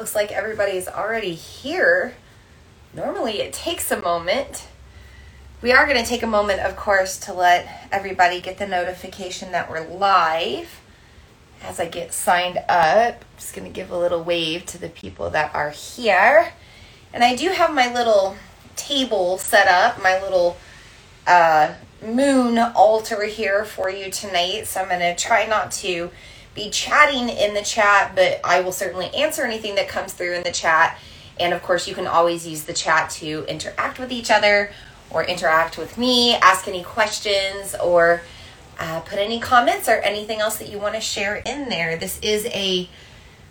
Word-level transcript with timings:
Looks 0.00 0.14
like 0.14 0.32
everybody's 0.32 0.88
already 0.88 1.34
here. 1.34 2.14
Normally 2.94 3.40
it 3.42 3.52
takes 3.52 3.90
a 3.90 4.00
moment. 4.00 4.66
We 5.60 5.72
are 5.72 5.86
going 5.86 6.02
to 6.02 6.08
take 6.08 6.22
a 6.22 6.26
moment, 6.26 6.60
of 6.60 6.74
course, 6.74 7.18
to 7.18 7.34
let 7.34 7.86
everybody 7.92 8.40
get 8.40 8.56
the 8.56 8.66
notification 8.66 9.52
that 9.52 9.70
we're 9.70 9.86
live. 9.86 10.80
As 11.62 11.78
I 11.78 11.86
get 11.86 12.14
signed 12.14 12.56
up, 12.66 13.16
I'm 13.16 13.36
just 13.36 13.54
going 13.54 13.70
to 13.70 13.74
give 13.74 13.90
a 13.90 13.98
little 13.98 14.24
wave 14.24 14.64
to 14.66 14.78
the 14.78 14.88
people 14.88 15.28
that 15.28 15.54
are 15.54 15.68
here. 15.68 16.54
And 17.12 17.22
I 17.22 17.36
do 17.36 17.50
have 17.50 17.74
my 17.74 17.92
little 17.92 18.36
table 18.76 19.36
set 19.36 19.68
up, 19.68 20.02
my 20.02 20.18
little 20.22 20.56
uh, 21.26 21.74
moon 22.02 22.56
altar 22.58 23.24
here 23.24 23.66
for 23.66 23.90
you 23.90 24.10
tonight. 24.10 24.66
So 24.66 24.80
I'm 24.80 24.88
going 24.88 25.00
to 25.00 25.14
try 25.14 25.44
not 25.44 25.72
to 25.72 26.10
be 26.54 26.70
chatting 26.70 27.28
in 27.28 27.54
the 27.54 27.62
chat, 27.62 28.12
but 28.14 28.40
I 28.44 28.60
will 28.60 28.72
certainly 28.72 29.06
answer 29.14 29.44
anything 29.44 29.76
that 29.76 29.88
comes 29.88 30.12
through 30.12 30.34
in 30.34 30.42
the 30.42 30.50
chat. 30.50 30.98
And 31.38 31.54
of 31.54 31.62
course, 31.62 31.88
you 31.88 31.94
can 31.94 32.06
always 32.06 32.46
use 32.46 32.64
the 32.64 32.72
chat 32.72 33.10
to 33.10 33.44
interact 33.48 33.98
with 33.98 34.12
each 34.12 34.30
other 34.30 34.72
or 35.10 35.24
interact 35.24 35.78
with 35.78 35.96
me, 35.96 36.34
ask 36.34 36.68
any 36.68 36.82
questions, 36.82 37.74
or 37.82 38.22
uh, 38.78 39.00
put 39.00 39.18
any 39.18 39.40
comments 39.40 39.88
or 39.88 39.96
anything 39.96 40.40
else 40.40 40.58
that 40.58 40.68
you 40.68 40.78
want 40.78 40.94
to 40.94 41.00
share 41.00 41.36
in 41.36 41.68
there. 41.68 41.96
This 41.96 42.18
is 42.20 42.46
a 42.46 42.88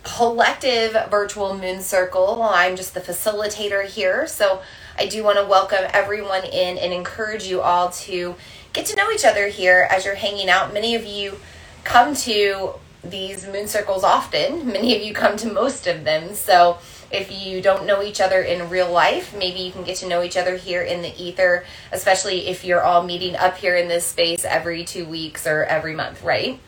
collective 0.02 0.96
virtual 1.10 1.56
moon 1.56 1.80
circle. 1.80 2.42
I'm 2.42 2.76
just 2.76 2.94
the 2.94 3.00
facilitator 3.00 3.84
here. 3.84 4.26
So 4.26 4.62
I 4.98 5.06
do 5.06 5.22
want 5.22 5.38
to 5.38 5.44
welcome 5.44 5.84
everyone 5.92 6.44
in 6.44 6.78
and 6.78 6.92
encourage 6.92 7.44
you 7.44 7.60
all 7.60 7.90
to 7.90 8.34
get 8.72 8.86
to 8.86 8.96
know 8.96 9.10
each 9.10 9.24
other 9.24 9.48
here 9.48 9.86
as 9.90 10.04
you're 10.04 10.14
hanging 10.14 10.48
out. 10.48 10.72
Many 10.72 10.94
of 10.94 11.04
you 11.04 11.36
come 11.84 12.14
to 12.14 12.74
these 13.02 13.46
moon 13.46 13.66
circles 13.66 14.04
often. 14.04 14.66
Many 14.66 14.96
of 14.96 15.02
you 15.02 15.14
come 15.14 15.36
to 15.38 15.52
most 15.52 15.86
of 15.86 16.04
them. 16.04 16.34
So 16.34 16.78
if 17.10 17.32
you 17.32 17.60
don't 17.60 17.86
know 17.86 18.02
each 18.02 18.20
other 18.20 18.40
in 18.42 18.70
real 18.70 18.90
life, 18.90 19.34
maybe 19.36 19.60
you 19.60 19.72
can 19.72 19.84
get 19.84 19.96
to 19.98 20.08
know 20.08 20.22
each 20.22 20.36
other 20.36 20.56
here 20.56 20.82
in 20.82 21.02
the 21.02 21.12
ether, 21.20 21.64
especially 21.92 22.48
if 22.48 22.64
you're 22.64 22.82
all 22.82 23.02
meeting 23.02 23.36
up 23.36 23.56
here 23.56 23.76
in 23.76 23.88
this 23.88 24.06
space 24.06 24.44
every 24.44 24.84
two 24.84 25.04
weeks 25.04 25.46
or 25.46 25.64
every 25.64 25.94
month, 25.94 26.22
right? 26.22 26.60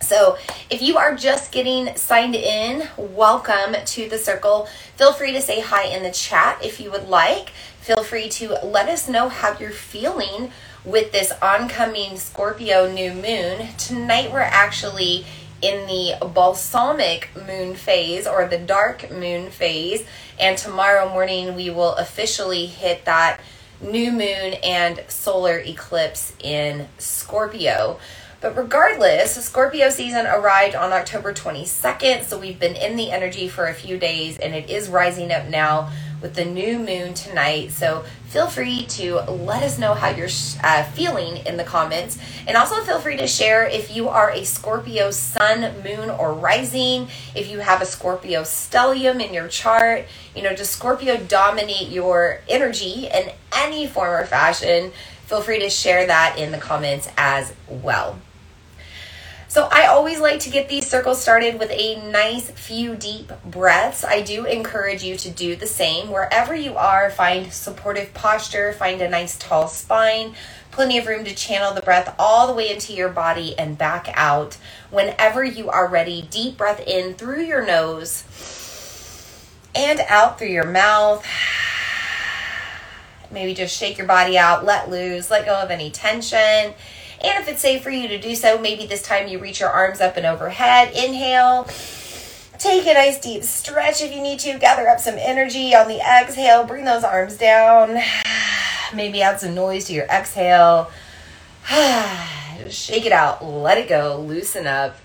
So, 0.00 0.38
if 0.70 0.80
you 0.80 0.96
are 0.96 1.16
just 1.16 1.50
getting 1.50 1.94
signed 1.96 2.36
in, 2.36 2.88
welcome 2.96 3.74
to 3.84 4.08
the 4.08 4.16
circle. 4.16 4.68
Feel 4.96 5.12
free 5.12 5.32
to 5.32 5.40
say 5.40 5.60
hi 5.60 5.86
in 5.86 6.04
the 6.04 6.12
chat 6.12 6.64
if 6.64 6.78
you 6.78 6.92
would 6.92 7.08
like. 7.08 7.50
Feel 7.80 8.04
free 8.04 8.28
to 8.28 8.60
let 8.64 8.88
us 8.88 9.08
know 9.08 9.28
how 9.28 9.58
you're 9.58 9.70
feeling 9.70 10.52
with 10.84 11.10
this 11.10 11.32
oncoming 11.42 12.16
Scorpio 12.16 12.90
new 12.90 13.12
moon. 13.12 13.68
Tonight, 13.76 14.32
we're 14.32 14.40
actually 14.40 15.26
in 15.60 15.86
the 15.86 16.26
balsamic 16.34 17.30
moon 17.46 17.74
phase 17.74 18.26
or 18.26 18.46
the 18.46 18.58
dark 18.58 19.10
moon 19.10 19.50
phase. 19.50 20.04
And 20.38 20.56
tomorrow 20.56 21.08
morning, 21.08 21.56
we 21.56 21.70
will 21.70 21.94
officially 21.94 22.66
hit 22.66 23.04
that 23.04 23.40
new 23.80 24.10
moon 24.10 24.54
and 24.64 25.04
solar 25.08 25.58
eclipse 25.58 26.32
in 26.40 26.88
Scorpio. 26.98 27.98
But 28.40 28.56
regardless, 28.56 29.34
Scorpio 29.44 29.90
season 29.90 30.24
arrived 30.24 30.76
on 30.76 30.92
October 30.92 31.34
22nd, 31.34 32.22
so 32.22 32.38
we've 32.38 32.60
been 32.60 32.76
in 32.76 32.94
the 32.94 33.10
energy 33.10 33.48
for 33.48 33.66
a 33.66 33.74
few 33.74 33.98
days 33.98 34.38
and 34.38 34.54
it 34.54 34.70
is 34.70 34.88
rising 34.88 35.32
up 35.32 35.48
now 35.48 35.90
with 36.22 36.34
the 36.34 36.44
new 36.44 36.78
moon 36.78 37.14
tonight. 37.14 37.72
So 37.72 38.04
feel 38.28 38.46
free 38.46 38.86
to 38.90 39.16
let 39.22 39.64
us 39.64 39.76
know 39.76 39.92
how 39.92 40.10
you're 40.10 40.28
uh, 40.62 40.84
feeling 40.84 41.44
in 41.46 41.56
the 41.56 41.64
comments. 41.64 42.16
And 42.46 42.56
also 42.56 42.80
feel 42.82 43.00
free 43.00 43.16
to 43.16 43.26
share 43.26 43.66
if 43.66 43.96
you 43.96 44.08
are 44.08 44.30
a 44.30 44.44
Scorpio 44.44 45.10
sun, 45.10 45.82
moon, 45.82 46.08
or 46.08 46.32
rising, 46.32 47.08
if 47.34 47.50
you 47.50 47.58
have 47.58 47.82
a 47.82 47.86
Scorpio 47.86 48.42
stellium 48.42 49.20
in 49.20 49.34
your 49.34 49.48
chart. 49.48 50.06
You 50.36 50.44
know, 50.44 50.54
does 50.54 50.70
Scorpio 50.70 51.16
dominate 51.16 51.88
your 51.88 52.42
energy 52.48 53.08
in 53.12 53.32
any 53.52 53.88
form 53.88 54.10
or 54.10 54.26
fashion? 54.26 54.92
Feel 55.26 55.42
free 55.42 55.58
to 55.58 55.68
share 55.68 56.06
that 56.06 56.38
in 56.38 56.52
the 56.52 56.58
comments 56.58 57.08
as 57.16 57.52
well. 57.68 58.20
So 59.50 59.66
I 59.72 59.86
always 59.86 60.20
like 60.20 60.40
to 60.40 60.50
get 60.50 60.68
these 60.68 60.86
circles 60.86 61.22
started 61.22 61.58
with 61.58 61.70
a 61.70 62.10
nice 62.10 62.50
few 62.50 62.94
deep 62.94 63.32
breaths. 63.46 64.04
I 64.04 64.20
do 64.20 64.44
encourage 64.44 65.02
you 65.02 65.16
to 65.16 65.30
do 65.30 65.56
the 65.56 65.66
same. 65.66 66.10
Wherever 66.10 66.54
you 66.54 66.76
are, 66.76 67.08
find 67.08 67.50
supportive 67.50 68.12
posture, 68.12 68.74
find 68.74 69.00
a 69.00 69.08
nice 69.08 69.38
tall 69.38 69.66
spine, 69.66 70.34
plenty 70.70 70.98
of 70.98 71.06
room 71.06 71.24
to 71.24 71.34
channel 71.34 71.72
the 71.72 71.80
breath 71.80 72.14
all 72.18 72.46
the 72.46 72.52
way 72.52 72.70
into 72.70 72.92
your 72.92 73.08
body 73.08 73.58
and 73.58 73.78
back 73.78 74.10
out. 74.12 74.58
Whenever 74.90 75.42
you 75.42 75.70
are 75.70 75.88
ready, 75.88 76.28
deep 76.30 76.58
breath 76.58 76.86
in 76.86 77.14
through 77.14 77.40
your 77.40 77.64
nose 77.64 78.24
and 79.74 80.00
out 80.10 80.38
through 80.38 80.48
your 80.48 80.66
mouth. 80.66 81.26
Maybe 83.30 83.54
just 83.54 83.74
shake 83.74 83.96
your 83.96 84.06
body 84.06 84.36
out, 84.36 84.66
let 84.66 84.90
loose, 84.90 85.30
let 85.30 85.46
go 85.46 85.54
of 85.54 85.70
any 85.70 85.90
tension. 85.90 86.74
And 87.20 87.42
if 87.42 87.48
it's 87.48 87.60
safe 87.60 87.82
for 87.82 87.90
you 87.90 88.08
to 88.08 88.18
do 88.18 88.34
so, 88.34 88.58
maybe 88.58 88.86
this 88.86 89.02
time 89.02 89.26
you 89.26 89.38
reach 89.38 89.60
your 89.60 89.70
arms 89.70 90.00
up 90.00 90.16
and 90.16 90.24
overhead. 90.24 90.94
Inhale. 90.94 91.68
Take 92.58 92.86
a 92.86 92.94
nice 92.94 93.20
deep 93.20 93.44
stretch 93.44 94.02
if 94.02 94.12
you 94.12 94.20
need 94.20 94.40
to. 94.40 94.58
Gather 94.58 94.88
up 94.88 94.98
some 94.98 95.14
energy 95.16 95.76
on 95.76 95.86
the 95.86 96.00
exhale. 96.00 96.64
Bring 96.64 96.84
those 96.84 97.04
arms 97.04 97.36
down. 97.36 98.00
Maybe 98.94 99.22
add 99.22 99.38
some 99.38 99.54
noise 99.54 99.84
to 99.86 99.92
your 99.92 100.06
exhale. 100.06 100.90
Shake 102.68 103.06
it 103.06 103.12
out. 103.12 103.44
Let 103.44 103.78
it 103.78 103.88
go. 103.88 104.20
Loosen 104.20 104.66
up. 104.66 104.96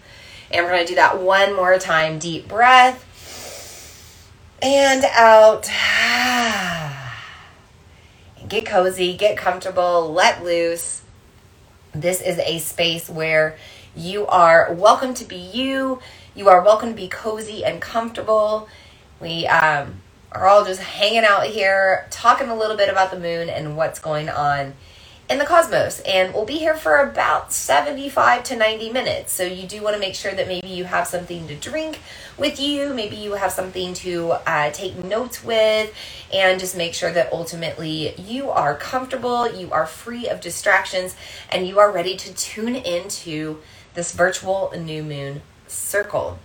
And 0.49 0.65
we're 0.65 0.71
going 0.71 0.85
to 0.85 0.91
do 0.91 0.95
that 0.95 1.21
one 1.21 1.55
more 1.55 1.77
time. 1.77 2.17
Deep 2.17 2.47
breath. 2.47 3.05
And 4.61 5.05
out. 5.13 5.63
Get 8.49 8.65
cozy. 8.65 9.15
Get 9.15 9.37
comfortable. 9.37 10.11
Let 10.11 10.43
loose. 10.43 11.02
This 11.95 12.21
is 12.21 12.39
a 12.39 12.57
space 12.57 13.07
where 13.07 13.55
you 13.95 14.25
are 14.25 14.73
welcome 14.73 15.13
to 15.13 15.25
be 15.25 15.35
you. 15.35 15.99
You 16.33 16.49
are 16.49 16.63
welcome 16.63 16.89
to 16.89 16.95
be 16.95 17.07
cozy 17.07 17.63
and 17.63 17.79
comfortable. 17.79 18.67
We 19.21 19.45
um, 19.45 20.01
are 20.31 20.47
all 20.47 20.65
just 20.65 20.81
hanging 20.81 21.23
out 21.23 21.45
here, 21.45 22.07
talking 22.09 22.49
a 22.49 22.55
little 22.55 22.77
bit 22.77 22.89
about 22.89 23.11
the 23.11 23.19
moon 23.19 23.47
and 23.47 23.77
what's 23.77 23.99
going 23.99 24.27
on 24.27 24.73
in 25.33 25.39
the 25.39 25.45
cosmos. 25.45 25.99
And 26.01 26.31
we'll 26.31 26.45
be 26.45 26.59
here 26.59 26.75
for 26.75 26.97
about 26.97 27.51
75 27.51 28.43
to 28.43 28.55
90 28.55 28.91
minutes. 28.91 29.33
So 29.33 29.43
you 29.43 29.67
do 29.67 29.81
want 29.81 29.95
to 29.95 29.99
make 29.99 30.13
sure 30.13 30.31
that 30.31 30.47
maybe 30.47 30.67
you 30.67 30.83
have 30.83 31.07
something 31.07 31.47
to 31.47 31.55
drink 31.55 31.99
with 32.37 32.59
you, 32.59 32.93
maybe 32.93 33.15
you 33.15 33.33
have 33.33 33.51
something 33.51 33.95
to 33.95 34.33
uh, 34.45 34.69
take 34.69 35.03
notes 35.03 35.43
with, 35.43 35.91
and 36.31 36.59
just 36.59 36.77
make 36.77 36.93
sure 36.93 37.11
that 37.11 37.33
ultimately 37.33 38.13
you 38.15 38.51
are 38.51 38.75
comfortable, 38.75 39.51
you 39.51 39.71
are 39.71 39.87
free 39.87 40.29
of 40.29 40.39
distractions, 40.39 41.15
and 41.51 41.67
you 41.67 41.79
are 41.79 41.91
ready 41.91 42.15
to 42.15 42.33
tune 42.35 42.75
into 42.75 43.59
this 43.95 44.13
virtual 44.13 44.71
new 44.77 45.03
moon 45.03 45.41
circle. 45.67 46.37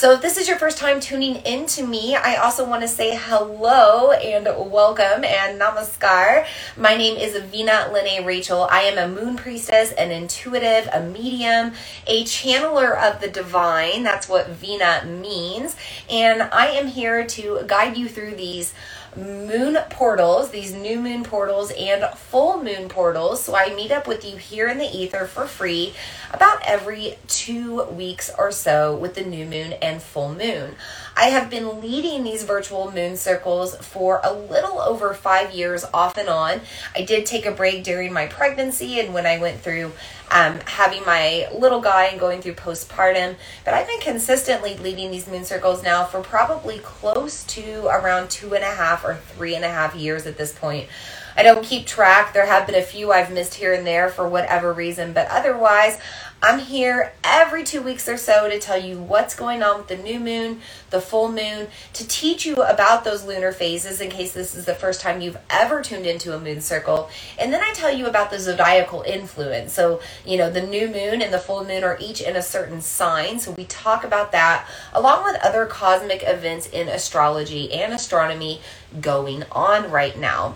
So, 0.00 0.12
if 0.12 0.22
this 0.22 0.38
is 0.38 0.48
your 0.48 0.56
first 0.56 0.78
time 0.78 0.98
tuning 0.98 1.36
in 1.44 1.66
to 1.66 1.86
me, 1.86 2.16
I 2.16 2.36
also 2.36 2.66
want 2.66 2.80
to 2.80 2.88
say 2.88 3.18
hello 3.20 4.12
and 4.12 4.46
welcome 4.72 5.24
and 5.24 5.60
namaskar. 5.60 6.46
My 6.74 6.96
name 6.96 7.18
is 7.18 7.36
Vina 7.36 7.90
Lene 7.92 8.24
Rachel. 8.24 8.66
I 8.70 8.84
am 8.84 8.96
a 8.96 9.14
moon 9.14 9.36
priestess, 9.36 9.92
an 9.92 10.10
intuitive, 10.10 10.88
a 10.90 11.02
medium, 11.02 11.74
a 12.06 12.24
channeler 12.24 12.96
of 12.96 13.20
the 13.20 13.28
divine. 13.28 14.02
That's 14.02 14.26
what 14.26 14.48
Vina 14.48 15.04
means. 15.04 15.76
And 16.08 16.44
I 16.44 16.68
am 16.68 16.86
here 16.86 17.26
to 17.26 17.64
guide 17.66 17.98
you 17.98 18.08
through 18.08 18.36
these 18.36 18.72
moon 19.16 19.76
portals, 19.90 20.50
these 20.50 20.72
new 20.72 21.00
moon 21.00 21.24
portals, 21.24 21.70
and 21.72 22.04
full 22.16 22.62
moon 22.62 22.88
portals. 22.88 23.42
So 23.44 23.54
I 23.54 23.74
meet 23.74 23.90
up 23.90 24.06
with 24.06 24.24
you 24.24 24.36
here 24.36 24.68
in 24.68 24.78
the 24.78 24.86
ether 24.86 25.26
for 25.26 25.46
free 25.46 25.94
about 26.32 26.60
every 26.64 27.18
two 27.26 27.84
weeks 27.84 28.30
or 28.38 28.52
so 28.52 28.96
with 28.96 29.14
the 29.14 29.24
new 29.24 29.46
moon 29.46 29.72
and 29.74 30.02
full 30.02 30.34
moon. 30.34 30.74
I 31.16 31.26
have 31.26 31.50
been 31.50 31.80
leading 31.80 32.24
these 32.24 32.44
virtual 32.44 32.90
moon 32.90 33.16
circles 33.16 33.76
for 33.76 34.20
a 34.24 34.32
little 34.32 34.80
over 34.80 35.12
five 35.14 35.54
years 35.54 35.84
off 35.92 36.16
and 36.16 36.28
on. 36.28 36.60
I 36.94 37.02
did 37.02 37.26
take 37.26 37.46
a 37.46 37.50
break 37.50 37.84
during 37.84 38.12
my 38.12 38.26
pregnancy 38.26 39.00
and 39.00 39.12
when 39.12 39.26
I 39.26 39.38
went 39.38 39.60
through 39.60 39.92
um, 40.30 40.60
having 40.64 41.04
my 41.04 41.48
little 41.54 41.80
guy 41.80 42.06
and 42.06 42.20
going 42.20 42.40
through 42.40 42.54
postpartum. 42.54 43.36
But 43.64 43.74
I've 43.74 43.86
been 43.86 44.00
consistently 44.00 44.76
leading 44.76 45.10
these 45.10 45.26
moon 45.26 45.44
circles 45.44 45.82
now 45.82 46.04
for 46.04 46.20
probably 46.22 46.78
close 46.78 47.44
to 47.44 47.86
around 47.86 48.30
two 48.30 48.54
and 48.54 48.64
a 48.64 48.74
half 48.74 49.04
or 49.04 49.16
three 49.16 49.54
and 49.54 49.64
a 49.64 49.70
half 49.70 49.94
years 49.94 50.26
at 50.26 50.38
this 50.38 50.52
point. 50.52 50.88
I 51.36 51.42
don't 51.42 51.64
keep 51.64 51.86
track. 51.86 52.32
There 52.32 52.46
have 52.46 52.66
been 52.66 52.76
a 52.76 52.82
few 52.82 53.12
I've 53.12 53.32
missed 53.32 53.54
here 53.54 53.72
and 53.72 53.86
there 53.86 54.08
for 54.08 54.28
whatever 54.28 54.72
reason, 54.72 55.12
but 55.12 55.28
otherwise, 55.28 55.98
I'm 56.42 56.58
here 56.58 57.12
every 57.22 57.64
two 57.64 57.82
weeks 57.82 58.08
or 58.08 58.16
so 58.16 58.48
to 58.48 58.58
tell 58.58 58.80
you 58.82 58.98
what's 58.98 59.34
going 59.34 59.62
on 59.62 59.76
with 59.76 59.88
the 59.88 59.98
new 59.98 60.18
moon, 60.18 60.60
the 60.88 61.00
full 61.00 61.30
moon, 61.30 61.68
to 61.92 62.08
teach 62.08 62.46
you 62.46 62.54
about 62.54 63.04
those 63.04 63.26
lunar 63.26 63.52
phases 63.52 64.00
in 64.00 64.08
case 64.08 64.32
this 64.32 64.54
is 64.54 64.64
the 64.64 64.74
first 64.74 65.02
time 65.02 65.20
you've 65.20 65.36
ever 65.50 65.82
tuned 65.82 66.06
into 66.06 66.34
a 66.34 66.40
moon 66.40 66.62
circle. 66.62 67.10
And 67.38 67.52
then 67.52 67.60
I 67.62 67.74
tell 67.74 67.94
you 67.94 68.06
about 68.06 68.30
the 68.30 68.38
zodiacal 68.38 69.02
influence. 69.02 69.74
So, 69.74 70.00
you 70.24 70.38
know, 70.38 70.50
the 70.50 70.62
new 70.62 70.88
moon 70.88 71.20
and 71.20 71.32
the 71.32 71.38
full 71.38 71.62
moon 71.62 71.84
are 71.84 71.98
each 72.00 72.22
in 72.22 72.36
a 72.36 72.42
certain 72.42 72.80
sign. 72.80 73.38
So 73.38 73.50
we 73.50 73.66
talk 73.66 74.02
about 74.02 74.32
that 74.32 74.66
along 74.94 75.24
with 75.24 75.36
other 75.42 75.66
cosmic 75.66 76.22
events 76.24 76.66
in 76.68 76.88
astrology 76.88 77.70
and 77.70 77.92
astronomy 77.92 78.62
going 78.98 79.44
on 79.52 79.90
right 79.90 80.18
now. 80.18 80.54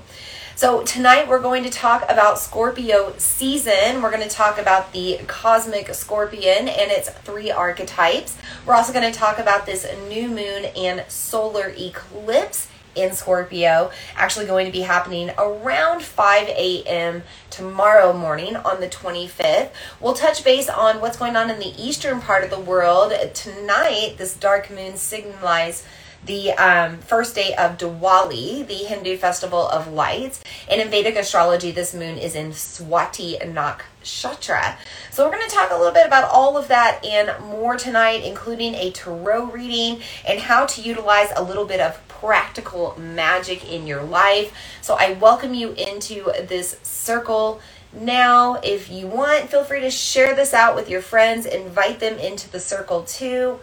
So, 0.56 0.84
tonight 0.84 1.26
we're 1.26 1.42
going 1.42 1.64
to 1.64 1.70
talk 1.70 2.04
about 2.08 2.38
Scorpio 2.38 3.12
season. 3.18 4.00
We're 4.00 4.12
going 4.12 4.22
to 4.22 4.32
talk 4.32 4.56
about 4.56 4.92
the 4.92 5.18
cosmic 5.26 5.92
scorpion 5.92 6.68
and 6.68 6.92
its 6.92 7.08
three 7.08 7.50
archetypes. 7.50 8.38
We're 8.64 8.74
also 8.74 8.92
going 8.92 9.12
to 9.12 9.18
talk 9.18 9.40
about 9.40 9.66
this 9.66 9.84
new 10.08 10.28
moon 10.28 10.66
and 10.76 11.04
solar 11.08 11.74
eclipse 11.76 12.68
in 12.94 13.14
Scorpio, 13.14 13.90
actually 14.14 14.46
going 14.46 14.66
to 14.66 14.72
be 14.72 14.82
happening 14.82 15.32
around 15.36 16.02
5 16.04 16.46
a.m. 16.46 17.24
tomorrow 17.50 18.12
morning 18.12 18.54
on 18.54 18.80
the 18.80 18.86
25th. 18.86 19.70
We'll 19.98 20.14
touch 20.14 20.44
base 20.44 20.68
on 20.68 21.00
what's 21.00 21.16
going 21.16 21.34
on 21.34 21.50
in 21.50 21.58
the 21.58 21.74
eastern 21.76 22.20
part 22.20 22.44
of 22.44 22.50
the 22.50 22.60
world. 22.60 23.12
Tonight, 23.34 24.14
this 24.18 24.36
dark 24.36 24.70
moon 24.70 24.92
signalizes 24.92 25.84
the 26.26 26.52
um, 26.52 26.98
first 26.98 27.34
day 27.34 27.54
of 27.54 27.76
Diwali, 27.78 28.66
the 28.66 28.74
Hindu 28.74 29.16
festival 29.16 29.68
of 29.68 29.92
lights. 29.92 30.42
And 30.70 30.80
in 30.80 30.88
Vedic 30.88 31.16
astrology, 31.16 31.70
this 31.70 31.94
moon 31.94 32.18
is 32.18 32.34
in 32.34 32.50
Swati 32.50 33.40
Nakshatra. 33.42 34.76
So 35.10 35.24
we're 35.24 35.36
going 35.36 35.48
to 35.48 35.54
talk 35.54 35.70
a 35.70 35.76
little 35.76 35.92
bit 35.92 36.06
about 36.06 36.30
all 36.30 36.56
of 36.56 36.68
that 36.68 37.04
and 37.04 37.32
more 37.44 37.76
tonight, 37.76 38.24
including 38.24 38.74
a 38.74 38.90
tarot 38.90 39.46
reading 39.46 40.00
and 40.26 40.40
how 40.40 40.66
to 40.66 40.80
utilize 40.80 41.28
a 41.36 41.42
little 41.42 41.66
bit 41.66 41.80
of 41.80 42.06
practical 42.08 42.98
magic 42.98 43.70
in 43.70 43.86
your 43.86 44.02
life. 44.02 44.54
So 44.80 44.96
I 44.98 45.12
welcome 45.12 45.52
you 45.52 45.72
into 45.72 46.32
this 46.46 46.78
circle. 46.82 47.60
Now, 47.92 48.56
if 48.64 48.90
you 48.90 49.06
want, 49.06 49.50
feel 49.50 49.62
free 49.62 49.80
to 49.80 49.90
share 49.90 50.34
this 50.34 50.52
out 50.52 50.74
with 50.74 50.88
your 50.88 51.02
friends, 51.02 51.46
invite 51.46 52.00
them 52.00 52.18
into 52.18 52.50
the 52.50 52.58
circle 52.58 53.02
too 53.02 53.60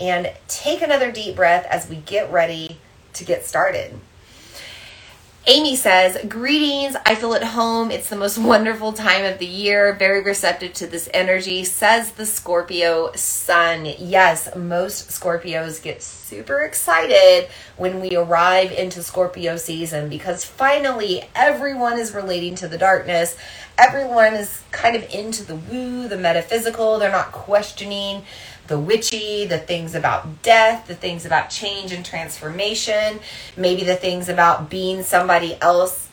and 0.00 0.32
take 0.48 0.82
another 0.82 1.10
deep 1.10 1.36
breath 1.36 1.66
as 1.66 1.88
we 1.88 1.96
get 1.96 2.30
ready 2.30 2.78
to 3.14 3.24
get 3.24 3.44
started. 3.44 3.98
Amy 5.48 5.76
says, 5.76 6.18
Greetings. 6.28 6.96
I 7.06 7.14
feel 7.14 7.32
at 7.34 7.44
home. 7.44 7.92
It's 7.92 8.08
the 8.08 8.16
most 8.16 8.36
wonderful 8.52 8.92
time 8.92 9.24
of 9.24 9.38
the 9.38 9.46
year. 9.46 9.94
Very 9.94 10.20
receptive 10.20 10.72
to 10.74 10.88
this 10.88 11.08
energy, 11.14 11.62
says 11.62 12.10
the 12.10 12.26
Scorpio 12.26 13.12
sun. 13.14 13.86
Yes, 13.96 14.48
most 14.56 15.08
Scorpios 15.08 15.80
get 15.80 16.02
super 16.02 16.62
excited 16.62 17.48
when 17.76 18.00
we 18.00 18.16
arrive 18.16 18.72
into 18.72 19.04
Scorpio 19.04 19.56
season 19.56 20.08
because 20.08 20.44
finally 20.44 21.22
everyone 21.36 21.96
is 21.96 22.12
relating 22.12 22.56
to 22.56 22.66
the 22.66 22.76
darkness. 22.78 23.36
Everyone 23.78 24.34
is 24.34 24.64
kind 24.72 24.96
of 24.96 25.08
into 25.14 25.44
the 25.44 25.54
woo, 25.54 26.08
the 26.08 26.18
metaphysical. 26.18 26.98
They're 26.98 27.12
not 27.12 27.30
questioning 27.30 28.24
the 28.68 28.78
witchy, 28.78 29.46
the 29.46 29.58
things 29.58 29.94
about 29.94 30.42
death, 30.42 30.86
the 30.86 30.94
things 30.94 31.24
about 31.24 31.50
change 31.50 31.92
and 31.92 32.04
transformation, 32.04 33.20
maybe 33.56 33.84
the 33.84 33.96
things 33.96 34.28
about 34.28 34.70
being 34.70 35.02
somebody 35.02 35.56
else 35.60 36.08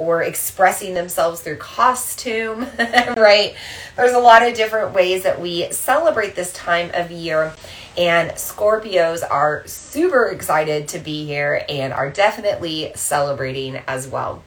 or 0.00 0.22
expressing 0.22 0.94
themselves 0.94 1.42
through 1.42 1.56
costume, 1.56 2.60
right? 3.16 3.54
There's 3.96 4.14
a 4.14 4.18
lot 4.18 4.42
of 4.42 4.54
different 4.54 4.94
ways 4.94 5.24
that 5.24 5.40
we 5.40 5.70
celebrate 5.72 6.34
this 6.34 6.52
time 6.54 6.90
of 6.94 7.10
year. 7.10 7.52
And 7.98 8.30
Scorpios 8.30 9.22
are 9.28 9.66
super 9.66 10.26
excited 10.26 10.88
to 10.88 10.98
be 10.98 11.26
here 11.26 11.64
and 11.68 11.92
are 11.92 12.08
definitely 12.08 12.92
celebrating 12.94 13.76
as 13.86 14.08
well. 14.08 14.42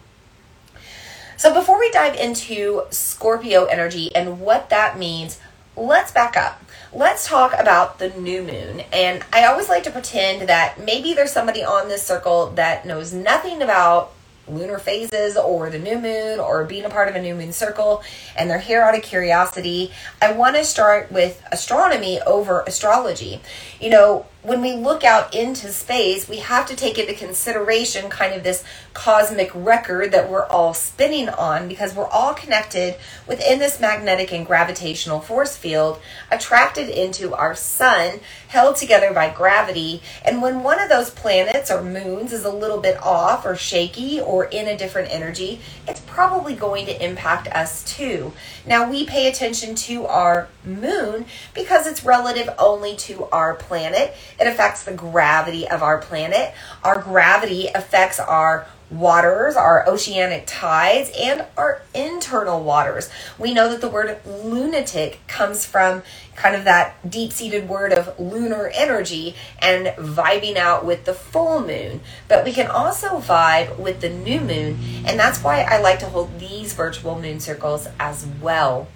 So, 1.38 1.54
before 1.54 1.78
we 1.78 1.92
dive 1.92 2.16
into 2.16 2.84
Scorpio 2.90 3.66
energy 3.66 4.16
and 4.16 4.40
what 4.40 4.70
that 4.70 4.98
means, 4.98 5.40
let's 5.76 6.12
back 6.12 6.38
up 6.38 6.64
let's 6.94 7.28
talk 7.28 7.54
about 7.60 8.00
the 8.00 8.10
new 8.10 8.44
moon. 8.44 8.82
And 8.92 9.24
I 9.34 9.46
always 9.46 9.70
like 9.70 9.84
to 9.84 9.92
pretend 9.92 10.48
that 10.50 10.84
maybe 10.84 11.14
there's 11.14 11.32
somebody 11.32 11.64
on 11.64 11.88
this 11.88 12.04
circle 12.04 12.52
that 12.52 12.86
knows 12.86 13.14
nothing 13.14 13.62
about 13.62 14.12
lunar 14.48 14.78
phases 14.78 15.38
or 15.38 15.70
the 15.70 15.80
new 15.80 15.98
moon 15.98 16.40
or 16.40 16.66
being 16.66 16.84
a 16.84 16.90
part 16.90 17.08
of 17.08 17.16
a 17.16 17.22
new 17.22 17.34
moon 17.34 17.54
circle 17.54 18.04
and 18.38 18.50
they're 18.50 18.60
here 18.60 18.82
out 18.82 18.96
of 18.96 19.02
curiosity. 19.02 19.92
I 20.22 20.34
want 20.34 20.56
to 20.58 20.66
start 20.66 21.12
with 21.12 21.42
astronomy 21.52 22.20
over 22.22 22.62
astrology. 22.62 23.42
You 23.80 23.90
know, 23.90 24.26
when 24.44 24.62
we 24.62 24.74
look 24.74 25.06
out 25.06 25.34
into 25.34 25.72
space, 25.72 26.28
we 26.28 26.38
have 26.38 26.66
to 26.66 26.76
take 26.76 27.00
into 27.00 27.14
consideration 27.14 28.10
kind 28.10 28.34
of 28.34 28.44
this 28.44 28.64
cosmic 28.94 29.50
record 29.56 30.12
that 30.12 30.30
we're 30.30 30.46
all 30.48 30.74
spinning 30.74 31.30
on 31.30 31.70
because 31.70 31.96
we're 31.96 32.08
all 32.08 32.34
connected 32.34 32.96
within 33.26 33.58
this 33.60 33.80
magnetic 33.80 34.34
and 34.34 34.46
gravitational 34.46 35.22
force 35.22 35.56
field 35.56 36.00
attracted 36.30 36.90
into 36.90 37.34
our 37.34 37.56
sun, 37.56 38.20
held 38.50 38.76
together 38.76 39.14
by 39.14 39.30
gravity. 39.30 40.02
And 40.26 40.42
when 40.42 40.62
one 40.62 40.82
of 40.82 40.90
those 40.90 41.10
planets 41.10 41.72
or 41.72 41.82
moons 41.82 42.34
is 42.34 42.44
a 42.44 42.52
little 42.52 42.82
bit 42.82 43.02
off 43.02 43.46
or 43.46 43.56
shaky 43.56 44.20
or 44.20 44.44
in 44.44 44.68
a 44.68 44.78
different 44.78 45.10
energy, 45.10 45.62
it's 45.88 46.02
probably 46.02 46.54
going 46.54 46.86
to 46.88 47.04
impact 47.04 47.48
us 47.48 47.84
too. 47.84 48.34
Now, 48.66 48.90
we 48.90 49.06
pay 49.06 49.28
attention 49.28 49.76
to 49.76 50.06
our 50.06 50.50
moon 50.66 51.26
because 51.54 51.88
it's 51.88 52.04
relative 52.04 52.50
only 52.60 52.96
to 52.98 53.26
our 53.26 53.56
planet 53.56 54.14
it 54.40 54.48
affects 54.48 54.84
the 54.84 54.94
gravity 54.94 55.68
of 55.68 55.82
our 55.82 55.98
planet. 55.98 56.54
Our 56.84 57.02
gravity 57.02 57.68
affects 57.74 58.20
our 58.20 58.68
waters, 58.94 59.56
our 59.56 59.88
oceanic 59.88 60.44
tides, 60.46 61.12
and 61.20 61.46
our 61.58 61.82
internal 61.94 62.64
waters. 62.64 63.10
We 63.40 63.54
know 63.54 63.70
that 63.70 63.82
the 63.82 63.90
word 63.90 64.20
lunatic 64.26 65.20
comes 65.28 65.66
from 65.66 66.04
kind 66.36 66.56
of 66.56 66.64
that 66.64 67.10
deep 67.10 67.32
seated 67.32 67.68
word 67.68 67.94
of 67.94 68.20
lunar 68.20 68.72
energy 68.74 69.36
and 69.60 69.88
vibing 69.98 70.56
out 70.56 70.86
with 70.86 71.06
the 71.06 71.14
full 71.14 71.62
moon. 71.62 72.02
But 72.28 72.46
we 72.46 72.52
can 72.52 72.68
also 72.68 73.20
vibe 73.20 73.78
with 73.78 74.02
the 74.02 74.10
new 74.10 74.40
moon, 74.40 74.80
and 75.06 75.20
that's 75.20 75.44
why 75.44 75.62
I 75.62 75.80
like 75.80 76.00
to 76.00 76.08
hold 76.08 76.40
these 76.40 76.74
virtual 76.74 77.20
moon 77.20 77.40
circles 77.40 77.88
as 78.00 78.26
well. 78.42 78.88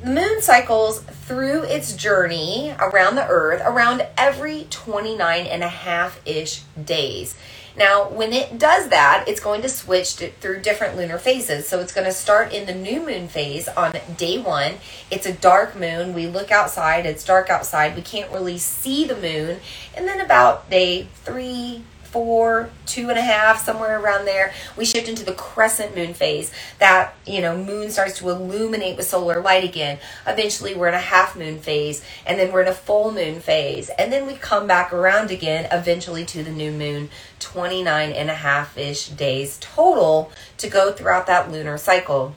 The 0.00 0.10
moon 0.10 0.40
cycles 0.42 1.00
through 1.00 1.64
its 1.64 1.92
journey 1.92 2.72
around 2.78 3.16
the 3.16 3.26
earth 3.26 3.60
around 3.64 4.06
every 4.16 4.68
29 4.70 5.44
and 5.46 5.64
a 5.64 5.68
half 5.68 6.20
ish 6.24 6.62
days. 6.82 7.34
Now, 7.76 8.08
when 8.08 8.32
it 8.32 8.58
does 8.58 8.90
that, 8.90 9.24
it's 9.26 9.40
going 9.40 9.62
to 9.62 9.68
switch 9.68 10.16
to, 10.16 10.30
through 10.30 10.60
different 10.60 10.96
lunar 10.96 11.18
phases. 11.18 11.68
So 11.68 11.80
it's 11.80 11.92
going 11.92 12.06
to 12.06 12.12
start 12.12 12.52
in 12.52 12.66
the 12.66 12.74
new 12.74 13.04
moon 13.04 13.26
phase 13.26 13.66
on 13.66 13.94
day 14.16 14.38
one. 14.38 14.74
It's 15.10 15.26
a 15.26 15.32
dark 15.32 15.76
moon. 15.76 16.14
We 16.14 16.28
look 16.28 16.52
outside, 16.52 17.04
it's 17.04 17.24
dark 17.24 17.50
outside. 17.50 17.96
We 17.96 18.02
can't 18.02 18.30
really 18.32 18.58
see 18.58 19.04
the 19.04 19.16
moon. 19.16 19.58
And 19.96 20.06
then 20.06 20.20
about 20.20 20.70
day 20.70 21.08
three, 21.24 21.82
four, 22.10 22.70
two 22.86 23.10
and 23.10 23.18
a 23.18 23.22
half, 23.22 23.64
somewhere 23.64 24.00
around 24.00 24.24
there, 24.24 24.52
we 24.76 24.84
shift 24.84 25.08
into 25.08 25.24
the 25.24 25.32
crescent 25.32 25.94
moon 25.94 26.14
phase. 26.14 26.52
That, 26.78 27.14
you 27.26 27.40
know, 27.40 27.56
moon 27.56 27.90
starts 27.90 28.18
to 28.18 28.28
illuminate 28.30 28.96
with 28.96 29.06
solar 29.06 29.40
light 29.40 29.64
again. 29.64 29.98
Eventually, 30.26 30.74
we're 30.74 30.88
in 30.88 30.94
a 30.94 30.98
half 30.98 31.36
moon 31.36 31.58
phase, 31.58 32.04
and 32.26 32.38
then 32.38 32.52
we're 32.52 32.62
in 32.62 32.68
a 32.68 32.74
full 32.74 33.12
moon 33.12 33.40
phase. 33.40 33.90
And 33.98 34.12
then 34.12 34.26
we 34.26 34.34
come 34.34 34.66
back 34.66 34.92
around 34.92 35.30
again, 35.30 35.68
eventually 35.70 36.24
to 36.26 36.42
the 36.42 36.50
new 36.50 36.72
moon, 36.72 37.10
29 37.40 38.10
and 38.10 38.30
a 38.30 38.34
half 38.34 38.76
ish 38.76 39.08
days 39.08 39.58
total 39.60 40.32
to 40.58 40.68
go 40.68 40.92
throughout 40.92 41.26
that 41.26 41.50
lunar 41.50 41.78
cycle. 41.78 42.34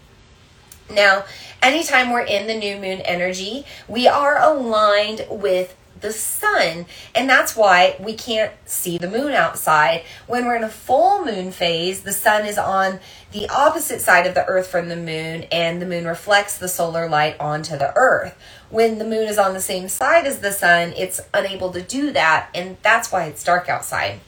Now, 0.90 1.24
anytime 1.62 2.12
we're 2.12 2.22
in 2.22 2.48
the 2.48 2.56
new 2.56 2.75
moon 2.75 3.00
energy, 3.01 3.66
we 3.88 4.08
are 4.08 4.38
aligned 4.42 5.25
with 5.30 5.75
the 6.01 6.12
sun. 6.12 6.86
And 7.15 7.29
that's 7.29 7.55
why 7.55 7.96
we 8.00 8.13
can't 8.13 8.51
see 8.65 8.98
the 8.98 9.10
moon 9.10 9.31
outside. 9.34 10.03
When 10.27 10.46
we're 10.46 10.58
in 10.58 10.63
a 10.63 10.70
full 10.70 11.24
moon 11.24 11.51
phase, 11.51 12.01
the 12.01 12.13
sun 12.13 12.46
is 12.46 12.58
on 12.58 13.00
the 13.31 13.48
opposite 13.50 14.01
side 14.01 14.27
of 14.27 14.36
the 14.36 14.46
earth 14.46 14.67
from 14.67 14.89
the 14.89 14.96
moon, 14.96 15.43
and 15.51 15.81
the 15.81 15.86
moon 15.86 16.05
reflects 16.05 16.58
the 16.58 16.67
solar 16.67 17.08
light 17.08 17.39
onto 17.39 17.77
the 17.77 17.93
earth. 17.96 18.38
When 18.70 18.98
the 18.98 19.05
moon 19.05 19.27
is 19.27 19.38
on 19.38 19.53
the 19.53 19.62
same 19.62 19.88
side 19.88 20.25
as 20.25 20.39
the 20.39 20.51
sun, 20.51 20.93
it's 20.98 21.22
unable 21.34 21.72
to 21.72 21.81
do 21.81 22.12
that, 22.12 22.50
and 22.53 22.77
that's 22.81 23.12
why 23.12 23.25
it's 23.25 23.43
dark 23.43 23.70
outside. 23.70 24.20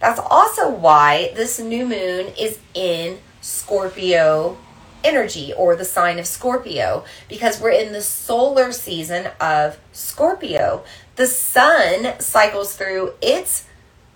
That's 0.00 0.20
also 0.20 0.70
why 0.70 1.32
this 1.34 1.58
new 1.58 1.84
moon 1.86 2.32
is 2.38 2.58
in 2.72 3.18
Scorpio 3.40 4.56
energy 5.04 5.52
or 5.52 5.76
the 5.76 5.84
sign 5.84 6.18
of 6.18 6.26
Scorpio 6.26 7.04
because 7.28 7.60
we're 7.60 7.70
in 7.70 7.92
the 7.92 8.02
solar 8.02 8.72
season 8.72 9.28
of 9.40 9.78
Scorpio 9.92 10.84
the 11.18 11.26
sun 11.26 12.14
cycles 12.20 12.76
through 12.76 13.12
its 13.20 13.66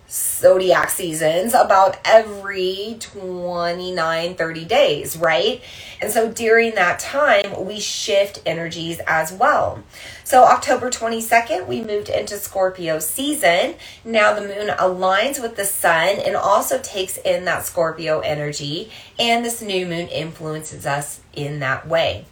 zodiac 0.09 0.88
seasons 0.88 1.52
about 1.52 1.97
every 2.04 2.97
29 3.00 4.35
30 4.37 4.64
days 4.66 5.16
right? 5.16 5.61
And 6.00 6.12
so 6.12 6.30
during 6.30 6.76
that 6.76 7.00
time 7.00 7.66
we 7.66 7.80
shift 7.80 8.40
energies 8.47 9.00
as 9.09 9.32
well. 9.32 9.82
So 10.23 10.44
october 10.44 10.90
22nd 10.90 11.66
we 11.66 11.82
moved 11.82 12.09
into 12.09 12.37
scorpio 12.37 13.00
season. 13.00 13.75
Now 14.04 14.32
the 14.32 14.42
moon 14.42 14.68
aligns 14.68 15.42
with 15.42 15.56
the 15.56 15.64
sun 15.64 16.21
and 16.21 16.37
also 16.37 16.78
takes 16.78 17.16
in 17.16 17.44
that 17.47 17.66
scorpio 17.66 18.21
energy 18.21 18.92
and 19.18 19.44
this 19.44 19.61
new 19.61 19.87
moon 19.87 20.06
influences 20.06 20.87
us 20.87 21.21
in 21.35 21.59
that 21.59 21.88
way 21.88 22.26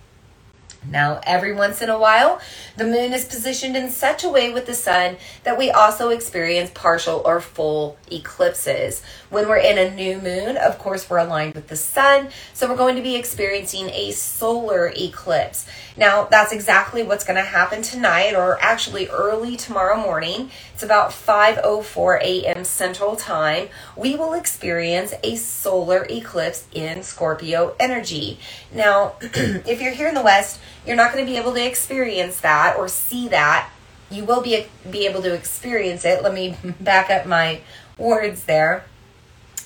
now, 0.89 1.21
every 1.25 1.53
once 1.53 1.83
in 1.83 1.91
a 1.91 1.99
while, 1.99 2.41
the 2.77 2.85
moon 2.85 3.13
is 3.13 3.27
positioned 3.27 3.77
in 3.77 3.91
such 3.91 4.25
a 4.25 4.31
way 4.31 4.51
with 4.51 4.65
the 4.65 4.75
sun 4.75 5.19
that 5.45 5.59
we 5.59 5.71
also 5.71 6.09
experience 6.09 6.71
partial 6.73 7.21
or 7.25 7.41
full 7.41 7.99
eclipses. 8.11 9.03
When 9.29 9.47
we're 9.47 9.59
in 9.59 9.77
a 9.77 9.95
new 9.95 10.19
moon, 10.19 10.57
of 10.57 10.79
course, 10.79 11.09
we're 11.11 11.19
aligned 11.19 11.55
with 11.55 11.69
the 11.69 11.77
sun, 11.77 12.31
so 12.55 12.69
we're 12.69 12.77
going 12.77 12.97
to 12.97 13.03
be 13.03 13.15
experiencing 13.15 13.91
a 13.91 14.13
solar 14.13 14.91
eclipse. 14.97 15.67
Now, 15.99 16.25
that's 16.25 16.53
exactly 16.53 17.03
what's 17.03 17.25
going 17.25 17.37
to 17.37 17.49
happen 17.49 17.83
tonight 17.83 18.35
or 18.35 18.59
actually 18.63 19.09
early 19.09 19.57
tomorrow 19.57 19.99
morning. 19.99 20.51
It's 20.73 20.83
about 20.83 21.11
5:04 21.11 22.23
a.m. 22.23 22.65
Central 22.65 23.17
Time. 23.17 23.69
We 23.97 24.17
will 24.17 24.33
experience 24.33 25.13
a 25.23 25.37
solar 25.37 26.07
eclipse 26.09 26.65
in 26.73 27.03
Scorpio 27.03 27.75
energy. 27.79 28.39
Now, 28.73 29.17
if 29.21 29.83
you're 29.83 29.93
here 29.93 30.09
in 30.09 30.15
the 30.15 30.23
West, 30.23 30.59
you're 30.91 30.97
not 30.97 31.13
going 31.13 31.25
to 31.25 31.31
be 31.31 31.39
able 31.39 31.55
to 31.55 31.65
experience 31.65 32.41
that 32.41 32.77
or 32.77 32.89
see 32.89 33.29
that. 33.29 33.71
You 34.11 34.25
will 34.25 34.43
be 34.43 34.67
be 34.91 35.07
able 35.07 35.23
to 35.23 35.33
experience 35.33 36.05
it. 36.05 36.21
Let 36.21 36.35
me 36.35 36.57
back 36.81 37.11
up 37.11 37.27
my 37.27 37.61
words 37.97 38.43
there 38.43 38.85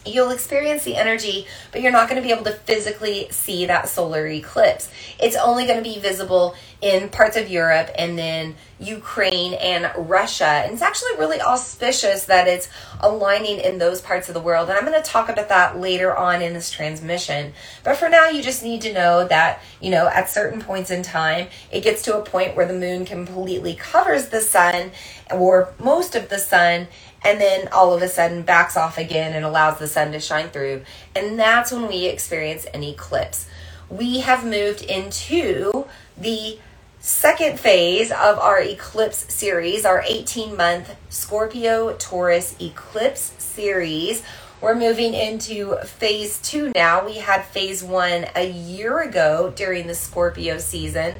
you'll 0.06 0.30
experience 0.30 0.84
the 0.84 0.96
energy, 0.96 1.46
but 1.72 1.80
you're 1.80 1.92
not 1.92 2.08
going 2.08 2.20
to 2.20 2.26
be 2.26 2.32
able 2.32 2.44
to 2.44 2.52
physically 2.52 3.28
see 3.30 3.66
that 3.66 3.88
solar 3.88 4.26
eclipse. 4.26 4.90
It's 5.18 5.36
only 5.36 5.66
going 5.66 5.82
to 5.82 5.88
be 5.88 5.98
visible 5.98 6.54
in 6.80 7.08
parts 7.08 7.36
of 7.36 7.48
Europe 7.48 7.90
and 7.96 8.18
then 8.18 8.56
Ukraine 8.78 9.54
and 9.54 9.90
Russia. 9.96 10.44
And 10.44 10.74
it's 10.74 10.82
actually 10.82 11.16
really 11.18 11.40
auspicious 11.40 12.26
that 12.26 12.46
it's 12.46 12.68
aligning 13.00 13.58
in 13.58 13.78
those 13.78 14.02
parts 14.02 14.28
of 14.28 14.34
the 14.34 14.40
world. 14.40 14.68
And 14.68 14.76
I'm 14.76 14.84
going 14.84 15.00
to 15.02 15.10
talk 15.10 15.30
about 15.30 15.48
that 15.48 15.78
later 15.78 16.14
on 16.14 16.42
in 16.42 16.52
this 16.52 16.70
transmission. 16.70 17.54
But 17.84 17.96
for 17.96 18.10
now, 18.10 18.28
you 18.28 18.42
just 18.42 18.62
need 18.62 18.82
to 18.82 18.92
know 18.92 19.26
that, 19.28 19.62
you 19.80 19.90
know, 19.90 20.08
at 20.08 20.28
certain 20.28 20.60
points 20.60 20.90
in 20.90 21.02
time, 21.02 21.48
it 21.72 21.80
gets 21.80 22.02
to 22.02 22.18
a 22.18 22.22
point 22.22 22.54
where 22.54 22.66
the 22.66 22.74
moon 22.74 23.06
completely 23.06 23.74
covers 23.74 24.28
the 24.28 24.40
sun 24.40 24.90
or 25.30 25.72
most 25.78 26.14
of 26.14 26.28
the 26.28 26.38
sun 26.38 26.88
and 27.24 27.40
then 27.40 27.68
all 27.72 27.94
of 27.94 28.02
a 28.02 28.08
sudden 28.08 28.42
backs 28.42 28.76
off 28.76 28.98
again 28.98 29.34
and 29.34 29.44
allows 29.44 29.78
the 29.78 29.88
sun 29.88 30.12
to 30.12 30.20
shine 30.20 30.48
through. 30.50 30.82
And 31.16 31.38
that's 31.38 31.72
when 31.72 31.88
we 31.88 32.06
experience 32.06 32.66
an 32.66 32.82
eclipse. 32.82 33.46
We 33.88 34.20
have 34.20 34.44
moved 34.44 34.82
into 34.82 35.86
the 36.16 36.58
second 37.00 37.58
phase 37.58 38.10
of 38.10 38.38
our 38.38 38.60
eclipse 38.60 39.32
series, 39.32 39.84
our 39.84 40.02
18 40.06 40.56
month 40.56 40.94
Scorpio 41.08 41.94
Taurus 41.98 42.56
eclipse 42.60 43.32
series. 43.38 44.22
We're 44.60 44.74
moving 44.74 45.12
into 45.12 45.76
phase 45.84 46.40
two 46.40 46.72
now. 46.74 47.04
We 47.04 47.18
had 47.18 47.44
phase 47.44 47.82
one 47.84 48.26
a 48.34 48.50
year 48.50 49.00
ago 49.00 49.52
during 49.54 49.86
the 49.86 49.94
Scorpio 49.94 50.56
season. 50.56 51.16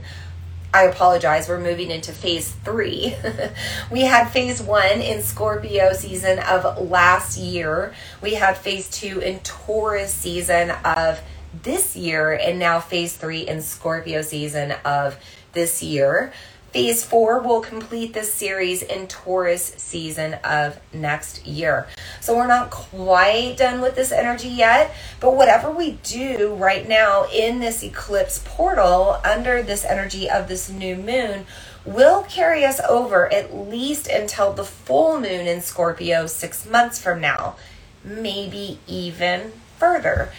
I 0.75 0.87
apologize, 0.87 1.49
we're 1.49 1.61
moving 1.61 1.93
into 1.93 2.11
phase 2.11 2.51
three. 2.65 3.15
we 3.93 4.01
had 4.01 4.31
phase 4.31 4.61
one 4.61 5.01
in 5.01 5.23
Scorpio 5.23 5.93
season 5.93 6.41
of 6.41 6.91
last 6.91 7.39
year. 7.39 7.95
We 8.21 8.35
had 8.35 8.57
phase 8.57 8.91
two 8.91 9.21
in 9.21 9.39
Taurus 9.45 10.13
season 10.13 10.73
of 10.85 11.21
this 11.63 11.95
year, 11.95 12.33
and 12.33 12.59
now 12.59 12.81
phase 12.81 13.17
three 13.17 13.47
in 13.47 13.63
Scorpio 13.63 14.23
season 14.23 14.73
of 14.85 15.17
this 15.53 15.81
year. 15.81 16.33
Phase 16.75 17.05
four 17.05 17.39
will 17.39 17.61
complete 17.61 18.15
this 18.15 18.35
series 18.35 18.83
in 18.83 19.07
Taurus 19.07 19.75
season 19.77 20.35
of 20.43 20.77
next 20.93 21.47
year. 21.47 21.87
So 22.21 22.37
we're 22.37 22.49
not 22.49 22.73
quite 22.73 23.55
done 23.57 23.81
with 23.81 23.95
this 23.95 24.11
energy 24.11 24.49
yet, 24.49 24.93
but 25.21 25.37
whatever 25.37 25.71
we 25.71 25.93
do 26.03 26.53
right 26.57 26.89
now 26.89 27.29
in 27.33 27.61
this 27.61 27.85
eclipse 27.85 28.43
portal 28.45 29.21
under 29.25 29.63
this 29.63 29.85
energy 29.85 30.29
of 30.29 30.49
this 30.49 30.69
new 30.69 30.97
moon 30.97 31.47
will 31.85 32.25
carry 32.25 32.65
us 32.65 32.81
over 32.89 33.33
at 33.33 33.55
least 33.55 34.09
until 34.09 34.53
the 34.53 34.65
full 34.65 35.21
moon 35.21 35.47
in 35.47 35.61
Scorpio 35.61 36.27
six 36.27 36.69
months 36.69 37.01
from 37.01 37.21
now, 37.21 37.55
maybe 38.03 38.81
even 38.89 39.53
further. 39.79 40.33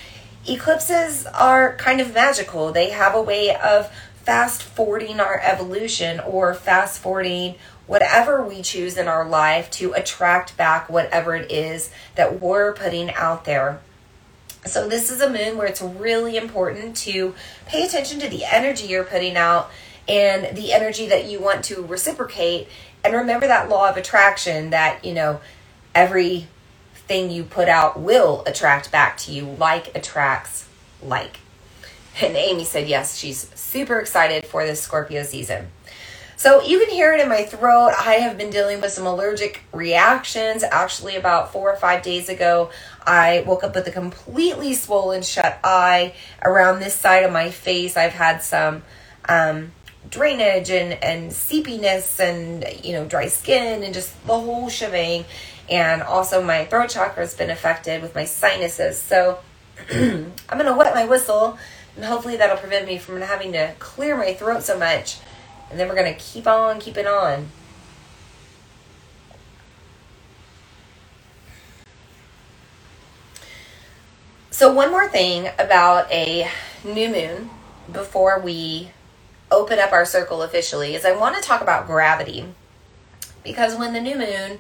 Eclipses 0.47 1.25
are 1.27 1.75
kind 1.77 1.99
of 1.99 2.13
magical. 2.13 2.71
They 2.71 2.91
have 2.91 3.15
a 3.15 3.21
way 3.21 3.55
of 3.55 3.91
fast 4.25 4.63
forwarding 4.63 5.19
our 5.19 5.39
evolution 5.39 6.19
or 6.19 6.53
fast 6.53 6.99
forwarding 6.99 7.55
whatever 7.87 8.43
we 8.43 8.61
choose 8.61 8.97
in 8.97 9.07
our 9.07 9.27
life 9.27 9.69
to 9.69 9.93
attract 9.93 10.57
back 10.57 10.89
whatever 10.89 11.35
it 11.35 11.51
is 11.51 11.91
that 12.15 12.41
we're 12.41 12.73
putting 12.73 13.11
out 13.11 13.45
there. 13.45 13.79
So, 14.65 14.89
this 14.89 15.11
is 15.11 15.21
a 15.21 15.29
moon 15.29 15.57
where 15.57 15.67
it's 15.67 15.81
really 15.81 16.37
important 16.37 16.97
to 16.97 17.35
pay 17.67 17.85
attention 17.85 18.19
to 18.21 18.27
the 18.27 18.43
energy 18.45 18.87
you're 18.87 19.03
putting 19.03 19.37
out 19.37 19.69
and 20.07 20.57
the 20.57 20.73
energy 20.73 21.07
that 21.07 21.25
you 21.25 21.39
want 21.39 21.63
to 21.65 21.83
reciprocate. 21.83 22.67
And 23.03 23.13
remember 23.13 23.45
that 23.45 23.69
law 23.69 23.89
of 23.89 23.97
attraction 23.97 24.71
that, 24.71 25.05
you 25.05 25.13
know, 25.13 25.39
everything 25.93 27.29
you 27.29 27.43
put 27.43 27.69
out 27.69 27.99
will 27.99 28.43
attract 28.47 28.91
back 28.91 29.17
to 29.17 29.31
you. 29.31 29.45
Like 29.45 29.95
attracts 29.95 30.67
like. 31.01 31.39
And 32.21 32.37
Amy 32.37 32.63
said, 32.63 32.87
yes, 32.87 33.17
she's 33.17 33.49
super 33.75 33.99
excited 33.99 34.45
for 34.45 34.65
this 34.65 34.81
Scorpio 34.81 35.23
season. 35.23 35.67
So 36.37 36.61
you 36.63 36.79
can 36.79 36.89
hear 36.91 37.11
it 37.11 37.19
in 37.19 37.27
my 37.27 37.43
throat. 37.43 37.91
I 37.97 38.13
have 38.13 38.37
been 38.37 38.49
dealing 38.49 38.79
with 38.79 38.93
some 38.93 39.05
allergic 39.05 39.63
reactions. 39.73 40.63
Actually, 40.63 41.17
about 41.17 41.51
four 41.51 41.73
or 41.73 41.75
five 41.75 42.01
days 42.01 42.29
ago, 42.29 42.69
I 43.05 43.43
woke 43.45 43.65
up 43.65 43.75
with 43.75 43.85
a 43.87 43.91
completely 43.91 44.75
swollen 44.75 45.23
shut 45.23 45.59
eye 45.61 46.13
around 46.41 46.79
this 46.79 46.95
side 46.95 47.25
of 47.25 47.33
my 47.33 47.51
face. 47.51 47.97
I've 47.97 48.13
had 48.13 48.41
some 48.41 48.83
um, 49.27 49.73
drainage 50.09 50.69
and, 50.69 50.93
and 51.03 51.33
seepiness 51.33 52.21
and, 52.21 52.65
you 52.81 52.93
know, 52.93 53.05
dry 53.05 53.27
skin 53.27 53.83
and 53.83 53.93
just 53.93 54.25
the 54.25 54.39
whole 54.39 54.69
shebang. 54.69 55.25
And 55.69 56.01
also 56.01 56.41
my 56.41 56.63
throat 56.63 56.91
chakra 56.91 57.23
has 57.23 57.33
been 57.33 57.49
affected 57.49 58.01
with 58.01 58.15
my 58.15 58.23
sinuses. 58.23 59.01
So 59.01 59.39
I'm 59.91 60.31
to 60.47 60.75
wet 60.77 60.95
my 60.95 61.03
whistle 61.03 61.57
and 61.95 62.05
hopefully 62.05 62.37
that'll 62.37 62.57
prevent 62.57 62.87
me 62.87 62.97
from 62.97 63.21
having 63.21 63.53
to 63.53 63.73
clear 63.79 64.17
my 64.17 64.33
throat 64.33 64.63
so 64.63 64.77
much. 64.77 65.19
And 65.69 65.79
then 65.79 65.87
we're 65.87 65.95
going 65.95 66.13
to 66.13 66.19
keep 66.19 66.47
on 66.47 66.79
keeping 66.79 67.07
on. 67.07 67.49
So, 74.51 74.71
one 74.71 74.89
more 74.89 75.09
thing 75.09 75.49
about 75.59 76.09
a 76.11 76.49
new 76.83 77.09
moon 77.09 77.49
before 77.91 78.39
we 78.39 78.91
open 79.51 79.79
up 79.79 79.91
our 79.91 80.05
circle 80.05 80.41
officially 80.43 80.95
is 80.95 81.03
I 81.03 81.15
want 81.15 81.35
to 81.35 81.41
talk 81.41 81.61
about 81.61 81.87
gravity. 81.87 82.45
Because 83.43 83.75
when 83.75 83.93
the 83.93 84.01
new 84.01 84.17
moon 84.17 84.59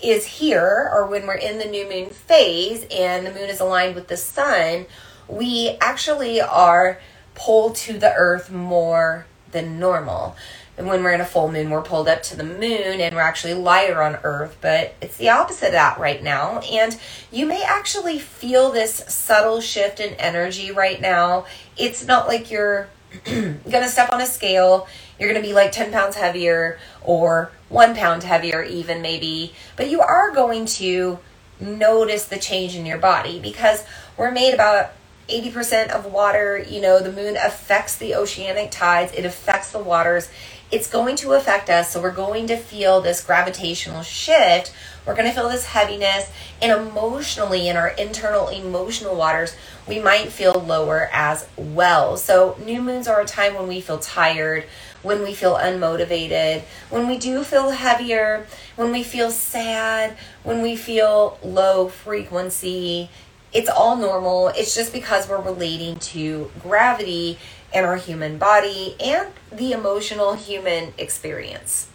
is 0.00 0.26
here, 0.26 0.90
or 0.92 1.06
when 1.06 1.26
we're 1.26 1.34
in 1.34 1.58
the 1.58 1.64
new 1.64 1.88
moon 1.88 2.10
phase 2.10 2.84
and 2.90 3.26
the 3.26 3.30
moon 3.30 3.48
is 3.48 3.60
aligned 3.60 3.94
with 3.94 4.08
the 4.08 4.16
sun, 4.16 4.86
we 5.28 5.76
actually 5.80 6.40
are 6.40 7.00
pulled 7.34 7.76
to 7.76 7.98
the 7.98 8.12
earth 8.14 8.50
more 8.50 9.26
than 9.52 9.78
normal. 9.78 10.36
And 10.76 10.86
when 10.86 11.02
we're 11.02 11.12
in 11.12 11.20
a 11.20 11.26
full 11.26 11.50
moon, 11.50 11.70
we're 11.70 11.82
pulled 11.82 12.08
up 12.08 12.22
to 12.24 12.36
the 12.36 12.44
moon 12.44 13.00
and 13.00 13.14
we're 13.14 13.20
actually 13.20 13.54
lighter 13.54 14.00
on 14.00 14.18
earth, 14.22 14.56
but 14.60 14.94
it's 15.00 15.16
the 15.16 15.28
opposite 15.28 15.66
of 15.66 15.72
that 15.72 15.98
right 15.98 16.22
now. 16.22 16.60
And 16.60 16.96
you 17.32 17.46
may 17.46 17.64
actually 17.64 18.20
feel 18.20 18.70
this 18.70 18.94
subtle 19.08 19.60
shift 19.60 19.98
in 19.98 20.14
energy 20.14 20.70
right 20.70 21.00
now. 21.00 21.46
It's 21.76 22.06
not 22.06 22.28
like 22.28 22.50
you're 22.50 22.88
gonna 23.24 23.88
step 23.88 24.12
on 24.12 24.20
a 24.20 24.26
scale, 24.26 24.86
you're 25.18 25.28
gonna 25.32 25.44
be 25.44 25.52
like 25.52 25.72
10 25.72 25.90
pounds 25.90 26.14
heavier 26.14 26.78
or 27.02 27.50
one 27.68 27.96
pound 27.96 28.22
heavier, 28.22 28.62
even 28.62 29.02
maybe, 29.02 29.54
but 29.76 29.90
you 29.90 30.00
are 30.00 30.30
going 30.30 30.64
to 30.66 31.18
notice 31.58 32.26
the 32.26 32.38
change 32.38 32.76
in 32.76 32.86
your 32.86 32.98
body 32.98 33.40
because 33.40 33.84
we're 34.16 34.30
made 34.30 34.54
about 34.54 34.92
80% 35.28 35.90
of 35.90 36.06
water. 36.06 36.58
You 36.58 36.80
know, 36.80 37.00
the 37.00 37.12
moon 37.12 37.36
affects 37.36 37.96
the 37.96 38.14
oceanic 38.14 38.70
tides, 38.70 39.12
it 39.12 39.24
affects 39.24 39.72
the 39.72 39.78
waters. 39.78 40.28
It's 40.70 40.90
going 40.90 41.16
to 41.16 41.32
affect 41.32 41.70
us. 41.70 41.92
So 41.92 42.02
we're 42.02 42.10
going 42.10 42.46
to 42.48 42.56
feel 42.56 43.00
this 43.00 43.24
gravitational 43.24 44.02
shift. 44.02 44.74
We're 45.06 45.14
going 45.14 45.26
to 45.26 45.32
feel 45.32 45.48
this 45.48 45.64
heaviness. 45.64 46.30
And 46.60 46.70
emotionally, 46.70 47.68
in 47.68 47.76
our 47.78 47.88
internal 47.88 48.48
emotional 48.48 49.16
waters, 49.16 49.56
we 49.86 49.98
might 49.98 50.28
feel 50.28 50.52
lower 50.52 51.08
as 51.10 51.48
well. 51.56 52.18
So, 52.18 52.58
new 52.62 52.82
moons 52.82 53.08
are 53.08 53.22
a 53.22 53.24
time 53.24 53.54
when 53.54 53.66
we 53.66 53.80
feel 53.80 53.98
tired, 53.98 54.64
when 55.02 55.22
we 55.22 55.32
feel 55.32 55.54
unmotivated, 55.54 56.60
when 56.90 57.08
we 57.08 57.16
do 57.16 57.42
feel 57.42 57.70
heavier, 57.70 58.46
when 58.76 58.92
we 58.92 59.02
feel 59.02 59.30
sad, 59.30 60.14
when 60.42 60.60
we 60.60 60.76
feel 60.76 61.38
low 61.42 61.88
frequency 61.88 63.08
it's 63.52 63.68
all 63.68 63.96
normal. 63.96 64.48
It's 64.48 64.74
just 64.74 64.92
because 64.92 65.28
we're 65.28 65.40
relating 65.40 65.98
to 65.98 66.50
gravity 66.62 67.38
and 67.72 67.84
our 67.84 67.96
human 67.96 68.38
body 68.38 68.96
and 69.00 69.28
the 69.50 69.72
emotional 69.72 70.34
human 70.34 70.94
experience. 70.98 71.88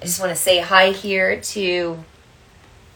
I 0.00 0.04
just 0.04 0.20
want 0.20 0.30
to 0.30 0.36
say 0.36 0.60
hi 0.60 0.92
here 0.92 1.40
to 1.40 2.04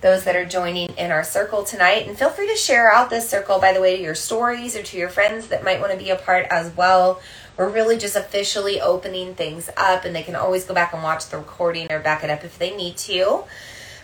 those 0.01 0.25
that 0.25 0.37
are 0.37 0.47
joining 0.47 0.91
in 0.97 1.11
our 1.11 1.25
circle 1.25 1.63
tonight. 1.63 2.07
And 2.07 2.19
feel 2.19 2.31
free 2.31 2.49
to 2.49 2.57
share 2.57 2.93
out 2.93 3.11
this 3.11 3.29
circle, 3.29 3.59
by 3.59 3.73
the 3.73 3.81
way, 3.81 3.97
to 3.97 4.03
your 4.03 4.15
stories 4.15 4.77
or 4.77 4.83
to 4.83 4.97
your 4.97 5.09
friends 5.09 5.49
that 5.49 5.65
might 5.65 5.81
want 5.81 5.93
to 5.93 5.99
be 5.99 6.11
a 6.11 6.17
part 6.17 6.47
as 6.51 6.75
well. 6.75 7.21
We're 7.57 7.69
really 7.69 7.99
just 7.99 8.17
officially 8.17 8.81
opening 8.81 9.35
things 9.35 9.69
up, 9.77 10.07
and 10.07 10.17
they 10.17 10.23
can 10.23 10.35
always 10.35 10.65
go 10.65 10.73
back 10.73 10.95
and 10.95 11.03
watch 11.03 11.27
the 11.27 11.37
recording 11.37 11.93
or 11.93 11.99
back 11.99 12.25
it 12.25 12.31
up 12.31 12.45
if 12.45 12.59
they 12.59 12.75
need 12.75 12.97
to. 12.99 13.45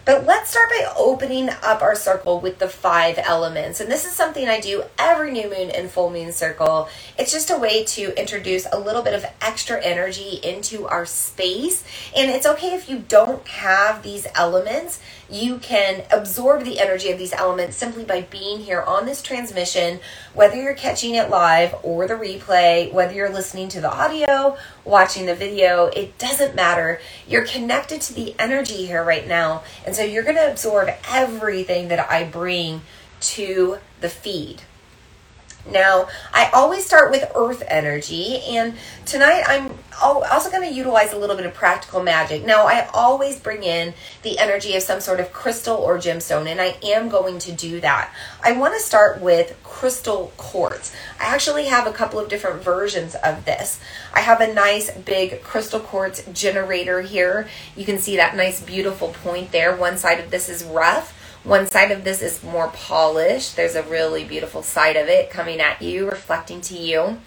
But 0.06 0.24
let's 0.24 0.50
start 0.50 0.70
by 0.70 0.92
opening 0.96 1.48
up 1.48 1.82
our 1.82 1.96
circle 1.96 2.38
with 2.40 2.60
the 2.60 2.68
five 2.68 3.18
elements. 3.18 3.80
And 3.80 3.90
this 3.90 4.04
is 4.04 4.12
something 4.12 4.48
I 4.48 4.60
do 4.60 4.84
every 5.00 5.32
new 5.32 5.50
moon 5.50 5.68
and 5.72 5.90
full 5.90 6.10
moon 6.10 6.30
circle. 6.30 6.88
It's 7.18 7.32
just 7.32 7.50
a 7.50 7.58
way 7.58 7.82
to 7.86 8.16
introduce 8.16 8.68
a 8.70 8.78
little 8.78 9.02
bit 9.02 9.14
of 9.14 9.26
extra 9.40 9.82
energy 9.82 10.38
into 10.44 10.86
our 10.86 11.06
space. 11.06 11.82
And 12.16 12.30
it's 12.30 12.46
okay 12.46 12.74
if 12.74 12.88
you 12.88 13.00
don't 13.00 13.44
have 13.48 14.04
these 14.04 14.28
elements 14.36 15.00
you 15.30 15.58
can 15.58 16.04
absorb 16.12 16.64
the 16.64 16.78
energy 16.78 17.10
of 17.10 17.18
these 17.18 17.32
elements 17.32 17.76
simply 17.76 18.04
by 18.04 18.22
being 18.22 18.60
here 18.60 18.82
on 18.82 19.06
this 19.06 19.22
transmission, 19.22 20.00
whether 20.34 20.60
you're 20.60 20.74
catching 20.74 21.14
it 21.14 21.30
live 21.30 21.74
or 21.82 22.06
the 22.06 22.14
replay, 22.14 22.92
whether 22.92 23.12
you're 23.12 23.32
listening 23.32 23.68
to 23.68 23.80
the 23.80 23.90
audio, 23.90 24.56
watching 24.84 25.26
the 25.26 25.34
video, 25.34 25.86
it 25.86 26.16
doesn't 26.18 26.54
matter. 26.54 27.00
You're 27.26 27.46
connected 27.46 28.00
to 28.02 28.14
the 28.14 28.34
energy 28.38 28.86
here 28.86 29.04
right 29.04 29.26
now. 29.26 29.64
And 29.84 29.96
so 29.96 30.02
you're 30.02 30.22
going 30.22 30.36
to 30.36 30.50
absorb 30.50 30.90
everything 31.08 31.88
that 31.88 32.10
I 32.10 32.24
bring 32.24 32.82
to 33.20 33.78
the 34.00 34.08
feed. 34.08 34.62
Now, 35.70 36.08
I 36.32 36.50
always 36.52 36.84
start 36.84 37.10
with 37.10 37.30
earth 37.34 37.62
energy, 37.66 38.40
and 38.50 38.74
tonight 39.04 39.42
I'm 39.46 39.72
also 40.00 40.50
going 40.50 40.68
to 40.68 40.74
utilize 40.74 41.12
a 41.12 41.18
little 41.18 41.36
bit 41.36 41.46
of 41.46 41.54
practical 41.54 42.02
magic. 42.02 42.44
Now, 42.44 42.66
I 42.66 42.88
always 42.94 43.38
bring 43.38 43.62
in 43.62 43.94
the 44.22 44.38
energy 44.38 44.76
of 44.76 44.82
some 44.82 45.00
sort 45.00 45.18
of 45.18 45.32
crystal 45.32 45.76
or 45.76 45.98
gemstone, 45.98 46.46
and 46.46 46.60
I 46.60 46.76
am 46.84 47.08
going 47.08 47.38
to 47.40 47.52
do 47.52 47.80
that. 47.80 48.12
I 48.42 48.52
want 48.52 48.74
to 48.74 48.80
start 48.80 49.20
with 49.20 49.56
crystal 49.64 50.32
quartz. 50.36 50.94
I 51.20 51.34
actually 51.34 51.66
have 51.66 51.86
a 51.86 51.92
couple 51.92 52.20
of 52.20 52.28
different 52.28 52.62
versions 52.62 53.14
of 53.16 53.44
this. 53.44 53.80
I 54.14 54.20
have 54.20 54.40
a 54.40 54.52
nice 54.52 54.90
big 54.90 55.42
crystal 55.42 55.80
quartz 55.80 56.24
generator 56.32 57.00
here. 57.00 57.48
You 57.74 57.84
can 57.84 57.98
see 57.98 58.16
that 58.16 58.36
nice, 58.36 58.62
beautiful 58.62 59.08
point 59.08 59.50
there. 59.50 59.74
One 59.74 59.96
side 59.98 60.20
of 60.20 60.30
this 60.30 60.48
is 60.48 60.62
rough 60.64 61.15
one 61.46 61.66
side 61.68 61.92
of 61.92 62.02
this 62.02 62.22
is 62.22 62.42
more 62.42 62.68
polished. 62.68 63.54
There's 63.54 63.76
a 63.76 63.84
really 63.84 64.24
beautiful 64.24 64.64
side 64.64 64.96
of 64.96 65.06
it 65.06 65.30
coming 65.30 65.60
at 65.60 65.80
you, 65.80 66.10
reflecting 66.10 66.60
to 66.62 66.76
you. 66.76 67.18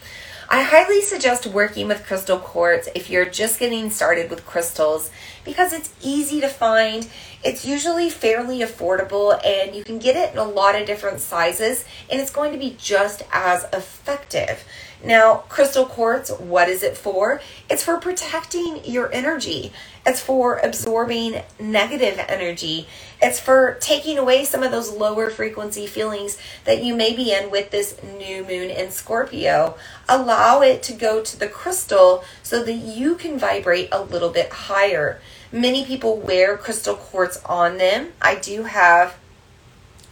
I 0.49 0.63
highly 0.63 1.01
suggest 1.01 1.47
working 1.47 1.87
with 1.87 2.05
crystal 2.05 2.37
quartz 2.37 2.89
if 2.95 3.09
you're 3.09 3.29
just 3.29 3.59
getting 3.59 3.89
started 3.89 4.29
with 4.29 4.45
crystals 4.45 5.09
because 5.45 5.71
it's 5.71 5.93
easy 6.01 6.41
to 6.41 6.49
find. 6.49 7.07
It's 7.45 7.65
usually 7.65 8.09
fairly 8.09 8.59
affordable 8.59 9.39
and 9.45 9.73
you 9.73 9.85
can 9.85 9.99
get 9.99 10.17
it 10.17 10.33
in 10.33 10.39
a 10.39 10.43
lot 10.43 10.75
of 10.75 10.85
different 10.85 11.21
sizes 11.21 11.85
and 12.11 12.19
it's 12.19 12.31
going 12.31 12.51
to 12.51 12.57
be 12.57 12.75
just 12.77 13.23
as 13.31 13.63
effective. 13.71 14.65
Now, 15.03 15.43
crystal 15.47 15.85
quartz, 15.85 16.29
what 16.29 16.67
is 16.67 16.83
it 16.83 16.97
for? 16.97 17.39
It's 17.69 17.83
for 17.83 17.97
protecting 17.99 18.83
your 18.83 19.11
energy. 19.13 19.71
It's 20.05 20.19
for 20.19 20.57
absorbing 20.57 21.41
negative 21.57 22.19
energy. 22.27 22.85
It's 23.21 23.39
for 23.39 23.77
taking 23.79 24.17
away 24.17 24.43
some 24.43 24.61
of 24.61 24.71
those 24.71 24.91
lower 24.91 25.29
frequency 25.29 25.87
feelings 25.87 26.37
that 26.65 26.83
you 26.83 26.95
may 26.95 27.15
be 27.15 27.31
in 27.31 27.49
with 27.49 27.71
this 27.71 28.01
new 28.03 28.43
moon 28.43 28.69
in 28.69 28.91
Scorpio. 28.91 29.77
Allow 30.09 30.61
it 30.61 30.83
to 30.83 30.93
go 30.93 31.23
to 31.23 31.39
the 31.39 31.47
crystal 31.47 32.25
so 32.43 32.61
that 32.63 32.73
you 32.73 33.15
can 33.15 33.39
vibrate 33.39 33.89
a 33.93 34.03
little 34.03 34.31
bit 34.31 34.51
higher. 34.51 35.21
Many 35.51 35.85
people 35.85 36.17
wear 36.17 36.57
crystal 36.57 36.95
quartz 36.95 37.41
on 37.45 37.77
them. 37.77 38.11
I 38.21 38.35
do 38.35 38.63
have 38.63 39.15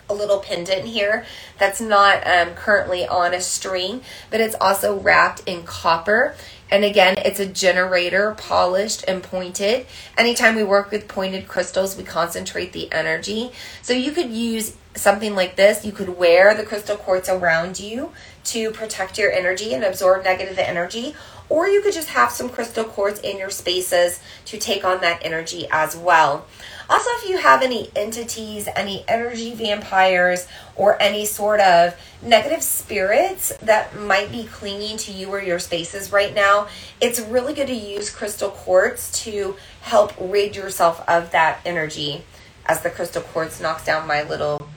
a 0.10 0.13
little 0.13 0.39
pendant 0.39 0.86
here 0.86 1.26
that's 1.58 1.82
not 1.82 2.26
um, 2.26 2.54
currently 2.56 3.06
on 3.08 3.34
a 3.34 3.41
string, 3.41 4.02
but 4.30 4.39
it's 4.39 4.56
also 4.60 4.98
wrapped 5.00 5.41
in 5.46 5.63
copper. 5.63 6.36
And 6.70 6.84
again, 6.84 7.15
it's 7.20 7.39
a 7.39 7.46
generator, 7.46 8.36
polished 8.38 9.06
and 9.08 9.24
pointed. 9.24 9.86
Anytime 10.17 10.56
we 10.56 10.63
work 10.63 10.91
with 10.91 11.08
pointed 11.08 11.48
crystals, 11.48 11.96
we 11.96 12.04
concentrate 12.04 12.74
the 12.74 12.91
energy. 12.91 13.52
So 13.82 13.93
you 13.93 14.12
could 14.12 14.32
use 14.32 14.76
something 14.96 15.34
like 15.34 15.56
this. 15.56 15.86
You 15.86 15.91
could 15.91 16.17
wear 16.17 16.54
the 16.54 16.65
crystal 16.65 16.98
quartz 16.98 17.30
around 17.30 17.80
you 17.80 18.12
to 18.46 18.72
protect 18.72 19.17
your 19.17 19.32
energy 19.32 19.74
and 19.74 19.84
absorb 19.84 20.24
negative 20.24 20.60
energy. 20.60 21.15
Or 21.50 21.67
you 21.67 21.82
could 21.82 21.93
just 21.93 22.10
have 22.10 22.32
some 22.32 22.50
crystal 22.50 22.84
quartz 22.84 23.22
in 23.22 23.38
your 23.38 23.50
spaces 23.50 24.20
to 24.46 24.58
take 24.58 24.84
on 24.84 25.00
that 25.02 25.22
energy 25.24 25.67
as 25.72 25.96
well. 25.96 26.46
Also, 26.89 27.10
if 27.15 27.30
you 27.30 27.38
have 27.38 27.62
any 27.62 27.91
entities, 27.95 28.67
any 28.76 29.04
energy 29.08 29.54
vampires, 29.54 30.47
or 30.76 31.02
any 31.02 31.26
sort 31.26 31.60
of 31.60 31.93
negative 32.21 32.63
spirits 32.63 33.52
that 33.62 33.95
might 34.00 34.32
be 34.32 34.45
clinging 34.45 34.97
to 34.97 35.12
you 35.12 35.30
or 35.30 35.41
your 35.41 35.60
spaces 35.60 36.12
right 36.12 36.34
now, 36.34 36.67
it's 37.02 37.19
really 37.19 37.54
good 37.54 37.67
to 37.67 37.73
use 37.73 38.10
crystal 38.10 38.50
quartz 38.50 39.23
to 39.23 39.56
help 39.82 40.13
rid 40.19 40.56
yourself 40.56 41.04
of 41.10 41.32
that 41.32 41.60
energy 41.65 42.23
as 42.65 42.82
the 42.82 42.89
crystal 42.89 43.21
quartz 43.21 43.60
knocks 43.60 43.86
down 43.86 44.08
my 44.08 44.23
little 44.23 44.69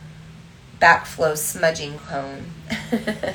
backflow 0.81 1.37
smudging 1.37 1.99
cone. 1.99 2.46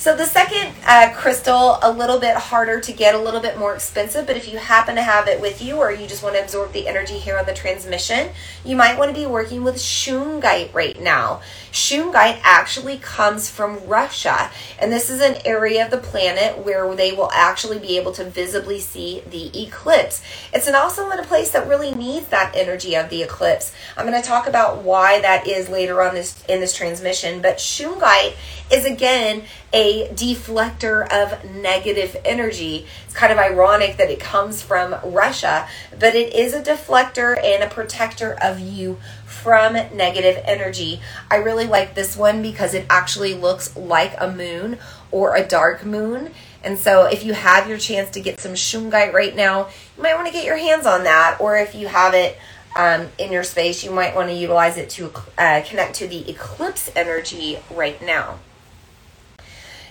So 0.00 0.16
the 0.16 0.24
second 0.24 0.74
uh, 0.86 1.12
crystal, 1.14 1.78
a 1.82 1.92
little 1.92 2.18
bit 2.18 2.34
harder 2.34 2.80
to 2.80 2.90
get, 2.90 3.14
a 3.14 3.18
little 3.18 3.38
bit 3.38 3.58
more 3.58 3.74
expensive, 3.74 4.26
but 4.26 4.34
if 4.34 4.50
you 4.50 4.56
happen 4.56 4.94
to 4.94 5.02
have 5.02 5.28
it 5.28 5.42
with 5.42 5.60
you 5.60 5.76
or 5.76 5.92
you 5.92 6.06
just 6.06 6.22
want 6.22 6.36
to 6.36 6.42
absorb 6.42 6.72
the 6.72 6.88
energy 6.88 7.18
here 7.18 7.36
on 7.36 7.44
the 7.44 7.52
transmission, 7.52 8.30
you 8.64 8.76
might 8.76 8.96
want 8.96 9.14
to 9.14 9.20
be 9.20 9.26
working 9.26 9.62
with 9.62 9.76
shungite 9.76 10.72
right 10.72 10.98
now. 11.02 11.42
Shungite 11.72 12.40
actually 12.42 12.98
comes 12.98 13.50
from 13.50 13.86
Russia, 13.86 14.50
and 14.78 14.92
this 14.92 15.10
is 15.10 15.20
an 15.20 15.36
area 15.44 15.84
of 15.84 15.90
the 15.90 15.98
planet 15.98 16.64
where 16.64 16.92
they 16.94 17.12
will 17.12 17.30
actually 17.32 17.78
be 17.78 17.96
able 17.96 18.12
to 18.12 18.24
visibly 18.24 18.80
see 18.80 19.22
the 19.30 19.62
eclipse. 19.62 20.22
It's 20.52 20.68
also 20.68 21.10
in 21.10 21.18
a 21.18 21.24
place 21.24 21.52
that 21.52 21.68
really 21.68 21.94
needs 21.94 22.28
that 22.28 22.54
energy 22.56 22.94
of 22.94 23.10
the 23.10 23.22
eclipse. 23.22 23.72
I'm 23.96 24.06
going 24.06 24.20
to 24.20 24.26
talk 24.26 24.46
about 24.46 24.82
why 24.82 25.20
that 25.20 25.46
is 25.46 25.68
later 25.68 26.02
on 26.02 26.14
this 26.14 26.42
in 26.48 26.60
this 26.60 26.74
transmission, 26.74 27.40
but 27.40 27.58
shungite 27.58 28.34
is 28.70 28.84
again 28.84 29.42
a 29.72 30.08
deflector 30.08 31.08
of 31.12 31.44
negative 31.44 32.16
energy. 32.24 32.86
It's 33.04 33.14
kind 33.14 33.32
of 33.32 33.38
ironic 33.38 33.96
that 33.98 34.10
it 34.10 34.18
comes 34.20 34.62
from 34.62 34.96
Russia, 35.04 35.68
but 35.98 36.14
it 36.14 36.34
is 36.34 36.54
a 36.54 36.62
deflector 36.62 37.36
and 37.42 37.62
a 37.62 37.68
protector 37.68 38.36
of 38.42 38.58
you 38.58 38.98
from 39.40 39.74
negative 39.74 40.42
energy. 40.44 41.00
I 41.30 41.36
really 41.36 41.66
like 41.66 41.94
this 41.94 42.16
one 42.16 42.42
because 42.42 42.74
it 42.74 42.86
actually 42.90 43.34
looks 43.34 43.74
like 43.76 44.14
a 44.18 44.30
moon 44.30 44.78
or 45.10 45.34
a 45.34 45.46
dark 45.46 45.84
moon. 45.84 46.30
And 46.62 46.78
so, 46.78 47.06
if 47.06 47.24
you 47.24 47.32
have 47.32 47.68
your 47.68 47.78
chance 47.78 48.10
to 48.10 48.20
get 48.20 48.38
some 48.38 48.52
shungite 48.52 49.12
right 49.12 49.34
now, 49.34 49.68
you 49.96 50.02
might 50.02 50.14
want 50.14 50.26
to 50.26 50.32
get 50.32 50.44
your 50.44 50.58
hands 50.58 50.86
on 50.86 51.04
that. 51.04 51.38
Or 51.40 51.56
if 51.56 51.74
you 51.74 51.88
have 51.88 52.12
it 52.14 52.38
um, 52.76 53.08
in 53.18 53.32
your 53.32 53.44
space, 53.44 53.82
you 53.82 53.90
might 53.90 54.14
want 54.14 54.28
to 54.28 54.34
utilize 54.34 54.76
it 54.76 54.90
to 54.90 55.12
uh, 55.38 55.62
connect 55.66 55.94
to 55.96 56.06
the 56.06 56.28
eclipse 56.28 56.90
energy 56.94 57.58
right 57.70 58.00
now. 58.02 58.38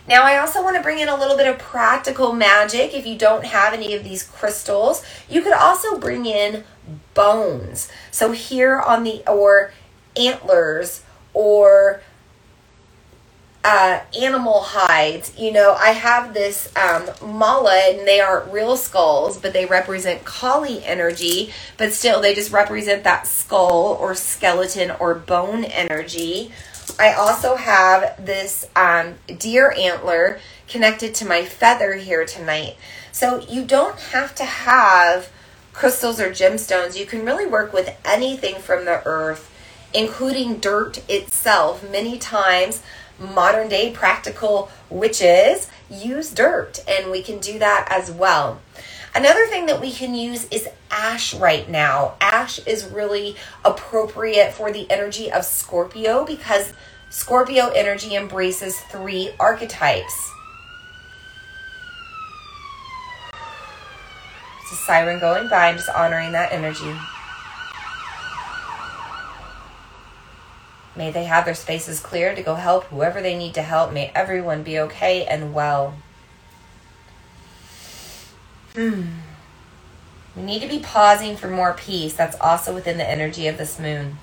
Now, 0.07 0.23
I 0.23 0.39
also 0.39 0.63
want 0.63 0.75
to 0.75 0.81
bring 0.81 0.97
in 0.97 1.07
a 1.07 1.15
little 1.15 1.38
bit 1.38 1.47
of 1.47 1.59
practical 1.59 2.33
magic. 2.33 2.95
If 2.95 3.05
you 3.05 3.15
don't 3.15 3.45
have 3.45 3.73
any 3.73 3.93
of 3.93 4.03
these 4.03 4.23
crystals, 4.23 5.03
you 5.29 5.43
could 5.43 5.53
also 5.53 5.99
bring 5.99 6.25
in 6.25 6.63
bones. 7.13 7.89
So, 8.12 8.32
here 8.32 8.80
on 8.80 9.04
the, 9.04 9.23
or 9.30 9.71
antlers, 10.15 11.04
or 11.34 12.02
uh, 13.63 13.99
animal 14.19 14.62
hides. 14.62 15.38
You 15.38 15.52
know, 15.52 15.73
I 15.73 15.89
have 15.89 16.34
this 16.34 16.71
um, 16.75 17.10
mala, 17.21 17.75
and 17.89 18.08
they 18.08 18.19
are 18.19 18.43
real 18.49 18.78
skulls, 18.78 19.38
but 19.38 19.54
they 19.54 19.65
represent 19.65 20.23
Kali 20.23 20.84
energy, 20.84 21.52
but 21.78 21.93
still 21.93 22.21
they 22.21 22.34
just 22.34 22.52
represent 22.52 23.04
that 23.04 23.28
skull 23.28 23.97
or 23.99 24.15
skeleton 24.15 24.91
or 24.99 25.13
bone 25.13 25.65
energy. 25.65 26.52
I 26.97 27.13
also 27.13 27.56
have 27.56 28.25
this 28.25 28.67
um, 28.75 29.15
deer 29.38 29.73
antler 29.78 30.39
connected 30.67 31.13
to 31.15 31.25
my 31.25 31.43
feather 31.45 31.93
here 31.93 32.25
tonight. 32.25 32.75
So 33.12 33.39
you 33.47 33.65
don't 33.65 33.99
have 33.99 34.34
to 34.36 34.45
have 34.45 35.30
crystals 35.80 36.20
or 36.20 36.30
gemstones. 36.30 37.00
You 37.00 37.06
can 37.06 37.26
really 37.26 37.46
work 37.46 37.72
with 37.72 37.96
anything 38.04 38.56
from 38.56 38.84
the 38.84 39.02
earth, 39.06 39.50
including 39.94 40.60
dirt 40.60 41.02
itself. 41.10 41.89
Many 41.89 42.20
times, 42.20 42.84
modern 43.18 43.70
day 43.70 43.89
practical 43.92 44.70
witches 44.89 45.70
use 45.89 46.34
dirt, 46.34 46.84
and 46.86 47.10
we 47.10 47.24
can 47.24 47.39
do 47.39 47.58
that 47.60 47.88
as 47.89 48.12
well. 48.12 48.60
Another 49.15 49.48
thing 49.48 49.68
that 49.68 49.80
we 49.80 49.94
can 49.94 50.13
use 50.13 50.50
is 50.52 50.68
ash 50.92 51.34
right 51.34 51.70
now. 51.70 52.15
Ash 52.20 52.60
is 52.68 52.84
really 52.84 53.38
appropriate 53.63 54.52
for 54.52 54.74
the 54.74 54.86
energy 54.92 55.32
of 55.32 55.46
Scorpio 55.46 56.26
because 56.26 56.74
Scorpio 57.10 57.70
energy 57.70 58.18
embraces 58.18 58.78
three 58.92 59.32
archetypes. 59.39 60.30
It's 64.71 64.79
a 64.79 64.84
siren 64.84 65.19
going 65.19 65.47
by. 65.47 65.69
I'm 65.69 65.77
just 65.77 65.89
honoring 65.89 66.32
that 66.34 66.51
energy. 66.51 66.95
May 70.95 71.10
they 71.10 71.23
have 71.23 71.45
their 71.45 71.55
spaces 71.55 71.99
clear 71.99 72.36
to 72.36 72.43
go 72.43 72.53
help 72.53 72.84
whoever 72.84 73.19
they 73.19 73.36
need 73.36 73.55
to 73.55 73.63
help. 73.63 73.91
May 73.91 74.12
everyone 74.13 74.62
be 74.62 74.77
okay 74.77 75.25
and 75.25 75.55
well. 75.55 75.95
Hmm. 78.75 79.05
We 80.36 80.43
need 80.43 80.62
to 80.62 80.67
be 80.67 80.77
pausing 80.77 81.36
for 81.36 81.47
more 81.47 81.73
peace. 81.73 82.13
That's 82.13 82.39
also 82.39 82.71
within 82.71 82.99
the 82.99 83.10
energy 83.10 83.47
of 83.47 83.58
this 83.58 83.79
moon. 83.79 84.17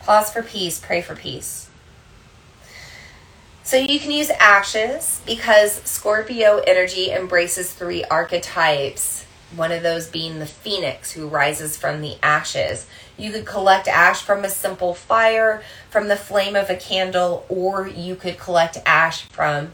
Pause 0.00 0.32
for 0.32 0.42
peace, 0.42 0.80
pray 0.80 1.02
for 1.02 1.14
peace. 1.14 1.70
So 3.64 3.76
you 3.76 4.00
can 4.00 4.10
use 4.10 4.30
ashes 4.30 5.20
because 5.24 5.74
Scorpio 5.84 6.58
energy 6.66 7.12
embraces 7.12 7.72
three 7.72 8.04
archetypes. 8.04 9.24
One 9.54 9.70
of 9.70 9.82
those 9.82 10.08
being 10.08 10.40
the 10.40 10.46
phoenix 10.46 11.12
who 11.12 11.28
rises 11.28 11.76
from 11.76 12.00
the 12.00 12.16
ashes. 12.22 12.86
You 13.16 13.30
could 13.30 13.46
collect 13.46 13.86
ash 13.86 14.22
from 14.22 14.44
a 14.44 14.48
simple 14.48 14.94
fire, 14.94 15.62
from 15.90 16.08
the 16.08 16.16
flame 16.16 16.56
of 16.56 16.70
a 16.70 16.76
candle, 16.76 17.46
or 17.48 17.86
you 17.86 18.16
could 18.16 18.38
collect 18.38 18.78
ash 18.84 19.26
from 19.26 19.72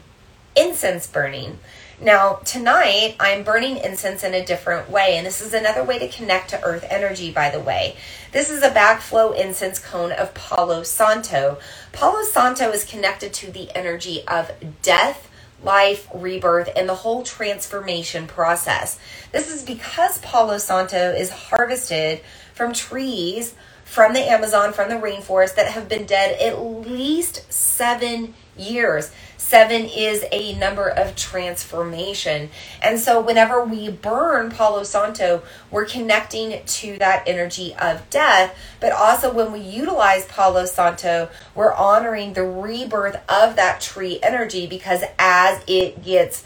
incense 0.55 1.07
burning. 1.07 1.59
Now, 2.01 2.35
tonight 2.45 3.17
I'm 3.19 3.43
burning 3.43 3.75
incense 3.75 4.23
in 4.23 4.33
a 4.33 4.45
different 4.45 4.89
way, 4.89 5.17
and 5.17 5.27
this 5.27 5.41
is 5.41 5.53
another 5.53 5.83
way 5.83 5.99
to 5.99 6.07
connect 6.07 6.51
to 6.51 6.63
earth 6.63 6.85
energy, 6.89 7.29
by 7.29 7.49
the 7.49 7.59
way. 7.59 7.97
This 8.31 8.49
is 8.49 8.63
a 8.63 8.69
backflow 8.69 9.37
incense 9.37 9.79
cone 9.79 10.13
of 10.13 10.33
Palo 10.33 10.83
Santo. 10.83 11.59
Palo 11.91 12.23
Santo 12.23 12.69
is 12.69 12.85
connected 12.85 13.33
to 13.33 13.51
the 13.51 13.69
energy 13.75 14.23
of 14.29 14.49
death, 14.81 15.29
life, 15.61 16.07
rebirth, 16.13 16.69
and 16.73 16.87
the 16.87 16.95
whole 16.95 17.23
transformation 17.23 18.27
process. 18.27 18.97
This 19.33 19.53
is 19.53 19.63
because 19.63 20.19
Palo 20.19 20.57
Santo 20.57 21.11
is 21.11 21.29
harvested 21.29 22.21
from 22.53 22.71
trees 22.71 23.55
from 23.89 24.13
the 24.13 24.21
Amazon, 24.21 24.71
from 24.71 24.87
the 24.87 24.95
rainforest 24.95 25.55
that 25.55 25.71
have 25.71 25.89
been 25.89 26.05
dead 26.05 26.39
at 26.39 26.61
least 26.61 27.51
seven 27.51 28.35
years. 28.55 29.11
Seven 29.49 29.85
is 29.85 30.23
a 30.31 30.53
number 30.59 30.87
of 30.87 31.15
transformation. 31.15 32.51
And 32.83 32.99
so 32.99 33.19
whenever 33.19 33.65
we 33.65 33.89
burn 33.89 34.51
Palo 34.51 34.83
Santo, 34.83 35.41
we're 35.71 35.87
connecting 35.87 36.63
to 36.63 36.99
that 36.99 37.23
energy 37.27 37.73
of 37.73 38.07
death. 38.11 38.55
But 38.79 38.91
also 38.91 39.33
when 39.33 39.51
we 39.51 39.61
utilize 39.61 40.27
Palo 40.27 40.65
Santo, 40.65 41.29
we're 41.55 41.73
honoring 41.73 42.33
the 42.33 42.43
rebirth 42.43 43.15
of 43.27 43.55
that 43.55 43.81
tree 43.81 44.19
energy 44.21 44.67
because 44.67 45.01
as 45.17 45.63
it 45.65 46.03
gets 46.03 46.43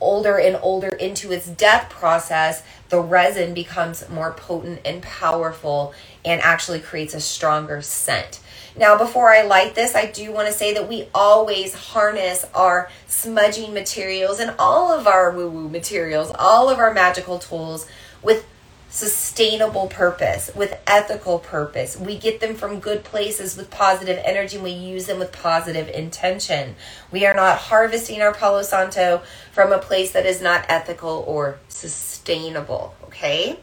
older 0.00 0.38
and 0.38 0.58
older 0.62 0.88
into 0.88 1.32
its 1.32 1.46
death 1.46 1.90
process, 1.90 2.62
the 2.88 3.00
resin 3.00 3.52
becomes 3.52 4.08
more 4.08 4.32
potent 4.32 4.80
and 4.86 5.02
powerful 5.02 5.92
and 6.24 6.40
actually 6.40 6.80
creates 6.80 7.12
a 7.12 7.20
stronger 7.20 7.82
scent. 7.82 8.40
Now, 8.76 8.96
before 8.96 9.30
I 9.30 9.42
light 9.42 9.74
this, 9.74 9.94
I 9.94 10.06
do 10.06 10.32
want 10.32 10.48
to 10.48 10.54
say 10.54 10.74
that 10.74 10.88
we 10.88 11.08
always 11.14 11.74
harness 11.74 12.44
our 12.54 12.90
smudging 13.06 13.74
materials 13.74 14.38
and 14.38 14.54
all 14.58 14.92
of 14.92 15.06
our 15.06 15.30
woo 15.32 15.48
woo 15.48 15.68
materials, 15.68 16.32
all 16.38 16.68
of 16.68 16.78
our 16.78 16.94
magical 16.94 17.38
tools 17.38 17.86
with 18.22 18.46
sustainable 18.90 19.86
purpose, 19.86 20.50
with 20.54 20.78
ethical 20.86 21.38
purpose. 21.38 21.96
We 21.96 22.18
get 22.18 22.40
them 22.40 22.56
from 22.56 22.80
good 22.80 23.04
places 23.04 23.56
with 23.56 23.70
positive 23.70 24.20
energy 24.24 24.56
and 24.56 24.64
we 24.64 24.72
use 24.72 25.06
them 25.06 25.20
with 25.20 25.32
positive 25.32 25.88
intention. 25.88 26.74
We 27.10 27.24
are 27.24 27.34
not 27.34 27.58
harvesting 27.58 28.20
our 28.20 28.34
Palo 28.34 28.62
Santo 28.62 29.22
from 29.52 29.72
a 29.72 29.78
place 29.78 30.12
that 30.12 30.26
is 30.26 30.42
not 30.42 30.64
ethical 30.68 31.24
or 31.26 31.60
sustainable, 31.68 32.94
okay? 33.04 33.58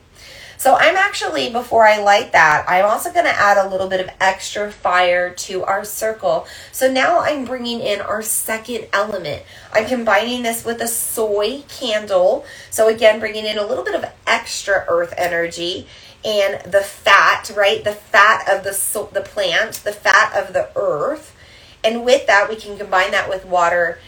So 0.57 0.73
I'm 0.73 0.95
actually, 0.95 1.51
before 1.51 1.85
I 1.85 1.99
light 2.01 2.31
that, 2.31 2.65
I'm 2.67 2.85
also 2.85 3.13
going 3.13 3.25
to 3.25 3.31
add 3.31 3.57
a 3.57 3.69
little 3.69 3.87
bit 3.87 3.99
of 3.99 4.09
extra 4.19 4.71
fire 4.71 5.31
to 5.35 5.63
our 5.63 5.85
circle. 5.85 6.47
So 6.71 6.91
now 6.91 7.19
I'm 7.19 7.45
bringing 7.45 7.79
in 7.79 8.01
our 8.01 8.23
second 8.23 8.87
element. 8.91 9.43
I'm 9.71 9.85
combining 9.85 10.41
this 10.41 10.65
with 10.65 10.81
a 10.81 10.87
soy 10.87 11.61
candle. 11.69 12.43
So 12.71 12.87
again, 12.87 13.19
bringing 13.19 13.45
in 13.45 13.59
a 13.59 13.65
little 13.65 13.83
bit 13.83 13.93
of 13.93 14.05
extra 14.25 14.83
earth 14.87 15.13
energy 15.15 15.85
and 16.25 16.59
the 16.69 16.81
fat, 16.81 17.51
right? 17.55 17.83
The 17.83 17.93
fat 17.93 18.49
of 18.51 18.63
the, 18.63 18.73
so- 18.73 19.11
the 19.13 19.21
plant, 19.21 19.75
the 19.83 19.93
fat 19.93 20.35
of 20.35 20.53
the 20.53 20.69
earth. 20.75 21.35
And 21.83 22.03
with 22.03 22.25
that, 22.25 22.49
we 22.49 22.55
can 22.55 22.79
combine 22.79 23.11
that 23.11 23.29
with 23.29 23.45
water 23.45 23.99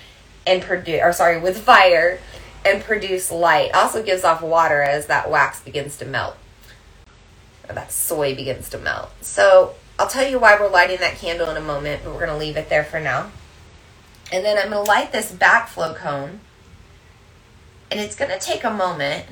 and 0.47 0.63
produce, 0.63 0.99
or 1.03 1.13
sorry, 1.13 1.39
with 1.39 1.59
fire 1.59 2.19
and 2.65 2.83
produce 2.83 3.31
light. 3.31 3.71
Also 3.73 4.01
gives 4.01 4.23
off 4.23 4.41
water 4.41 4.81
as 4.81 5.05
that 5.05 5.29
wax 5.29 5.61
begins 5.61 5.95
to 5.97 6.05
melt. 6.05 6.35
That 7.69 7.91
soy 7.91 8.35
begins 8.35 8.69
to 8.69 8.77
melt. 8.77 9.11
So 9.21 9.75
I'll 9.97 10.07
tell 10.07 10.27
you 10.27 10.39
why 10.39 10.57
we're 10.59 10.69
lighting 10.69 10.99
that 10.99 11.15
candle 11.15 11.49
in 11.49 11.57
a 11.57 11.61
moment, 11.61 12.01
but 12.03 12.13
we're 12.13 12.25
going 12.25 12.31
to 12.31 12.37
leave 12.37 12.57
it 12.57 12.69
there 12.69 12.83
for 12.83 12.99
now. 12.99 13.31
And 14.31 14.43
then 14.43 14.57
I'm 14.57 14.71
going 14.71 14.83
to 14.83 14.89
light 14.89 15.11
this 15.11 15.31
backflow 15.31 15.95
cone. 15.95 16.39
And 17.91 17.99
it's 17.99 18.15
going 18.15 18.31
to 18.31 18.39
take 18.39 18.63
a 18.63 18.71
moment. 18.71 19.25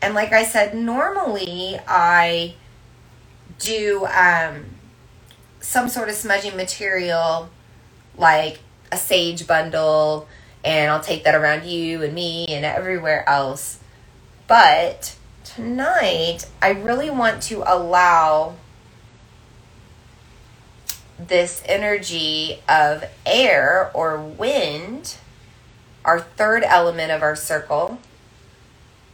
And 0.00 0.14
like 0.14 0.32
I 0.32 0.44
said, 0.44 0.74
normally 0.74 1.78
I 1.86 2.54
do 3.58 4.06
um, 4.06 4.64
some 5.60 5.88
sort 5.88 6.08
of 6.08 6.14
smudging 6.14 6.56
material 6.56 7.50
like 8.16 8.60
a 8.90 8.96
sage 8.96 9.46
bundle 9.46 10.28
and 10.64 10.90
I'll 10.90 11.00
take 11.00 11.24
that 11.24 11.34
around 11.34 11.66
you 11.66 12.02
and 12.02 12.14
me 12.14 12.46
and 12.48 12.64
everywhere 12.64 13.28
else. 13.28 13.78
But 14.46 15.16
tonight, 15.58 16.48
I 16.62 16.68
really 16.68 17.10
want 17.10 17.42
to 17.44 17.64
allow 17.66 18.54
this 21.18 21.64
energy 21.66 22.60
of 22.68 23.04
air 23.26 23.90
or 23.92 24.20
wind, 24.20 25.16
our 26.04 26.20
third 26.20 26.62
element 26.62 27.10
of 27.10 27.22
our 27.22 27.34
circle. 27.34 27.98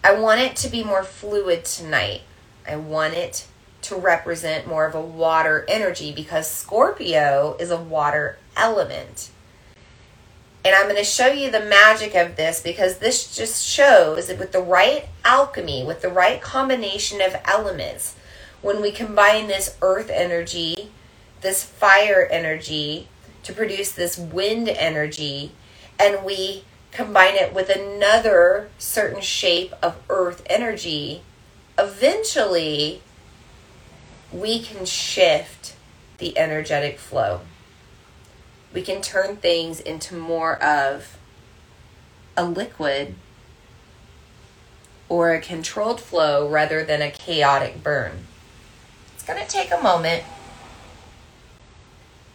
I 0.04 0.12
want 0.20 0.42
it 0.42 0.54
to 0.57 0.68
be 0.68 0.85
more 0.85 1.02
fluid 1.02 1.64
tonight. 1.64 2.20
I 2.68 2.76
want 2.76 3.14
it 3.14 3.46
to 3.80 3.96
represent 3.96 4.66
more 4.66 4.85
of 4.85 4.94
a 4.94 5.00
water 5.00 5.64
energy 5.66 6.12
because 6.12 6.46
Scorpio 6.46 7.57
is 7.59 7.70
a 7.70 7.80
water 7.80 8.38
element. 8.54 9.30
And 10.64 10.74
I'm 10.74 10.85
going 10.85 10.96
to 10.96 11.05
show 11.05 11.27
you 11.27 11.50
the 11.50 11.61
magic 11.61 12.14
of 12.14 12.37
this 12.37 12.62
because 12.62 12.98
this 12.98 13.37
just 13.37 13.66
shows 13.66 14.29
that 14.29 14.38
with 14.38 14.53
the 14.53 14.62
right 14.62 15.07
alchemy, 15.22 15.85
with 15.85 16.00
the 16.00 16.09
right 16.09 16.40
combination 16.40 17.20
of 17.20 17.37
elements, 17.44 18.16
when 18.62 18.81
we 18.81 18.90
combine 18.90 19.46
this 19.46 19.77
earth 19.83 20.09
energy, 20.09 20.90
this 21.42 21.62
fire 21.62 22.27
energy 22.31 23.09
to 23.42 23.53
produce 23.53 23.92
this 23.92 24.16
wind 24.16 24.70
energy, 24.70 25.53
and 25.98 26.24
we 26.24 26.64
combine 26.92 27.35
it 27.35 27.53
with 27.53 27.68
another 27.68 28.70
certain 28.79 29.20
shape 29.20 29.74
of 29.83 30.00
earth 30.09 30.42
energy, 30.46 31.20
eventually 31.79 33.03
we 34.33 34.61
can 34.61 34.87
shift 34.87 35.77
the 36.16 36.38
energetic 36.38 36.98
flow 36.98 37.40
we 38.75 38.83
can 38.83 39.01
turn 39.01 39.37
things 39.37 39.79
into 39.81 40.17
more 40.17 40.61
of 40.63 41.17
a 42.37 42.45
liquid 42.45 43.15
or 45.09 45.33
a 45.33 45.41
controlled 45.41 46.01
flow 46.01 46.49
rather 46.49 46.85
than 46.85 47.01
a 47.01 47.11
chaotic 47.11 47.83
burn. 47.85 48.27
It's 49.15 49.23
going 49.23 49.41
to 49.41 49.49
take 49.49 49.71
a 49.71 49.81
moment, 49.81 50.25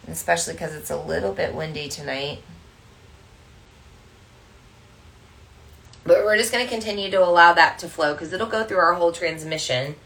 especially 0.08 0.54
because 0.54 0.74
it's 0.74 0.90
a 0.90 0.96
little 0.96 1.34
bit 1.34 1.54
windy 1.54 1.90
tonight. 1.90 2.42
But 6.04 6.24
we're 6.24 6.38
just 6.38 6.50
going 6.50 6.64
to 6.64 6.70
continue 6.70 7.10
to 7.10 7.22
allow 7.22 7.52
that 7.52 7.78
to 7.80 7.88
flow 7.88 8.14
because 8.14 8.32
it'll 8.32 8.46
go 8.46 8.64
through 8.64 8.78
our 8.78 8.94
whole 8.94 9.12
transmission 9.12 9.96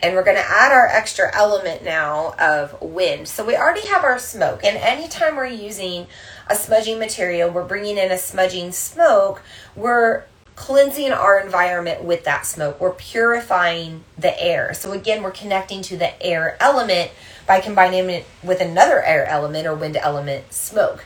And 0.00 0.14
we're 0.14 0.24
going 0.24 0.36
to 0.36 0.48
add 0.48 0.70
our 0.70 0.86
extra 0.86 1.34
element 1.34 1.82
now 1.82 2.34
of 2.38 2.80
wind. 2.80 3.26
So 3.26 3.44
we 3.44 3.56
already 3.56 3.86
have 3.88 4.04
our 4.04 4.18
smoke. 4.18 4.64
And 4.64 4.76
anytime 4.76 5.36
we're 5.36 5.46
using 5.46 6.06
a 6.48 6.54
smudging 6.54 6.98
material, 6.98 7.50
we're 7.50 7.64
bringing 7.64 7.98
in 7.98 8.12
a 8.12 8.18
smudging 8.18 8.72
smoke, 8.72 9.42
we're 9.74 10.24
cleansing 10.58 11.12
our 11.12 11.38
environment 11.38 12.02
with 12.02 12.24
that 12.24 12.44
smoke. 12.44 12.80
We're 12.80 12.92
purifying 12.92 14.02
the 14.18 14.40
air. 14.42 14.74
So 14.74 14.92
again, 14.92 15.22
we're 15.22 15.30
connecting 15.30 15.82
to 15.82 15.96
the 15.96 16.20
air 16.20 16.56
element 16.60 17.12
by 17.46 17.60
combining 17.60 18.10
it 18.10 18.26
with 18.42 18.60
another 18.60 19.02
air 19.02 19.24
element 19.26 19.66
or 19.66 19.74
wind 19.74 19.96
element, 19.96 20.52
smoke. 20.52 21.04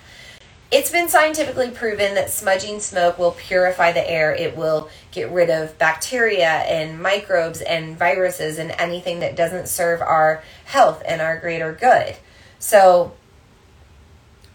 It's 0.73 0.91
been 0.91 1.11
scientifically 1.11 1.71
proven 1.71 2.15
that 2.15 2.31
smudging 2.31 2.81
smoke 2.81 3.19
will 3.19 3.33
purify 3.33 3.93
the 3.93 4.11
air. 4.11 4.35
It 4.35 4.57
will 4.57 4.89
get 5.11 5.31
rid 5.31 5.51
of 5.51 5.77
bacteria 5.77 6.49
and 6.49 6.99
microbes 6.99 7.61
and 7.61 7.99
viruses 7.99 8.59
and 8.59 8.71
anything 8.79 9.21
that 9.21 9.37
doesn't 9.37 9.69
serve 9.69 10.01
our 10.01 10.43
health 10.65 11.03
and 11.05 11.21
our 11.21 11.39
greater 11.39 11.75
good. 11.75 12.17
So 12.59 13.13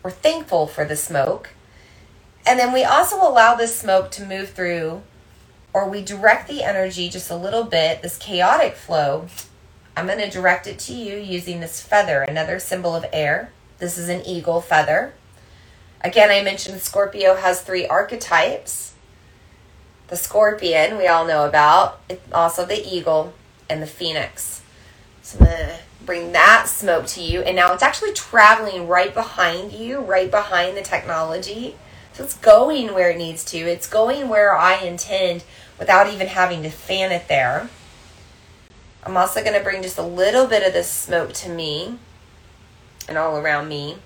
we're 0.01 0.09
thankful 0.09 0.65
for 0.65 0.85
the 0.85 0.95
smoke. 0.95 1.51
And 2.47 2.59
then 2.59 2.73
we 2.73 2.83
also 2.83 3.17
allow 3.17 3.53
this 3.53 3.77
smoke 3.77 4.09
to 4.11 4.25
move 4.25 4.49
through, 4.49 5.03
or 5.71 5.87
we 5.87 6.01
direct 6.01 6.47
the 6.47 6.63
energy 6.63 7.09
just 7.09 7.29
a 7.29 7.35
little 7.35 7.65
bit, 7.65 8.01
this 8.01 8.17
chaotic 8.17 8.75
flow. 8.75 9.27
I'm 9.95 10.07
going 10.07 10.17
to 10.17 10.31
direct 10.31 10.65
it 10.65 10.79
to 10.79 10.93
you 10.95 11.17
using 11.17 11.59
this 11.59 11.79
feather, 11.79 12.23
another 12.23 12.57
symbol 12.57 12.95
of 12.95 13.05
air. 13.13 13.51
This 13.77 13.99
is 13.99 14.09
an 14.09 14.25
eagle 14.25 14.61
feather. 14.61 15.13
Again, 16.01 16.29
I 16.29 16.43
mentioned 16.43 16.79
Scorpio 16.81 17.35
has 17.35 17.61
three 17.61 17.87
archetypes 17.87 18.87
the 20.07 20.15
scorpion, 20.15 20.97
we 20.97 21.07
all 21.07 21.25
know 21.25 21.45
about, 21.45 21.99
also 22.31 22.65
the 22.65 22.81
eagle 22.87 23.33
and 23.69 23.81
the 23.81 23.87
phoenix. 23.87 24.61
So 25.21 25.39
I'm 25.39 25.45
going 25.45 25.57
to 25.57 25.79
bring 26.05 26.31
that 26.31 26.67
smoke 26.67 27.05
to 27.07 27.21
you. 27.21 27.41
And 27.41 27.55
now 27.55 27.73
it's 27.73 27.83
actually 27.83 28.13
traveling 28.13 28.87
right 28.87 29.13
behind 29.13 29.73
you, 29.73 29.99
right 29.99 30.31
behind 30.31 30.77
the 30.77 30.81
technology. 30.81 31.75
So 32.13 32.23
it's 32.23 32.37
going 32.37 32.93
where 32.93 33.11
it 33.11 33.17
needs 33.17 33.43
to. 33.45 33.57
It's 33.57 33.87
going 33.87 34.29
where 34.29 34.55
I 34.55 34.77
intend 34.77 35.43
without 35.77 36.11
even 36.11 36.27
having 36.27 36.63
to 36.63 36.69
fan 36.69 37.11
it 37.11 37.27
there. 37.27 37.69
I'm 39.03 39.17
also 39.17 39.41
going 39.41 39.57
to 39.57 39.63
bring 39.63 39.83
just 39.83 39.97
a 39.97 40.03
little 40.03 40.47
bit 40.47 40.65
of 40.65 40.73
this 40.73 40.89
smoke 40.89 41.33
to 41.33 41.49
me 41.49 41.99
and 43.09 43.17
all 43.17 43.37
around 43.37 43.67
me. 43.67 43.97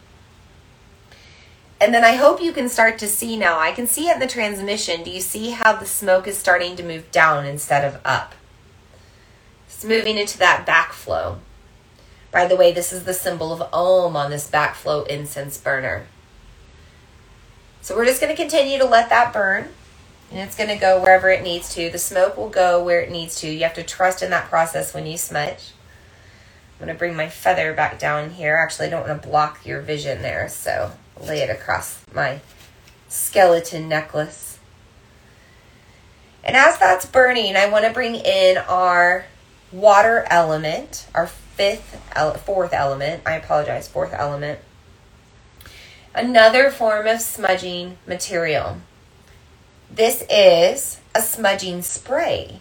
And 1.82 1.96
then 1.96 2.06
I 2.06 2.12
hope 2.12 2.44
you 2.44 2.52
can 2.54 2.70
start 2.70 3.00
to 3.00 3.08
see 3.08 3.36
now. 3.36 3.60
I 3.60 3.72
can 3.72 3.88
see 3.88 4.08
it 4.08 4.14
in 4.14 4.20
the 4.20 4.28
transmission. 4.28 5.02
Do 5.02 5.10
you 5.10 5.20
see 5.20 5.50
how 5.50 5.76
the 5.76 5.88
smoke 5.88 6.28
is 6.28 6.38
starting 6.38 6.76
to 6.76 6.84
move 6.84 7.10
down 7.10 7.48
instead 7.48 7.84
of 7.84 8.00
up? 8.06 8.36
It's 9.66 9.84
moving 9.84 10.20
into 10.20 10.38
that 10.38 10.68
backflow. 10.68 11.40
By 12.32 12.46
the 12.46 12.56
way, 12.56 12.72
this 12.72 12.94
is 12.94 13.06
the 13.06 13.16
symbol 13.16 13.52
of 13.52 13.64
Om 13.74 14.16
on 14.16 14.30
this 14.30 14.48
backflow 14.48 15.08
incense 15.08 15.58
burner. 15.58 16.06
So 17.82 17.96
we're 17.96 18.06
just 18.06 18.22
going 18.22 18.34
to 18.34 18.40
continue 18.40 18.78
to 18.78 18.86
let 18.86 19.10
that 19.10 19.34
burn. 19.34 19.70
And 20.30 20.40
it's 20.40 20.56
going 20.56 20.70
to 20.70 20.76
go 20.76 21.02
wherever 21.02 21.30
it 21.30 21.42
needs 21.42 21.74
to. 21.74 21.90
The 21.90 21.98
smoke 21.98 22.38
will 22.38 22.50
go 22.50 22.84
where 22.84 23.02
it 23.02 23.10
needs 23.10 23.42
to. 23.42 23.50
You 23.50 23.64
have 23.64 23.74
to 23.74 23.84
trust 23.84 24.22
in 24.22 24.30
that 24.30 24.50
process 24.50 24.94
when 24.94 25.08
you 25.08 25.18
smudge. 25.18 25.72
I'm 26.80 26.86
going 26.86 26.96
to 26.96 27.00
bring 27.00 27.16
my 27.16 27.28
feather 27.28 27.74
back 27.74 27.98
down 27.98 28.30
here. 28.30 28.56
Actually, 28.56 28.86
I 28.86 28.90
don't 28.92 29.08
want 29.08 29.20
to 29.20 29.28
block 29.28 29.66
your 29.66 29.82
vision 29.82 30.22
there, 30.22 30.48
so 30.48 30.92
lay 31.22 31.42
it 31.42 31.50
across 31.50 32.04
my 32.14 32.40
skeleton 33.08 33.88
necklace. 33.88 34.60
And 36.44 36.56
as 36.56 36.80
that's 36.80 37.06
burning, 37.06 37.56
I 37.56 37.70
want 37.70 37.86
to 37.86 37.92
bring 37.92 38.16
in 38.16 38.58
our 38.58 39.26
water 39.72 40.26
element, 40.30 41.08
our 41.14 41.28
fifth, 41.28 42.02
fourth 42.46 42.74
element. 42.74 43.22
I 43.26 43.36
apologize, 43.36 43.88
fourth 43.88 44.14
element. 44.14 44.60
Another 46.16 46.72
form 46.72 47.08
of 47.08 47.22
smudging 47.22 47.98
material. 48.08 48.78
This 49.90 50.24
is 50.30 51.00
a 51.14 51.22
smudging 51.22 51.82
spray. 51.82 52.61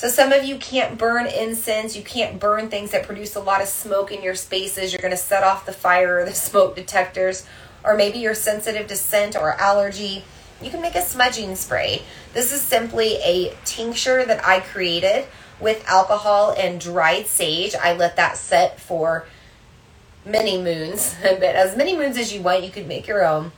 So 0.00 0.08
some 0.08 0.32
of 0.32 0.46
you 0.46 0.56
can't 0.56 0.96
burn 0.96 1.26
incense, 1.26 1.94
you 1.94 2.02
can't 2.02 2.40
burn 2.40 2.70
things 2.70 2.92
that 2.92 3.04
produce 3.04 3.36
a 3.36 3.40
lot 3.40 3.60
of 3.60 3.68
smoke 3.68 4.10
in 4.10 4.22
your 4.22 4.34
spaces. 4.34 4.94
You're 4.94 5.02
going 5.02 5.10
to 5.10 5.16
set 5.18 5.44
off 5.44 5.66
the 5.66 5.74
fire 5.74 6.20
or 6.20 6.24
the 6.24 6.32
smoke 6.48 6.74
detectors, 6.74 7.44
or 7.84 7.94
maybe 7.94 8.18
you're 8.18 8.32
sensitive 8.32 8.86
to 8.86 8.96
scent 8.96 9.36
or 9.36 9.52
allergy. 9.60 10.24
You 10.62 10.70
can 10.70 10.80
make 10.80 10.94
a 10.94 11.02
smudging 11.02 11.54
spray. 11.54 12.00
This 12.32 12.50
is 12.50 12.62
simply 12.62 13.16
a 13.16 13.54
tincture 13.66 14.24
that 14.24 14.42
I 14.42 14.60
created 14.60 15.26
with 15.60 15.86
alcohol 15.86 16.54
and 16.56 16.80
dried 16.80 17.26
sage. 17.26 17.74
I 17.74 17.94
let 17.94 18.16
that 18.16 18.38
set 18.38 18.80
for 18.80 19.26
many 20.24 20.56
moons, 20.56 21.14
but 21.22 21.42
as 21.42 21.76
many 21.76 21.94
moons 21.94 22.16
as 22.16 22.32
you 22.32 22.40
want, 22.40 22.64
you 22.64 22.70
could 22.70 22.88
make 22.88 23.06
your 23.06 23.22
own. 23.22 23.52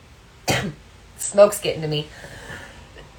Smoke's 1.17 1.61
getting 1.61 1.83
to 1.83 1.87
me. 1.87 2.09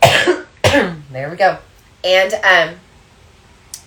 there 1.10 1.30
we 1.30 1.38
go. 1.38 1.56
And 2.04 2.34
um, 2.34 2.80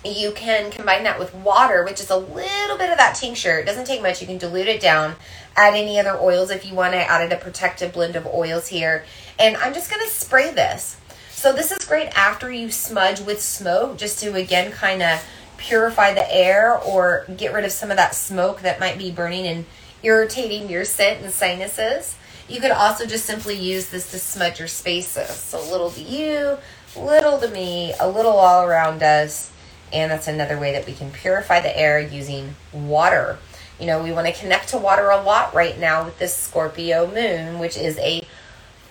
you 0.04 0.32
can 0.32 0.70
combine 0.70 1.04
that 1.04 1.18
with 1.18 1.34
water, 1.34 1.84
which 1.84 2.00
is 2.00 2.10
a 2.10 2.16
little 2.16 2.78
bit 2.78 2.90
of 2.90 2.98
that 2.98 3.16
tincture. 3.16 3.58
It 3.58 3.66
doesn't 3.66 3.86
take 3.86 4.02
much. 4.02 4.20
You 4.20 4.26
can 4.26 4.38
dilute 4.38 4.68
it 4.68 4.80
down. 4.80 5.16
Add 5.56 5.74
any 5.74 5.98
other 5.98 6.16
oils 6.18 6.50
if 6.50 6.64
you 6.64 6.74
want 6.74 6.94
I 6.94 6.98
Added 6.98 7.32
a 7.32 7.36
protective 7.36 7.92
blend 7.92 8.14
of 8.16 8.26
oils 8.26 8.68
here. 8.68 9.04
And 9.38 9.56
I'm 9.56 9.74
just 9.74 9.90
going 9.90 10.04
to 10.04 10.10
spray 10.10 10.52
this. 10.52 10.96
So 11.30 11.52
this 11.52 11.70
is 11.70 11.84
great 11.84 12.08
after 12.16 12.50
you 12.50 12.70
smudge 12.70 13.20
with 13.20 13.40
smoke, 13.40 13.96
just 13.96 14.20
to 14.20 14.34
again 14.34 14.72
kind 14.72 15.02
of 15.02 15.24
purify 15.56 16.14
the 16.14 16.34
air 16.34 16.76
or 16.78 17.26
get 17.36 17.52
rid 17.52 17.64
of 17.64 17.72
some 17.72 17.90
of 17.90 17.96
that 17.96 18.14
smoke 18.14 18.62
that 18.62 18.80
might 18.80 18.98
be 18.98 19.10
burning 19.10 19.46
and 19.46 19.66
irritating 20.02 20.68
your 20.68 20.84
scent 20.84 21.22
and 21.22 21.32
sinuses. 21.32 22.16
You 22.48 22.60
could 22.60 22.70
also 22.70 23.04
just 23.04 23.26
simply 23.26 23.56
use 23.56 23.90
this 23.90 24.10
to 24.12 24.18
smudge 24.18 24.58
your 24.58 24.68
spaces. 24.68 25.30
So 25.30 25.60
little 25.70 25.90
to 25.90 26.02
you, 26.02 26.58
little 26.96 27.38
to 27.38 27.48
me, 27.48 27.92
a 28.00 28.08
little 28.08 28.32
all 28.32 28.64
around 28.64 29.02
us. 29.02 29.52
And 29.92 30.10
that's 30.10 30.28
another 30.28 30.58
way 30.58 30.72
that 30.72 30.86
we 30.86 30.92
can 30.92 31.10
purify 31.10 31.60
the 31.60 31.76
air 31.76 31.98
using 32.00 32.54
water. 32.72 33.38
You 33.78 33.86
know, 33.86 34.02
we 34.02 34.12
want 34.12 34.26
to 34.26 34.32
connect 34.32 34.68
to 34.70 34.78
water 34.78 35.10
a 35.10 35.20
lot 35.20 35.54
right 35.54 35.78
now 35.78 36.04
with 36.04 36.18
this 36.18 36.36
Scorpio 36.36 37.06
moon, 37.06 37.58
which 37.58 37.76
is 37.76 37.96
a 37.98 38.22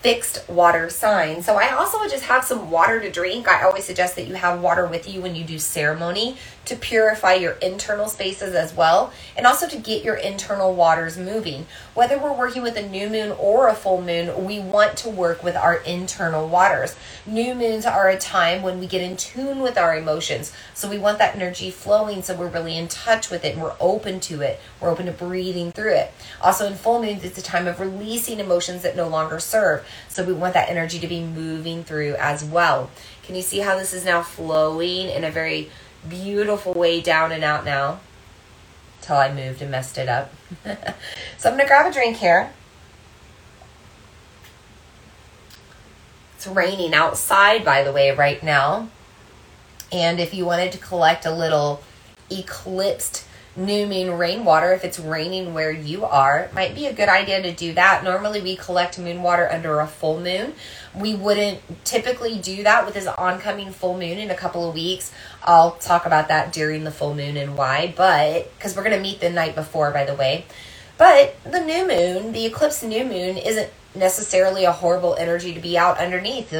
fixed 0.00 0.48
water 0.48 0.88
sign. 0.88 1.42
So 1.42 1.56
I 1.56 1.70
also 1.70 1.98
just 2.08 2.24
have 2.24 2.44
some 2.44 2.70
water 2.70 3.00
to 3.00 3.10
drink. 3.10 3.48
I 3.48 3.64
always 3.64 3.84
suggest 3.84 4.14
that 4.16 4.28
you 4.28 4.34
have 4.34 4.60
water 4.60 4.86
with 4.86 5.12
you 5.12 5.20
when 5.20 5.34
you 5.34 5.44
do 5.44 5.58
ceremony 5.58 6.36
to 6.68 6.76
purify 6.76 7.34
your 7.34 7.52
internal 7.54 8.08
spaces 8.08 8.54
as 8.54 8.74
well 8.74 9.12
and 9.36 9.46
also 9.46 9.66
to 9.68 9.76
get 9.76 10.04
your 10.04 10.14
internal 10.14 10.74
waters 10.74 11.16
moving. 11.16 11.66
Whether 11.94 12.18
we're 12.18 12.32
working 12.32 12.62
with 12.62 12.76
a 12.76 12.88
new 12.88 13.08
moon 13.08 13.34
or 13.38 13.68
a 13.68 13.74
full 13.74 14.00
moon, 14.00 14.44
we 14.44 14.60
want 14.60 14.96
to 14.98 15.08
work 15.08 15.42
with 15.42 15.56
our 15.56 15.76
internal 15.76 16.48
waters. 16.48 16.94
New 17.26 17.54
moons 17.54 17.84
are 17.84 18.08
a 18.08 18.18
time 18.18 18.62
when 18.62 18.78
we 18.78 18.86
get 18.86 19.02
in 19.02 19.16
tune 19.16 19.60
with 19.60 19.76
our 19.76 19.96
emotions. 19.96 20.52
So 20.74 20.88
we 20.88 20.98
want 20.98 21.18
that 21.18 21.34
energy 21.34 21.70
flowing 21.70 22.22
so 22.22 22.36
we're 22.36 22.48
really 22.48 22.76
in 22.76 22.88
touch 22.88 23.30
with 23.30 23.44
it 23.44 23.54
and 23.54 23.62
we're 23.62 23.76
open 23.80 24.20
to 24.20 24.42
it. 24.42 24.60
We're 24.80 24.90
open 24.90 25.06
to 25.06 25.12
breathing 25.12 25.72
through 25.72 25.94
it. 25.94 26.12
Also 26.40 26.66
in 26.66 26.74
full 26.74 27.02
moons, 27.02 27.24
it's 27.24 27.38
a 27.38 27.42
time 27.42 27.66
of 27.66 27.80
releasing 27.80 28.40
emotions 28.40 28.82
that 28.82 28.96
no 28.96 29.08
longer 29.08 29.40
serve. 29.40 29.86
So 30.08 30.24
we 30.24 30.32
want 30.32 30.54
that 30.54 30.68
energy 30.68 30.98
to 30.98 31.06
be 31.06 31.22
moving 31.22 31.84
through 31.84 32.16
as 32.16 32.44
well. 32.44 32.90
Can 33.22 33.34
you 33.34 33.42
see 33.42 33.58
how 33.58 33.76
this 33.76 33.92
is 33.92 34.06
now 34.06 34.22
flowing 34.22 35.10
in 35.10 35.22
a 35.22 35.30
very 35.30 35.70
beautiful 36.06 36.74
way 36.74 37.00
down 37.00 37.32
and 37.32 37.42
out 37.42 37.64
now? 37.64 38.00
Till 39.00 39.16
I 39.16 39.32
moved 39.32 39.62
and 39.62 39.70
messed 39.70 39.96
it 39.96 40.08
up. 40.08 40.32
so 41.38 41.50
I'm 41.50 41.58
to 41.58 41.66
grab 41.66 41.90
a 41.90 41.92
drink 41.92 42.18
here. 42.18 42.52
It's 46.36 46.46
raining 46.46 46.94
outside, 46.94 47.64
by 47.64 47.82
the 47.82 47.92
way, 47.92 48.10
right 48.14 48.42
now. 48.42 48.88
And 49.90 50.20
if 50.20 50.34
you 50.34 50.44
wanted 50.44 50.72
to 50.72 50.78
collect 50.78 51.24
a 51.24 51.34
little 51.34 51.82
eclipsed 52.30 53.24
new 53.58 53.86
moon 53.86 54.16
rainwater 54.16 54.72
if 54.72 54.84
it's 54.84 54.98
raining 54.98 55.52
where 55.52 55.70
you 55.70 56.04
are. 56.04 56.40
It 56.40 56.54
might 56.54 56.74
be 56.74 56.86
a 56.86 56.92
good 56.92 57.08
idea 57.08 57.42
to 57.42 57.52
do 57.52 57.74
that. 57.74 58.04
Normally, 58.04 58.40
we 58.40 58.56
collect 58.56 58.98
moon 58.98 59.22
water 59.22 59.50
under 59.50 59.80
a 59.80 59.86
full 59.86 60.20
moon. 60.20 60.54
We 60.94 61.14
wouldn't 61.14 61.60
typically 61.84 62.38
do 62.38 62.62
that 62.62 62.84
with 62.86 62.94
this 62.94 63.06
oncoming 63.06 63.72
full 63.72 63.94
moon 63.94 64.18
in 64.18 64.30
a 64.30 64.34
couple 64.34 64.68
of 64.68 64.74
weeks. 64.74 65.12
I'll 65.48 65.70
talk 65.72 66.04
about 66.04 66.28
that 66.28 66.52
during 66.52 66.84
the 66.84 66.90
full 66.90 67.14
moon 67.14 67.38
and 67.38 67.56
why, 67.56 67.94
but 67.96 68.54
because 68.54 68.76
we're 68.76 68.84
going 68.84 68.94
to 68.94 69.00
meet 69.00 69.20
the 69.20 69.30
night 69.30 69.54
before, 69.54 69.90
by 69.92 70.04
the 70.04 70.14
way. 70.14 70.44
But 70.98 71.36
the 71.42 71.60
new 71.60 71.88
moon, 71.88 72.32
the 72.32 72.44
eclipse 72.44 72.82
new 72.82 73.02
moon, 73.02 73.38
isn't 73.38 73.70
necessarily 73.94 74.66
a 74.66 74.72
horrible 74.72 75.16
energy 75.16 75.54
to 75.54 75.60
be 75.60 75.78
out 75.78 75.96
underneath. 75.96 76.54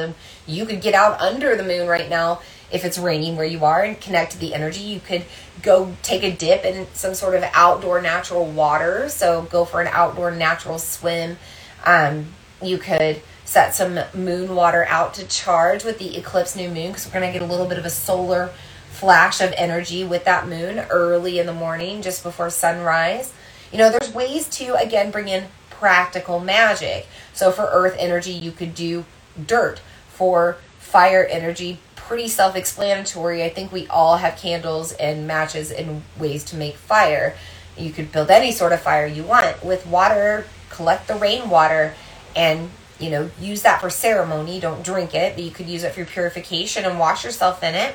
You 0.46 0.64
could 0.64 0.80
get 0.80 0.94
out 0.94 1.20
under 1.20 1.54
the 1.54 1.64
moon 1.64 1.86
right 1.86 2.08
now 2.08 2.40
if 2.72 2.82
it's 2.82 2.96
raining 2.96 3.36
where 3.36 3.44
you 3.44 3.62
are 3.66 3.82
and 3.82 4.00
connect 4.00 4.32
to 4.32 4.38
the 4.38 4.54
energy. 4.54 4.80
You 4.80 5.00
could 5.00 5.26
go 5.60 5.94
take 6.02 6.22
a 6.22 6.34
dip 6.34 6.64
in 6.64 6.86
some 6.94 7.12
sort 7.12 7.34
of 7.34 7.44
outdoor 7.52 8.00
natural 8.00 8.46
water. 8.46 9.10
So 9.10 9.42
go 9.42 9.66
for 9.66 9.82
an 9.82 9.88
outdoor 9.88 10.30
natural 10.30 10.78
swim. 10.78 11.36
Um, 11.84 12.28
you 12.62 12.78
could 12.78 13.20
set 13.44 13.74
some 13.74 13.98
moon 14.14 14.54
water 14.54 14.86
out 14.88 15.12
to 15.14 15.26
charge 15.26 15.84
with 15.84 15.98
the 15.98 16.16
eclipse 16.16 16.56
new 16.56 16.70
moon 16.70 16.88
because 16.88 17.06
we're 17.06 17.20
going 17.20 17.30
to 17.30 17.38
get 17.38 17.46
a 17.46 17.50
little 17.50 17.66
bit 17.66 17.78
of 17.78 17.84
a 17.84 17.90
solar 17.90 18.50
flash 18.98 19.40
of 19.40 19.54
energy 19.56 20.02
with 20.02 20.24
that 20.24 20.48
moon 20.48 20.80
early 20.90 21.38
in 21.38 21.46
the 21.46 21.54
morning, 21.54 22.02
just 22.02 22.24
before 22.24 22.50
sunrise. 22.50 23.32
You 23.70 23.78
know, 23.78 23.90
there's 23.90 24.12
ways 24.12 24.48
to, 24.50 24.74
again, 24.74 25.12
bring 25.12 25.28
in 25.28 25.44
practical 25.70 26.40
magic. 26.40 27.06
So 27.32 27.52
for 27.52 27.68
earth 27.70 27.94
energy, 27.96 28.32
you 28.32 28.50
could 28.50 28.74
do 28.74 29.04
dirt. 29.46 29.80
For 30.08 30.56
fire 30.80 31.24
energy, 31.24 31.78
pretty 31.94 32.26
self 32.26 32.56
explanatory. 32.56 33.44
I 33.44 33.50
think 33.50 33.70
we 33.70 33.86
all 33.86 34.16
have 34.16 34.36
candles 34.36 34.92
and 34.94 35.28
matches 35.28 35.70
and 35.70 36.02
ways 36.18 36.42
to 36.46 36.56
make 36.56 36.74
fire. 36.74 37.36
You 37.76 37.92
could 37.92 38.10
build 38.10 38.30
any 38.30 38.50
sort 38.50 38.72
of 38.72 38.80
fire 38.80 39.06
you 39.06 39.22
want. 39.22 39.64
With 39.64 39.86
water, 39.86 40.46
collect 40.70 41.06
the 41.06 41.14
rainwater 41.14 41.94
and 42.34 42.70
you 42.98 43.10
know 43.10 43.30
use 43.40 43.62
that 43.62 43.80
for 43.80 43.90
ceremony 43.90 44.60
don't 44.60 44.84
drink 44.84 45.14
it 45.14 45.34
but 45.34 45.42
you 45.42 45.50
could 45.50 45.68
use 45.68 45.84
it 45.84 45.92
for 45.92 46.04
purification 46.04 46.84
and 46.84 46.98
wash 46.98 47.24
yourself 47.24 47.62
in 47.62 47.74
it 47.74 47.94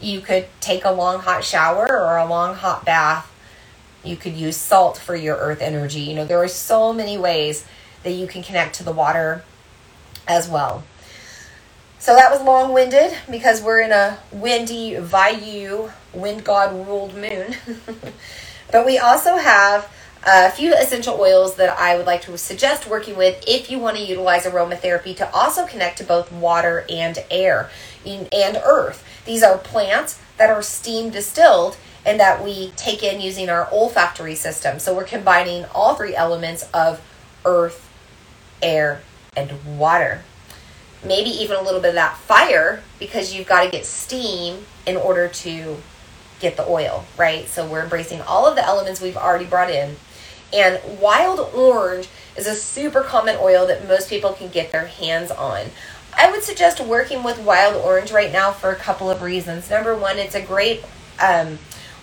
you 0.00 0.20
could 0.20 0.46
take 0.60 0.84
a 0.84 0.90
long 0.90 1.20
hot 1.20 1.44
shower 1.44 1.86
or 1.86 2.16
a 2.16 2.26
long 2.26 2.54
hot 2.54 2.84
bath 2.84 3.30
you 4.02 4.16
could 4.16 4.34
use 4.34 4.56
salt 4.56 4.98
for 4.98 5.14
your 5.16 5.36
earth 5.36 5.60
energy 5.60 6.00
you 6.00 6.14
know 6.14 6.24
there 6.24 6.42
are 6.42 6.48
so 6.48 6.92
many 6.92 7.16
ways 7.16 7.64
that 8.02 8.12
you 8.12 8.26
can 8.26 8.42
connect 8.42 8.74
to 8.74 8.84
the 8.84 8.92
water 8.92 9.42
as 10.26 10.48
well 10.48 10.84
so 12.04 12.14
that 12.14 12.30
was 12.30 12.42
long 12.42 12.74
winded 12.74 13.16
because 13.30 13.62
we're 13.62 13.80
in 13.80 13.90
a 13.90 14.18
windy 14.30 14.92
Vayu, 14.96 15.90
wind 16.12 16.44
god 16.44 16.86
ruled 16.86 17.14
moon. 17.14 17.56
but 18.70 18.84
we 18.84 18.98
also 18.98 19.38
have 19.38 19.90
a 20.22 20.50
few 20.50 20.74
essential 20.74 21.18
oils 21.18 21.56
that 21.56 21.74
I 21.78 21.96
would 21.96 22.04
like 22.04 22.20
to 22.22 22.36
suggest 22.36 22.86
working 22.86 23.16
with 23.16 23.42
if 23.48 23.70
you 23.70 23.78
want 23.78 23.96
to 23.96 24.02
utilize 24.02 24.44
aromatherapy 24.44 25.16
to 25.16 25.30
also 25.32 25.66
connect 25.66 25.96
to 25.96 26.04
both 26.04 26.30
water 26.30 26.84
and 26.90 27.24
air 27.30 27.70
and 28.04 28.60
earth. 28.62 29.02
These 29.24 29.42
are 29.42 29.58
plants 29.58 30.20
that 30.38 30.50
are 30.50 30.62
steam 30.62 31.10
distilled 31.10 31.76
and 32.04 32.20
that 32.20 32.44
we 32.44 32.70
take 32.72 33.02
in 33.02 33.20
using 33.20 33.48
our 33.48 33.68
olfactory 33.72 34.34
system. 34.34 34.78
So 34.78 34.94
we're 34.94 35.04
combining 35.04 35.64
all 35.74 35.94
three 35.94 36.14
elements 36.14 36.68
of 36.74 37.00
earth, 37.44 37.90
air, 38.62 39.02
and 39.36 39.78
water 39.78 40.22
maybe 41.04 41.30
even 41.30 41.56
a 41.56 41.62
little 41.62 41.80
bit 41.80 41.90
of 41.90 41.94
that 41.94 42.16
fire 42.16 42.82
because 42.98 43.34
you've 43.34 43.46
got 43.46 43.64
to 43.64 43.70
get 43.70 43.84
steam 43.84 44.64
in 44.86 44.96
order 44.96 45.28
to 45.28 45.76
get 46.40 46.56
the 46.56 46.66
oil, 46.66 47.04
right? 47.16 47.46
So 47.48 47.66
we're 47.66 47.82
embracing 47.82 48.20
all 48.22 48.46
of 48.46 48.56
the 48.56 48.64
elements 48.64 49.00
we've 49.00 49.16
already 49.16 49.44
brought 49.44 49.70
in. 49.70 49.96
And 50.52 50.80
wild 51.00 51.40
orange 51.54 52.08
is 52.36 52.46
a 52.46 52.54
super 52.54 53.02
common 53.02 53.36
oil 53.40 53.66
that 53.66 53.86
most 53.88 54.08
people 54.08 54.32
can 54.32 54.48
get 54.48 54.72
their 54.72 54.86
hands 54.86 55.30
on. 55.30 55.66
I 56.16 56.30
would 56.30 56.42
suggest 56.42 56.80
working 56.80 57.22
with 57.22 57.38
wild 57.38 57.76
orange 57.76 58.12
right 58.12 58.32
now 58.32 58.52
for 58.52 58.70
a 58.70 58.76
couple 58.76 59.10
of 59.10 59.22
reasons. 59.22 59.70
Number 59.70 59.94
one, 59.96 60.18
it's 60.18 60.34
a 60.34 60.42
great 60.42 60.84
um, 61.22 61.58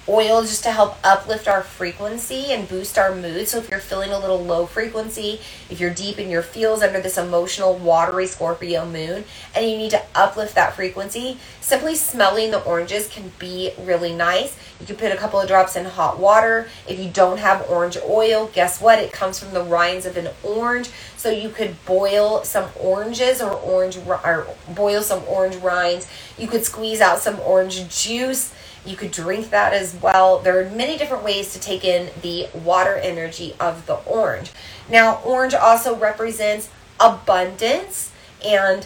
oil 0.07 0.41
just 0.41 0.63
to 0.63 0.71
help 0.71 0.97
uplift 1.03 1.47
our 1.47 1.61
frequency 1.61 2.51
and 2.51 2.67
boost 2.67 2.97
our 2.97 3.13
mood. 3.13 3.47
So 3.47 3.59
if 3.59 3.69
you're 3.69 3.79
feeling 3.79 4.11
a 4.11 4.19
little 4.19 4.43
low 4.43 4.65
frequency, 4.65 5.39
if 5.69 5.79
you're 5.79 5.93
deep 5.93 6.17
in 6.17 6.29
your 6.29 6.41
feels 6.41 6.81
under 6.81 6.99
this 6.99 7.17
emotional 7.17 7.75
watery 7.77 8.25
Scorpio 8.25 8.85
moon 8.85 9.23
and 9.55 9.69
you 9.69 9.77
need 9.77 9.91
to 9.91 10.01
uplift 10.15 10.55
that 10.55 10.73
frequency, 10.75 11.37
simply 11.59 11.95
smelling 11.95 12.51
the 12.51 12.63
oranges 12.63 13.07
can 13.07 13.31
be 13.37 13.71
really 13.79 14.13
nice. 14.13 14.57
You 14.79 14.87
can 14.87 14.95
put 14.95 15.11
a 15.11 15.17
couple 15.17 15.39
of 15.39 15.47
drops 15.47 15.75
in 15.75 15.85
hot 15.85 16.19
water. 16.19 16.67
If 16.87 16.99
you 16.99 17.09
don't 17.09 17.37
have 17.37 17.69
orange 17.69 17.97
oil, 18.03 18.49
guess 18.53 18.81
what? 18.81 18.97
It 18.97 19.11
comes 19.11 19.39
from 19.39 19.53
the 19.53 19.63
rinds 19.63 20.07
of 20.07 20.17
an 20.17 20.29
orange. 20.43 20.89
So 21.15 21.29
you 21.29 21.49
could 21.49 21.83
boil 21.85 22.43
some 22.43 22.67
oranges 22.79 23.41
or 23.41 23.51
orange 23.51 23.97
or 23.97 24.47
boil 24.69 25.03
some 25.03 25.23
orange 25.27 25.57
rinds. 25.57 26.07
You 26.39 26.47
could 26.47 26.65
squeeze 26.65 26.99
out 26.99 27.19
some 27.19 27.39
orange 27.41 27.87
juice 27.95 28.51
you 28.85 28.95
could 28.95 29.11
drink 29.11 29.49
that 29.51 29.73
as 29.73 29.95
well. 29.95 30.39
There 30.39 30.59
are 30.59 30.69
many 30.69 30.97
different 30.97 31.23
ways 31.23 31.53
to 31.53 31.59
take 31.59 31.83
in 31.83 32.09
the 32.21 32.47
water 32.53 32.95
energy 32.95 33.55
of 33.59 33.85
the 33.85 33.95
orange. 33.95 34.51
Now, 34.89 35.21
orange 35.23 35.53
also 35.53 35.95
represents 35.95 36.69
abundance 36.99 38.11
and 38.45 38.85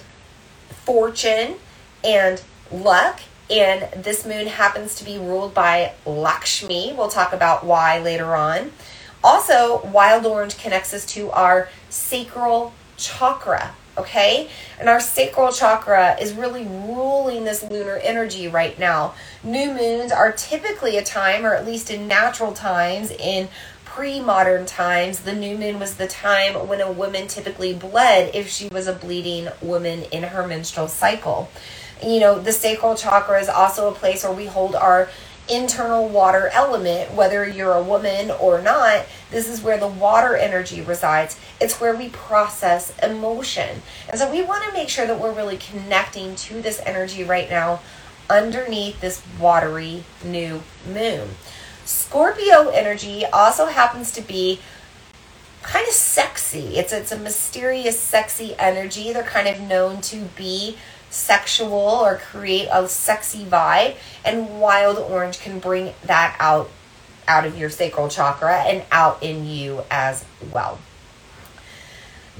fortune 0.69 1.55
and 2.03 2.41
luck. 2.71 3.21
And 3.49 4.03
this 4.03 4.25
moon 4.25 4.47
happens 4.47 4.95
to 4.95 5.05
be 5.05 5.17
ruled 5.17 5.53
by 5.53 5.93
Lakshmi. 6.05 6.93
We'll 6.97 7.09
talk 7.09 7.31
about 7.31 7.63
why 7.63 7.99
later 7.99 8.35
on. 8.35 8.71
Also, 9.23 9.85
wild 9.85 10.25
orange 10.25 10.57
connects 10.57 10.93
us 10.93 11.05
to 11.07 11.31
our 11.31 11.69
sacral 11.89 12.73
chakra 12.97 13.75
okay? 13.97 14.49
And 14.79 14.89
our 14.89 14.99
sacral 14.99 15.51
chakra 15.51 16.17
is 16.19 16.33
really 16.33 16.65
ruling 16.65 17.45
this 17.45 17.63
lunar 17.63 17.97
energy 17.97 18.47
right 18.47 18.77
now. 18.77 19.13
New 19.43 19.73
moons 19.73 20.11
are 20.11 20.31
typically 20.31 20.97
a 20.97 21.03
time, 21.03 21.45
or 21.45 21.53
at 21.53 21.65
least 21.65 21.89
in 21.89 22.07
natural 22.07 22.53
times, 22.53 23.11
in 23.11 23.49
pre 23.95 24.19
modern 24.19 24.65
times, 24.65 25.19
the 25.19 25.33
new 25.33 25.57
moon 25.57 25.79
was 25.79 25.95
the 25.95 26.07
time 26.07 26.67
when 26.67 26.81
a 26.81 26.91
woman 26.91 27.27
typically 27.27 27.73
bled 27.73 28.35
if 28.35 28.49
she 28.49 28.67
was 28.67 28.87
a 28.87 28.93
bleeding 28.93 29.47
woman 29.61 30.03
in 30.11 30.23
her 30.23 30.45
menstrual 30.45 30.89
cycle. 30.89 31.49
You 32.03 32.19
know, 32.19 32.37
the 32.37 32.51
sacral 32.51 32.95
chakra 32.95 33.39
is 33.39 33.47
also 33.47 33.89
a 33.89 33.93
place 33.93 34.25
where 34.25 34.33
we 34.33 34.47
hold 34.47 34.75
our 34.75 35.07
internal 35.49 36.07
water 36.07 36.49
element, 36.53 37.13
whether 37.13 37.47
you're 37.47 37.73
a 37.73 37.83
woman 37.83 38.31
or 38.31 38.61
not. 38.61 39.05
This 39.31 39.47
is 39.47 39.61
where 39.61 39.77
the 39.77 39.87
water 39.87 40.35
energy 40.35 40.81
resides. 40.81 41.39
It's 41.61 41.79
where 41.79 41.95
we 41.95 42.09
process 42.09 42.97
emotion. 42.99 43.81
And 44.09 44.19
so 44.19 44.31
we 44.31 44.41
want 44.41 44.63
to 44.65 44.73
make 44.73 44.89
sure 44.89 45.05
that 45.05 45.19
we're 45.19 45.33
really 45.33 45.57
connecting 45.57 46.35
to 46.35 46.61
this 46.61 46.81
energy 46.85 47.23
right 47.23 47.49
now 47.49 47.81
underneath 48.29 49.01
this 49.01 49.21
watery 49.39 50.03
new 50.23 50.63
moon. 50.87 51.29
Scorpio 51.85 52.69
energy 52.69 53.25
also 53.25 53.67
happens 53.67 54.11
to 54.13 54.21
be 54.21 54.59
kind 55.61 55.87
of 55.87 55.93
sexy. 55.93 56.77
It's 56.77 56.93
it's 56.93 57.11
a 57.11 57.17
mysterious 57.17 57.99
sexy 57.99 58.55
energy. 58.57 59.13
They're 59.13 59.23
kind 59.23 59.47
of 59.47 59.61
known 59.61 60.01
to 60.01 60.25
be 60.35 60.77
sexual 61.15 61.71
or 61.71 62.17
create 62.17 62.67
a 62.71 62.87
sexy 62.89 63.45
vibe 63.45 63.95
and 64.25 64.59
wild 64.59 64.97
orange 64.97 65.39
can 65.39 65.59
bring 65.59 65.93
that 66.03 66.35
out 66.39 66.69
out 67.27 67.45
of 67.45 67.57
your 67.57 67.69
sacral 67.69 68.07
chakra 68.07 68.61
and 68.63 68.83
out 68.91 69.23
in 69.23 69.47
you 69.47 69.83
as 69.89 70.23
well. 70.51 70.77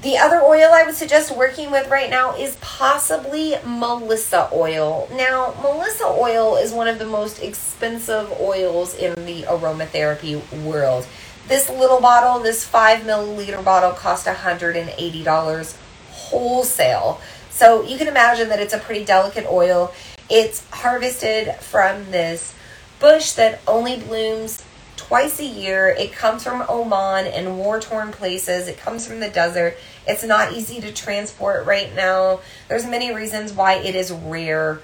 The 0.02 0.18
other 0.18 0.42
oil 0.42 0.70
I 0.72 0.82
would 0.84 0.94
suggest 0.94 1.34
working 1.34 1.70
with 1.70 1.88
right 1.88 2.10
now 2.10 2.36
is 2.36 2.56
possibly 2.60 3.54
Melissa 3.64 4.48
oil. 4.52 5.08
Now, 5.10 5.54
Melissa 5.62 6.04
oil 6.04 6.56
is 6.56 6.70
one 6.70 6.86
of 6.86 6.98
the 6.98 7.06
most 7.06 7.42
expensive 7.42 8.30
oils 8.38 8.94
in 8.94 9.24
the 9.24 9.44
aromatherapy 9.44 10.62
world. 10.62 11.06
This 11.48 11.70
little 11.70 12.00
bottle, 12.00 12.40
this 12.40 12.62
five 12.64 13.00
milliliter 13.00 13.64
bottle, 13.64 13.92
cost 13.92 14.26
$180 14.26 15.76
wholesale. 16.10 17.20
So 17.56 17.82
you 17.84 17.96
can 17.96 18.06
imagine 18.06 18.50
that 18.50 18.60
it's 18.60 18.74
a 18.74 18.78
pretty 18.78 19.02
delicate 19.06 19.46
oil. 19.50 19.94
It's 20.28 20.68
harvested 20.68 21.54
from 21.54 22.10
this 22.10 22.54
bush 23.00 23.32
that 23.32 23.62
only 23.66 23.98
blooms 23.98 24.62
twice 24.98 25.40
a 25.40 25.46
year. 25.46 25.88
It 25.88 26.12
comes 26.12 26.44
from 26.44 26.66
Oman 26.68 27.26
and 27.26 27.56
war 27.56 27.80
torn 27.80 28.12
places. 28.12 28.68
It 28.68 28.76
comes 28.76 29.06
from 29.06 29.20
the 29.20 29.30
desert. 29.30 29.78
It's 30.06 30.22
not 30.22 30.52
easy 30.52 30.82
to 30.82 30.92
transport 30.92 31.64
right 31.64 31.94
now. 31.94 32.40
There's 32.68 32.84
many 32.84 33.14
reasons 33.14 33.54
why 33.54 33.76
it 33.76 33.94
is 33.94 34.12
rare. 34.12 34.80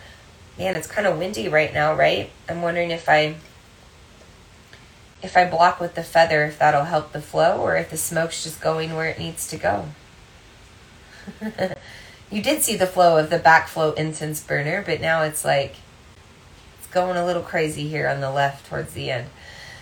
Man, 0.56 0.74
it's 0.74 0.87
kind 0.87 1.06
of 1.06 1.18
windy 1.18 1.48
right 1.48 1.74
now, 1.74 1.94
right? 1.94 2.30
I'm 2.48 2.62
wondering 2.62 2.90
if 2.90 3.06
I 3.06 3.35
if 5.22 5.37
I 5.37 5.44
block 5.44 5.78
with 5.78 5.94
the 5.94 6.02
feather 6.02 6.46
if 6.46 6.58
that'll 6.58 6.85
help 6.85 7.12
the 7.12 7.20
flow 7.20 7.61
or 7.61 7.76
if 7.76 7.90
the 7.90 7.98
smoke's 7.98 8.42
just 8.42 8.62
going 8.62 8.96
where 8.96 9.11
it 9.11 9.18
needs 9.18 9.46
to 9.48 9.58
go. 9.58 9.88
you 12.32 12.42
did 12.42 12.62
see 12.62 12.76
the 12.76 12.86
flow 12.86 13.18
of 13.18 13.30
the 13.30 13.38
backflow 13.38 13.94
incense 13.96 14.40
burner, 14.40 14.82
but 14.84 15.00
now 15.00 15.22
it's 15.22 15.44
like 15.44 15.76
it's 16.78 16.88
going 16.88 17.16
a 17.16 17.26
little 17.26 17.42
crazy 17.42 17.88
here 17.88 18.08
on 18.08 18.20
the 18.20 18.30
left 18.30 18.66
towards 18.68 18.94
the 18.94 19.10
end. 19.10 19.28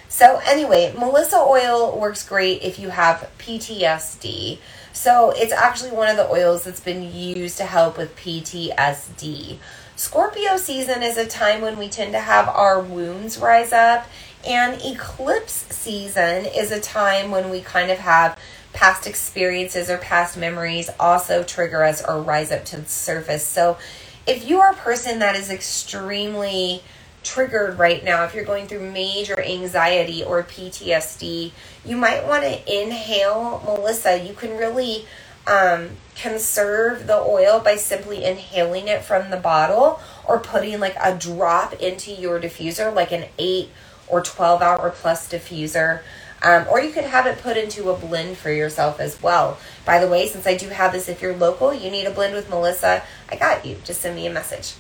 So 0.09 0.41
anyway, 0.45 0.93
Melissa 0.99 1.37
oil 1.37 1.97
works 1.97 2.29
great 2.29 2.63
if 2.63 2.81
you 2.81 2.89
have 2.89 3.31
PTSD. 3.39 4.59
So 4.93 5.31
it's 5.31 5.53
actually 5.53 5.93
one 5.93 6.09
of 6.09 6.17
the 6.17 6.29
oils 6.29 6.65
that's 6.65 6.81
been 6.81 7.15
used 7.15 7.57
to 7.59 7.65
help 7.65 7.97
with 7.97 8.17
PTSD. 8.17 9.59
Scorpio 9.95 10.57
season 10.57 11.03
is 11.03 11.17
a 11.17 11.27
time 11.27 11.61
when 11.61 11.79
we 11.79 11.89
tend 11.89 12.13
to 12.13 12.19
have 12.19 12.49
our 12.49 12.81
wounds 12.81 13.39
rise 13.39 13.73
up, 13.73 14.09
and 14.47 14.81
eclipse 14.83 15.53
season 15.53 16.47
is 16.47 16.73
a 16.73 16.81
time 16.81 17.31
when 17.31 17.51
we 17.51 17.61
kind 17.61 17.91
of 17.91 17.99
have 17.99 18.39
past 18.73 19.07
experiences 19.07 19.91
or 19.91 19.99
past 19.99 20.37
memories 20.37 20.91
also 20.99 21.43
trigger 21.43 21.85
us 21.85 22.05
or 22.05 22.23
rise 22.23 22.53
up 22.53 22.65
to 22.67 22.77
the 22.77 22.89
surface. 22.89 23.47
So 23.47 23.79
if 24.27 24.49
you 24.49 24.61
are 24.61 24.73
a 24.73 24.77
person 24.77 25.19
that 25.21 25.37
is 25.37 25.51
extremely 25.51 26.83
triggered 27.23 27.79
right 27.79 28.03
now, 28.05 28.25
if 28.25 28.35
you're 28.35 28.45
going 28.45 28.67
through 28.67 28.91
major 28.91 29.41
anxiety 29.41 30.23
or 30.23 30.43
PTSD, 30.43 31.53
you 31.85 31.97
might 31.97 32.27
want 32.27 32.45
to 32.45 32.83
inhale 32.83 33.63
Melissa. 33.65 34.19
You 34.19 34.35
can 34.35 34.57
really 34.57 35.07
um, 35.47 35.89
conserve 36.15 37.07
the 37.07 37.17
oil 37.17 37.61
by 37.61 37.77
simply 37.77 38.25
inhaling 38.25 38.89
it 38.89 39.03
from 39.03 39.31
the 39.31 39.37
bottle 39.37 40.01
or 40.27 40.39
putting 40.39 40.79
like 40.81 40.97
a 41.03 41.17
drop 41.17 41.75
into 41.75 42.13
your 42.13 42.41
diffuser, 42.41 42.95
like 42.95 43.13
an 43.13 43.27
8 43.39 43.69
or 44.09 44.21
12 44.23 44.63
hour 44.63 44.91
plus 44.91 45.31
diffuser. 45.31 46.03
Um, 46.43 46.67
or 46.71 46.81
you 46.81 46.91
could 46.91 47.05
have 47.05 47.27
it 47.27 47.39
put 47.39 47.57
into 47.57 47.91
a 47.91 47.97
blend 47.97 48.39
for 48.39 48.51
yourself 48.51 48.99
as 48.99 49.23
well. 49.23 49.59
By 49.85 49.99
the 49.99 50.09
way, 50.09 50.27
since 50.27 50.47
I 50.47 50.57
do 50.57 50.69
have 50.69 50.93
this, 50.93 51.09
if 51.09 51.21
you're 51.21 51.37
local, 51.37 51.75
you 51.75 51.91
need 51.91 52.07
a 52.07 52.11
blend 52.11 52.35
with 52.35 52.49
Melissa, 52.49 53.03
I 53.29 53.37
got 53.37 53.67
you. 53.67 53.77
Just 53.85 54.01
send 54.01 54.17
me 54.17 54.27
a 54.27 54.33
message. 54.33 54.75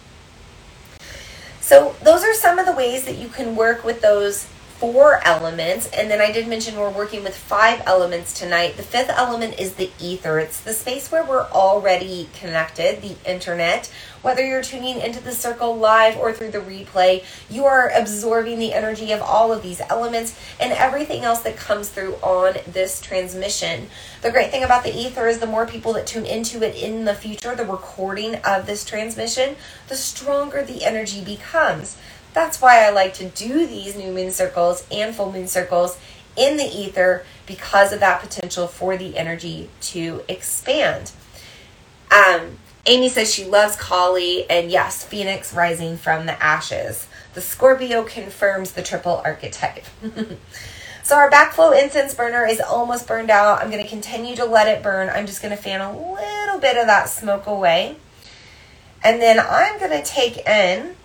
So, 1.61 1.95
those 2.03 2.25
are 2.25 2.35
some 2.35 2.59
of 2.59 2.67
the 2.67 2.73
ways 2.73 3.05
that 3.05 3.17
you 3.17 3.29
can 3.29 3.55
work 3.55 3.85
with 3.85 4.01
those 4.01 4.49
four 4.81 5.21
elements. 5.27 5.91
And 5.91 6.11
then 6.11 6.23
I 6.23 6.33
did 6.33 6.49
mention 6.49 6.75
we're 6.75 6.89
working 6.89 7.23
with 7.23 7.37
five 7.37 7.83
elements 7.85 8.33
tonight. 8.33 8.79
The 8.79 8.83
fifth 8.83 9.11
element 9.11 9.61
is 9.61 9.75
the 9.75 9.91
ether, 10.01 10.39
it's 10.39 10.61
the 10.61 10.73
space 10.73 11.13
where 11.13 11.23
we're 11.23 11.47
already 11.49 12.31
connected, 12.33 13.03
the 13.03 13.15
internet. 13.31 13.93
Whether 14.23 14.47
you're 14.47 14.63
tuning 14.63 15.01
into 15.01 15.23
the 15.23 15.33
circle 15.33 15.77
live 15.77 16.17
or 16.17 16.33
through 16.33 16.53
the 16.53 16.59
replay, 16.59 17.25
you 17.51 17.67
are 17.67 17.91
absorbing 17.91 18.59
the 18.59 18.73
energy 18.73 19.13
of 19.13 19.21
all 19.21 19.53
of 19.53 19.63
these 19.63 19.83
elements 19.91 20.39
and 20.59 20.73
everything 20.73 21.25
else 21.25 21.41
that 21.41 21.57
comes 21.59 21.91
through 21.91 22.15
on 22.17 22.57
this 22.67 23.03
transmission. 23.03 23.89
The 24.23 24.31
great 24.31 24.51
thing 24.51 24.63
about 24.63 24.85
the 24.85 24.95
ether 24.97 25.27
is 25.27 25.41
the 25.41 25.47
more 25.47 25.67
people 25.67 25.93
that 25.95 26.07
tune 26.07 26.27
into 26.27 26.63
it 26.63 26.75
in 26.75 27.05
the 27.05 27.15
future, 27.15 27.55
the 27.55 27.67
recording 27.67 28.37
of 28.37 28.65
this 28.65 28.85
transmission, 28.87 29.57
the 29.89 29.97
stronger 29.97 30.63
the 30.63 30.85
energy 30.85 31.23
becomes. 31.23 31.99
That's 32.33 32.61
why 32.61 32.85
I 32.85 32.91
like 32.91 33.15
to 33.15 33.29
do 33.29 33.67
these 33.67 33.97
new 33.97 34.13
moon 34.13 34.31
circles 34.31 34.87
and 34.91 35.15
full 35.15 35.33
moon 35.33 35.49
circles 35.49 35.99
in 36.37 36.57
the 36.57 36.65
ether 36.65 37.25
because 37.47 37.93
of 37.93 38.01
that 38.01 38.21
potential 38.21 38.67
for 38.67 38.97
the 38.97 39.17
energy 39.19 39.69
to 39.81 40.23
expand. 40.29 41.11
Um, 42.11 42.59
Amy 42.87 43.09
says 43.09 43.33
she 43.33 43.45
loves 43.45 43.77
Kali, 43.77 44.49
and 44.49 44.71
yes, 44.71 45.05
Phoenix 45.05 45.53
rising 45.53 45.97
from 45.97 46.27
the 46.27 46.43
ashes. 46.43 47.07
The 47.35 47.41
Scorpio 47.41 48.05
confirms 48.05 48.73
the 48.73 48.83
triple 48.83 49.23
archetype. 49.25 49.85
so 51.03 51.17
our 51.17 51.31
backflow 51.31 51.81
incense 51.81 52.15
burner 52.15 52.47
is 52.47 52.61
almost 52.61 53.07
burned 53.07 53.31
out. 53.31 53.61
I'm 53.61 53.71
going 53.71 53.83
to 53.83 53.89
continue 53.89 54.35
to 54.37 54.45
let 54.45 54.67
it 54.67 54.83
burn. 54.83 55.11
I'm 55.11 55.27
just 55.27 55.43
going 55.43 55.55
to 55.55 55.63
fan 55.63 55.81
a 55.81 55.93
little 55.93 56.59
bit 56.59 56.77
of 56.77 56.87
that 56.87 57.09
smoke 57.09 57.47
away. 57.47 57.97
And 59.05 59.21
then 59.21 59.39
I'm 59.39 59.79
going 59.79 59.93
to 59.93 60.03
take 60.03 60.39
in 60.47 60.97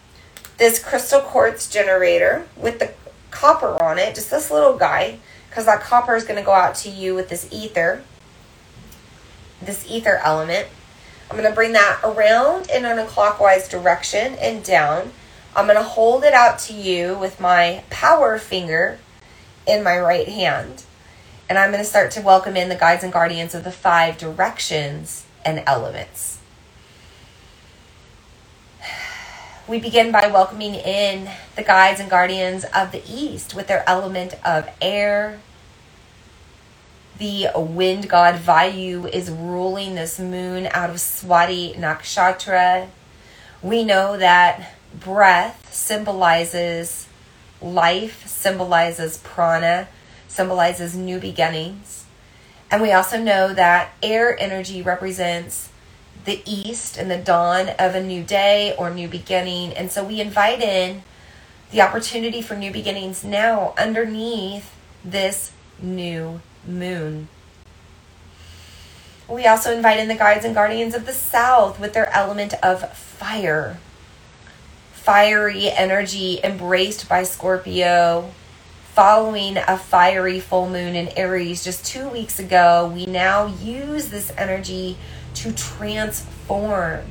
this 0.57 0.83
crystal 0.83 1.21
quartz 1.21 1.69
generator 1.69 2.47
with 2.55 2.79
the 2.79 2.93
copper 3.31 3.81
on 3.83 3.99
it, 3.99 4.15
just 4.15 4.31
this 4.31 4.49
little 4.49 4.77
guy, 4.77 5.19
because 5.49 5.65
that 5.65 5.81
copper 5.81 6.15
is 6.15 6.23
going 6.23 6.39
to 6.39 6.45
go 6.45 6.53
out 6.53 6.75
to 6.75 6.89
you 6.89 7.13
with 7.13 7.29
this 7.29 7.47
ether, 7.51 8.03
this 9.61 9.89
ether 9.89 10.19
element. 10.23 10.67
I'm 11.29 11.37
going 11.37 11.49
to 11.49 11.55
bring 11.55 11.73
that 11.73 11.99
around 12.03 12.69
in 12.69 12.85
a 12.85 13.05
clockwise 13.05 13.67
direction 13.67 14.35
and 14.35 14.63
down. 14.63 15.11
I'm 15.55 15.65
going 15.65 15.77
to 15.77 15.83
hold 15.83 16.23
it 16.23 16.33
out 16.33 16.59
to 16.59 16.73
you 16.73 17.17
with 17.17 17.39
my 17.39 17.83
power 17.89 18.37
finger 18.37 18.99
in 19.67 19.83
my 19.83 19.97
right 19.97 20.27
hand. 20.27 20.83
And 21.49 21.57
I'm 21.57 21.71
going 21.71 21.83
to 21.83 21.89
start 21.89 22.11
to 22.11 22.21
welcome 22.21 22.55
in 22.55 22.69
the 22.69 22.75
guides 22.75 23.03
and 23.03 23.13
guardians 23.13 23.55
of 23.55 23.63
the 23.63 23.71
five 23.71 24.17
directions 24.17 25.25
and 25.43 25.63
elements. 25.65 26.34
We 29.67 29.79
begin 29.79 30.11
by 30.11 30.27
welcoming 30.27 30.75
in 30.75 31.27
the 31.55 31.63
guides 31.63 31.99
and 31.99 32.07
guardians 32.07 32.65
of 32.65 32.91
the 32.91 33.01
East 33.09 33.55
with 33.55 33.65
their 33.65 33.87
element 33.89 34.35
of 34.45 34.69
air. 34.79 35.39
The 37.17 37.47
wind 37.55 38.07
god 38.07 38.35
Vayu 38.35 39.09
is 39.09 39.31
ruling 39.31 39.95
this 39.95 40.19
moon 40.19 40.67
out 40.71 40.91
of 40.91 40.97
Swati 40.97 41.75
Nakshatra. 41.77 42.89
We 43.63 43.83
know 43.83 44.17
that 44.17 44.73
breath 44.99 45.73
symbolizes 45.73 47.07
life, 47.59 48.27
symbolizes 48.27 49.17
prana, 49.17 49.87
symbolizes 50.27 50.95
new 50.95 51.17
beginnings. 51.17 52.05
And 52.69 52.83
we 52.83 52.91
also 52.91 53.17
know 53.17 53.51
that 53.53 53.93
air 54.03 54.39
energy 54.39 54.83
represents 54.83 55.69
the 56.25 56.41
east 56.45 56.97
and 56.97 57.09
the 57.09 57.17
dawn 57.17 57.69
of 57.79 57.95
a 57.95 58.03
new 58.03 58.23
day 58.23 58.75
or 58.77 58.89
new 58.89 59.07
beginning. 59.07 59.73
And 59.73 59.91
so 59.91 60.03
we 60.03 60.19
invite 60.19 60.61
in 60.61 61.03
the 61.71 61.81
opportunity 61.81 62.41
for 62.41 62.55
new 62.55 62.71
beginnings 62.71 63.23
now 63.23 63.73
underneath 63.77 64.73
this 65.03 65.51
new 65.81 66.41
moon. 66.67 67.27
We 69.27 69.47
also 69.47 69.75
invite 69.75 69.99
in 69.99 70.07
the 70.07 70.15
guides 70.15 70.45
and 70.45 70.53
guardians 70.53 70.93
of 70.93 71.05
the 71.05 71.13
south 71.13 71.79
with 71.79 71.93
their 71.93 72.13
element 72.13 72.53
of 72.61 72.91
fire. 72.95 73.77
Fiery 74.93 75.69
energy 75.69 76.39
embraced 76.43 77.07
by 77.09 77.23
Scorpio. 77.23 78.31
Following 78.93 79.57
a 79.57 79.77
fiery 79.77 80.39
full 80.39 80.69
moon 80.69 80.95
in 80.95 81.09
Aries 81.17 81.63
just 81.63 81.85
two 81.85 82.07
weeks 82.07 82.39
ago, 82.39 82.91
we 82.93 83.05
now 83.05 83.47
use 83.47 84.09
this 84.09 84.31
energy 84.37 84.97
to 85.35 85.53
transform. 85.53 87.05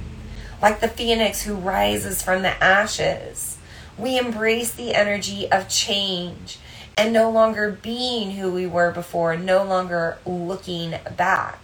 Like 0.61 0.81
the 0.81 0.89
phoenix 0.89 1.43
who 1.43 1.55
rises 1.55 2.23
from 2.23 2.43
the 2.43 2.63
ashes, 2.63 3.59
we 3.99 4.19
embrace 4.19 4.73
the 4.73 4.95
energy 4.95 5.51
of 5.51 5.69
change 5.69 6.59
and 6.97 7.13
no 7.13 7.31
longer 7.31 7.71
being 7.71 8.33
who 8.33 8.53
we 8.53 8.67
were 8.67 8.91
before, 8.91 9.37
no 9.37 9.65
longer 9.65 10.19
looking 10.25 10.95
back. 11.17 11.61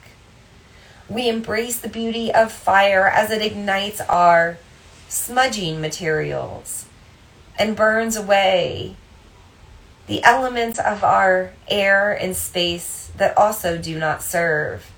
We 1.08 1.28
embrace 1.28 1.78
the 1.78 1.88
beauty 1.88 2.32
of 2.32 2.52
fire 2.52 3.08
as 3.08 3.30
it 3.30 3.42
ignites 3.42 4.00
our 4.02 4.58
smudging 5.08 5.80
materials 5.80 6.86
and 7.58 7.76
burns 7.76 8.16
away 8.16 8.96
the 10.06 10.24
elements 10.24 10.78
of 10.78 11.04
our 11.04 11.52
air 11.68 12.12
and 12.12 12.36
space 12.36 13.12
that 13.16 13.36
also 13.38 13.78
do 13.78 13.98
not 13.98 14.22
serve. 14.22 14.89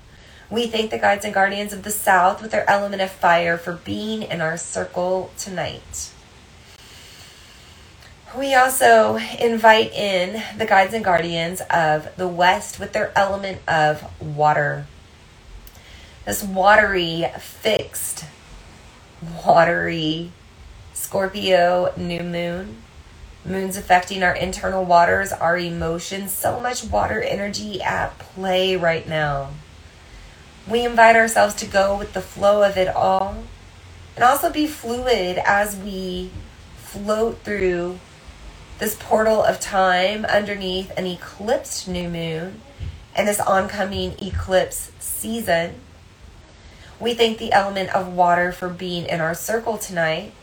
We 0.53 0.67
thank 0.67 0.91
the 0.91 0.99
guides 0.99 1.25
and 1.25 1.33
guardians 1.33 1.73
of 1.73 1.81
the 1.81 1.89
South 1.89 2.39
with 2.39 2.51
their 2.51 2.69
element 2.69 3.01
of 3.01 3.09
fire 3.09 3.57
for 3.57 3.73
being 3.73 4.21
in 4.21 4.39
our 4.39 4.55
circle 4.55 5.31
tonight. 5.35 6.11
We 8.37 8.53
also 8.53 9.15
invite 9.39 9.91
in 9.93 10.43
the 10.55 10.67
guides 10.67 10.93
and 10.93 11.03
guardians 11.03 11.61
of 11.71 12.15
the 12.17 12.27
West 12.27 12.79
with 12.79 12.93
their 12.93 13.11
element 13.17 13.67
of 13.67 14.05
water. 14.21 14.85
This 16.23 16.43
watery, 16.43 17.25
fixed, 17.39 18.25
watery 19.43 20.33
Scorpio 20.93 21.91
new 21.97 22.21
moon. 22.21 22.77
Moon's 23.43 23.75
affecting 23.75 24.21
our 24.21 24.35
internal 24.35 24.85
waters, 24.85 25.31
our 25.31 25.57
emotions. 25.57 26.31
So 26.31 26.59
much 26.59 26.83
water 26.83 27.23
energy 27.23 27.81
at 27.81 28.19
play 28.19 28.75
right 28.75 29.09
now. 29.09 29.49
We 30.69 30.85
invite 30.85 31.17
ourselves 31.17 31.55
to 31.55 31.65
go 31.65 31.97
with 31.97 32.13
the 32.13 32.21
flow 32.21 32.63
of 32.63 32.77
it 32.77 32.87
all 32.87 33.43
and 34.15 34.23
also 34.23 34.49
be 34.49 34.65
fluid 34.65 35.37
as 35.45 35.75
we 35.75 36.31
float 36.77 37.39
through 37.39 37.99
this 38.79 38.95
portal 38.97 39.43
of 39.43 39.59
time 39.59 40.23
underneath 40.25 40.91
an 40.97 41.05
eclipsed 41.05 41.87
new 41.87 42.07
moon 42.07 42.61
and 43.15 43.27
this 43.27 43.41
oncoming 43.41 44.15
eclipse 44.21 44.91
season. 44.99 45.75
We 46.99 47.13
thank 47.13 47.39
the 47.39 47.51
element 47.51 47.93
of 47.93 48.13
water 48.13 48.51
for 48.51 48.69
being 48.69 49.05
in 49.05 49.19
our 49.19 49.33
circle 49.33 49.77
tonight. 49.77 50.33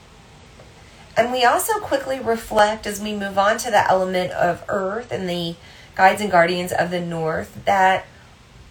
And 1.16 1.32
we 1.32 1.44
also 1.44 1.80
quickly 1.80 2.20
reflect 2.20 2.86
as 2.86 3.00
we 3.00 3.14
move 3.14 3.38
on 3.38 3.58
to 3.58 3.70
the 3.70 3.88
element 3.90 4.32
of 4.32 4.64
earth 4.68 5.10
and 5.12 5.28
the 5.28 5.56
guides 5.94 6.20
and 6.20 6.30
guardians 6.30 6.72
of 6.72 6.90
the 6.90 7.00
north 7.00 7.64
that 7.64 8.04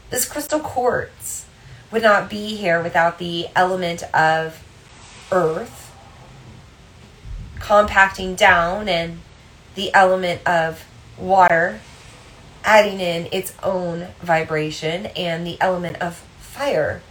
this 0.09 0.25
crystal 0.25 0.59
quartz 0.59 1.38
would 1.91 2.01
not 2.03 2.29
be 2.29 2.55
here 2.55 2.81
without 2.81 3.17
the 3.19 3.47
element 3.55 4.03
of 4.13 4.63
earth 5.31 5.95
compacting 7.59 8.35
down 8.35 8.87
and 8.87 9.19
the 9.75 9.93
element 9.93 10.45
of 10.47 10.85
water 11.17 11.79
adding 12.63 12.99
in 12.99 13.27
its 13.31 13.53
own 13.63 14.07
vibration 14.21 15.07
and 15.07 15.45
the 15.45 15.59
element 15.61 15.97
of 16.01 16.15
fire 16.39 17.01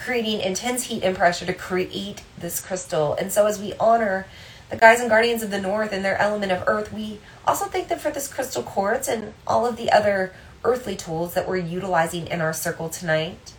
creating 0.00 0.40
intense 0.40 0.84
heat 0.84 1.02
and 1.02 1.16
pressure 1.16 1.44
to 1.44 1.52
create 1.52 2.22
this 2.38 2.60
crystal. 2.60 3.14
And 3.14 3.30
so 3.30 3.46
as 3.46 3.60
we 3.60 3.74
honor 3.78 4.26
the 4.70 4.76
guides 4.76 5.00
and 5.00 5.10
guardians 5.10 5.42
of 5.42 5.50
the 5.50 5.60
north 5.60 5.92
and 5.92 6.04
their 6.04 6.16
element 6.16 6.52
of 6.52 6.64
earth, 6.66 6.92
we 6.92 7.18
also 7.46 7.66
thank 7.66 7.88
them 7.88 7.98
for 7.98 8.10
this 8.10 8.26
crystal 8.26 8.62
quartz 8.62 9.08
and 9.08 9.34
all 9.46 9.66
of 9.66 9.76
the 9.76 9.92
other 9.92 10.32
earthly 10.64 10.96
tools 10.96 11.34
that 11.34 11.46
we're 11.46 11.56
utilizing 11.58 12.26
in 12.28 12.40
our 12.40 12.52
circle 12.52 12.88
tonight. 12.88 13.52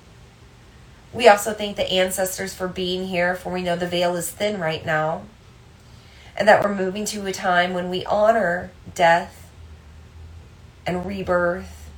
We 1.14 1.28
also 1.28 1.54
thank 1.54 1.76
the 1.76 1.92
ancestors 1.92 2.54
for 2.54 2.68
being 2.68 3.08
here, 3.08 3.36
for 3.36 3.52
we 3.52 3.62
know 3.62 3.76
the 3.76 3.88
veil 3.88 4.16
is 4.16 4.32
thin 4.32 4.60
right 4.60 4.86
now, 4.86 5.24
and 6.38 6.48
that 6.48 6.64
we're 6.64 6.74
moving 6.74 7.04
to 7.06 7.26
a 7.26 7.34
time 7.34 7.74
when 7.74 7.90
we 7.90 8.06
honor 8.06 8.72
death 8.96 9.52
and 10.86 11.06
rebirth 11.06 11.90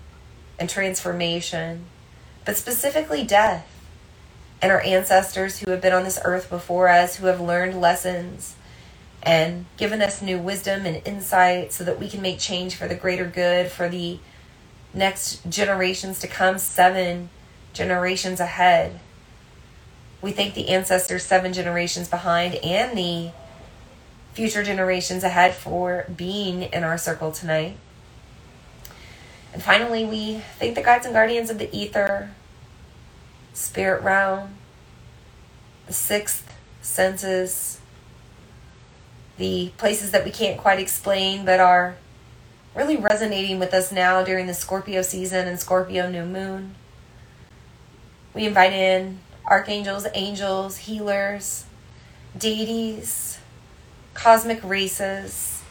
and 0.60 0.68
transformation, 0.70 1.86
but 2.44 2.58
specifically 2.58 3.24
death 3.24 3.68
and 4.62 4.72
our 4.72 4.82
ancestors 4.82 5.60
who 5.60 5.72
have 5.72 5.82
been 5.82 5.94
on 5.94 6.04
this 6.04 6.20
earth 6.26 6.50
before 6.50 6.88
us, 6.88 7.18
who 7.18 7.28
have 7.28 7.40
learned 7.40 7.80
lessons 7.80 8.56
and 9.22 9.66
given 9.78 10.02
us 10.02 10.22
new 10.22 10.38
wisdom 10.38 10.86
and 10.86 11.06
insight 11.06 11.72
so 11.72 11.84
that 11.84 12.00
we 12.00 12.10
can 12.10 12.22
make 12.22 12.40
change 12.40 12.76
for 12.76 12.88
the 12.88 12.96
greater 12.96 13.26
good 13.26 13.72
for 13.72 13.88
the 13.88 14.20
next 14.94 15.50
generations 15.50 16.20
to 16.20 16.28
come, 16.28 16.58
seven 16.58 17.30
generations 17.74 18.40
ahead. 18.40 19.00
We 20.22 20.32
thank 20.32 20.54
the 20.54 20.70
ancestors 20.70 21.24
seven 21.24 21.52
generations 21.52 22.08
behind 22.08 22.56
and 22.56 22.98
the 22.98 23.32
future 24.34 24.64
generations 24.64 25.24
ahead 25.24 25.54
for 25.54 26.06
being 26.16 26.64
in 26.64 26.84
our 26.84 26.98
circle 26.98 27.32
tonight. 27.32 27.78
And 29.54 29.62
finally, 29.62 30.06
we 30.06 30.42
thank 30.58 30.76
the 30.76 30.82
guides 30.82 31.06
and 31.06 31.14
guardians 31.14 31.50
of 31.50 31.60
the 31.60 31.76
ether, 31.76 32.32
spirit 33.54 34.02
realm, 34.02 34.56
the 35.86 35.94
sixth 35.94 36.52
senses, 36.82 37.80
the 39.38 39.72
places 39.78 40.12
that 40.12 40.26
we 40.26 40.32
can't 40.32 40.60
quite 40.60 40.80
explain 40.80 41.46
but 41.46 41.60
are 41.60 41.96
really 42.76 42.98
resonating 42.98 43.60
with 43.60 43.74
us 43.74 43.92
now 43.92 44.24
during 44.24 44.48
the 44.48 44.54
Scorpio 44.54 45.02
season 45.02 45.48
and 45.48 45.60
Scorpio 45.60 46.10
new 46.10 46.26
moon. 46.26 46.76
We 48.34 48.46
invite 48.48 48.74
in 48.74 49.20
archangels, 49.46 50.08
angels, 50.14 50.78
healers, 50.78 51.66
deities, 52.38 53.40
cosmic 54.14 54.64
races, 54.64 55.62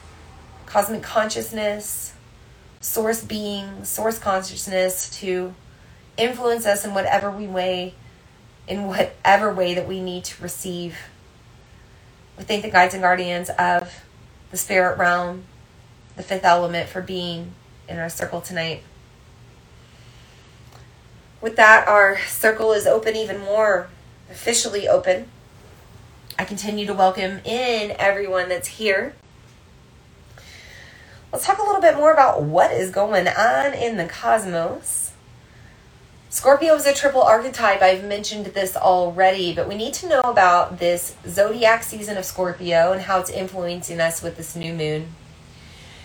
cosmic 0.67 1.03
consciousness, 1.03 2.15
source 2.81 3.25
being, 3.25 3.85
source 3.85 4.19
consciousness 4.19 5.11
to 5.21 5.55
influence 6.17 6.67
us 6.67 6.85
in 6.85 6.95
whatever 6.95 7.31
we 7.31 7.47
way, 7.47 7.95
in 8.69 8.85
whatever 8.87 9.53
way 9.53 9.75
that 9.75 9.89
we 9.89 10.01
need 10.01 10.25
to 10.25 10.43
receive. 10.43 10.97
We 12.39 12.45
thank 12.45 12.63
the 12.63 12.71
guides 12.71 12.95
and 12.95 13.03
guardians 13.03 13.51
of 13.51 14.05
the 14.51 14.57
spirit 14.57 14.99
realm, 14.99 15.45
the 16.17 16.23
fifth 16.23 16.45
element, 16.45 16.89
for 16.89 17.03
being 17.03 17.55
in 17.89 17.99
our 17.99 18.09
circle 18.09 18.41
tonight. 18.41 18.83
With 21.43 21.57
that, 21.57 21.89
our 21.89 22.21
circle 22.21 22.73
is 22.73 22.87
open 22.87 23.17
even 23.17 23.41
more, 23.41 23.89
officially 24.31 24.87
open. 24.87 25.27
I 26.39 26.45
continue 26.45 26.87
to 26.87 26.95
welcome 26.95 27.41
in 27.45 27.97
everyone 27.99 28.49
that's 28.49 28.69
here. 28.69 29.17
Let's 31.33 31.45
talk 31.45 31.59
a 31.59 31.65
little 31.65 31.81
bit 31.81 31.97
more 31.97 32.13
about 32.13 32.45
what 32.45 32.71
is 32.71 32.93
going 32.93 33.27
on 33.27 33.75
in 33.75 33.97
the 33.97 34.05
cosmos. 34.07 35.15
Scorpio 36.31 36.77
is 36.77 36.87
a 36.87 36.95
triple 36.95 37.23
archetype. 37.23 37.83
I've 37.83 38.05
mentioned 38.05 38.47
this 38.47 38.77
already, 38.77 39.53
but 39.53 39.69
we 39.69 39.75
need 39.75 39.95
to 39.95 40.09
know 40.09 40.21
about 40.21 40.79
this 40.79 41.17
zodiac 41.27 41.83
season 41.83 42.17
of 42.17 42.25
Scorpio 42.25 42.93
and 42.93 43.03
how 43.03 43.19
it's 43.19 43.31
influencing 43.31 44.01
us 44.01 44.23
with 44.23 44.37
this 44.37 44.55
new 44.55 44.73
moon. 44.73 45.09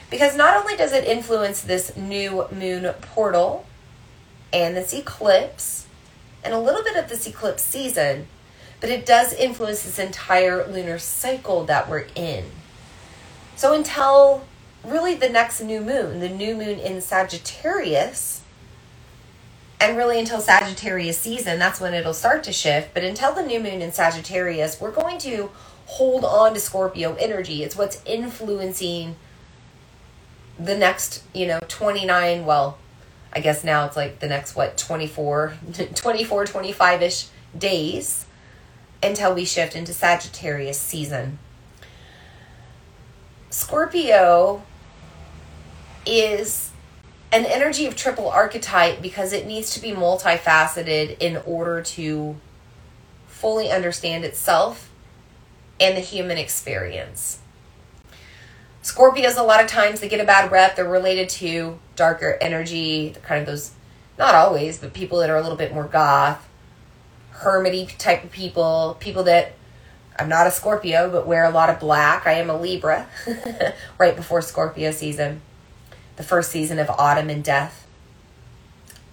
Because 0.10 0.36
not 0.36 0.58
only 0.58 0.76
does 0.76 0.94
it 0.94 1.04
influence 1.04 1.62
this 1.62 1.96
new 1.96 2.48
moon 2.52 2.92
portal, 3.02 3.67
and 4.54 4.76
this 4.76 4.94
eclipse 4.94 5.88
and 6.44 6.54
a 6.54 6.60
little 6.60 6.84
bit 6.84 6.96
of 6.96 7.10
this 7.10 7.28
eclipse 7.28 7.64
season, 7.64 8.28
but 8.80 8.90
it 8.90 9.06
does 9.06 9.34
influence 9.34 9.84
this 9.84 10.00
entire 10.00 10.66
lunar 10.68 11.00
cycle 11.00 11.66
that 11.66 11.90
we're 11.90 12.08
in. 12.16 12.46
So 13.56 13.74
until 13.74 14.46
really 14.84 15.16
the 15.16 15.30
next 15.30 15.62
new 15.62 15.82
moon, 15.82 16.20
the 16.20 16.30
new 16.30 16.56
moon 16.56 16.80
in 16.80 17.02
Sagittarius, 17.02 18.42
and 19.80 19.98
really 19.98 20.20
until 20.20 20.40
Sagittarius 20.40 21.20
season, 21.20 21.60
that's 21.60 21.80
when 21.80 21.94
it'll 21.94 22.14
start 22.14 22.44
to 22.46 22.54
shift. 22.54 22.94
But 22.94 23.04
until 23.04 23.34
the 23.34 23.44
new 23.44 23.60
moon 23.60 23.82
in 23.82 23.92
Sagittarius, 23.92 24.80
we're 24.80 24.92
going 24.92 25.18
to 25.20 25.52
hold 25.86 26.26
on 26.26 26.54
to 26.54 26.60
Scorpio 26.60 27.16
energy. 27.16 27.64
It's 27.64 27.76
what's 27.76 28.02
influencing 28.06 29.16
the 30.60 30.76
next, 30.76 31.24
you 31.34 31.46
know, 31.46 31.60
29, 31.68 32.46
well, 32.46 32.78
I 33.34 33.40
guess 33.40 33.64
now 33.64 33.86
it's 33.86 33.96
like 33.96 34.20
the 34.20 34.28
next, 34.28 34.56
what, 34.56 34.78
24, 34.78 35.54
24, 35.96 36.46
25 36.46 37.02
ish 37.02 37.28
days 37.58 38.26
until 39.04 39.34
we 39.34 39.46
shift 39.46 39.76
into 39.76 39.94
Sagittarius 39.94 40.80
season. 40.80 41.40
Scorpio 43.50 44.64
is 46.06 46.72
an 47.32 47.46
energy 47.46 47.86
of 47.86 47.96
triple 47.96 48.30
archetype 48.30 49.02
because 49.02 49.34
it 49.34 49.46
needs 49.46 49.74
to 49.74 49.82
be 49.82 49.92
multifaceted 49.92 51.18
in 51.20 51.38
order 51.46 51.82
to 51.82 52.36
fully 53.28 53.70
understand 53.70 54.24
itself 54.24 54.90
and 55.80 55.96
the 55.96 56.02
human 56.02 56.38
experience. 56.38 57.40
Scorpios, 58.88 59.38
a 59.38 59.44
lot 59.44 59.62
of 59.62 59.70
times, 59.70 60.00
they 60.00 60.08
get 60.08 60.22
a 60.22 60.24
bad 60.24 60.50
rep. 60.50 60.78
They're 60.78 60.88
related 60.88 61.28
to 61.30 61.78
darker 61.98 62.38
energy, 62.40 63.14
kind 63.22 63.42
of 63.42 63.46
those, 63.46 63.72
not 64.18 64.34
always, 64.34 64.78
but 64.78 64.94
people 64.94 65.20
that 65.20 65.30
are 65.30 65.36
a 65.36 65.42
little 65.42 65.58
bit 65.58 65.74
more 65.74 65.84
goth, 65.84 66.48
hermity 67.34 67.96
type 67.98 68.24
of 68.24 68.32
people, 68.32 68.96
people 69.02 69.24
that 69.24 69.52
I'm 70.18 70.30
not 70.30 70.48
a 70.48 70.52
Scorpio, 70.52 71.12
but 71.12 71.28
wear 71.28 71.44
a 71.44 71.50
lot 71.50 71.70
of 71.70 71.82
black. 71.82 72.26
I 72.26 72.34
am 72.34 72.50
a 72.50 72.58
Libra 72.58 73.08
right 73.98 74.16
before 74.16 74.42
Scorpio 74.42 74.92
season, 74.92 75.42
the 76.16 76.24
first 76.24 76.50
season 76.50 76.80
of 76.80 76.90
autumn 76.90 77.30
and 77.30 77.44
death. 77.44 77.86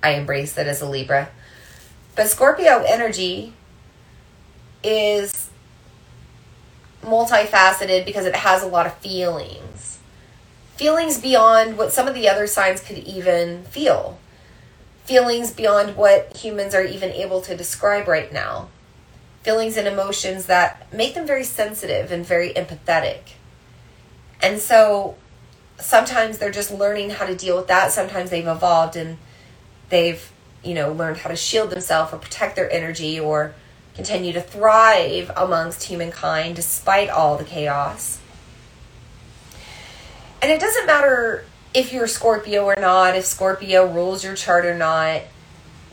I 0.04 0.10
embrace 0.10 0.56
it 0.56 0.68
as 0.68 0.82
a 0.82 0.88
Libra. 0.88 1.30
But 2.14 2.28
Scorpio 2.28 2.84
energy 2.86 3.54
is 4.84 5.34
multifaceted 7.05 8.05
because 8.05 8.26
it 8.26 8.36
has 8.36 8.62
a 8.62 8.66
lot 8.66 8.86
of 8.86 8.94
feelings. 8.98 9.98
Feelings 10.76 11.20
beyond 11.20 11.78
what 11.78 11.92
some 11.92 12.09
of 12.09 12.14
the 12.14 12.28
other 12.28 12.46
signs 12.46 12.80
could 12.80 12.98
even 12.98 13.62
feel. 13.64 14.18
Feelings 15.05 15.52
beyond 15.52 15.96
what 15.96 16.36
humans 16.36 16.74
are 16.74 16.82
even 16.84 17.11
able 17.11 17.40
to 17.42 17.57
describe 17.57 18.09
right 18.09 18.32
now. 18.32 18.68
Feelings 19.42 19.76
and 19.76 19.86
emotions 19.86 20.46
that 20.46 20.92
make 20.92 21.14
them 21.14 21.26
very 21.26 21.44
sensitive 21.44 22.11
and 22.11 22.24
very 22.24 22.52
empathetic. 22.55 23.20
And 24.42 24.59
so 24.59 25.16
sometimes 25.78 26.38
they're 26.38 26.50
just 26.50 26.70
learning 26.70 27.11
how 27.11 27.26
to 27.26 27.36
deal 27.36 27.57
with 27.57 27.68
that. 27.68 27.92
Sometimes 27.92 28.30
they've 28.30 28.46
evolved 28.46 28.96
and 28.96 29.18
they've, 29.90 30.30
you 30.62 30.74
know, 30.74 30.92
learned 30.92 31.18
how 31.18 31.28
to 31.30 31.36
shield 31.36 31.70
themselves 31.70 32.12
or 32.12 32.18
protect 32.18 32.57
their 32.57 32.70
energy 32.70 33.20
or 33.20 33.55
continue 33.95 34.32
to 34.32 34.40
thrive 34.40 35.30
amongst 35.36 35.84
humankind 35.84 36.57
despite 36.57 37.09
all 37.09 37.36
the 37.36 37.45
chaos. 37.45 38.20
And 40.42 40.51
it 40.53 40.61
doesn't 40.61 40.86
matter 40.86 41.45
if 41.72 41.92
you're 41.92 42.07
Scorpio 42.07 42.64
or 42.64 42.76
not, 42.76 43.16
if 43.16 43.24
Scorpio 43.24 43.86
rules 43.86 44.22
your 44.22 44.34
chart 44.34 44.66
or 44.66 44.76
not. 44.76 45.22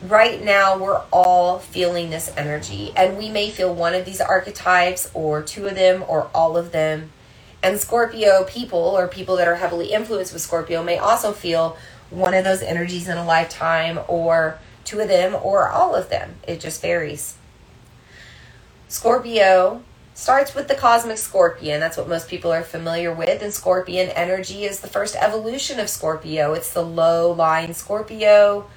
Right 0.02 0.42
now, 0.42 0.76
we're 0.78 1.00
all 1.12 1.60
feeling 1.60 2.10
this 2.10 2.30
energy, 2.36 2.92
and 2.96 3.16
we 3.16 3.28
may 3.28 3.50
feel 3.50 3.72
one 3.72 3.94
of 3.94 4.04
these 4.04 4.20
archetypes, 4.20 5.08
or 5.14 5.42
two 5.42 5.68
of 5.68 5.76
them, 5.76 6.04
or 6.08 6.28
all 6.34 6.56
of 6.56 6.72
them. 6.72 7.12
And 7.62 7.78
Scorpio 7.78 8.42
people, 8.44 8.78
or 8.78 9.06
people 9.06 9.36
that 9.36 9.46
are 9.46 9.54
heavily 9.54 9.92
influenced 9.92 10.32
with 10.32 10.42
Scorpio, 10.42 10.82
may 10.82 10.98
also 10.98 11.32
feel 11.32 11.76
one 12.10 12.34
of 12.34 12.42
those 12.42 12.62
energies 12.62 13.08
in 13.08 13.16
a 13.16 13.24
lifetime, 13.24 14.00
or 14.08 14.58
two 14.84 14.98
of 14.98 15.06
them, 15.06 15.36
or 15.40 15.68
all 15.68 15.94
of 15.94 16.10
them. 16.10 16.34
It 16.46 16.58
just 16.58 16.82
varies. 16.82 17.36
Scorpio 18.92 19.82
starts 20.12 20.54
with 20.54 20.68
the 20.68 20.74
cosmic 20.74 21.16
scorpion. 21.16 21.80
That's 21.80 21.96
what 21.96 22.10
most 22.10 22.28
people 22.28 22.52
are 22.52 22.62
familiar 22.62 23.10
with. 23.10 23.40
And 23.40 23.50
scorpion 23.50 24.10
energy 24.10 24.64
is 24.64 24.80
the 24.80 24.86
first 24.86 25.16
evolution 25.16 25.80
of 25.80 25.88
Scorpio. 25.88 26.52
It's 26.52 26.74
the 26.74 26.84
low 26.84 27.32
lying 27.32 27.72
Scorpio. 27.72 28.68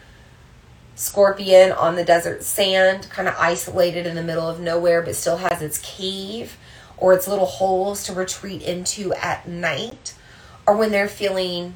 Scorpion 0.95 1.74
on 1.74 1.97
the 1.97 2.05
desert 2.05 2.43
sand, 2.43 3.09
kind 3.09 3.28
of 3.28 3.36
isolated 3.38 4.07
in 4.07 4.16
the 4.16 4.24
middle 4.24 4.47
of 4.47 4.61
nowhere, 4.61 5.01
but 5.01 5.18
still 5.18 5.36
has 5.36 5.61
its 5.61 5.80
cave 5.80 6.57
or 6.95 7.13
its 7.13 7.28
little 7.28 7.45
holes 7.45 8.05
to 8.05 8.13
retreat 8.13 8.61
into 8.61 9.11
at 9.16 9.49
night, 9.49 10.16
or 10.66 10.78
when 10.78 10.91
they're 10.91 11.09
feeling, 11.09 11.76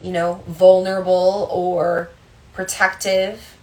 you 0.00 0.12
know, 0.12 0.44
vulnerable 0.46 1.48
or 1.50 2.10
protective. 2.52 3.56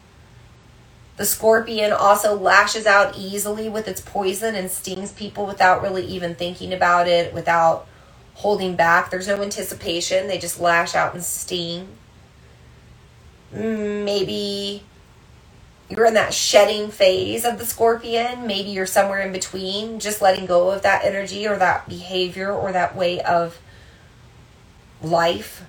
The 1.20 1.26
scorpion 1.26 1.92
also 1.92 2.34
lashes 2.34 2.86
out 2.86 3.18
easily 3.18 3.68
with 3.68 3.90
its 3.90 4.00
poison 4.00 4.56
and 4.56 4.72
stings 4.72 5.12
people 5.12 5.46
without 5.46 5.82
really 5.82 6.06
even 6.06 6.34
thinking 6.34 6.72
about 6.72 7.10
it, 7.10 7.34
without 7.34 7.86
holding 8.36 8.78
back. 8.78 9.12
There's 9.12 9.28
no 9.28 9.42
anticipation, 9.42 10.30
they 10.30 10.38
just 10.38 10.62
lash 10.62 10.96
out 10.96 11.14
and 11.14 11.22
sting. 11.22 11.90
Maybe 13.52 14.82
you're 15.90 16.06
in 16.06 16.14
that 16.14 16.34
shedding 16.34 16.90
phase 16.90 17.44
of 17.44 17.58
the 17.58 17.66
scorpion. 17.66 18.48
Maybe 18.48 18.70
you're 18.70 18.86
somewhere 18.86 19.20
in 19.20 19.34
between, 19.34 20.00
just 20.00 20.22
letting 20.22 20.46
go 20.46 20.72
of 20.72 20.84
that 20.84 21.04
energy 21.04 21.46
or 21.46 21.58
that 21.58 21.90
behavior 21.90 22.50
or 22.50 22.72
that 22.72 22.96
way 22.96 23.20
of 23.20 23.60
life. 25.02 25.66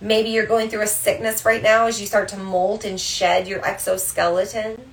Maybe 0.00 0.30
you're 0.30 0.46
going 0.46 0.68
through 0.70 0.82
a 0.82 0.86
sickness 0.86 1.44
right 1.44 1.62
now 1.62 1.86
as 1.86 2.00
you 2.00 2.06
start 2.06 2.28
to 2.28 2.36
molt 2.36 2.84
and 2.84 3.00
shed 3.00 3.48
your 3.48 3.64
exoskeleton. 3.66 4.92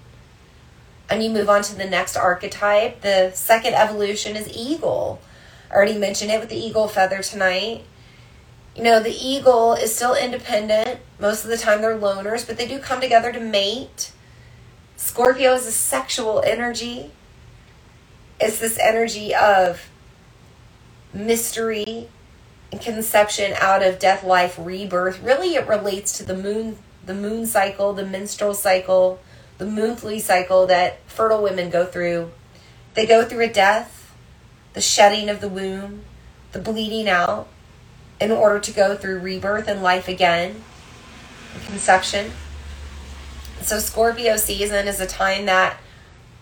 And 1.09 1.23
you 1.23 1.29
move 1.29 1.49
on 1.49 1.61
to 1.63 1.75
the 1.75 1.85
next 1.85 2.17
archetype. 2.17 3.01
The 3.01 3.31
second 3.35 3.75
evolution 3.75 4.35
is 4.35 4.49
eagle. 4.49 5.21
I 5.69 5.75
already 5.75 5.97
mentioned 5.97 6.31
it 6.31 6.39
with 6.39 6.49
the 6.49 6.57
eagle 6.57 6.87
feather 6.87 7.21
tonight. 7.21 7.83
You 8.75 8.83
know, 8.83 9.01
the 9.01 9.15
eagle 9.15 9.73
is 9.73 9.95
still 9.95 10.15
independent. 10.15 10.99
Most 11.19 11.43
of 11.43 11.49
the 11.51 11.57
time 11.57 11.81
they're 11.81 11.97
loners, 11.97 12.45
but 12.45 12.57
they 12.57 12.67
do 12.67 12.79
come 12.79 12.99
together 12.99 13.31
to 13.31 13.39
mate. 13.39 14.11
Scorpio 14.97 15.53
is 15.53 15.67
a 15.67 15.71
sexual 15.71 16.41
energy. 16.45 17.11
It's 18.39 18.59
this 18.59 18.79
energy 18.79 19.33
of 19.35 19.87
mystery, 21.13 22.09
conception 22.79 23.53
out 23.59 23.83
of 23.83 23.99
death, 23.99 24.23
life, 24.23 24.57
rebirth. 24.59 25.21
Really, 25.21 25.55
it 25.55 25.67
relates 25.67 26.17
to 26.17 26.23
the 26.23 26.35
moon, 26.35 26.77
the 27.05 27.13
moon 27.13 27.45
cycle, 27.45 27.93
the 27.93 28.05
menstrual 28.05 28.53
cycle, 28.53 29.19
the 29.57 29.65
monthly 29.65 30.19
cycle 30.19 30.67
that 30.67 30.99
fertile 31.07 31.41
women 31.41 31.69
go 31.69 31.85
through. 31.85 32.31
They 32.93 33.05
go 33.05 33.25
through 33.25 33.45
a 33.45 33.51
death, 33.51 34.13
the 34.73 34.81
shedding 34.81 35.29
of 35.29 35.41
the 35.41 35.49
womb, 35.49 36.03
the 36.51 36.59
bleeding 36.59 37.09
out, 37.09 37.47
in 38.19 38.31
order 38.31 38.59
to 38.59 38.71
go 38.71 38.95
through 38.95 39.19
rebirth 39.19 39.67
and 39.67 39.83
life 39.83 40.07
again, 40.07 40.63
conception. 41.67 42.31
So, 43.61 43.79
Scorpio 43.79 44.37
season 44.37 44.87
is 44.87 44.99
a 44.99 45.07
time 45.07 45.45
that 45.45 45.77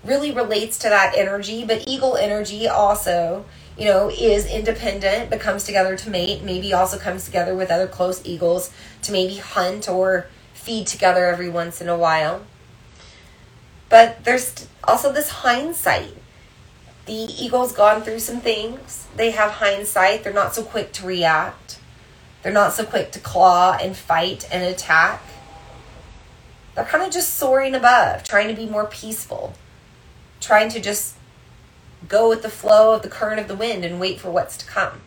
really 0.04 0.32
relates 0.32 0.78
to 0.80 0.90
that 0.90 1.16
energy, 1.16 1.66
but 1.66 1.88
eagle 1.88 2.18
energy 2.18 2.68
also 2.68 3.46
you 3.78 3.86
know, 3.86 4.10
is 4.10 4.46
independent 4.46 5.30
but 5.30 5.40
comes 5.40 5.64
together 5.64 5.96
to 5.98 6.10
mate, 6.10 6.44
maybe 6.44 6.74
also 6.74 6.98
comes 6.98 7.26
together 7.26 7.56
with 7.56 7.72
other 7.72 7.88
close 7.88 8.22
eagles 8.26 8.72
to 9.02 9.12
maybe 9.12 9.38
hunt 9.38 9.90
or 9.90 10.28
feed 10.54 10.88
together 10.88 11.26
every 11.26 11.50
once 11.50 11.82
in 11.82 11.90
a 11.90 11.98
while. 11.98 12.46
But 13.90 14.24
there's 14.24 14.68
also 14.84 15.12
this 15.12 15.30
hindsight. 15.30 16.16
The 17.06 17.14
eagle's 17.14 17.74
gone 17.74 18.02
through 18.02 18.20
some 18.20 18.40
things. 18.40 19.08
They 19.16 19.32
have 19.32 19.52
hindsight. 19.52 20.24
They're 20.24 20.34
not 20.34 20.56
so 20.56 20.64
quick 20.64 20.94
to 20.94 21.06
react. 21.06 21.80
They're 22.42 22.54
not 22.54 22.74
so 22.74 22.86
quick 22.86 23.12
to 23.12 23.20
claw 23.20 23.78
and 23.80 23.96
fight 23.96 24.48
and 24.52 24.64
attack. 24.64 25.22
They're 26.76 26.86
kind 26.86 27.04
of 27.04 27.12
just 27.12 27.36
soaring 27.36 27.76
above, 27.76 28.24
trying 28.24 28.48
to 28.48 28.56
be 28.56 28.66
more 28.66 28.86
peaceful, 28.86 29.54
trying 30.42 30.70
to 30.70 30.80
just 30.80 31.16
go 32.08 32.30
with 32.30 32.41
the 32.41 32.49
flow 32.49 32.95
of 32.95 33.01
the 33.01 33.10
current 33.10 33.39
of 33.39 33.47
the 33.47 33.56
wind 33.56 33.86
and 33.86 33.99
wait 33.99 34.20
for 34.20 34.30
what's 34.32 34.58
to 34.58 34.66
come. 34.66 35.01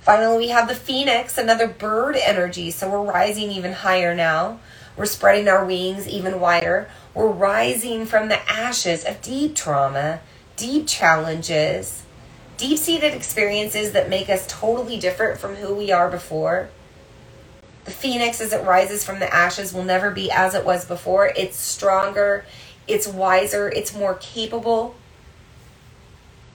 Finally, 0.00 0.36
we 0.36 0.48
have 0.48 0.68
the 0.68 0.74
phoenix, 0.74 1.38
another 1.38 1.66
bird 1.66 2.14
energy. 2.16 2.70
So 2.70 2.90
we're 2.90 3.10
rising 3.10 3.50
even 3.50 3.72
higher 3.72 4.14
now. 4.14 4.60
We're 4.96 5.06
spreading 5.06 5.48
our 5.48 5.64
wings 5.64 6.06
even 6.06 6.40
wider. 6.40 6.90
We're 7.14 7.28
rising 7.28 8.04
from 8.04 8.28
the 8.28 8.38
ashes 8.50 9.04
of 9.04 9.22
deep 9.22 9.56
trauma, 9.56 10.20
deep 10.56 10.86
challenges, 10.86 12.02
deep 12.58 12.78
seated 12.78 13.14
experiences 13.14 13.92
that 13.92 14.10
make 14.10 14.28
us 14.28 14.46
totally 14.46 14.98
different 14.98 15.40
from 15.40 15.56
who 15.56 15.74
we 15.74 15.90
are 15.90 16.10
before. 16.10 16.68
The 17.84 17.90
phoenix, 17.90 18.40
as 18.40 18.52
it 18.52 18.64
rises 18.64 19.04
from 19.04 19.20
the 19.20 19.34
ashes, 19.34 19.72
will 19.72 19.84
never 19.84 20.10
be 20.10 20.30
as 20.30 20.54
it 20.54 20.64
was 20.64 20.84
before. 20.84 21.32
It's 21.36 21.56
stronger, 21.56 22.44
it's 22.86 23.06
wiser, 23.06 23.68
it's 23.68 23.94
more 23.94 24.14
capable, 24.14 24.94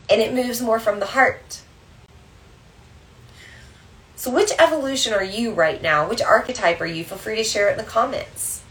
and 0.09 0.21
it 0.21 0.33
moves 0.33 0.61
more 0.61 0.79
from 0.79 0.99
the 0.99 1.07
heart. 1.07 1.61
So, 4.15 4.29
which 4.31 4.51
evolution 4.59 5.13
are 5.13 5.23
you 5.23 5.53
right 5.53 5.81
now? 5.81 6.09
Which 6.09 6.21
archetype 6.21 6.81
are 6.81 6.85
you? 6.85 7.05
Feel 7.05 7.17
free 7.17 7.37
to 7.37 7.43
share 7.43 7.69
it 7.69 7.73
in 7.73 7.77
the 7.77 7.89
comments. 7.89 8.61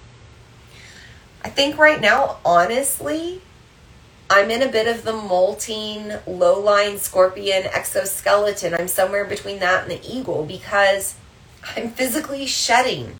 I 1.42 1.48
think 1.48 1.78
right 1.78 2.00
now, 2.00 2.38
honestly, 2.44 3.40
I'm 4.28 4.50
in 4.50 4.60
a 4.60 4.70
bit 4.70 4.86
of 4.86 5.04
the 5.04 5.14
molting, 5.14 6.12
low 6.26 6.60
line 6.60 6.98
scorpion 6.98 7.64
exoskeleton. 7.64 8.74
I'm 8.74 8.88
somewhere 8.88 9.24
between 9.24 9.58
that 9.60 9.84
and 9.84 9.90
the 9.90 10.06
eagle 10.06 10.44
because 10.44 11.14
I'm 11.76 11.90
physically 11.90 12.44
shedding. 12.46 13.18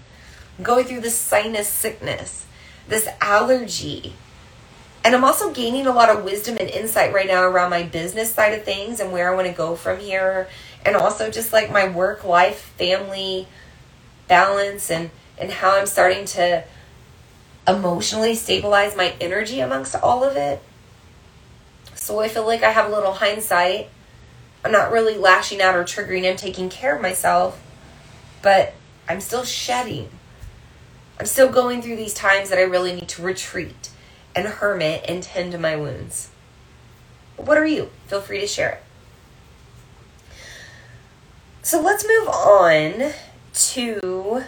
Going 0.63 0.85
through 0.85 1.01
this 1.01 1.17
sinus 1.17 1.69
sickness, 1.69 2.45
this 2.89 3.09
allergy, 3.23 4.15
and 5.05 5.15
I'm 5.15 5.25
also 5.25 5.53
gaining 5.53 5.87
a 5.87 5.93
lot 5.93 6.11
of 6.11 6.25
wisdom 6.25 6.57
and 6.59 6.69
insight 6.69 7.13
right 7.13 7.27
now 7.27 7.43
around 7.43 7.71
my 7.71 7.85
business 7.85 8.33
side 8.33 8.53
of 8.55 8.65
things 8.65 9.01
and 9.01 9.13
where 9.13 9.33
I 9.33 9.35
want 9.35 9.47
to 9.47 9.53
go 9.53 9.77
from 9.77 10.01
here. 10.01 10.49
And 10.85 10.97
also 10.97 11.31
just 11.31 11.53
like 11.53 11.71
my 11.71 11.89
work 11.89 12.25
life, 12.25 12.59
family 12.77 13.47
balance 14.27 14.91
and, 14.91 15.11
and 15.39 15.51
how 15.51 15.79
I'm 15.79 15.87
starting 15.87 16.25
to 16.27 16.65
emotionally 17.67 18.35
stabilize 18.35 18.97
my 18.97 19.15
energy 19.21 19.61
amongst 19.61 19.95
all 19.95 20.25
of 20.25 20.37
it. 20.37 20.63
So 21.95 22.21
I 22.21 22.29
feel 22.29 22.47
like 22.47 22.63
I 22.63 22.71
have 22.71 22.91
a 22.91 22.95
little 22.95 23.13
hindsight. 23.13 23.91
I'm 24.65 24.73
not 24.73 24.91
really 24.91 25.17
lashing 25.17 25.61
out 25.61 25.77
or 25.77 25.85
triggering. 25.85 26.29
I'm 26.29 26.37
taking 26.37 26.69
care 26.69 26.97
of 26.97 27.03
myself, 27.03 27.63
but 28.43 28.75
I'm 29.09 29.21
still 29.21 29.45
shedding. 29.45 30.09
I'm 31.21 31.27
still 31.27 31.49
going 31.49 31.83
through 31.83 31.97
these 31.97 32.15
times 32.15 32.51
that 32.51 32.59
I 32.59 32.63
really 32.63 32.95
need 32.95 33.09
to 33.11 33.23
retreat 33.23 33.91
and 34.35 34.47
hermit 34.47 35.05
and 35.09 35.23
tend 35.23 35.53
to 35.53 35.59
my 35.59 35.77
wounds. 35.77 36.31
What 37.37 37.57
are 37.59 37.67
you? 37.67 37.91
Feel 38.07 38.21
free 38.21 38.41
to 38.41 38.47
share 38.47 38.71
it. 38.71 38.83
So 41.63 41.81
let's 41.81 42.07
move 42.07 42.29
on 42.29 43.13
to 43.53 44.45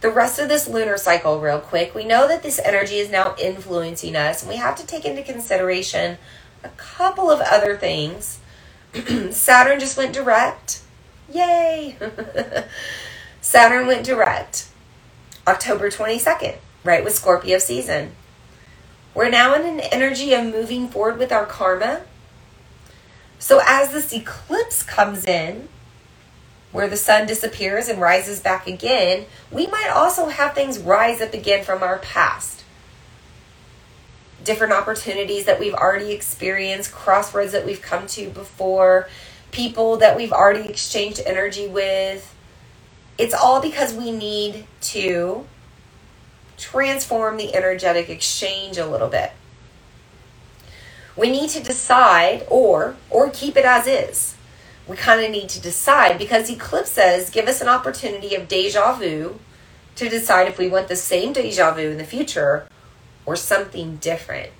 the 0.00 0.10
rest 0.10 0.38
of 0.38 0.48
this 0.48 0.66
lunar 0.66 0.96
cycle 0.96 1.40
real 1.40 1.60
quick. 1.60 1.94
We 1.94 2.04
know 2.04 2.26
that 2.26 2.42
this 2.42 2.58
energy 2.58 2.96
is 2.96 3.10
now 3.10 3.34
influencing 3.38 4.16
us, 4.16 4.42
and 4.42 4.50
we 4.50 4.56
have 4.56 4.76
to 4.76 4.86
take 4.86 5.04
into 5.04 5.22
consideration 5.22 6.18
a 6.64 6.68
couple 6.70 7.30
of 7.30 7.40
other 7.40 7.76
things. 7.76 8.40
Saturn 9.30 9.78
just 9.78 9.96
went 9.96 10.12
direct. 10.12 10.82
Yay! 11.32 11.96
Saturn 13.40 13.86
went 13.86 14.04
direct 14.04 14.68
October 15.46 15.90
22nd, 15.90 16.56
right 16.84 17.04
with 17.04 17.14
Scorpio 17.14 17.58
season. 17.58 18.12
We're 19.14 19.30
now 19.30 19.54
in 19.54 19.66
an 19.66 19.80
energy 19.80 20.32
of 20.34 20.44
moving 20.44 20.88
forward 20.88 21.18
with 21.18 21.32
our 21.32 21.46
karma. 21.46 22.02
So 23.38 23.60
as 23.66 23.90
this 23.90 24.12
eclipse 24.12 24.82
comes 24.82 25.26
in, 25.26 25.68
where 26.72 26.88
the 26.88 26.96
sun 26.96 27.26
disappears 27.26 27.88
and 27.88 28.00
rises 28.00 28.40
back 28.40 28.66
again, 28.66 29.26
we 29.50 29.66
might 29.66 29.88
also 29.88 30.28
have 30.28 30.54
things 30.54 30.78
rise 30.78 31.20
up 31.20 31.34
again 31.34 31.64
from 31.64 31.82
our 31.82 31.98
past. 31.98 32.62
Different 34.44 34.72
opportunities 34.72 35.46
that 35.46 35.58
we've 35.58 35.74
already 35.74 36.12
experienced, 36.12 36.92
crossroads 36.92 37.52
that 37.52 37.66
we've 37.66 37.82
come 37.82 38.06
to 38.08 38.30
before, 38.30 39.08
people 39.50 39.96
that 39.96 40.16
we've 40.16 40.32
already 40.32 40.68
exchanged 40.68 41.20
energy 41.26 41.66
with. 41.66 42.34
It's 43.18 43.34
all 43.34 43.60
because 43.60 43.92
we 43.92 44.12
need 44.12 44.66
to 44.82 45.44
transform 46.60 47.36
the 47.36 47.54
energetic 47.54 48.08
exchange 48.08 48.76
a 48.76 48.86
little 48.86 49.08
bit. 49.08 49.32
We 51.16 51.30
need 51.30 51.50
to 51.50 51.62
decide 51.62 52.46
or 52.48 52.96
or 53.08 53.30
keep 53.30 53.56
it 53.56 53.64
as 53.64 53.86
is. 53.86 54.36
We 54.86 54.96
kind 54.96 55.24
of 55.24 55.30
need 55.30 55.48
to 55.50 55.60
decide 55.60 56.18
because 56.18 56.50
eclipse 56.50 56.90
says 56.90 57.30
give 57.30 57.48
us 57.48 57.60
an 57.60 57.68
opportunity 57.68 58.34
of 58.34 58.48
deja 58.48 58.94
vu 58.94 59.40
to 59.96 60.08
decide 60.08 60.48
if 60.48 60.58
we 60.58 60.68
want 60.68 60.88
the 60.88 60.96
same 60.96 61.32
deja 61.32 61.72
vu 61.72 61.90
in 61.90 61.98
the 61.98 62.04
future 62.04 62.66
or 63.26 63.36
something 63.36 63.96
different. 63.96 64.50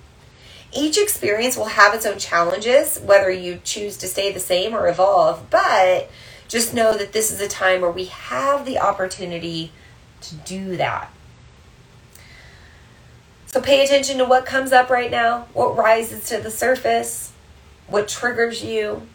Each 0.73 0.97
experience 0.97 1.57
will 1.57 1.65
have 1.65 1.93
its 1.93 2.05
own 2.05 2.17
challenges, 2.17 2.99
whether 2.99 3.29
you 3.29 3.59
choose 3.63 3.97
to 3.97 4.07
stay 4.07 4.31
the 4.31 4.39
same 4.39 4.73
or 4.73 4.87
evolve, 4.87 5.49
but 5.49 6.09
just 6.47 6.73
know 6.73 6.97
that 6.97 7.11
this 7.11 7.31
is 7.31 7.41
a 7.41 7.47
time 7.47 7.81
where 7.81 7.91
we 7.91 8.05
have 8.05 8.65
the 8.65 8.79
opportunity 8.79 9.71
to 10.21 10.35
do 10.35 10.77
that. 10.77 11.11
So 13.51 13.59
pay 13.59 13.83
attention 13.83 14.17
to 14.19 14.23
what 14.23 14.45
comes 14.45 14.71
up 14.71 14.89
right 14.89 15.11
now, 15.11 15.47
what 15.51 15.75
rises 15.75 16.23
to 16.29 16.37
the 16.37 16.49
surface, 16.49 17.33
what 17.85 18.07
triggers 18.07 18.63
you, 18.63 19.05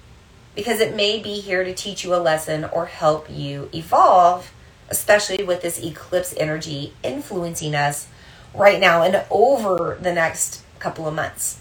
because 0.55 0.79
it 0.79 0.95
may 0.95 1.19
be 1.19 1.41
here 1.41 1.65
to 1.65 1.73
teach 1.73 2.05
you 2.05 2.15
a 2.15 2.21
lesson 2.21 2.65
or 2.65 2.85
help 2.85 3.31
you 3.31 3.71
evolve, 3.73 4.53
especially 4.91 5.43
with 5.43 5.63
this 5.63 5.83
eclipse 5.83 6.35
energy 6.37 6.93
influencing 7.03 7.75
us 7.75 8.09
right 8.55 8.79
now 8.79 9.03
and 9.03 9.25
over 9.31 9.97
the 10.03 10.13
next 10.13 10.63
couple 10.81 11.09
of 11.09 11.15
months. 11.15 11.59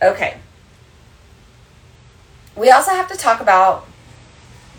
Okay. 0.00 0.38
We 2.56 2.70
also 2.70 2.92
have 2.92 3.08
to 3.08 3.18
talk 3.18 3.42
about 3.42 3.86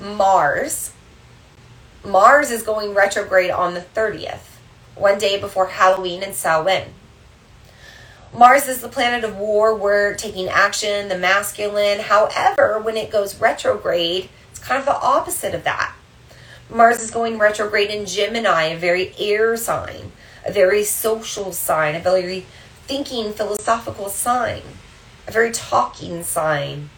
Mars. 0.02 0.92
Mars 2.04 2.50
is 2.50 2.64
going 2.64 2.96
retrograde 2.96 3.52
on 3.52 3.76
the 3.76 3.80
30th 3.80 4.53
one 4.96 5.18
day 5.18 5.40
before 5.40 5.68
Halloween 5.68 6.24
in 6.24 6.34
Samhain. 6.34 6.94
Mars 8.36 8.68
is 8.68 8.82
the 8.82 8.90
planet 8.90 9.24
of 9.24 9.38
war. 9.38 9.76
We're 9.76 10.16
taking 10.16 10.48
action, 10.48 11.08
the 11.08 11.18
masculine. 11.18 12.00
However, 12.00 12.80
when 12.80 12.98
it 12.98 13.12
goes 13.12 13.40
retrograde, 13.40 14.30
it's 14.50 14.60
kind 14.60 14.80
of 14.80 14.86
the 14.86 15.00
opposite 15.00 15.54
of 15.54 15.64
that. 15.66 15.94
Mars 16.70 17.00
is 17.02 17.12
going 17.12 17.38
retrograde 17.38 17.92
in 17.92 18.08
Gemini, 18.08 18.64
a 18.64 18.78
very 18.78 19.14
air 19.20 19.56
sign, 19.56 20.12
a 20.44 20.52
very 20.52 20.84
social 20.84 21.52
sign, 21.52 21.94
a 21.94 22.00
very 22.00 22.46
thinking, 22.88 23.34
philosophical 23.34 24.10
sign, 24.10 24.64
a 25.28 25.32
very 25.32 25.52
talking 25.52 26.24
sign. 26.24 26.90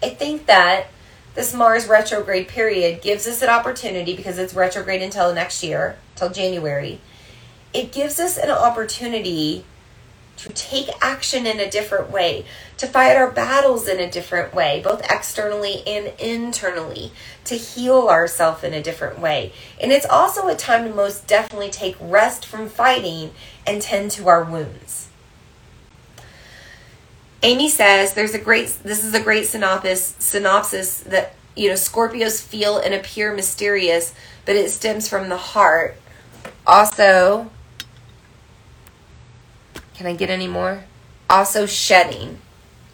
I 0.00 0.10
think 0.10 0.46
that 0.46 0.86
this 1.34 1.54
Mars 1.54 1.86
retrograde 1.86 2.48
period 2.48 3.00
gives 3.00 3.26
us 3.26 3.42
an 3.42 3.48
opportunity 3.48 4.14
because 4.14 4.38
it's 4.38 4.54
retrograde 4.54 5.02
until 5.02 5.34
next 5.34 5.62
year, 5.62 5.96
till 6.14 6.30
January. 6.30 7.00
It 7.72 7.92
gives 7.92 8.20
us 8.20 8.36
an 8.36 8.50
opportunity 8.50 9.64
to 10.36 10.48
take 10.50 10.88
action 11.00 11.46
in 11.46 11.60
a 11.60 11.70
different 11.70 12.10
way, 12.10 12.44
to 12.76 12.86
fight 12.86 13.16
our 13.16 13.30
battles 13.30 13.86
in 13.86 14.00
a 14.00 14.10
different 14.10 14.54
way, 14.54 14.80
both 14.82 15.00
externally 15.10 15.82
and 15.86 16.12
internally, 16.18 17.12
to 17.44 17.54
heal 17.54 18.08
ourselves 18.08 18.64
in 18.64 18.74
a 18.74 18.82
different 18.82 19.18
way. 19.18 19.52
And 19.80 19.92
it's 19.92 20.06
also 20.06 20.48
a 20.48 20.56
time 20.56 20.84
to 20.84 20.94
most 20.94 21.26
definitely 21.26 21.70
take 21.70 21.96
rest 22.00 22.44
from 22.44 22.68
fighting 22.68 23.32
and 23.66 23.80
tend 23.80 24.10
to 24.12 24.28
our 24.28 24.42
wounds. 24.42 25.01
Amy 27.42 27.68
says 27.68 28.14
there's 28.14 28.34
a 28.34 28.38
great 28.38 28.68
this 28.84 29.04
is 29.04 29.14
a 29.14 29.20
great 29.20 29.46
synopsis 29.46 30.14
synopsis 30.18 31.00
that 31.00 31.34
you 31.56 31.68
know 31.68 31.74
Scorpios 31.74 32.40
feel 32.42 32.78
and 32.78 32.94
appear 32.94 33.34
mysterious, 33.34 34.14
but 34.44 34.56
it 34.56 34.70
stems 34.70 35.08
from 35.08 35.28
the 35.28 35.36
heart. 35.36 35.96
Also, 36.66 37.50
can 39.94 40.06
I 40.06 40.14
get 40.14 40.30
any 40.30 40.48
more? 40.48 40.84
Also, 41.28 41.66
shedding. 41.66 42.38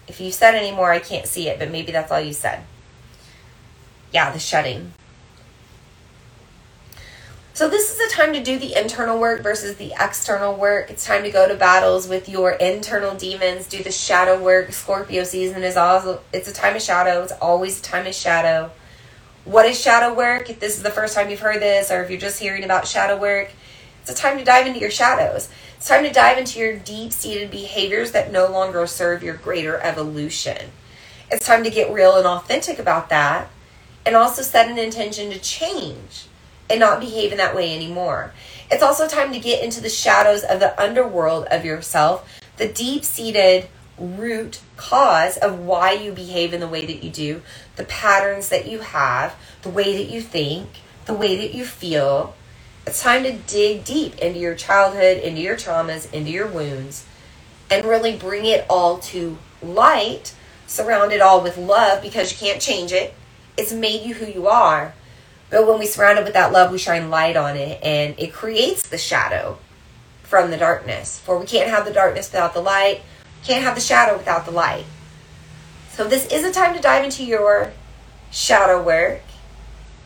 If 0.06 0.20
you 0.20 0.32
said 0.32 0.54
any 0.54 0.74
more, 0.74 0.90
I 0.90 1.00
can't 1.00 1.26
see 1.26 1.48
it, 1.48 1.58
but 1.58 1.70
maybe 1.70 1.92
that's 1.92 2.10
all 2.10 2.20
you 2.20 2.32
said. 2.32 2.64
Yeah, 4.12 4.30
the 4.30 4.38
shedding. 4.38 4.92
So, 7.58 7.68
this 7.68 7.92
is 7.92 7.98
a 7.98 8.14
time 8.14 8.34
to 8.34 8.40
do 8.40 8.56
the 8.56 8.80
internal 8.80 9.18
work 9.18 9.42
versus 9.42 9.74
the 9.78 9.92
external 9.98 10.54
work. 10.54 10.92
It's 10.92 11.04
time 11.04 11.24
to 11.24 11.30
go 11.32 11.48
to 11.48 11.56
battles 11.56 12.06
with 12.06 12.28
your 12.28 12.52
internal 12.52 13.16
demons, 13.16 13.66
do 13.66 13.82
the 13.82 13.90
shadow 13.90 14.40
work. 14.40 14.72
Scorpio 14.72 15.24
season 15.24 15.64
is 15.64 15.76
also, 15.76 16.20
it's 16.32 16.48
a 16.48 16.52
time 16.52 16.76
of 16.76 16.82
shadow. 16.82 17.20
It's 17.20 17.32
always 17.32 17.80
a 17.80 17.82
time 17.82 18.06
of 18.06 18.14
shadow. 18.14 18.70
What 19.44 19.66
is 19.66 19.76
shadow 19.76 20.14
work? 20.14 20.48
If 20.48 20.60
this 20.60 20.76
is 20.76 20.84
the 20.84 20.90
first 20.90 21.16
time 21.16 21.30
you've 21.30 21.40
heard 21.40 21.60
this, 21.60 21.90
or 21.90 22.00
if 22.00 22.10
you're 22.10 22.20
just 22.20 22.38
hearing 22.38 22.62
about 22.62 22.86
shadow 22.86 23.18
work, 23.18 23.50
it's 24.02 24.10
a 24.12 24.14
time 24.14 24.38
to 24.38 24.44
dive 24.44 24.68
into 24.68 24.78
your 24.78 24.92
shadows. 24.92 25.48
It's 25.78 25.88
time 25.88 26.04
to 26.04 26.12
dive 26.12 26.38
into 26.38 26.60
your 26.60 26.78
deep 26.78 27.10
seated 27.10 27.50
behaviors 27.50 28.12
that 28.12 28.30
no 28.30 28.46
longer 28.46 28.86
serve 28.86 29.24
your 29.24 29.34
greater 29.34 29.78
evolution. 29.80 30.70
It's 31.28 31.44
time 31.44 31.64
to 31.64 31.70
get 31.70 31.92
real 31.92 32.18
and 32.18 32.24
authentic 32.24 32.78
about 32.78 33.08
that 33.08 33.50
and 34.06 34.14
also 34.14 34.42
set 34.42 34.70
an 34.70 34.78
intention 34.78 35.32
to 35.32 35.40
change 35.40 36.27
and 36.70 36.80
not 36.80 37.00
behave 37.00 37.32
in 37.32 37.38
that 37.38 37.54
way 37.54 37.74
anymore. 37.74 38.32
It's 38.70 38.82
also 38.82 39.08
time 39.08 39.32
to 39.32 39.38
get 39.38 39.64
into 39.64 39.80
the 39.80 39.88
shadows 39.88 40.44
of 40.44 40.60
the 40.60 40.78
underworld 40.80 41.46
of 41.46 41.64
yourself, 41.64 42.28
the 42.56 42.68
deep 42.68 43.04
seated 43.04 43.68
root 43.98 44.60
cause 44.76 45.36
of 45.38 45.58
why 45.58 45.92
you 45.92 46.12
behave 46.12 46.52
in 46.52 46.60
the 46.60 46.68
way 46.68 46.86
that 46.86 47.02
you 47.02 47.10
do, 47.10 47.42
the 47.76 47.84
patterns 47.84 48.48
that 48.50 48.68
you 48.68 48.80
have, 48.80 49.34
the 49.62 49.70
way 49.70 49.96
that 49.96 50.12
you 50.12 50.20
think, 50.20 50.68
the 51.06 51.14
way 51.14 51.36
that 51.36 51.54
you 51.54 51.64
feel, 51.64 52.34
it's 52.88 53.02
time 53.02 53.22
to 53.24 53.32
dig 53.32 53.84
deep 53.84 54.16
into 54.16 54.38
your 54.38 54.54
childhood, 54.54 55.18
into 55.18 55.42
your 55.42 55.56
traumas, 55.56 56.10
into 56.10 56.30
your 56.30 56.46
wounds, 56.46 57.04
and 57.70 57.84
really 57.84 58.16
bring 58.16 58.46
it 58.46 58.64
all 58.70 58.96
to 59.00 59.36
light, 59.60 60.34
surround 60.66 61.12
it 61.12 61.20
all 61.20 61.42
with 61.42 61.58
love 61.58 62.00
because 62.00 62.32
you 62.32 62.38
can't 62.38 62.62
change 62.62 62.92
it. 62.92 63.12
It's 63.58 63.74
made 63.74 64.06
you 64.06 64.14
who 64.14 64.24
you 64.24 64.48
are. 64.48 64.94
But 65.50 65.66
when 65.66 65.78
we 65.78 65.86
surround 65.86 66.18
it 66.18 66.24
with 66.24 66.34
that 66.34 66.52
love, 66.52 66.70
we 66.70 66.78
shine 66.78 67.10
light 67.10 67.36
on 67.36 67.56
it 67.56 67.82
and 67.82 68.14
it 68.18 68.32
creates 68.32 68.88
the 68.88 68.98
shadow 68.98 69.58
from 70.22 70.50
the 70.50 70.58
darkness. 70.58 71.18
For 71.20 71.38
we 71.38 71.46
can't 71.46 71.70
have 71.70 71.86
the 71.86 71.92
darkness 71.92 72.30
without 72.30 72.52
the 72.52 72.60
light, 72.60 73.00
can't 73.44 73.64
have 73.64 73.74
the 73.74 73.80
shadow 73.80 74.16
without 74.16 74.44
the 74.44 74.50
light. 74.50 74.84
So 75.92 76.06
this 76.06 76.26
is 76.26 76.44
a 76.44 76.52
time 76.52 76.74
to 76.74 76.80
dive 76.80 77.04
into 77.04 77.24
your 77.24 77.72
shadow 78.30 78.82
work 78.82 79.22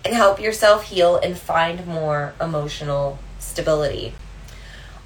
and 0.04 0.14
help 0.14 0.40
yourself 0.40 0.84
heal 0.84 1.16
and 1.16 1.36
find 1.36 1.86
more 1.86 2.34
emotional 2.40 3.18
stability. 3.38 4.14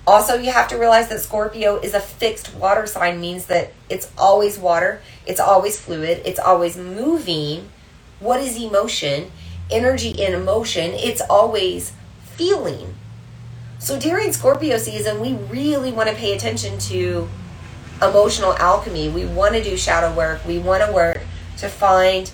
Also, 0.06 0.34
you 0.34 0.52
have 0.52 0.68
to 0.68 0.76
realize 0.76 1.08
that 1.08 1.20
Scorpio 1.20 1.78
is 1.78 1.92
a 1.92 2.00
fixed 2.00 2.54
water 2.54 2.86
sign, 2.86 3.20
means 3.20 3.46
that 3.46 3.72
it's 3.88 4.12
always 4.16 4.56
water, 4.56 5.02
it's 5.26 5.40
always 5.40 5.80
fluid, 5.80 6.22
it's 6.24 6.38
always 6.38 6.76
moving. 6.76 7.68
What 8.20 8.40
is 8.40 8.56
emotion? 8.56 9.32
Energy 9.70 10.22
and 10.22 10.34
emotion, 10.34 10.92
it's 10.92 11.20
always 11.22 11.92
feeling. 12.20 12.94
So 13.78 13.98
during 13.98 14.32
Scorpio 14.32 14.78
season, 14.78 15.20
we 15.20 15.34
really 15.34 15.92
want 15.92 16.08
to 16.08 16.14
pay 16.14 16.34
attention 16.34 16.78
to 16.78 17.28
emotional 18.00 18.54
alchemy. 18.54 19.08
We 19.08 19.26
want 19.26 19.54
to 19.54 19.62
do 19.62 19.76
shadow 19.76 20.14
work. 20.14 20.44
We 20.46 20.58
want 20.58 20.84
to 20.84 20.92
work 20.92 21.20
to 21.58 21.68
find 21.68 22.30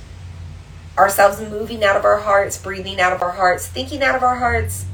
ourselves 0.99 1.41
moving 1.41 1.83
out 1.83 1.97
of 1.97 2.05
our 2.05 2.19
hearts, 2.19 2.59
breathing 2.59 3.01
out 3.01 3.13
of 3.13 3.23
our 3.23 3.33
hearts, 3.33 3.67
thinking 3.67 4.03
out 4.03 4.15
of 4.15 4.23
our 4.23 4.37
hearts, 4.37 4.85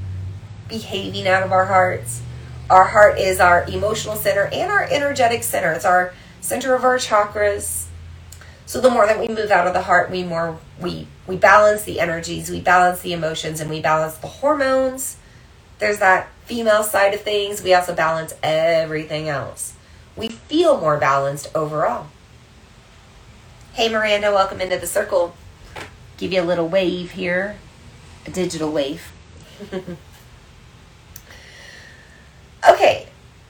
behaving 0.68 1.26
out 1.26 1.42
of 1.42 1.52
our 1.52 1.66
hearts. 1.66 2.22
Our 2.70 2.84
heart 2.84 3.18
is 3.18 3.40
our 3.40 3.64
emotional 3.64 4.14
center 4.14 4.44
and 4.52 4.70
our 4.70 4.84
energetic 4.84 5.42
center. 5.42 5.72
It's 5.72 5.84
our 5.84 6.12
center 6.40 6.74
of 6.74 6.84
our 6.84 6.98
chakras. 6.98 7.87
So 8.68 8.82
the 8.82 8.90
more 8.90 9.06
that 9.06 9.18
we 9.18 9.28
move 9.28 9.50
out 9.50 9.66
of 9.66 9.72
the 9.72 9.80
heart, 9.80 10.10
we 10.10 10.22
more 10.24 10.58
we 10.78 11.06
we 11.26 11.38
balance 11.38 11.84
the 11.84 12.00
energies, 12.00 12.50
we 12.50 12.60
balance 12.60 13.00
the 13.00 13.14
emotions, 13.14 13.60
and 13.60 13.70
we 13.70 13.80
balance 13.80 14.18
the 14.18 14.26
hormones. 14.26 15.16
There's 15.78 16.00
that 16.00 16.28
female 16.44 16.82
side 16.82 17.14
of 17.14 17.22
things. 17.22 17.62
We 17.62 17.72
also 17.72 17.94
balance 17.94 18.34
everything 18.42 19.26
else. 19.26 19.72
We 20.16 20.28
feel 20.28 20.78
more 20.78 20.98
balanced 20.98 21.50
overall. 21.54 22.08
Hey 23.72 23.88
Miranda, 23.88 24.32
welcome 24.32 24.60
into 24.60 24.76
the 24.76 24.86
circle 24.86 25.34
give 26.18 26.30
you 26.30 26.42
a 26.42 26.44
little 26.44 26.68
wave 26.68 27.12
here, 27.12 27.56
a 28.26 28.30
digital 28.30 28.70
wave. 28.70 29.10
okay, 32.68 33.08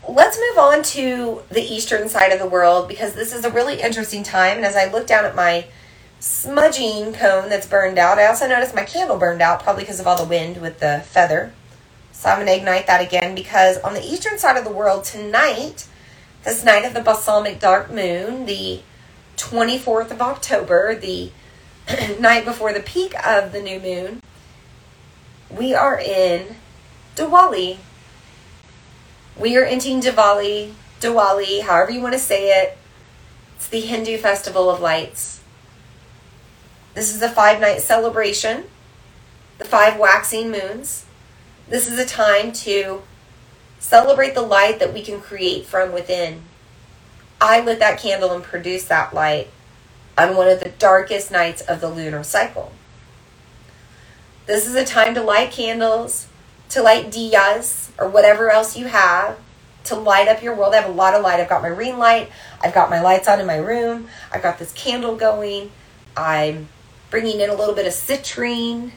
let's 0.09 0.39
move 0.39 0.59
on 0.59 0.83
to 0.83 1.43
the 1.51 1.61
eastern 1.61 2.09
side 2.09 2.33
of 2.33 2.39
the 2.39 2.49
world 2.49 2.89
because 2.89 3.15
this 3.15 3.35
is 3.35 3.45
a 3.45 3.51
really 3.51 3.81
interesting 3.81 4.23
time. 4.23 4.57
And 4.57 4.65
as 4.65 4.75
I 4.75 4.91
look 4.91 5.07
down 5.07 5.25
at 5.25 5.37
my 5.37 5.67
smudging 6.19 7.13
cone 7.13 7.49
that's 7.49 7.67
burned 7.67 7.99
out, 7.99 8.19
I 8.19 8.27
also 8.27 8.49
noticed 8.49 8.75
my 8.75 8.85
candle 8.85 9.19
burned 9.19 9.43
out, 9.43 9.63
probably 9.63 9.85
because 9.85 10.01
of 10.01 10.07
all 10.07 10.17
the 10.17 10.29
wind 10.29 10.61
with 10.61 10.81
the 10.81 11.03
feather. 11.07 11.53
So 12.13 12.31
I'm 12.31 12.39
going 12.39 12.49
to 12.49 12.57
ignite 12.57 12.87
that 12.87 13.01
again 13.01 13.35
because 13.35 13.79
on 13.79 13.95
the 13.95 14.05
eastern 14.05 14.39
side 14.39 14.57
of 14.57 14.65
the 14.65 14.73
world 14.73 15.05
tonight, 15.05 15.87
this 16.43 16.65
night 16.65 16.85
of 16.85 16.95
the 16.95 17.01
balsamic 17.01 17.61
dark 17.61 17.91
moon, 17.91 18.47
the 18.47 18.81
24th 19.37 20.11
of 20.11 20.21
October, 20.21 20.95
the 20.95 21.31
night 22.19 22.45
before 22.45 22.73
the 22.73 22.81
peak 22.81 23.15
of 23.25 23.53
the 23.53 23.63
new 23.63 23.79
moon, 23.79 24.23
we 25.51 25.75
are 25.75 25.99
in 25.99 26.57
Diwali. 27.15 27.79
We 29.39 29.57
are 29.57 29.65
entering 29.65 30.01
Diwali, 30.01 30.73
Diwali, 31.01 31.63
however 31.63 31.93
you 31.93 32.01
want 32.01 32.15
to 32.15 32.19
say 32.19 32.61
it. 32.61 32.77
It's 33.55 33.69
the 33.69 33.81
Hindu 33.81 34.19
festival 34.19 34.69
of 34.69 34.81
lights. 34.81 35.41
This 36.95 37.15
is 37.15 37.23
a 37.23 37.29
five 37.29 37.61
night 37.61 37.81
celebration, 37.81 38.65
the 39.59 39.65
five 39.65 39.97
waxing 39.97 40.51
moons. 40.51 41.07
This 41.69 41.87
is 41.87 41.99
a 42.01 42.05
time 42.05 42.51
to 42.53 43.03
celebrate 43.79 44.35
the 44.35 44.43
light 44.43 44.81
that 44.81 44.93
we 44.93 45.03
can 45.03 45.21
create 45.21 45.67
from 45.67 45.93
within. 45.93 46.43
I 47.41 47.61
lit 47.61 47.79
that 47.79 48.01
candle 48.01 48.33
and 48.33 48.43
produced 48.43 48.89
that 48.89 49.15
light 49.15 49.51
on 50.17 50.37
one 50.37 50.49
of 50.49 50.59
the 50.59 50.71
darkest 50.71 51.31
nights 51.31 51.63
of 51.63 51.81
the 51.81 51.89
lunar 51.89 52.25
cycle. 52.25 52.73
This 54.47 54.67
is 54.67 54.75
a 54.75 54.85
time 54.85 55.15
to 55.15 55.23
light 55.23 55.53
candles, 55.53 56.27
to 56.71 56.83
light 56.83 57.13
diyas, 57.13 57.88
or 57.99 58.09
whatever 58.09 58.51
else 58.51 58.77
you 58.77 58.87
have, 58.87 59.39
to 59.85 59.95
light 59.95 60.29
up 60.29 60.43
your 60.43 60.55
world. 60.55 60.75
I 60.75 60.81
have 60.81 60.91
a 60.91 60.93
lot 60.93 61.15
of 61.15 61.23
light. 61.23 61.41
I've 61.41 61.49
got 61.49 61.63
my 61.63 61.69
ring 61.69 61.99
light. 61.99 62.31
I've 62.61 62.75
got 62.75 62.91
my 62.91 63.01
lights 63.01 63.29
on 63.29 63.41
in 63.41 63.47
my 63.47 63.57
room. 63.57 64.09
I've 64.33 64.43
got 64.43 64.59
this 64.59 64.73
candle 64.73 65.17
going. 65.17 65.71
I'm 66.17 66.69
bringing 67.11 67.41
in 67.41 67.49
a 67.49 67.55
little 67.55 67.75
bit 67.75 67.87
of 67.87 67.93
citrine 67.93 68.93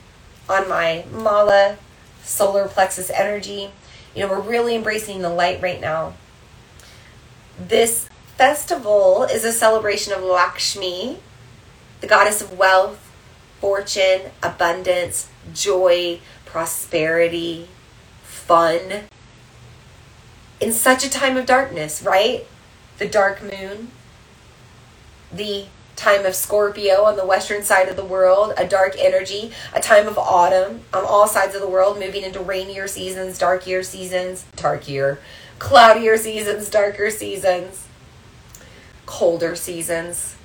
on 0.49 0.67
my 0.67 1.05
mala, 1.11 1.77
solar 2.23 2.67
plexus 2.67 3.09
energy. 3.09 3.71
You 4.15 4.23
know, 4.23 4.29
we're 4.29 4.41
really 4.41 4.75
embracing 4.75 5.21
the 5.21 5.29
light 5.29 5.61
right 5.61 5.79
now. 5.79 6.13
This 7.57 8.09
festival 8.37 9.23
is 9.23 9.45
a 9.45 9.51
celebration 9.51 10.13
of 10.13 10.23
Lakshmi, 10.23 11.19
the 12.01 12.07
goddess 12.07 12.41
of 12.41 12.57
wealth, 12.57 12.99
fortune, 13.59 14.31
abundance, 14.41 15.29
joy, 15.53 16.19
prosperity, 16.45 17.67
fun. 18.51 19.03
In 20.59 20.73
such 20.73 21.05
a 21.05 21.09
time 21.09 21.37
of 21.37 21.45
darkness, 21.45 22.03
right? 22.03 22.45
The 22.97 23.07
dark 23.07 23.41
moon, 23.41 23.91
the 25.31 25.67
time 25.95 26.25
of 26.25 26.35
Scorpio 26.35 27.03
on 27.03 27.15
the 27.15 27.25
western 27.25 27.63
side 27.63 27.87
of 27.87 27.95
the 27.95 28.03
world, 28.03 28.53
a 28.57 28.67
dark 28.67 28.95
energy, 28.99 29.53
a 29.73 29.79
time 29.79 30.05
of 30.05 30.17
autumn 30.17 30.81
on 30.93 31.05
all 31.05 31.29
sides 31.29 31.55
of 31.55 31.61
the 31.61 31.67
world, 31.69 31.97
moving 31.97 32.23
into 32.23 32.41
rainier 32.41 32.89
seasons, 32.89 33.39
darkier 33.39 33.83
seasons, 33.83 34.43
darkier, 34.57 35.19
cloudier 35.57 36.17
seasons, 36.17 36.69
darker 36.69 37.09
seasons, 37.09 37.87
colder 39.05 39.55
seasons. 39.55 40.35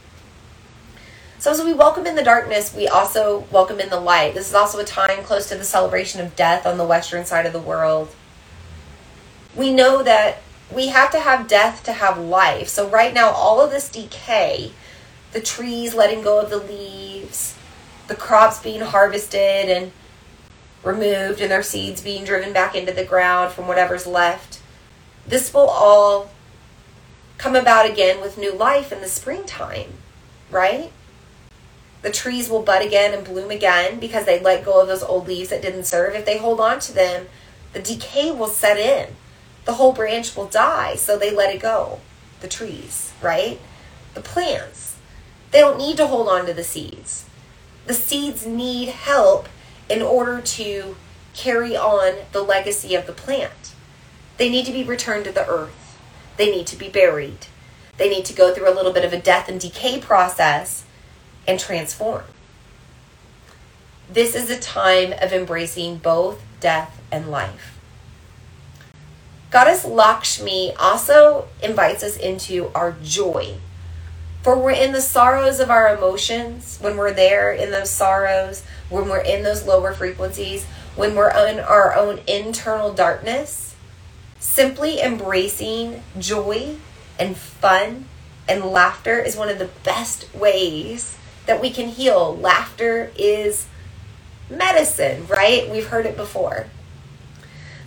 So, 1.39 1.51
as 1.51 1.63
we 1.63 1.75
welcome 1.75 2.07
in 2.07 2.17
the 2.17 2.23
darkness, 2.23 2.75
we 2.75 2.89
also 2.89 3.45
welcome 3.51 3.79
in 3.79 3.91
the 3.91 4.01
light. 4.01 4.33
This 4.33 4.49
is 4.49 4.55
also 4.55 4.79
a 4.79 4.85
time 4.85 5.23
close 5.23 5.51
to 5.51 5.55
the 5.55 5.65
celebration 5.65 6.23
of 6.23 6.35
death 6.35 6.65
on 6.65 6.79
the 6.79 6.87
western 6.87 7.27
side 7.27 7.45
of 7.45 7.53
the 7.53 7.61
world. 7.61 8.09
We 9.55 9.71
know 9.71 10.03
that 10.03 10.39
we 10.75 10.89
have 10.89 11.11
to 11.11 11.21
have 11.21 11.47
death 11.47 11.85
to 11.85 11.93
have 11.93 12.19
life. 12.19 12.69
So, 12.69 12.89
right 12.89 13.13
now, 13.13 13.29
all 13.29 13.61
of 13.61 13.71
this 13.71 13.91
decay, 13.91 14.73
the 15.33 15.41
trees 15.43 15.95
letting 15.95 16.23
go 16.23 16.41
of 16.41 16.49
the 16.49 16.57
leaves, 16.57 17.55
the 18.09 18.17
crops 18.17 18.59
being 18.63 18.81
harvested 18.81 19.69
and 19.69 19.93
removed, 20.83 21.43
and 21.43 21.51
their 21.51 21.63
seeds 21.63 22.01
being 22.01 22.25
driven 22.25 22.55
back 22.55 22.75
into 22.75 22.93
the 22.93 23.05
ground 23.05 23.53
from 23.53 23.69
whatever's 23.69 24.07
left, 24.07 24.61
this 25.27 25.53
will 25.53 25.69
all 25.69 26.31
come 27.37 27.55
about 27.55 27.85
again 27.85 28.23
with 28.23 28.39
new 28.39 28.55
life 28.55 28.91
in 28.91 29.03
the 29.03 29.09
springtime, 29.09 29.93
right? 30.51 30.93
The 32.07 32.13
trees 32.13 32.49
will 32.49 32.63
bud 32.63 32.87
again 32.87 33.13
and 33.13 33.25
bloom 33.25 33.51
again 33.51 33.99
because 33.99 34.27
they 34.27 34.39
let 34.39 34.65
go 34.65 34.81
of 34.81 34.87
those 34.87 35.03
old 35.03 35.27
leaves 35.27 35.49
that 35.49 35.61
didn't 35.61 35.87
serve. 35.87 36.15
If 36.15 36.25
they 36.25 36.39
hold 36.39 36.61
on 36.61 36.79
to 36.79 36.93
them, 36.93 37.27
the 37.73 37.83
decay 37.83 38.31
will 38.31 38.47
set 38.47 38.79
in. 38.79 39.17
The 39.65 39.73
whole 39.73 39.93
branch 39.93 40.37
will 40.37 40.47
die, 40.47 40.95
so 40.95 41.19
they 41.19 41.35
let 41.35 41.53
it 41.53 41.61
go. 41.61 41.99
The 42.43 42.47
trees, 42.47 43.13
right? 43.21 43.59
The 44.15 44.21
plants. 44.21 44.99
They 45.51 45.59
don't 45.59 45.79
need 45.79 45.97
to 45.97 46.07
hold 46.07 46.29
on 46.29 46.47
to 46.47 46.55
the 46.55 46.63
seeds. 46.63 47.25
The 47.87 47.95
seeds 47.95 48.47
need 48.47 48.91
help 48.91 49.49
in 49.91 50.01
order 50.01 50.41
to 50.41 50.95
carry 51.35 51.77
on 51.77 52.19
the 52.31 52.43
legacy 52.43 52.95
of 52.95 53.09
the 53.09 53.13
plant. 53.13 53.75
They 54.37 54.49
need 54.49 54.67
to 54.67 54.73
be 54.73 54.85
returned 54.85 55.25
to 55.25 55.33
the 55.33 55.49
earth. 55.49 55.99
They 56.37 56.53
need 56.53 56.69
to 56.69 56.77
be 56.77 56.89
buried. 56.89 57.49
They 57.97 58.09
need 58.09 58.27
to 58.27 58.33
go 58.33 58.55
through 58.55 58.73
a 58.73 58.77
little 58.77 58.93
bit 58.93 59.05
of 59.05 59.13
a 59.13 59.21
death 59.21 59.49
and 59.49 59.59
decay 59.59 60.01
process 60.01 60.85
and 61.47 61.59
transform. 61.59 62.25
This 64.09 64.35
is 64.35 64.51
a 64.51 64.59
time 64.59 65.13
of 65.21 65.33
embracing 65.33 65.99
both 65.99 66.43
death 66.61 67.01
and 67.11 67.29
life. 67.31 67.79
Goddess 69.51 69.85
Lakshmi 69.85 70.75
also 70.77 71.49
invites 71.63 72.03
us 72.03 72.17
into 72.17 72.71
our 72.75 72.97
joy. 73.03 73.57
For 74.43 74.57
we're 74.57 74.71
in 74.73 74.93
the 74.93 75.01
sorrows 75.01 75.59
of 75.59 75.71
our 75.71 75.97
emotions, 75.97 76.79
when 76.81 76.97
we're 76.97 77.13
there 77.13 77.53
in 77.53 77.71
those 77.71 77.91
sorrows, 77.91 78.65
when 78.91 79.09
we're 79.09 79.19
in 79.19 79.43
those 79.43 79.67
lower 79.67 79.93
frequencies, 79.93 80.65
when 80.95 81.15
we're 81.15 81.31
in 81.49 81.59
our 81.59 81.95
own 81.95 82.21
internal 82.27 82.93
darkness, 82.93 83.75
simply 84.39 85.01
embracing 85.01 86.03
joy 86.19 86.77
and 87.19 87.37
fun 87.37 88.07
and 88.49 88.65
laughter 88.65 89.19
is 89.19 89.37
one 89.37 89.49
of 89.49 89.59
the 89.59 89.71
best 89.83 90.33
ways 90.35 91.17
that 91.47 91.61
we 91.61 91.71
can 91.71 91.89
heal. 91.89 92.37
Laughter 92.37 93.11
is 93.17 93.67
medicine, 94.51 95.27
right? 95.27 95.71
We've 95.71 95.87
heard 95.87 96.07
it 96.07 96.17
before. 96.17 96.67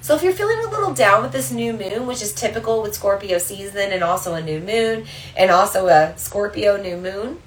So 0.02 0.16
if 0.16 0.24
you're 0.24 0.34
feeling 0.34 0.60
a 0.60 0.70
little 0.70 0.94
down 0.94 1.22
with 1.22 1.34
this 1.34 1.52
new 1.52 1.74
moon, 1.74 2.08
which 2.08 2.22
is 2.22 2.34
typical 2.34 2.82
with 2.82 2.96
Scorpio 2.96 3.38
season 3.38 3.92
and 3.92 4.04
also 4.04 4.34
a 4.34 4.42
new 4.42 4.60
moon 4.60 5.06
and 5.36 5.52
also 5.52 5.88
a 5.88 6.18
Scorpio 6.18 6.82
new 6.82 6.98
moon, 6.98 7.40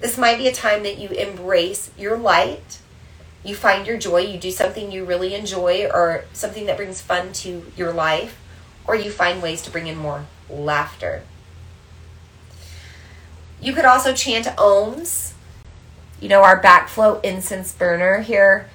this 0.00 0.18
might 0.18 0.38
be 0.38 0.48
a 0.48 0.52
time 0.52 0.82
that 0.82 0.98
you 0.98 1.08
embrace 1.08 1.90
your 1.96 2.16
light. 2.16 2.80
You 3.42 3.54
find 3.54 3.86
your 3.86 3.98
joy, 3.98 4.18
you 4.18 4.38
do 4.38 4.50
something 4.50 4.92
you 4.92 5.04
really 5.04 5.34
enjoy 5.34 5.88
or 5.92 6.24
something 6.32 6.66
that 6.66 6.76
brings 6.76 7.00
fun 7.00 7.32
to 7.34 7.64
your 7.76 7.92
life, 7.92 8.38
or 8.86 8.94
you 8.94 9.10
find 9.10 9.42
ways 9.42 9.62
to 9.62 9.70
bring 9.70 9.86
in 9.86 9.96
more 9.96 10.26
laughter. 10.48 11.22
You 13.62 13.72
could 13.72 13.84
also 13.84 14.12
chant 14.12 14.46
ohms. 14.56 15.34
You 16.20 16.28
know, 16.28 16.42
our 16.42 16.60
backflow 16.60 17.24
incense 17.24 17.72
burner 17.72 18.20
here 18.20 18.68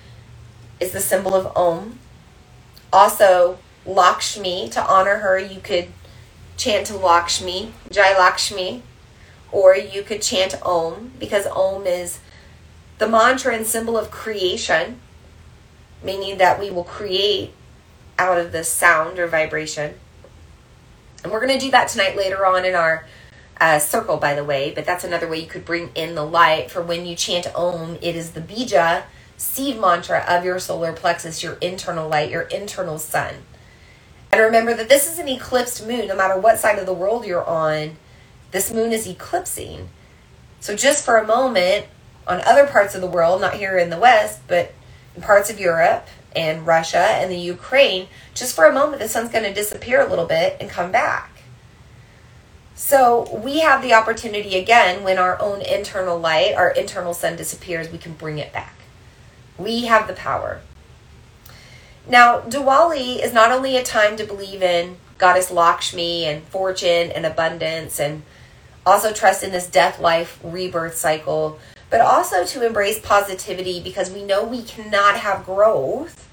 is 0.79 0.93
the 0.93 1.01
symbol 1.01 1.35
of 1.35 1.55
Om. 1.57 1.99
Also, 2.91 3.59
Lakshmi, 3.85 4.69
to 4.69 4.81
honor 4.81 5.17
her, 5.17 5.37
you 5.37 5.59
could 5.59 5.89
chant 6.55 6.87
to 6.87 6.95
Lakshmi, 6.95 7.73
Jai 7.91 8.17
Lakshmi, 8.17 8.81
or 9.51 9.75
you 9.75 10.03
could 10.03 10.21
chant 10.21 10.55
Om 10.65 11.11
because 11.19 11.45
Om 11.47 11.85
is 11.85 12.19
the 12.97 13.09
mantra 13.09 13.53
and 13.53 13.65
symbol 13.65 13.97
of 13.97 14.09
creation, 14.09 15.01
meaning 16.01 16.37
that 16.37 16.59
we 16.59 16.71
will 16.71 16.85
create 16.85 17.51
out 18.17 18.37
of 18.37 18.53
this 18.53 18.69
sound 18.69 19.19
or 19.19 19.27
vibration. 19.27 19.95
And 21.23 21.31
we're 21.31 21.45
going 21.45 21.59
to 21.59 21.65
do 21.65 21.71
that 21.71 21.89
tonight 21.89 22.15
later 22.15 22.45
on 22.45 22.63
in 22.63 22.73
our 22.73 23.05
uh, 23.59 23.79
circle, 23.79 24.17
by 24.17 24.33
the 24.33 24.43
way, 24.43 24.71
but 24.73 24.85
that's 24.85 25.03
another 25.03 25.27
way 25.27 25.39
you 25.39 25.47
could 25.47 25.65
bring 25.65 25.91
in 25.95 26.15
the 26.15 26.23
light. 26.23 26.69
For 26.71 26.81
when 26.81 27.05
you 27.05 27.15
chant 27.15 27.47
Om, 27.55 27.97
it 28.01 28.15
is 28.15 28.31
the 28.31 28.41
bija 28.41 29.03
seed 29.37 29.79
mantra 29.79 30.25
of 30.27 30.43
your 30.43 30.59
solar 30.59 30.93
plexus, 30.93 31.43
your 31.43 31.53
internal 31.61 32.09
light, 32.09 32.31
your 32.31 32.43
internal 32.43 32.97
sun. 32.97 33.35
And 34.31 34.41
remember 34.41 34.73
that 34.73 34.89
this 34.89 35.11
is 35.11 35.19
an 35.19 35.27
eclipsed 35.27 35.85
moon, 35.87 36.07
no 36.07 36.15
matter 36.15 36.39
what 36.39 36.57
side 36.57 36.79
of 36.79 36.85
the 36.85 36.93
world 36.93 37.25
you're 37.25 37.45
on, 37.45 37.97
this 38.51 38.73
moon 38.73 38.91
is 38.91 39.07
eclipsing. 39.07 39.89
So, 40.59 40.75
just 40.75 41.05
for 41.05 41.17
a 41.17 41.25
moment, 41.25 41.85
on 42.27 42.41
other 42.41 42.67
parts 42.67 42.93
of 42.93 43.01
the 43.01 43.07
world, 43.07 43.41
not 43.41 43.55
here 43.55 43.77
in 43.77 43.89
the 43.89 43.97
West, 43.97 44.41
but 44.47 44.73
in 45.15 45.21
parts 45.21 45.49
of 45.49 45.59
Europe 45.59 46.07
and 46.35 46.67
Russia 46.67 46.97
and 46.97 47.31
the 47.31 47.37
Ukraine, 47.37 48.07
just 48.33 48.55
for 48.55 48.65
a 48.65 48.73
moment, 48.73 49.01
the 49.01 49.07
sun's 49.07 49.31
going 49.31 49.45
to 49.45 49.53
disappear 49.53 50.01
a 50.01 50.09
little 50.09 50.25
bit 50.25 50.57
and 50.59 50.69
come 50.69 50.91
back. 50.91 51.36
So 52.77 53.35
we 53.43 53.61
have 53.61 53.81
the 53.81 53.95
opportunity 53.95 54.55
again 54.55 55.03
when 55.03 55.17
our 55.17 55.41
own 55.41 55.63
internal 55.63 56.19
light, 56.19 56.53
our 56.53 56.69
internal 56.69 57.15
sun 57.15 57.35
disappears, 57.35 57.91
we 57.91 57.97
can 57.97 58.13
bring 58.13 58.37
it 58.37 58.53
back. 58.53 58.75
We 59.57 59.85
have 59.85 60.05
the 60.05 60.13
power. 60.13 60.61
Now, 62.07 62.41
Diwali 62.41 63.21
is 63.21 63.33
not 63.33 63.51
only 63.51 63.75
a 63.75 63.83
time 63.83 64.15
to 64.17 64.27
believe 64.27 64.61
in 64.61 64.97
Goddess 65.17 65.49
Lakshmi 65.49 66.25
and 66.25 66.43
fortune 66.43 67.11
and 67.11 67.25
abundance 67.25 67.99
and 67.99 68.21
also 68.85 69.11
trust 69.11 69.43
in 69.43 69.51
this 69.51 69.67
death 69.67 69.99
life 69.99 70.39
rebirth 70.43 70.95
cycle, 70.95 71.57
but 71.89 71.99
also 71.99 72.45
to 72.45 72.63
embrace 72.63 72.99
positivity 72.99 73.81
because 73.81 74.11
we 74.11 74.23
know 74.23 74.43
we 74.43 74.61
cannot 74.61 75.17
have 75.17 75.47
growth. 75.47 76.29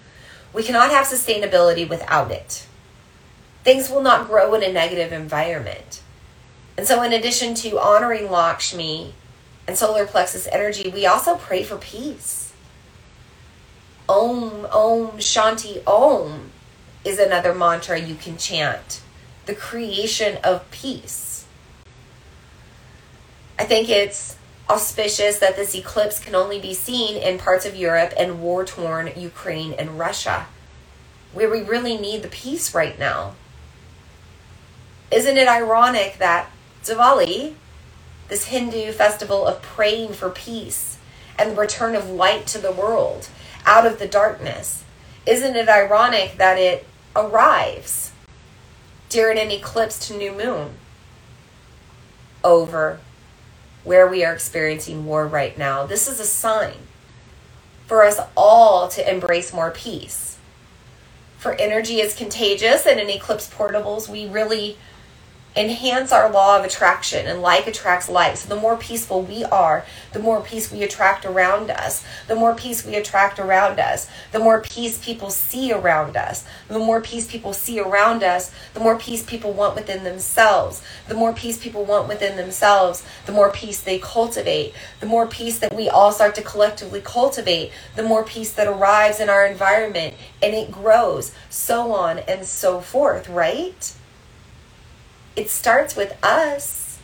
We 0.53 0.63
cannot 0.63 0.91
have 0.91 1.07
sustainability 1.07 1.89
without 1.89 2.31
it. 2.31 2.67
Things 3.65 3.89
will 3.89 4.03
not 4.03 4.29
grow 4.29 4.53
in 4.53 4.63
a 4.63 4.71
negative 4.71 5.11
environment. 5.11 6.03
And 6.77 6.87
so, 6.87 7.03
in 7.03 7.13
addition 7.13 7.55
to 7.57 7.79
honoring 7.79 8.31
Lakshmi 8.31 9.15
and 9.67 9.77
solar 9.77 10.07
plexus 10.07 10.49
energy, 10.51 10.91
we 10.91 11.07
also 11.07 11.37
pray 11.37 11.63
for 11.63 11.77
peace. 11.77 12.53
Om, 14.09 14.67
Om, 14.67 15.19
Shanti, 15.19 15.83
Om 15.87 16.51
is 17.05 17.19
another 17.19 17.55
mantra 17.55 17.99
you 17.99 18.15
can 18.15 18.37
chant. 18.37 19.03
The 19.47 19.55
creation 19.55 20.39
of 20.43 20.69
peace. 20.71 21.47
I 23.59 23.65
think 23.65 23.89
it's 23.89 24.37
auspicious 24.69 25.39
that 25.39 25.57
this 25.57 25.75
eclipse 25.75 26.19
can 26.19 26.35
only 26.35 26.59
be 26.59 26.75
seen 26.75 27.17
in 27.17 27.39
parts 27.39 27.67
of 27.67 27.77
Europe 27.77 28.13
and 28.19 28.43
war 28.43 28.65
torn 28.65 29.13
Ukraine 29.17 29.75
and 29.75 29.99
Russia, 29.99 30.47
where 31.33 31.51
we 31.51 31.63
really 31.63 31.97
need 31.97 32.23
the 32.23 32.29
peace 32.29 32.75
right 32.75 32.99
now. 32.99 33.35
Isn't 35.11 35.37
it 35.37 35.47
ironic 35.47 36.17
that 36.19 36.51
Diwali, 36.85 37.55
this 38.29 38.47
Hindu 38.47 38.93
festival 38.93 39.47
of 39.47 39.63
praying 39.63 40.13
for 40.13 40.31
peace 40.31 40.99
and 41.39 41.53
the 41.53 41.61
return 41.61 41.95
of 41.95 42.11
light 42.11 42.47
to 42.49 42.59
the 42.59 42.73
world 42.73 43.29
out 43.67 43.87
of 43.87 43.99
the 43.99 44.07
darkness. 44.07 44.85
Isn't 45.27 45.57
it 45.57 45.69
ironic 45.69 46.37
that 46.37 46.59
it 46.59 46.87
arrives 47.17 48.13
during 49.09 49.39
an 49.39 49.51
eclipse 49.51 50.07
to 50.09 50.17
new 50.17 50.33
moon 50.33 50.73
over 52.43 53.01
where 53.83 54.07
we 54.07 54.25
are 54.25 54.35
experiencing 54.35 55.07
war 55.07 55.27
right 55.27 55.57
now? 55.57 55.87
This 55.87 56.07
is 56.07 56.21
a 56.21 56.25
sign 56.25 56.77
for 57.87 58.05
us 58.05 58.21
all 58.37 58.89
to 58.89 59.11
embrace 59.11 59.53
more 59.53 59.71
peace. 59.71 60.39
For 61.39 61.53
energy 61.55 62.01
is 62.01 62.15
contagious, 62.15 62.87
and 62.87 62.99
in 62.99 63.11
eclipse 63.11 63.53
portables, 63.53 64.09
we 64.09 64.27
really 64.27 64.79
enhance 65.57 66.11
our 66.11 66.31
law 66.31 66.59
of 66.59 66.65
attraction 66.65 67.27
and 67.27 67.41
like 67.41 67.67
attracts 67.67 68.09
like. 68.09 68.37
So 68.37 68.49
the 68.49 68.61
more 68.61 68.77
peaceful 68.77 69.23
we 69.23 69.45
are, 69.45 69.85
the 70.13 70.19
more 70.19 70.41
peace 70.41 70.73
we 70.73 70.83
attract 70.83 71.25
around 71.25 71.71
us. 71.71 72.05
The 72.27 72.35
more 72.35 72.55
peace 72.55 72.85
we 72.85 72.97
attract 72.97 73.39
around 73.39 73.79
us, 73.79 74.09
the 74.33 74.41
more 74.41 74.61
peace 74.61 74.99
people 74.99 75.31
see 75.31 75.73
around 75.73 76.17
us. 76.17 76.45
The 76.69 76.79
more 76.79 77.01
peace 77.01 77.31
people 77.31 77.53
see 77.53 77.79
around 77.79 78.25
us, 78.25 78.53
the 78.75 78.81
more 78.81 78.99
peace 78.99 79.23
people 79.23 79.53
want 79.53 79.77
within 79.77 80.03
themselves. 80.03 80.83
The 81.09 81.15
more 81.15 81.33
peace 81.33 81.63
people 81.63 81.85
want 81.85 82.09
within 82.09 82.37
themselves, 82.37 83.05
the 83.27 83.33
more 83.33 83.51
peace 83.51 83.81
they 83.81 83.99
cultivate. 83.99 84.75
The 85.01 85.07
more 85.07 85.27
peace 85.27 85.59
that 85.61 85.75
we 85.75 85.89
all 85.89 86.11
start 86.11 86.35
to 86.37 86.43
collectively 86.43 87.01
cultivate, 87.01 87.71
the 87.95 88.03
more 88.03 88.25
peace 88.25 88.53
that 88.55 88.67
arrives 88.67 89.21
in 89.21 89.29
our 89.29 89.47
environment 89.47 90.15
and 90.43 90.53
it 90.55 90.73
grows, 90.73 91.33
so 91.49 91.93
on 91.93 92.19
and 92.21 92.45
so 92.45 92.81
forth, 92.81 93.29
right? 93.29 93.95
It 95.37 95.51
starts 95.51 95.97
with 95.97 96.17
us. 96.23 96.99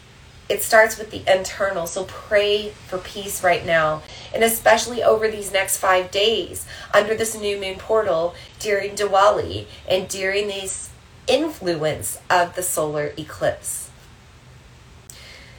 It 0.49 0.63
starts 0.63 0.99
with 0.99 1.11
the 1.11 1.23
internal. 1.33 1.87
So 1.87 2.05
pray 2.05 2.71
for 2.89 2.99
peace 2.99 3.45
right 3.45 3.65
now. 3.65 4.03
And 4.35 4.43
especially 4.43 5.03
over 5.03 5.29
these 5.29 5.53
next 5.53 5.77
five 5.77 6.11
days 6.11 6.67
under 6.93 7.15
this 7.15 7.37
new 7.39 7.61
moon 7.61 7.77
portal 7.79 8.35
during 8.59 8.97
Diwali 8.97 9.67
and 9.89 10.09
during 10.09 10.49
this 10.49 10.91
influence 11.29 12.21
of 12.29 12.57
the 12.57 12.63
solar 12.63 13.13
eclipse. 13.17 13.91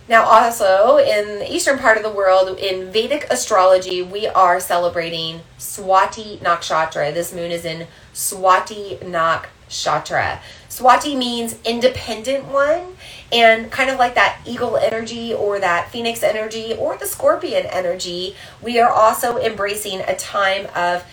Now, 0.09 0.25
also 0.25 0.97
in 0.97 1.39
the 1.39 1.53
eastern 1.53 1.77
part 1.77 1.95
of 1.95 2.03
the 2.03 2.09
world, 2.09 2.59
in 2.59 2.91
Vedic 2.91 3.27
astrology, 3.29 4.01
we 4.01 4.27
are 4.27 4.59
celebrating 4.59 5.39
Swati 5.57 6.39
Nakshatra. 6.39 7.13
This 7.13 7.33
moon 7.33 7.49
is 7.49 7.63
in 7.63 7.87
Swati 8.13 8.99
Nakshatra. 8.99 10.39
Swati 10.71 11.17
means 11.17 11.57
independent 11.65 12.45
one, 12.45 12.95
and 13.29 13.69
kind 13.69 13.89
of 13.89 13.99
like 13.99 14.15
that 14.15 14.39
eagle 14.45 14.77
energy 14.77 15.33
or 15.33 15.59
that 15.59 15.91
phoenix 15.91 16.23
energy 16.23 16.73
or 16.79 16.95
the 16.95 17.05
scorpion 17.05 17.65
energy, 17.65 18.37
we 18.61 18.79
are 18.79 18.89
also 18.89 19.37
embracing 19.37 19.99
a 19.99 20.15
time 20.15 20.67
of 20.73 21.03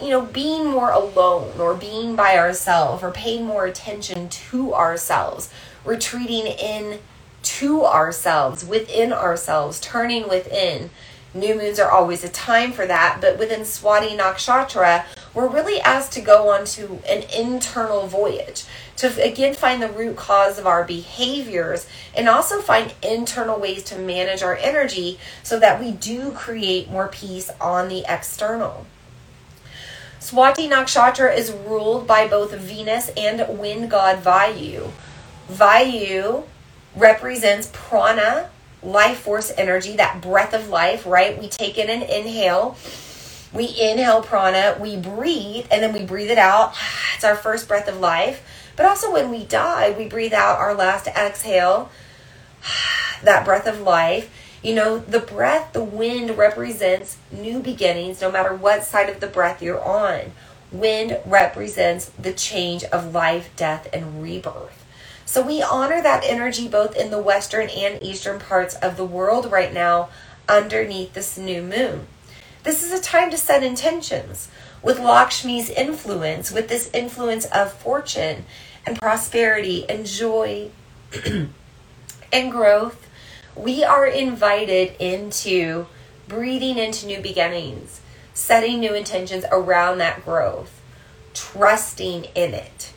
you 0.00 0.10
know, 0.10 0.22
being 0.22 0.66
more 0.66 0.90
alone 0.90 1.58
or 1.58 1.74
being 1.74 2.14
by 2.14 2.38
ourselves 2.38 3.02
or 3.02 3.10
paying 3.10 3.44
more 3.44 3.66
attention 3.66 4.28
to 4.28 4.72
ourselves, 4.74 5.50
retreating 5.84 6.46
in 6.46 7.00
to 7.42 7.84
ourselves, 7.84 8.64
within 8.64 9.12
ourselves, 9.12 9.80
turning 9.80 10.28
within. 10.28 10.90
New 11.32 11.56
moons 11.56 11.80
are 11.80 11.90
always 11.90 12.22
a 12.22 12.28
time 12.28 12.72
for 12.72 12.86
that, 12.86 13.18
but 13.20 13.38
within 13.38 13.62
Swati 13.62 14.16
Nakshatra, 14.16 15.04
we're 15.34 15.48
really 15.48 15.80
asked 15.80 16.12
to 16.12 16.20
go 16.20 16.48
on 16.50 16.64
to 16.64 17.00
an 17.08 17.24
internal 17.36 18.06
voyage 18.06 18.64
to 18.96 19.22
again 19.22 19.54
find 19.54 19.82
the 19.82 19.88
root 19.88 20.16
cause 20.16 20.58
of 20.58 20.66
our 20.66 20.84
behaviors 20.84 21.86
and 22.16 22.28
also 22.28 22.60
find 22.60 22.94
internal 23.02 23.58
ways 23.58 23.82
to 23.84 23.98
manage 23.98 24.42
our 24.42 24.56
energy 24.56 25.18
so 25.42 25.58
that 25.58 25.80
we 25.80 25.90
do 25.90 26.30
create 26.32 26.90
more 26.90 27.08
peace 27.08 27.50
on 27.60 27.88
the 27.88 28.04
external. 28.08 28.86
Swati 30.20 30.70
Nakshatra 30.70 31.36
is 31.36 31.52
ruled 31.52 32.06
by 32.06 32.26
both 32.26 32.54
Venus 32.54 33.10
and 33.16 33.58
wind 33.58 33.90
god 33.90 34.22
Vayu. 34.22 34.90
Vayu 35.50 36.44
represents 36.96 37.70
prana, 37.74 38.48
life 38.82 39.18
force 39.18 39.52
energy, 39.58 39.96
that 39.96 40.22
breath 40.22 40.54
of 40.54 40.68
life, 40.70 41.04
right? 41.04 41.38
We 41.38 41.48
take 41.48 41.76
in 41.76 41.90
an 41.90 42.02
inhale. 42.02 42.76
We 43.52 43.66
inhale 43.66 44.22
prana, 44.22 44.78
we 44.80 44.96
breathe, 44.96 45.66
and 45.70 45.82
then 45.82 45.92
we 45.92 46.04
breathe 46.04 46.30
it 46.30 46.38
out. 46.38 46.74
It's 47.14 47.22
our 47.22 47.36
first 47.36 47.68
breath 47.68 47.86
of 47.86 48.00
life. 48.00 48.42
But 48.76 48.86
also 48.86 49.12
when 49.12 49.30
we 49.30 49.44
die, 49.44 49.94
we 49.96 50.06
breathe 50.06 50.32
out 50.32 50.58
our 50.58 50.74
last 50.74 51.06
exhale, 51.08 51.90
that 53.22 53.44
breath 53.44 53.66
of 53.66 53.80
life. 53.80 54.30
You 54.62 54.74
know, 54.74 54.98
the 54.98 55.20
breath, 55.20 55.72
the 55.74 55.84
wind 55.84 56.38
represents 56.38 57.18
new 57.30 57.60
beginnings 57.60 58.20
no 58.20 58.30
matter 58.30 58.54
what 58.54 58.84
side 58.84 59.10
of 59.10 59.20
the 59.20 59.26
breath 59.26 59.62
you're 59.62 59.84
on. 59.84 60.32
Wind 60.72 61.18
represents 61.26 62.06
the 62.18 62.32
change 62.32 62.82
of 62.84 63.14
life, 63.14 63.50
death, 63.56 63.86
and 63.92 64.22
rebirth. 64.22 64.84
So 65.26 65.42
we 65.42 65.62
honor 65.62 66.02
that 66.02 66.24
energy 66.24 66.68
both 66.68 66.96
in 66.96 67.10
the 67.10 67.20
western 67.20 67.68
and 67.68 68.02
eastern 68.02 68.38
parts 68.40 68.74
of 68.76 68.96
the 68.96 69.04
world 69.04 69.50
right 69.50 69.72
now 69.72 70.08
underneath 70.48 71.12
this 71.12 71.38
new 71.38 71.62
moon. 71.62 72.06
This 72.62 72.82
is 72.82 72.98
a 72.98 73.02
time 73.02 73.30
to 73.30 73.36
set 73.36 73.62
intentions 73.62 74.48
with 74.84 75.00
Lakshmi's 75.00 75.70
influence, 75.70 76.52
with 76.52 76.68
this 76.68 76.90
influence 76.92 77.46
of 77.46 77.72
fortune 77.72 78.44
and 78.86 79.00
prosperity 79.00 79.88
and 79.88 80.06
joy 80.06 80.70
and 82.32 82.50
growth. 82.52 83.08
We 83.56 83.82
are 83.82 84.06
invited 84.06 84.94
into 84.98 85.86
breathing 86.28 86.76
into 86.76 87.06
new 87.06 87.20
beginnings, 87.20 88.00
setting 88.34 88.80
new 88.80 88.94
intentions 88.94 89.44
around 89.50 89.98
that 89.98 90.24
growth, 90.24 90.80
trusting 91.32 92.24
in 92.34 92.54
it 92.54 92.94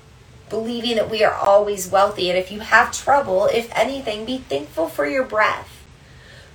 believing 0.49 0.95
that 0.95 1.09
we 1.09 1.23
are 1.23 1.33
always 1.33 1.89
wealthy. 1.89 2.29
And 2.29 2.37
if 2.37 2.51
you 2.51 2.61
have 2.61 2.91
trouble, 2.91 3.47
if 3.47 3.69
anything, 3.75 4.25
be 4.25 4.37
thankful 4.37 4.87
for 4.87 5.05
your 5.05 5.25
breath. 5.25 5.73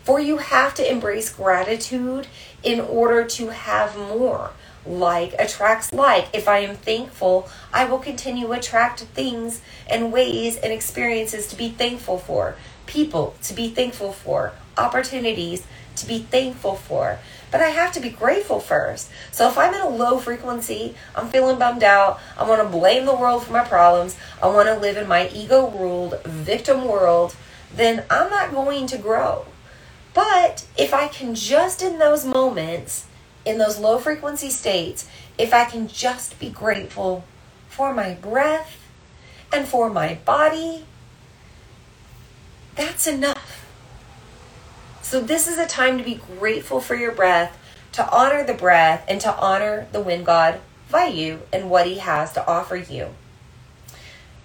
For 0.05 0.18
you 0.18 0.39
have 0.39 0.74
to 0.74 0.91
embrace 0.91 1.33
gratitude 1.33 2.26
in 2.62 2.80
order 2.80 3.24
to 3.24 3.49
have 3.49 3.97
more. 3.97 4.51
Like 4.85 5.35
attracts 5.39 5.93
like. 5.93 6.28
If 6.33 6.49
I 6.49 6.59
am 6.59 6.76
thankful, 6.76 7.49
I 7.72 7.85
will 7.85 7.99
continue 7.99 8.49
to 8.49 8.53
attract 8.53 9.01
things 9.01 9.62
and 9.89 10.12
ways 10.12 10.57
and 10.57 10.72
experiences 10.72 11.47
to 11.49 11.57
be 11.57 11.68
thankful 11.68 12.18
for, 12.18 12.57
people 12.87 13.35
to 13.43 13.55
be 13.55 13.68
thankful 13.68 14.12
for, 14.12 14.53
opportunities 14.76 15.64
to 15.97 16.07
be 16.07 16.20
thankful 16.20 16.74
for. 16.74 17.18
But 17.51 17.61
I 17.61 17.68
have 17.68 17.93
to 17.93 18.01
be 18.01 18.09
grateful 18.09 18.61
first. 18.61 19.11
So 19.30 19.47
if 19.47 19.59
I'm 19.59 19.74
in 19.74 19.80
a 19.83 19.89
low 19.89 20.18
frequency, 20.18 20.95
I'm 21.14 21.28
feeling 21.28 21.59
bummed 21.59 21.85
out, 21.85 22.18
I 22.39 22.49
want 22.49 22.62
to 22.62 22.68
blame 22.68 23.05
the 23.05 23.14
world 23.14 23.45
for 23.45 23.53
my 23.53 23.64
problems, 23.64 24.16
I 24.43 24.47
want 24.47 24.68
to 24.68 24.78
live 24.78 24.97
in 24.97 25.07
my 25.07 25.28
ego 25.28 25.68
ruled 25.70 26.22
victim 26.24 26.87
world, 26.87 27.37
then 27.74 28.05
I'm 28.11 28.30
not 28.30 28.53
going 28.53 28.87
to 28.89 28.99
grow. 28.99 29.45
But 30.14 30.66
if 30.76 30.93
I 30.93 31.09
can 31.09 31.35
just 31.35 31.83
in 31.83 31.99
those 31.99 32.24
moments, 32.24 33.07
in 33.45 33.59
those 33.59 33.78
low 33.78 33.99
frequency 33.99 34.51
states, 34.51 35.09
if 35.38 35.53
I 35.53 35.64
can 35.64 35.88
just 35.88 36.38
be 36.38 36.49
grateful 36.49 37.24
for 37.68 37.93
my 37.93 38.14
breath 38.14 38.78
and 39.53 39.66
for 39.66 39.90
my 39.90 40.14
body, 40.24 40.84
that's 42.74 43.07
enough. 43.07 43.66
So, 45.03 45.20
this 45.20 45.47
is 45.47 45.59
a 45.59 45.66
time 45.66 45.99
to 45.99 46.05
be 46.05 46.14
grateful 46.38 46.80
for 46.80 46.95
your 46.95 47.12
breath, 47.12 47.59
to 47.93 48.11
honor 48.11 48.45
the 48.45 48.55
breath, 48.55 49.05
and 49.09 49.20
to 49.20 49.36
honor 49.36 49.86
the 49.93 50.01
wind 50.01 50.24
god 50.24 50.61
Vayu 50.90 51.40
and 51.53 51.70
what 51.70 51.86
he 51.86 51.99
has 51.99 52.32
to 52.32 52.47
offer 52.47 52.76
you. 52.76 53.09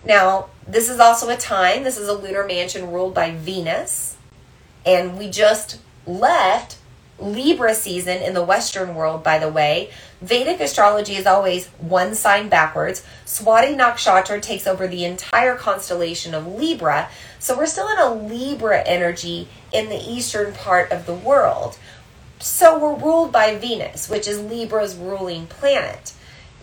Now, 0.03 0.47
this 0.67 0.89
is 0.89 0.99
also 0.99 1.29
a 1.29 1.37
time, 1.37 1.83
this 1.83 1.97
is 1.97 2.07
a 2.07 2.13
lunar 2.13 2.45
mansion 2.45 2.91
ruled 2.91 3.13
by 3.13 3.31
Venus, 3.31 4.17
and 4.85 5.17
we 5.17 5.29
just 5.29 5.79
left 6.05 6.76
Libra 7.19 7.73
season 7.73 8.21
in 8.21 8.33
the 8.33 8.43
Western 8.43 8.93
world, 8.95 9.23
by 9.23 9.39
the 9.39 9.49
way. 9.49 9.89
Vedic 10.21 10.59
astrology 10.59 11.15
is 11.15 11.25
always 11.25 11.67
one 11.79 12.13
sign 12.13 12.49
backwards. 12.49 13.03
Swati 13.25 13.75
Nakshatra 13.75 14.41
takes 14.41 14.67
over 14.67 14.87
the 14.87 15.05
entire 15.05 15.55
constellation 15.55 16.33
of 16.33 16.47
Libra. 16.47 17.09
So 17.39 17.57
we're 17.57 17.65
still 17.65 17.89
in 17.89 17.99
a 17.99 18.13
Libra 18.13 18.81
energy 18.81 19.47
in 19.71 19.89
the 19.89 19.99
eastern 19.99 20.53
part 20.53 20.91
of 20.91 21.05
the 21.05 21.13
world. 21.13 21.77
So 22.39 22.77
we're 22.77 22.95
ruled 22.95 23.31
by 23.31 23.57
Venus, 23.57 24.09
which 24.09 24.27
is 24.27 24.39
Libra's 24.39 24.95
ruling 24.95 25.47
planet. 25.47 26.13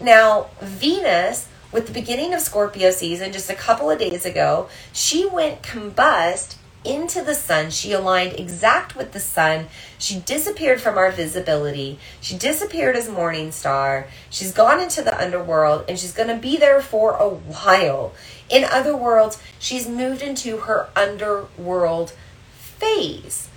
Now, 0.00 0.48
Venus, 0.60 1.48
with 1.72 1.88
the 1.88 1.92
beginning 1.92 2.32
of 2.32 2.40
Scorpio 2.40 2.90
season 2.92 3.32
just 3.32 3.50
a 3.50 3.54
couple 3.54 3.90
of 3.90 3.98
days 3.98 4.24
ago, 4.24 4.68
she 4.92 5.26
went 5.26 5.62
combust 5.62 6.56
into 6.84 7.22
the 7.22 7.34
sun. 7.34 7.70
She 7.70 7.92
aligned 7.92 8.38
exact 8.38 8.96
with 8.96 9.12
the 9.12 9.20
sun. 9.20 9.66
She 9.98 10.20
disappeared 10.20 10.80
from 10.80 10.98
our 10.98 11.10
visibility. 11.10 11.98
She 12.20 12.36
disappeared 12.36 12.96
as 12.96 13.08
morning 13.08 13.52
star. 13.52 14.06
She's 14.30 14.52
gone 14.52 14.80
into 14.80 15.02
the 15.02 15.18
underworld 15.20 15.84
and 15.88 15.98
she's 15.98 16.12
going 16.12 16.28
to 16.28 16.36
be 16.36 16.56
there 16.56 16.80
for 16.80 17.14
a 17.14 17.28
while. 17.28 18.12
In 18.48 18.64
other 18.64 18.96
worlds, 18.96 19.40
she's 19.58 19.88
moved 19.88 20.22
into 20.22 20.58
her 20.58 20.88
underworld 20.94 22.12
phase. 22.52 23.48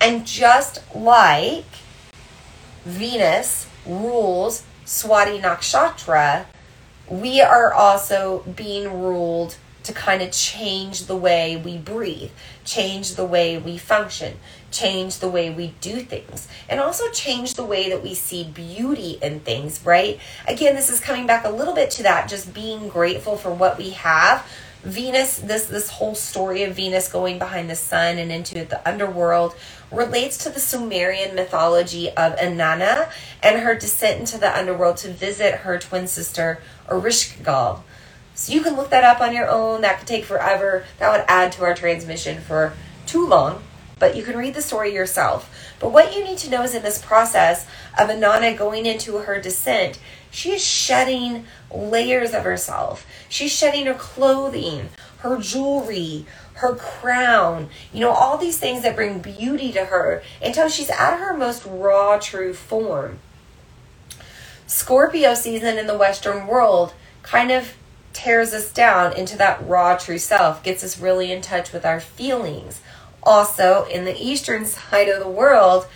And 0.00 0.26
just 0.26 0.82
like 0.94 1.64
Venus 2.84 3.66
rules 3.86 4.64
Swati 4.84 5.40
Nakshatra, 5.40 6.44
we 7.08 7.40
are 7.40 7.72
also 7.72 8.44
being 8.54 9.00
ruled 9.00 9.56
to 9.84 9.92
kind 9.92 10.22
of 10.22 10.32
change 10.32 11.06
the 11.06 11.16
way 11.16 11.56
we 11.56 11.76
breathe, 11.76 12.30
change 12.64 13.14
the 13.14 13.24
way 13.24 13.58
we 13.58 13.78
function, 13.78 14.38
change 14.70 15.18
the 15.18 15.28
way 15.28 15.50
we 15.50 15.74
do 15.80 16.00
things, 16.00 16.48
and 16.68 16.80
also 16.80 17.10
change 17.10 17.54
the 17.54 17.64
way 17.64 17.88
that 17.90 18.02
we 18.02 18.14
see 18.14 18.44
beauty 18.44 19.18
in 19.22 19.40
things, 19.40 19.84
right? 19.84 20.18
Again, 20.48 20.74
this 20.74 20.90
is 20.90 21.00
coming 21.00 21.26
back 21.26 21.44
a 21.44 21.50
little 21.50 21.74
bit 21.74 21.90
to 21.92 22.02
that 22.04 22.28
just 22.28 22.54
being 22.54 22.88
grateful 22.88 23.36
for 23.36 23.52
what 23.52 23.78
we 23.78 23.90
have 23.90 24.46
Venus, 24.84 25.38
this 25.38 25.64
this 25.66 25.88
whole 25.88 26.14
story 26.14 26.62
of 26.62 26.76
Venus 26.76 27.10
going 27.10 27.38
behind 27.38 27.70
the 27.70 27.74
sun 27.74 28.18
and 28.18 28.30
into 28.30 28.66
the 28.66 28.86
underworld 28.86 29.56
relates 29.90 30.36
to 30.38 30.50
the 30.50 30.60
Sumerian 30.60 31.34
mythology 31.34 32.10
of 32.10 32.36
Inanna 32.36 33.10
and 33.42 33.60
her 33.60 33.74
descent 33.74 34.20
into 34.20 34.36
the 34.36 34.54
underworld 34.54 34.98
to 34.98 35.10
visit 35.10 35.54
her 35.60 35.78
twin 35.78 36.06
sister 36.06 36.60
Ereshkigal. 36.86 37.80
So 38.44 38.52
you 38.52 38.60
can 38.60 38.76
look 38.76 38.90
that 38.90 39.04
up 39.04 39.22
on 39.22 39.32
your 39.32 39.48
own. 39.48 39.80
That 39.80 39.98
could 39.98 40.06
take 40.06 40.26
forever. 40.26 40.84
That 40.98 41.10
would 41.10 41.24
add 41.28 41.52
to 41.52 41.64
our 41.64 41.74
transmission 41.74 42.42
for 42.42 42.74
too 43.06 43.26
long. 43.26 43.62
But 43.98 44.16
you 44.16 44.22
can 44.22 44.36
read 44.36 44.52
the 44.52 44.60
story 44.60 44.92
yourself. 44.92 45.50
But 45.80 45.92
what 45.92 46.14
you 46.14 46.22
need 46.22 46.36
to 46.38 46.50
know 46.50 46.62
is 46.62 46.74
in 46.74 46.82
this 46.82 47.02
process 47.02 47.66
of 47.98 48.10
Inanna 48.10 48.54
going 48.54 48.84
into 48.84 49.16
her 49.16 49.40
descent, 49.40 49.98
she 50.30 50.52
is 50.52 50.62
shedding 50.62 51.46
layers 51.74 52.34
of 52.34 52.44
herself. 52.44 53.06
She's 53.30 53.50
shedding 53.50 53.86
her 53.86 53.94
clothing, 53.94 54.90
her 55.20 55.38
jewelry, 55.38 56.26
her 56.56 56.74
crown, 56.74 57.70
you 57.94 58.00
know, 58.00 58.10
all 58.10 58.36
these 58.36 58.58
things 58.58 58.82
that 58.82 58.94
bring 58.94 59.20
beauty 59.20 59.72
to 59.72 59.86
her 59.86 60.22
until 60.42 60.68
she's 60.68 60.90
at 60.90 61.16
her 61.16 61.34
most 61.34 61.64
raw, 61.64 62.18
true 62.18 62.52
form. 62.52 63.20
Scorpio 64.66 65.32
season 65.32 65.78
in 65.78 65.86
the 65.86 65.96
Western 65.96 66.46
world 66.46 66.92
kind 67.22 67.50
of 67.50 67.74
tears 68.14 68.54
us 68.54 68.72
down 68.72 69.12
into 69.12 69.36
that 69.36 69.66
raw, 69.68 69.96
true 69.96 70.18
self, 70.18 70.62
gets 70.62 70.82
us 70.82 70.98
really 70.98 71.30
in 71.30 71.42
touch 71.42 71.72
with 71.72 71.84
our 71.84 72.00
feelings. 72.00 72.80
Also, 73.22 73.84
in 73.86 74.04
the 74.04 74.16
Eastern 74.16 74.64
side 74.64 75.08
of 75.08 75.22
the 75.22 75.28
world, 75.28 75.86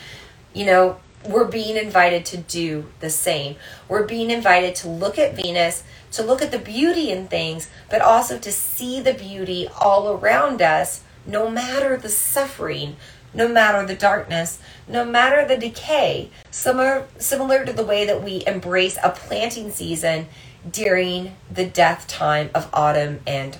you 0.52 0.66
know, 0.66 0.98
we're 1.26 1.44
being 1.44 1.76
invited 1.76 2.24
to 2.26 2.36
do 2.36 2.86
the 3.00 3.10
same. 3.10 3.56
We're 3.88 4.06
being 4.06 4.30
invited 4.30 4.74
to 4.76 4.88
look 4.88 5.18
at 5.18 5.34
Venus, 5.34 5.84
to 6.12 6.22
look 6.22 6.42
at 6.42 6.50
the 6.50 6.58
beauty 6.58 7.10
in 7.10 7.28
things, 7.28 7.68
but 7.90 8.00
also 8.00 8.38
to 8.38 8.52
see 8.52 9.00
the 9.00 9.14
beauty 9.14 9.68
all 9.80 10.12
around 10.12 10.62
us, 10.62 11.02
no 11.26 11.50
matter 11.50 11.96
the 11.96 12.08
suffering, 12.08 12.96
no 13.34 13.46
matter 13.46 13.86
the 13.86 13.94
darkness, 13.94 14.58
no 14.86 15.04
matter 15.04 15.46
the 15.46 15.56
decay. 15.56 16.30
Similar, 16.50 17.06
similar 17.18 17.64
to 17.64 17.72
the 17.72 17.84
way 17.84 18.06
that 18.06 18.22
we 18.22 18.42
embrace 18.46 18.96
a 19.02 19.10
planting 19.10 19.70
season 19.70 20.26
during 20.68 21.36
the 21.50 21.64
death 21.64 22.06
time 22.06 22.50
of 22.54 22.68
autumn 22.72 23.20
and 23.26 23.58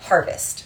harvest. 0.00 0.64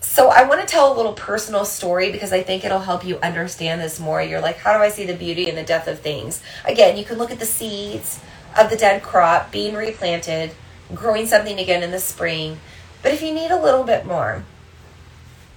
So 0.00 0.30
I 0.30 0.42
want 0.44 0.60
to 0.60 0.66
tell 0.66 0.92
a 0.92 0.96
little 0.96 1.12
personal 1.12 1.64
story 1.64 2.10
because 2.10 2.32
I 2.32 2.42
think 2.42 2.64
it'll 2.64 2.80
help 2.80 3.04
you 3.04 3.18
understand 3.18 3.80
this 3.80 4.00
more. 4.00 4.22
You're 4.22 4.40
like, 4.40 4.56
how 4.56 4.76
do 4.76 4.82
I 4.82 4.88
see 4.88 5.06
the 5.06 5.14
beauty 5.14 5.48
in 5.48 5.54
the 5.54 5.62
death 5.62 5.86
of 5.86 6.00
things? 6.00 6.42
Again, 6.64 6.96
you 6.96 7.04
can 7.04 7.18
look 7.18 7.30
at 7.30 7.38
the 7.38 7.46
seeds 7.46 8.20
of 8.58 8.70
the 8.70 8.76
dead 8.76 9.02
crop 9.02 9.52
being 9.52 9.74
replanted, 9.74 10.52
growing 10.94 11.26
something 11.26 11.58
again 11.58 11.82
in 11.82 11.90
the 11.90 12.00
spring. 12.00 12.58
But 13.02 13.12
if 13.12 13.22
you 13.22 13.32
need 13.32 13.50
a 13.50 13.62
little 13.62 13.84
bit 13.84 14.06
more, 14.06 14.44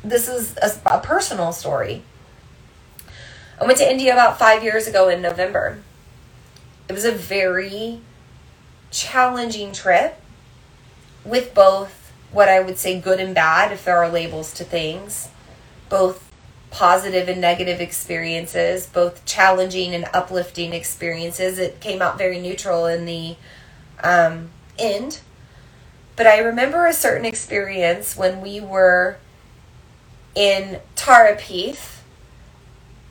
this 0.03 0.27
is 0.27 0.55
a, 0.57 0.97
a 0.97 0.99
personal 0.99 1.51
story. 1.53 2.03
I 3.59 3.65
went 3.65 3.77
to 3.79 3.89
India 3.89 4.13
about 4.13 4.37
five 4.37 4.63
years 4.63 4.87
ago 4.87 5.09
in 5.09 5.21
November. 5.21 5.79
It 6.89 6.93
was 6.93 7.05
a 7.05 7.11
very 7.11 8.01
challenging 8.91 9.71
trip 9.71 10.21
with 11.25 11.53
both 11.53 12.11
what 12.31 12.47
I 12.49 12.59
would 12.59 12.77
say 12.77 12.99
good 12.99 13.19
and 13.19 13.35
bad, 13.35 13.71
if 13.71 13.85
there 13.85 13.97
are 13.97 14.09
labels 14.09 14.53
to 14.55 14.63
things, 14.63 15.29
both 15.89 16.31
positive 16.69 17.27
and 17.27 17.41
negative 17.41 17.81
experiences, 17.81 18.87
both 18.87 19.25
challenging 19.25 19.93
and 19.93 20.05
uplifting 20.13 20.73
experiences. 20.73 21.59
It 21.59 21.81
came 21.81 22.01
out 22.01 22.17
very 22.17 22.39
neutral 22.39 22.85
in 22.85 23.05
the 23.05 23.35
um, 24.03 24.49
end. 24.79 25.19
But 26.15 26.27
I 26.27 26.39
remember 26.39 26.85
a 26.85 26.93
certain 26.93 27.25
experience 27.25 28.15
when 28.15 28.41
we 28.41 28.61
were 28.61 29.17
in 30.33 30.79
Tarapith 30.95 31.97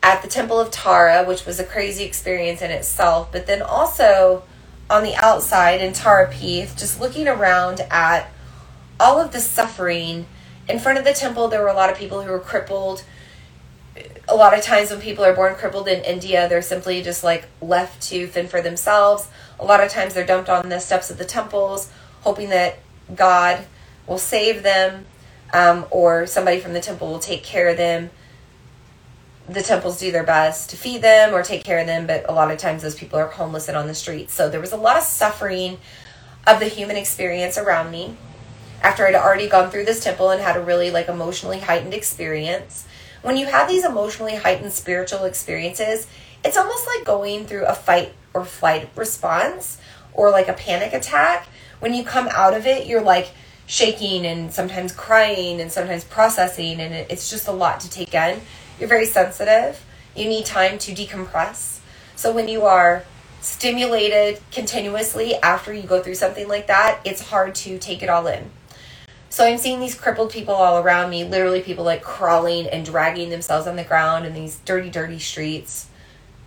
at 0.02 0.22
the 0.22 0.28
Temple 0.28 0.58
of 0.58 0.70
Tara, 0.70 1.24
which 1.24 1.44
was 1.44 1.60
a 1.60 1.64
crazy 1.64 2.04
experience 2.04 2.62
in 2.62 2.70
itself, 2.70 3.30
but 3.30 3.46
then 3.46 3.60
also 3.60 4.42
on 4.90 5.02
the 5.02 5.14
outside 5.16 5.80
in 5.80 5.92
Tarapith, 5.92 6.78
just 6.78 7.00
looking 7.00 7.28
around 7.28 7.80
at 7.90 8.30
all 8.98 9.20
of 9.20 9.32
the 9.32 9.40
suffering. 9.40 10.26
In 10.68 10.78
front 10.78 10.98
of 10.98 11.04
the 11.04 11.12
temple, 11.12 11.48
there 11.48 11.62
were 11.62 11.68
a 11.68 11.74
lot 11.74 11.90
of 11.90 11.96
people 11.96 12.22
who 12.22 12.30
were 12.30 12.40
crippled 12.40 13.02
a 14.30 14.34
lot 14.34 14.56
of 14.56 14.62
times 14.62 14.90
when 14.90 15.00
people 15.00 15.24
are 15.24 15.34
born 15.34 15.54
crippled 15.54 15.88
in 15.88 16.04
India, 16.04 16.48
they're 16.48 16.62
simply 16.62 17.02
just 17.02 17.24
like 17.24 17.46
left 17.60 18.02
to 18.02 18.26
fend 18.28 18.48
for 18.48 18.62
themselves. 18.62 19.28
A 19.58 19.64
lot 19.64 19.82
of 19.82 19.90
times 19.90 20.14
they're 20.14 20.26
dumped 20.26 20.48
on 20.48 20.68
the 20.68 20.78
steps 20.78 21.10
of 21.10 21.18
the 21.18 21.24
temples, 21.24 21.90
hoping 22.20 22.50
that 22.50 22.78
God 23.14 23.64
will 24.06 24.18
save 24.18 24.62
them 24.62 25.06
um, 25.52 25.86
or 25.90 26.26
somebody 26.26 26.60
from 26.60 26.72
the 26.72 26.80
temple 26.80 27.08
will 27.08 27.18
take 27.18 27.42
care 27.42 27.68
of 27.68 27.76
them. 27.76 28.10
The 29.52 29.62
temples 29.62 29.98
do 29.98 30.12
their 30.12 30.24
best 30.24 30.70
to 30.70 30.76
feed 30.76 31.02
them 31.02 31.34
or 31.34 31.42
take 31.42 31.64
care 31.64 31.78
of 31.78 31.86
them, 31.86 32.06
but 32.06 32.28
a 32.28 32.32
lot 32.32 32.50
of 32.50 32.58
times 32.58 32.82
those 32.82 32.94
people 32.94 33.18
are 33.18 33.26
homeless 33.26 33.68
and 33.68 33.76
on 33.76 33.86
the 33.86 33.94
streets. 33.94 34.32
So 34.34 34.48
there 34.48 34.60
was 34.60 34.72
a 34.72 34.76
lot 34.76 34.96
of 34.96 35.02
suffering 35.02 35.78
of 36.46 36.60
the 36.60 36.66
human 36.66 36.96
experience 36.96 37.58
around 37.58 37.90
me 37.90 38.16
after 38.82 39.06
I'd 39.06 39.14
already 39.14 39.48
gone 39.48 39.70
through 39.70 39.84
this 39.84 40.02
temple 40.02 40.30
and 40.30 40.40
had 40.40 40.56
a 40.56 40.60
really 40.62 40.90
like 40.90 41.08
emotionally 41.08 41.60
heightened 41.60 41.94
experience 41.94 42.86
when 43.22 43.36
you 43.36 43.46
have 43.46 43.68
these 43.68 43.84
emotionally 43.84 44.36
heightened 44.36 44.72
spiritual 44.72 45.24
experiences, 45.24 46.06
it's 46.44 46.56
almost 46.56 46.86
like 46.86 47.04
going 47.04 47.46
through 47.46 47.66
a 47.66 47.74
fight 47.74 48.14
or 48.32 48.44
flight 48.44 48.88
response 48.96 49.78
or 50.14 50.30
like 50.30 50.48
a 50.48 50.54
panic 50.54 50.92
attack. 50.92 51.46
When 51.80 51.92
you 51.92 52.02
come 52.02 52.28
out 52.28 52.54
of 52.54 52.66
it, 52.66 52.86
you're 52.86 53.02
like 53.02 53.30
shaking 53.66 54.24
and 54.26 54.52
sometimes 54.52 54.92
crying 54.92 55.60
and 55.60 55.70
sometimes 55.70 56.02
processing, 56.04 56.80
and 56.80 56.94
it's 56.94 57.30
just 57.30 57.46
a 57.46 57.52
lot 57.52 57.80
to 57.80 57.90
take 57.90 58.14
in. 58.14 58.40
You're 58.80 58.88
very 58.88 59.04
sensitive. 59.04 59.84
You 60.16 60.24
need 60.24 60.46
time 60.46 60.78
to 60.78 60.92
decompress. 60.92 61.80
So 62.16 62.32
when 62.32 62.48
you 62.48 62.62
are 62.62 63.04
stimulated 63.42 64.40
continuously 64.50 65.34
after 65.36 65.72
you 65.72 65.82
go 65.82 66.02
through 66.02 66.14
something 66.14 66.48
like 66.48 66.66
that, 66.68 67.00
it's 67.04 67.28
hard 67.28 67.54
to 67.56 67.78
take 67.78 68.02
it 68.02 68.08
all 68.08 68.26
in. 68.26 68.50
So 69.28 69.44
I'm 69.44 69.58
seeing 69.58 69.80
these 69.80 69.94
crippled 69.94 70.30
people 70.30 70.54
all 70.54 70.82
around 70.82 71.10
me, 71.10 71.24
literally 71.24 71.60
people 71.60 71.84
like 71.84 72.02
crawling 72.02 72.66
and 72.66 72.84
dragging 72.84 73.28
themselves 73.28 73.66
on 73.66 73.76
the 73.76 73.84
ground 73.84 74.26
in 74.26 74.32
these 74.32 74.56
dirty, 74.64 74.90
dirty 74.90 75.18
streets. 75.18 75.88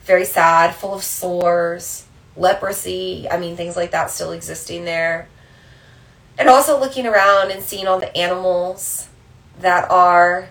Very 0.04 0.26
sad, 0.26 0.76
full 0.76 0.96
of 0.96 1.04
sores, 1.04 2.06
leprosy. 2.36 3.28
I 3.30 3.38
mean, 3.38 3.56
things 3.56 3.78
like 3.78 3.92
that 3.92 4.10
still 4.10 4.32
existing 4.32 4.86
there. 4.86 5.30
And 6.38 6.50
also 6.50 6.80
looking 6.80 7.06
around 7.06 7.52
and 7.52 7.64
seeing 7.64 7.88
all 7.88 8.00
the 8.00 8.16
animals 8.18 9.08
that 9.60 9.90
are 9.90 10.50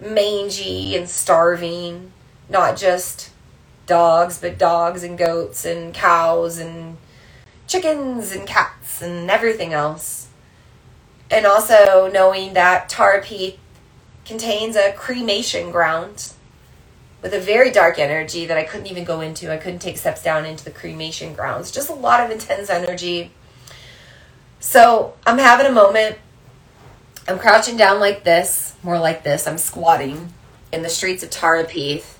mangy 0.00 0.96
and 0.96 1.08
starving, 1.08 2.12
not 2.48 2.76
just 2.76 3.30
dogs, 3.86 4.38
but 4.38 4.58
dogs 4.58 5.02
and 5.02 5.16
goats 5.16 5.64
and 5.64 5.94
cows 5.94 6.58
and 6.58 6.96
chickens 7.66 8.32
and 8.32 8.46
cats 8.46 9.02
and 9.02 9.30
everything 9.30 9.72
else 9.72 10.26
and 11.30 11.46
also 11.46 12.10
knowing 12.12 12.54
that 12.54 12.88
Tarapith 12.88 13.56
contains 14.24 14.76
a 14.76 14.92
cremation 14.92 15.70
ground 15.70 16.32
with 17.22 17.34
a 17.34 17.40
very 17.40 17.70
dark 17.70 17.98
energy 17.98 18.46
that 18.46 18.56
I 18.56 18.64
couldn't 18.64 18.86
even 18.86 19.04
go 19.04 19.20
into. 19.20 19.52
I 19.52 19.56
couldn't 19.56 19.80
take 19.80 19.98
steps 19.98 20.22
down 20.22 20.44
into 20.44 20.64
the 20.64 20.70
cremation 20.70 21.34
grounds. 21.34 21.70
Just 21.70 21.90
a 21.90 21.94
lot 21.94 22.20
of 22.20 22.30
intense 22.30 22.70
energy. 22.70 23.32
So 24.60 25.14
I'm 25.26 25.38
having 25.38 25.66
a 25.66 25.72
moment. 25.72 26.18
I'm 27.28 27.40
crouching 27.40 27.76
down 27.76 27.98
like 27.98 28.22
this, 28.22 28.76
more 28.84 29.00
like 29.00 29.24
this. 29.24 29.48
I'm 29.48 29.58
squatting 29.58 30.32
in 30.72 30.82
the 30.82 30.88
streets 30.88 31.24
of 31.24 31.30
Tarapith. 31.30 32.18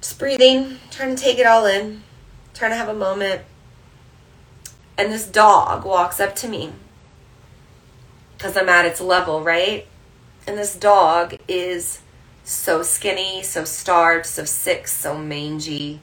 Just 0.00 0.18
breathing, 0.18 0.78
trying 0.90 1.14
to 1.14 1.22
take 1.22 1.38
it 1.38 1.46
all 1.46 1.66
in, 1.66 2.02
trying 2.54 2.70
to 2.70 2.76
have 2.76 2.88
a 2.88 2.94
moment. 2.94 3.42
And 4.96 5.12
this 5.12 5.26
dog 5.26 5.84
walks 5.84 6.20
up 6.20 6.34
to 6.36 6.48
me 6.48 6.72
because 8.36 8.56
I'm 8.56 8.70
at 8.70 8.86
its 8.86 9.00
level, 9.00 9.42
right? 9.42 9.86
And 10.46 10.56
this 10.56 10.74
dog 10.74 11.36
is 11.46 12.00
so 12.44 12.82
skinny, 12.82 13.42
so 13.42 13.64
starved, 13.64 14.24
so 14.24 14.44
sick, 14.44 14.88
so 14.88 15.18
mangy, 15.18 16.00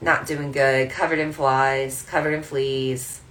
not 0.00 0.24
doing 0.24 0.52
good, 0.52 0.90
covered 0.90 1.18
in 1.18 1.32
flies, 1.32 2.02
covered 2.02 2.34
in 2.34 2.44
fleas. 2.44 3.22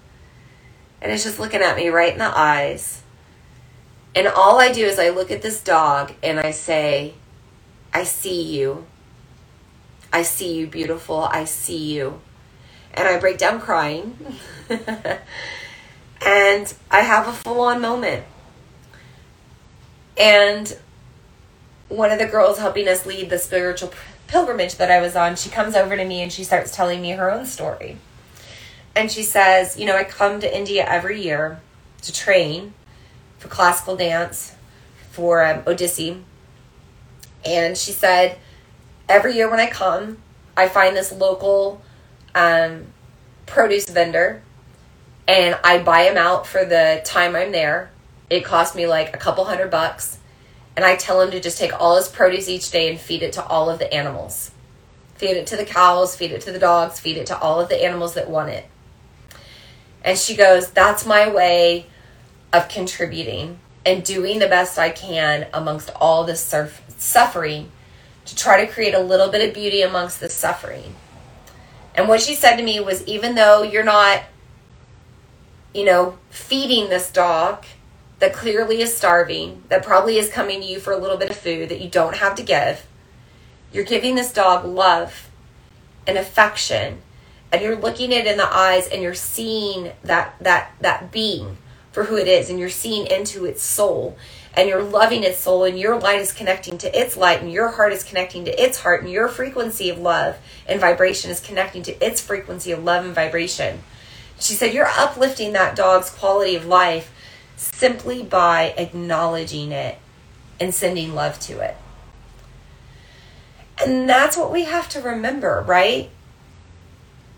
And 1.02 1.10
it's 1.10 1.24
just 1.24 1.40
looking 1.40 1.62
at 1.62 1.78
me 1.78 1.88
right 1.88 2.12
in 2.12 2.20
the 2.20 2.38
eyes. 2.38 2.99
And 4.16 4.28
all 4.28 4.60
I 4.60 4.72
do 4.72 4.86
is 4.86 5.00
I 5.00 5.10
look 5.10 5.32
at 5.32 5.42
this 5.42 5.62
dog 5.62 6.14
and 6.24 6.40
I 6.40 6.52
say, 6.52 7.14
I 7.94 8.04
see 8.04 8.42
you. 8.42 8.86
I 10.12 10.24
see 10.24 10.56
you, 10.56 10.68
beautiful. 10.68 11.24
I 11.24 11.46
see 11.46 11.94
you. 11.94 12.22
And 12.94 13.08
I 13.08 13.20
break 13.20 13.38
down 13.38 13.62
crying. 13.62 14.18
and 14.70 16.74
I 16.90 17.02
have 17.02 17.28
a 17.28 17.34
full 17.34 17.62
on 17.62 17.82
moment. 17.82 18.26
And 20.18 20.76
one 21.88 22.12
of 22.12 22.20
the 22.20 22.26
girls 22.26 22.58
helping 22.58 22.88
us 22.88 23.06
lead 23.06 23.30
the 23.30 23.40
spiritual 23.40 23.94
pilgrimage 24.28 24.76
that 24.76 24.92
I 24.92 25.02
was 25.02 25.16
on, 25.16 25.36
she 25.36 25.50
comes 25.50 25.76
over 25.76 25.96
to 25.96 26.06
me 26.06 26.22
and 26.22 26.32
she 26.32 26.44
starts 26.44 26.76
telling 26.76 27.02
me 27.02 27.12
her 27.12 27.32
own 27.32 27.46
story. 27.46 27.98
And 28.96 29.12
she 29.12 29.24
says, 29.24 29.78
You 29.78 29.86
know, 29.86 29.96
I 29.96 30.04
come 30.04 30.40
to 30.40 30.58
India 30.58 30.86
every 30.88 31.22
year 31.22 31.62
to 32.02 32.14
train 32.14 32.74
for 33.40 33.48
classical 33.48 33.96
dance 33.96 34.56
for 35.12 35.44
um, 35.44 35.64
Odissi. 35.64 36.22
And 37.44 37.78
she 37.78 37.92
said, 37.92 38.38
every 39.08 39.36
year 39.36 39.50
when 39.50 39.60
I 39.60 39.70
come, 39.70 40.18
I 40.56 40.68
find 40.68 40.96
this 40.96 41.12
local 41.12 41.82
um, 42.36 42.86
produce 43.46 43.90
vendor 43.90 44.44
and 45.28 45.58
I 45.64 45.80
buy 45.80 46.04
him 46.04 46.18
out 46.18 46.46
for 46.46 46.66
the 46.66 47.02
time 47.06 47.36
I'm 47.36 47.52
there. 47.52 47.92
It 48.30 48.44
cost 48.44 48.76
me 48.76 48.88
like 48.88 49.16
a 49.16 49.18
couple 49.18 49.46
hundred 49.46 49.72
bucks. 49.72 50.18
And 50.76 50.86
I 50.86 50.96
tell 50.96 51.22
him 51.22 51.32
to 51.32 51.40
just 51.40 51.58
take 51.58 51.74
all 51.80 51.98
his 51.98 52.08
produce 52.08 52.48
each 52.48 52.72
day 52.72 52.90
and 52.90 53.00
feed 53.00 53.22
it 53.22 53.34
to 53.34 53.44
all 53.46 53.70
of 53.70 53.80
the 53.80 53.94
animals. 53.94 54.52
Feed 55.16 55.36
it 55.36 55.48
to 55.48 55.58
the 55.58 55.66
cows, 55.66 56.16
feed 56.16 56.32
it 56.32 56.42
to 56.42 56.52
the 56.52 56.60
dogs, 56.60 57.00
feed 57.00 57.18
it 57.18 57.28
to 57.28 57.38
all 57.38 57.60
of 57.60 57.70
the 57.70 57.84
animals 57.84 58.14
that 58.14 58.30
want 58.30 58.50
it. 58.50 58.66
And 60.04 60.18
she 60.18 60.36
goes, 60.36 60.72
That's 60.72 61.06
my 61.06 61.30
way 61.30 61.88
of 62.52 62.68
contributing 62.68 63.60
and 63.86 64.04
doing 64.04 64.40
the 64.40 64.48
best 64.48 64.78
I 64.78 64.90
can 64.90 65.48
amongst 65.54 65.90
all 65.96 66.24
this 66.24 66.44
surf- 66.44 66.82
suffering 66.98 67.72
to 68.26 68.36
try 68.36 68.64
to 68.64 68.72
create 68.72 68.94
a 68.94 69.00
little 69.00 69.30
bit 69.30 69.48
of 69.48 69.54
beauty 69.54 69.82
amongst 69.82 70.20
the 70.20 70.30
suffering. 70.30 70.96
And 71.96 72.08
what 72.08 72.22
she 72.22 72.36
said 72.36 72.58
to 72.58 72.64
me 72.64 72.80
was 72.80 73.06
even 73.06 73.36
though 73.36 73.64
you're 73.64 73.84
not, 73.84 74.24
you 75.74 75.86
know, 75.86 76.18
feeding 76.30 76.90
this 76.90 77.12
dog 77.12 77.66
that 78.20 78.34
clearly 78.34 78.82
is 78.82 78.96
starving, 78.96 79.64
that 79.70 79.84
probably 79.84 80.18
is 80.18 80.30
coming 80.30 80.62
to 80.62 80.68
you 80.68 80.80
for 80.80 80.94
a 80.94 80.98
little 80.98 81.18
bit 81.18 81.30
of 81.30 81.38
food 81.38 81.70
that 81.70 81.82
you 81.82 81.90
don't 81.90 82.18
have 82.18 82.36
to 82.36 82.44
give, 82.44 82.86
you're 83.72 83.86
giving 83.86 84.16
this 84.16 84.32
dog 84.32 84.66
love 84.66 85.30
and 86.06 86.18
affection 86.18 87.02
and 87.52 87.62
you're 87.62 87.76
looking 87.76 88.12
it 88.12 88.28
in 88.28 88.38
the 88.38 88.56
eyes 88.56 88.88
and 88.88 89.02
you're 89.02 89.14
seeing 89.14 89.92
that 90.04 90.36
that 90.42 90.72
that 90.82 91.12
being 91.12 91.58
for 91.92 92.06
who 92.06 92.18
it 92.18 92.28
is 92.28 92.50
and 92.50 92.60
you're 92.60 92.70
seeing 92.70 93.08
into 93.08 93.46
its 93.46 93.64
soul 93.64 94.18
and 94.54 94.68
you're 94.68 94.84
loving 94.84 95.24
its 95.24 95.40
soul 95.40 95.64
and 95.64 95.80
your 95.80 96.00
light 96.00 96.20
is 96.20 96.32
connecting 96.32 96.78
to 96.78 97.00
its 97.00 97.16
light 97.16 97.42
and 97.42 97.52
your 97.52 97.70
heart 97.70 97.94
is 97.94 98.04
connecting 98.04 98.46
to 98.46 98.62
its 98.62 98.80
heart 98.80 99.02
and 99.02 99.12
your 99.12 99.28
frequency 99.28 99.90
of 99.90 99.98
love 99.98 100.38
and 100.68 100.80
vibration 100.80 101.32
is 101.32 101.40
connecting 101.40 101.84
to 101.84 102.06
its 102.06 102.22
frequency 102.22 102.72
of 102.72 102.84
love 102.84 103.06
and 103.06 103.14
vibration. 103.14 103.80
She 104.40 104.54
said 104.54 104.74
you're 104.74 104.88
uplifting 104.88 105.54
that 105.54 105.76
dog's 105.76 106.10
quality 106.10 106.56
of 106.56 106.66
life 106.66 107.12
simply 107.56 108.24
by 108.24 108.74
acknowledging 108.78 109.72
it 109.72 109.98
and 110.60 110.74
sending 110.74 111.14
love 111.14 111.40
to 111.42 111.60
it. 111.60 111.78
And 113.82 114.10
that's 114.10 114.36
what 114.36 114.52
we 114.52 114.66
have 114.66 114.90
to 114.90 115.02
remember 115.02 115.64
right? 115.68 116.10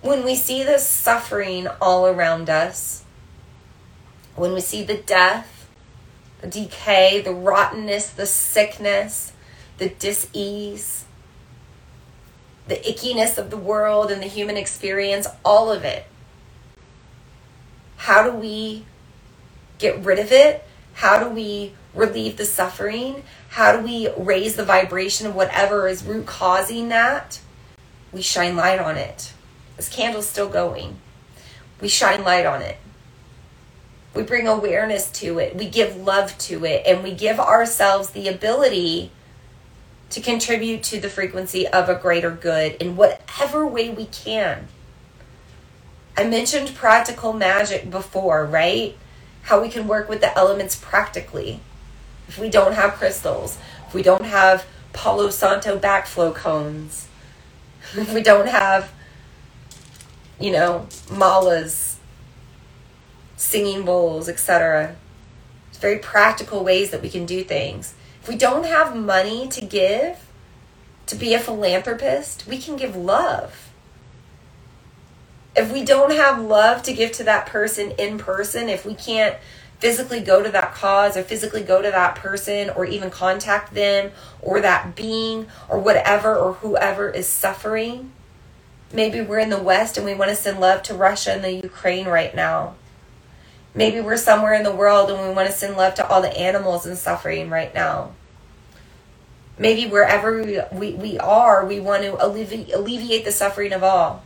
When 0.01 0.25
we 0.25 0.35
see 0.35 0.63
the 0.63 0.79
suffering 0.79 1.67
all 1.79 2.07
around 2.07 2.49
us, 2.49 3.03
when 4.35 4.53
we 4.53 4.61
see 4.61 4.83
the 4.83 4.97
death, 4.97 5.69
the 6.41 6.47
decay, 6.47 7.21
the 7.21 7.33
rottenness, 7.33 8.09
the 8.09 8.25
sickness, 8.25 9.33
the 9.77 9.89
dis-ease, 9.89 11.05
the 12.67 12.75
ickiness 12.75 13.37
of 13.37 13.49
the 13.49 13.57
world 13.57 14.11
and 14.11 14.21
the 14.21 14.27
human 14.27 14.57
experience, 14.57 15.27
all 15.43 15.71
of 15.71 15.83
it. 15.83 16.05
How 17.97 18.23
do 18.23 18.35
we 18.35 18.85
get 19.77 20.03
rid 20.03 20.19
of 20.19 20.31
it? 20.31 20.63
How 20.93 21.23
do 21.23 21.29
we 21.29 21.73
relieve 21.93 22.37
the 22.37 22.45
suffering? 22.45 23.23
How 23.49 23.75
do 23.75 23.83
we 23.83 24.09
raise 24.17 24.55
the 24.55 24.65
vibration 24.65 25.27
of 25.27 25.35
whatever 25.35 25.87
is 25.87 26.03
root 26.03 26.25
causing 26.25 26.89
that? 26.89 27.41
We 28.11 28.21
shine 28.21 28.55
light 28.55 28.79
on 28.79 28.97
it. 28.97 29.33
This 29.77 29.89
candle's 29.89 30.29
still 30.29 30.49
going. 30.49 30.97
We 31.79 31.87
shine 31.87 32.23
light 32.23 32.45
on 32.45 32.61
it. 32.61 32.77
We 34.13 34.23
bring 34.23 34.47
awareness 34.47 35.09
to 35.11 35.39
it. 35.39 35.55
We 35.55 35.69
give 35.69 35.95
love 35.95 36.37
to 36.39 36.65
it. 36.65 36.85
And 36.85 37.03
we 37.03 37.13
give 37.13 37.39
ourselves 37.39 38.09
the 38.09 38.27
ability 38.27 39.11
to 40.09 40.21
contribute 40.21 40.83
to 40.83 40.99
the 40.99 41.09
frequency 41.09 41.67
of 41.67 41.87
a 41.87 41.95
greater 41.95 42.31
good 42.31 42.73
in 42.81 42.97
whatever 42.97 43.65
way 43.65 43.89
we 43.89 44.05
can. 44.05 44.67
I 46.17 46.25
mentioned 46.25 46.75
practical 46.75 47.31
magic 47.31 47.89
before, 47.89 48.45
right? 48.45 48.97
How 49.43 49.61
we 49.61 49.69
can 49.69 49.87
work 49.87 50.09
with 50.09 50.19
the 50.19 50.37
elements 50.37 50.75
practically. 50.75 51.61
If 52.27 52.37
we 52.37 52.49
don't 52.49 52.73
have 52.73 52.93
crystals, 52.93 53.57
if 53.87 53.93
we 53.93 54.03
don't 54.03 54.25
have 54.25 54.65
Palo 54.91 55.29
Santo 55.29 55.79
backflow 55.79 56.35
cones, 56.35 57.07
if 57.95 58.13
we 58.13 58.21
don't 58.21 58.49
have 58.49 58.91
you 60.41 60.51
know, 60.51 60.87
malas, 61.07 61.90
singing 63.41 63.83
bowls, 63.83 64.29
etc. 64.29 64.95
It's 65.69 65.79
very 65.79 65.97
practical 65.97 66.63
ways 66.63 66.91
that 66.91 67.01
we 67.01 67.09
can 67.09 67.25
do 67.25 67.43
things. 67.43 67.95
If 68.21 68.27
we 68.27 68.35
don't 68.35 68.65
have 68.65 68.95
money 68.95 69.47
to 69.49 69.65
give, 69.65 70.27
to 71.07 71.15
be 71.15 71.33
a 71.33 71.39
philanthropist, 71.39 72.45
we 72.47 72.59
can 72.59 72.75
give 72.75 72.95
love. 72.95 73.71
If 75.55 75.73
we 75.73 75.83
don't 75.83 76.11
have 76.11 76.39
love 76.39 76.83
to 76.83 76.93
give 76.93 77.11
to 77.13 77.23
that 77.23 77.47
person 77.47 77.91
in 77.97 78.17
person, 78.17 78.69
if 78.69 78.85
we 78.85 78.93
can't 78.93 79.37
physically 79.79 80.21
go 80.21 80.43
to 80.43 80.49
that 80.51 80.73
cause 80.75 81.17
or 81.17 81.23
physically 81.23 81.63
go 81.63 81.81
to 81.81 81.89
that 81.89 82.15
person 82.15 82.69
or 82.69 82.85
even 82.85 83.09
contact 83.09 83.73
them 83.73 84.11
or 84.41 84.61
that 84.61 84.95
being 84.95 85.47
or 85.67 85.79
whatever 85.79 86.35
or 86.35 86.53
whoever 86.53 87.09
is 87.09 87.27
suffering, 87.27 88.11
Maybe 88.93 89.21
we're 89.21 89.39
in 89.39 89.49
the 89.49 89.61
West 89.61 89.97
and 89.97 90.05
we 90.05 90.13
want 90.13 90.29
to 90.29 90.35
send 90.35 90.59
love 90.59 90.83
to 90.83 90.93
Russia 90.93 91.31
and 91.31 91.43
the 91.43 91.53
Ukraine 91.53 92.07
right 92.07 92.35
now. 92.35 92.75
Maybe 93.73 94.01
we're 94.01 94.17
somewhere 94.17 94.53
in 94.53 94.63
the 94.63 94.75
world 94.75 95.09
and 95.09 95.27
we 95.27 95.33
want 95.33 95.47
to 95.47 95.53
send 95.53 95.77
love 95.77 95.95
to 95.95 96.07
all 96.07 96.21
the 96.21 96.37
animals 96.37 96.85
in 96.85 96.95
suffering 96.95 97.49
right 97.49 97.73
now. 97.73 98.11
Maybe 99.57 99.89
wherever 99.89 100.43
we, 100.43 100.59
we, 100.71 100.93
we 100.93 101.19
are, 101.19 101.65
we 101.65 101.79
want 101.79 102.03
to 102.03 102.25
alleviate, 102.25 102.73
alleviate 102.73 103.25
the 103.25 103.31
suffering 103.31 103.71
of 103.73 103.83
all. 103.83 104.23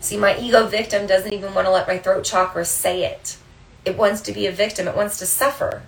See, 0.00 0.16
my 0.16 0.38
ego 0.38 0.66
victim 0.66 1.06
doesn't 1.06 1.32
even 1.32 1.54
want 1.54 1.66
to 1.66 1.72
let 1.72 1.88
my 1.88 1.98
throat 1.98 2.24
chakra 2.24 2.64
say 2.64 3.04
it. 3.04 3.36
It 3.84 3.96
wants 3.96 4.20
to 4.22 4.32
be 4.32 4.46
a 4.46 4.52
victim, 4.52 4.86
it 4.86 4.96
wants 4.96 5.18
to 5.18 5.26
suffer. 5.26 5.82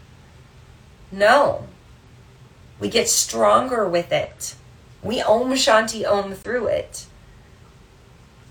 No. 1.13 1.67
We 2.81 2.89
get 2.89 3.09
stronger 3.09 3.87
with 3.87 4.11
it. 4.11 4.55
We 5.03 5.23
om 5.23 5.51
shanti 5.53 6.11
om 6.11 6.35
through 6.35 6.69
it. 6.69 7.07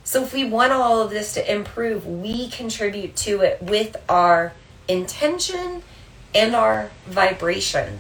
So 0.10 0.24
if 0.24 0.34
we 0.34 0.44
want 0.44 0.72
all 0.74 1.04
of 1.04 1.12
this 1.12 1.36
to 1.36 1.54
improve, 1.54 2.04
we 2.04 2.50
contribute 2.50 3.16
to 3.18 3.42
it 3.42 3.62
with 3.62 3.96
our 4.10 4.54
intention 4.88 5.84
and 6.34 6.56
our 6.56 6.90
vibration. 7.06 8.00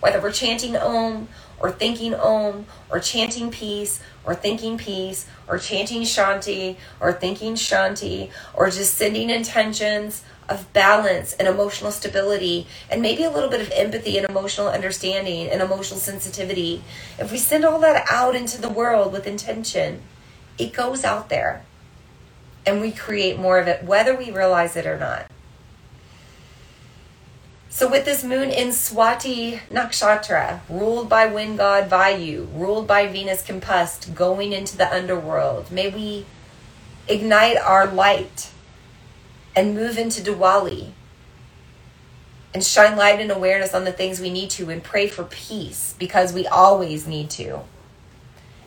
Whether 0.00 0.20
we're 0.20 0.32
chanting 0.32 0.76
Om 0.76 1.28
or 1.60 1.70
thinking 1.70 2.14
Om 2.14 2.66
or 2.90 2.98
chanting 2.98 3.52
peace 3.52 4.02
or 4.24 4.34
thinking 4.34 4.76
peace 4.76 5.28
or 5.46 5.56
chanting 5.56 6.02
Shanti 6.02 6.78
or 6.98 7.12
thinking 7.12 7.54
Shanti 7.54 8.32
or 8.54 8.70
just 8.70 8.94
sending 8.94 9.30
intentions 9.30 10.24
of 10.52 10.72
balance 10.72 11.32
and 11.34 11.48
emotional 11.48 11.90
stability 11.90 12.66
and 12.90 13.00
maybe 13.00 13.24
a 13.24 13.30
little 13.30 13.48
bit 13.48 13.60
of 13.60 13.70
empathy 13.74 14.18
and 14.18 14.28
emotional 14.28 14.68
understanding 14.68 15.48
and 15.48 15.62
emotional 15.62 15.98
sensitivity, 15.98 16.82
if 17.18 17.32
we 17.32 17.38
send 17.38 17.64
all 17.64 17.80
that 17.80 18.04
out 18.10 18.36
into 18.36 18.60
the 18.60 18.68
world 18.68 19.12
with 19.12 19.26
intention, 19.26 20.02
it 20.58 20.72
goes 20.72 21.04
out 21.04 21.28
there 21.28 21.64
and 22.66 22.80
we 22.80 22.92
create 22.92 23.38
more 23.38 23.58
of 23.58 23.66
it, 23.66 23.82
whether 23.84 24.14
we 24.14 24.30
realize 24.30 24.76
it 24.76 24.86
or 24.86 24.98
not. 24.98 25.26
So, 27.70 27.88
with 27.88 28.04
this 28.04 28.22
moon 28.22 28.50
in 28.50 28.68
Swati 28.68 29.60
Nakshatra, 29.70 30.60
ruled 30.68 31.08
by 31.08 31.26
wind 31.26 31.56
god 31.56 31.88
Vayu, 31.88 32.46
ruled 32.54 32.86
by 32.86 33.06
Venus 33.06 33.42
combust, 33.42 34.14
going 34.14 34.52
into 34.52 34.76
the 34.76 34.92
underworld, 34.92 35.70
may 35.70 35.88
we 35.88 36.26
ignite 37.08 37.56
our 37.56 37.86
light 37.86 38.50
and 39.54 39.74
move 39.74 39.98
into 39.98 40.22
Diwali 40.22 40.92
and 42.54 42.62
shine 42.62 42.96
light 42.96 43.20
and 43.20 43.30
awareness 43.30 43.74
on 43.74 43.84
the 43.84 43.92
things 43.92 44.20
we 44.20 44.30
need 44.30 44.50
to 44.50 44.70
and 44.70 44.82
pray 44.82 45.08
for 45.08 45.24
peace 45.24 45.94
because 45.98 46.32
we 46.32 46.46
always 46.46 47.06
need 47.06 47.30
to. 47.30 47.60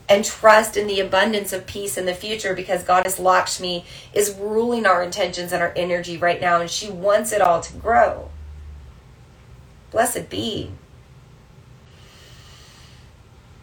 And 0.08 0.24
trust 0.24 0.78
in 0.78 0.88
the 0.88 1.00
abundance 1.00 1.52
of 1.52 1.66
peace 1.66 1.98
in 1.98 2.06
the 2.06 2.14
future 2.14 2.54
because 2.54 2.84
Goddess 2.84 3.20
Lakshmi 3.20 3.86
is 4.14 4.36
ruling 4.36 4.86
our 4.86 5.02
intentions 5.02 5.52
and 5.52 5.62
our 5.62 5.74
energy 5.76 6.18
right 6.18 6.40
now 6.40 6.62
and 6.62 6.70
she 6.70 6.90
wants 6.90 7.32
it 7.32 7.42
all 7.42 7.62
to 7.62 7.74
grow. 7.74 8.30
Blessed 9.92 10.30
be. 10.30 10.72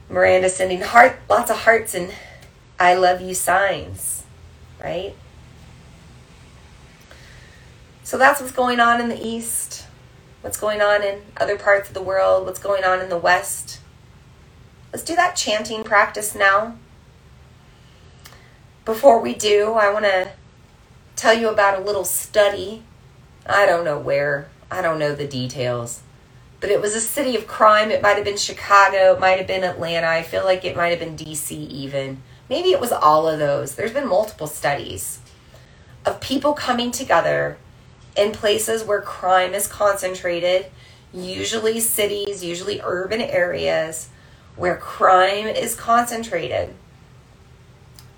Miranda 0.09 0.49
sending 0.49 0.83
heart 0.83 1.19
lots 1.29 1.51
of 1.51 1.59
hearts 1.59 1.95
and 1.95 2.13
I 2.79 2.95
love 2.95 3.21
you 3.21 3.35
signs, 3.35 4.25
right? 4.83 5.15
So 8.13 8.19
that's 8.19 8.43
what's 8.43 8.53
going 8.53 8.79
on 8.79 9.01
in 9.01 9.09
the 9.09 9.27
East, 9.27 9.87
what's 10.43 10.61
going 10.61 10.83
on 10.83 11.03
in 11.03 11.23
other 11.39 11.57
parts 11.57 11.89
of 11.89 11.95
the 11.95 12.03
world, 12.03 12.45
what's 12.45 12.59
going 12.59 12.85
on 12.85 13.01
in 13.01 13.09
the 13.09 13.17
West. 13.17 13.81
Let's 14.93 15.03
do 15.03 15.17
that 15.17 15.35
chanting 15.35 15.83
practice 15.83 16.35
now. 16.35 16.77
Before 18.85 19.19
we 19.19 19.35
do, 19.35 19.73
I 19.73 19.91
want 19.91 20.05
to 20.05 20.33
tell 21.17 21.33
you 21.33 21.49
about 21.49 21.81
a 21.81 21.83
little 21.83 22.05
study. 22.05 22.83
I 23.47 23.65
don't 23.65 23.83
know 23.83 23.99
where, 23.99 24.51
I 24.71 24.83
don't 24.83 24.99
know 24.99 25.15
the 25.15 25.27
details, 25.27 26.03
but 26.61 26.69
it 26.69 26.83
was 26.83 26.95
a 26.95 27.01
city 27.01 27.35
of 27.35 27.47
crime. 27.47 27.91
It 27.91 28.03
might 28.03 28.17
have 28.17 28.27
been 28.27 28.37
Chicago, 28.37 29.15
it 29.15 29.21
might 29.21 29.39
have 29.39 29.47
been 29.47 29.65
Atlanta. 29.65 30.07
I 30.07 30.23
feel 30.23 30.45
like 30.45 30.67
it 30.67 30.77
might 30.77 30.91
have 30.91 30.99
been 30.99 31.17
DC 31.17 31.53
even. 31.53 32.23
Maybe 32.51 32.73
it 32.73 32.81
was 32.81 32.93
all 32.93 33.27
of 33.27 33.39
those. 33.39 33.75
There's 33.75 33.95
been 33.95 34.07
multiple 34.07 34.49
studies 34.49 35.21
of 36.05 36.21
people 36.21 36.53
coming 36.53 36.91
together 36.91 37.57
in 38.17 38.33
places 38.33 38.85
where 38.85 39.01
crime 39.01 39.55
is 39.55 39.67
concentrated, 39.67 40.67
usually 41.13 41.81
cities, 41.81 42.45
usually 42.45 42.81
urban 42.83 43.21
areas 43.21 44.09
where 44.57 44.77
crime 44.77 45.47
is 45.47 45.75
concentrated. 45.75 46.75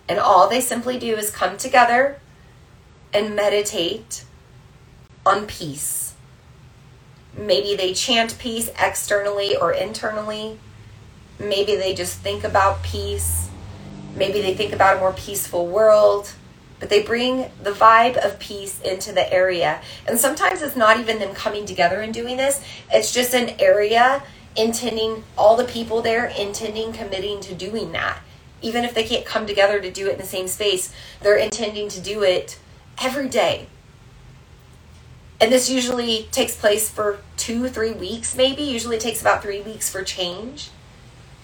And 0.08 0.18
all 0.18 0.48
they 0.48 0.60
simply 0.60 0.98
do 0.98 1.16
is 1.16 1.30
come 1.30 1.56
together 1.56 2.20
and 3.12 3.36
meditate 3.36 4.24
on 5.24 5.46
peace. 5.46 6.14
Maybe 7.36 7.74
they 7.74 7.94
chant 7.94 8.38
peace 8.38 8.70
externally 8.78 9.56
or 9.56 9.72
internally. 9.72 10.58
Maybe 11.38 11.76
they 11.76 11.94
just 11.94 12.18
think 12.18 12.44
about 12.44 12.82
peace. 12.82 13.48
Maybe 14.14 14.40
they 14.40 14.54
think 14.54 14.72
about 14.72 14.96
a 14.96 15.00
more 15.00 15.12
peaceful 15.12 15.66
world 15.66 16.32
but 16.85 16.90
they 16.90 17.02
bring 17.02 17.51
the 17.62 17.70
vibe 17.70 18.15
of 18.19 18.39
peace 18.39 18.78
into 18.82 19.11
the 19.11 19.32
area. 19.32 19.81
And 20.06 20.19
sometimes 20.19 20.61
it's 20.61 20.77
not 20.77 21.01
even 21.01 21.19
them 21.19 21.35
coming 21.35 21.65
together 21.65 22.02
and 22.02 22.12
doing 22.12 22.36
this, 22.36 22.62
it's 22.93 23.11
just 23.11 23.32
an 23.32 23.59
area 23.59 24.23
intending 24.55 25.24
all 25.39 25.56
the 25.56 25.65
people 25.65 26.02
there 26.02 26.27
intending 26.27 26.93
committing 26.93 27.40
to 27.40 27.55
doing 27.55 27.93
that. 27.93 28.19
Even 28.61 28.85
if 28.85 28.93
they 28.93 29.02
can't 29.02 29.24
come 29.24 29.47
together 29.47 29.81
to 29.81 29.90
do 29.90 30.09
it 30.09 30.12
in 30.12 30.19
the 30.19 30.27
same 30.27 30.47
space, 30.47 30.93
they're 31.23 31.39
intending 31.39 31.89
to 31.89 32.02
do 32.02 32.23
it 32.23 32.59
every 33.02 33.31
day. 33.31 33.66
And 35.40 35.51
this 35.51 35.70
usually 35.70 36.28
takes 36.32 36.55
place 36.55 36.90
for 36.90 37.20
two, 37.39 37.69
three 37.70 37.93
weeks, 37.93 38.36
maybe. 38.36 38.62
Usually 38.62 38.97
it 38.97 39.02
takes 39.02 39.23
about 39.23 39.43
three 39.43 39.62
weeks 39.62 39.89
for 39.89 40.05
change. 40.05 40.69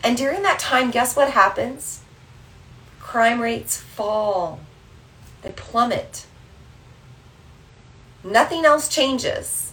And 0.04 0.18
during 0.18 0.42
that 0.42 0.58
time, 0.58 0.90
guess 0.90 1.16
what 1.16 1.30
happens? 1.30 2.02
Crime 3.00 3.40
rates 3.40 3.78
fall 3.78 4.60
they 5.42 5.52
plummet. 5.52 6.26
Nothing 8.22 8.64
else 8.64 8.88
changes. 8.88 9.72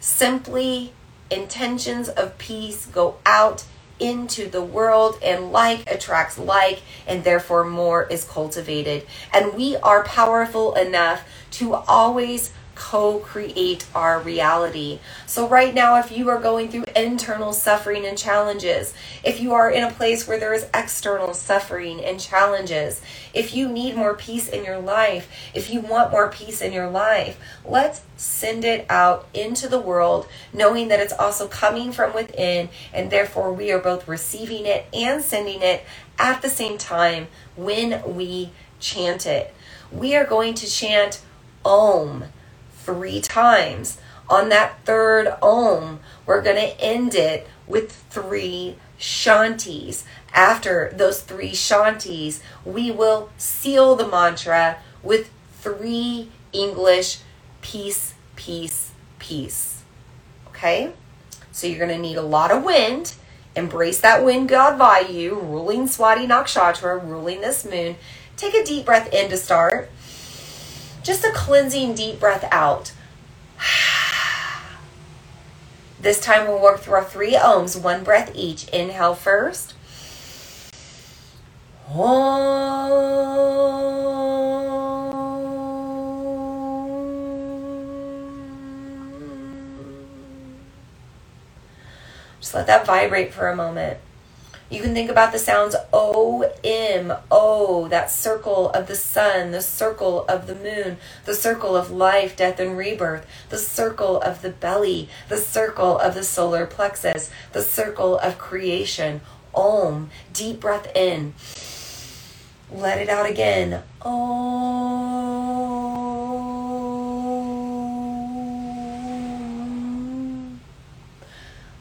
Simply 0.00 0.92
intentions 1.30 2.08
of 2.08 2.38
peace 2.38 2.86
go 2.86 3.16
out 3.24 3.64
into 3.98 4.48
the 4.48 4.62
world 4.62 5.18
and 5.22 5.50
like 5.50 5.90
attracts 5.90 6.38
like 6.38 6.82
and 7.06 7.24
therefore 7.24 7.64
more 7.64 8.06
is 8.08 8.24
cultivated 8.24 9.06
and 9.32 9.54
we 9.54 9.74
are 9.76 10.04
powerful 10.04 10.74
enough 10.74 11.26
to 11.50 11.72
always 11.72 12.52
co 12.76 13.18
create 13.18 13.86
our 13.94 14.20
reality. 14.20 15.00
So, 15.26 15.48
right 15.48 15.74
now, 15.74 15.98
if 15.98 16.16
you 16.16 16.28
are 16.28 16.38
going 16.38 16.68
through 16.68 16.84
internal 16.94 17.52
suffering 17.52 18.06
and 18.06 18.16
challenges, 18.16 18.94
if 19.24 19.40
you 19.40 19.54
are 19.54 19.70
in 19.70 19.82
a 19.82 19.90
place 19.90 20.28
where 20.28 20.38
there 20.38 20.54
is 20.54 20.68
external 20.72 21.34
suffering 21.34 22.04
and 22.04 22.20
challenges, 22.20 23.02
if 23.34 23.54
you 23.54 23.68
need 23.68 23.96
more 23.96 24.14
peace 24.14 24.48
in 24.48 24.64
your 24.64 24.78
life, 24.78 25.28
if 25.54 25.70
you 25.70 25.80
want 25.80 26.12
more 26.12 26.30
peace 26.30 26.60
in 26.60 26.72
your 26.72 26.88
life, 26.88 27.40
let's 27.64 28.02
send 28.16 28.64
it 28.64 28.86
out 28.88 29.26
into 29.34 29.68
the 29.68 29.80
world, 29.80 30.28
knowing 30.52 30.88
that 30.88 31.00
it's 31.00 31.12
also 31.12 31.48
coming 31.48 31.90
from 31.90 32.14
within, 32.14 32.68
and 32.92 33.10
therefore 33.10 33.52
we 33.52 33.72
are 33.72 33.80
both 33.80 34.06
receiving 34.06 34.66
it 34.66 34.86
and 34.92 35.22
sending 35.22 35.62
it 35.62 35.84
at 36.18 36.42
the 36.42 36.48
same 36.48 36.78
time 36.78 37.26
when 37.56 38.14
we 38.14 38.50
chant 38.78 39.26
it. 39.26 39.52
We 39.90 40.14
are 40.14 40.24
going 40.24 40.54
to 40.54 40.66
chant 40.66 41.22
Om 41.64 42.24
three 42.86 43.20
times. 43.20 43.98
On 44.28 44.48
that 44.48 44.84
third 44.84 45.34
Om, 45.42 46.00
we're 46.24 46.42
going 46.42 46.56
to 46.56 46.80
end 46.80 47.14
it 47.14 47.46
with 47.66 47.92
three 48.10 48.76
Shantis. 48.98 50.04
After 50.32 50.92
those 50.94 51.20
three 51.20 51.52
Shantis, 51.52 52.40
we 52.64 52.90
will 52.90 53.30
seal 53.36 53.96
the 53.96 54.06
mantra 54.06 54.78
with 55.02 55.30
three 55.60 56.30
English 56.52 57.18
peace, 57.60 58.14
peace, 58.36 58.92
peace. 59.18 59.82
Okay? 60.48 60.92
So 61.52 61.66
you're 61.66 61.78
going 61.78 61.90
to 61.90 61.98
need 61.98 62.16
a 62.16 62.22
lot 62.22 62.52
of 62.52 62.64
wind. 62.64 63.14
Embrace 63.54 64.00
that 64.00 64.24
wind 64.24 64.48
God 64.48 64.78
Vayu, 64.78 65.30
ruling 65.30 65.88
Swati 65.88 66.26
Nakshatra, 66.26 67.02
ruling 67.02 67.40
this 67.40 67.64
moon. 67.64 67.96
Take 68.36 68.54
a 68.54 68.64
deep 68.64 68.84
breath 68.84 69.12
in 69.12 69.30
to 69.30 69.36
start. 69.36 69.90
Just 71.06 71.24
a 71.24 71.30
cleansing 71.30 71.94
deep 71.94 72.18
breath 72.18 72.44
out. 72.50 72.92
This 76.00 76.20
time 76.20 76.46
we'll 76.46 76.60
work 76.60 76.80
through 76.80 76.94
our 76.94 77.04
three 77.04 77.32
Oms, 77.34 77.80
one 77.80 78.04
breath 78.04 78.32
each. 78.34 78.68
Inhale 78.68 79.14
first. 79.14 79.74
Just 92.40 92.54
let 92.54 92.66
that 92.66 92.84
vibrate 92.84 93.32
for 93.32 93.48
a 93.48 93.56
moment. 93.56 93.98
You 94.68 94.82
can 94.82 94.94
think 94.94 95.10
about 95.10 95.30
the 95.30 95.38
sounds 95.38 95.76
O, 95.92 96.50
M, 96.64 97.12
O, 97.30 97.86
that 97.86 98.10
circle 98.10 98.70
of 98.70 98.88
the 98.88 98.96
sun, 98.96 99.52
the 99.52 99.62
circle 99.62 100.24
of 100.26 100.48
the 100.48 100.56
moon, 100.56 100.96
the 101.24 101.34
circle 101.34 101.76
of 101.76 101.92
life, 101.92 102.36
death, 102.36 102.58
and 102.58 102.76
rebirth, 102.76 103.24
the 103.48 103.58
circle 103.58 104.20
of 104.20 104.42
the 104.42 104.50
belly, 104.50 105.08
the 105.28 105.36
circle 105.36 105.98
of 105.98 106.14
the 106.14 106.24
solar 106.24 106.66
plexus, 106.66 107.30
the 107.52 107.62
circle 107.62 108.18
of 108.18 108.38
creation. 108.38 109.20
Om, 109.54 110.10
deep 110.32 110.60
breath 110.60 110.94
in. 110.96 111.34
Let 112.70 112.98
it 112.98 113.08
out 113.08 113.30
again. 113.30 113.84
Om. 114.02 116.05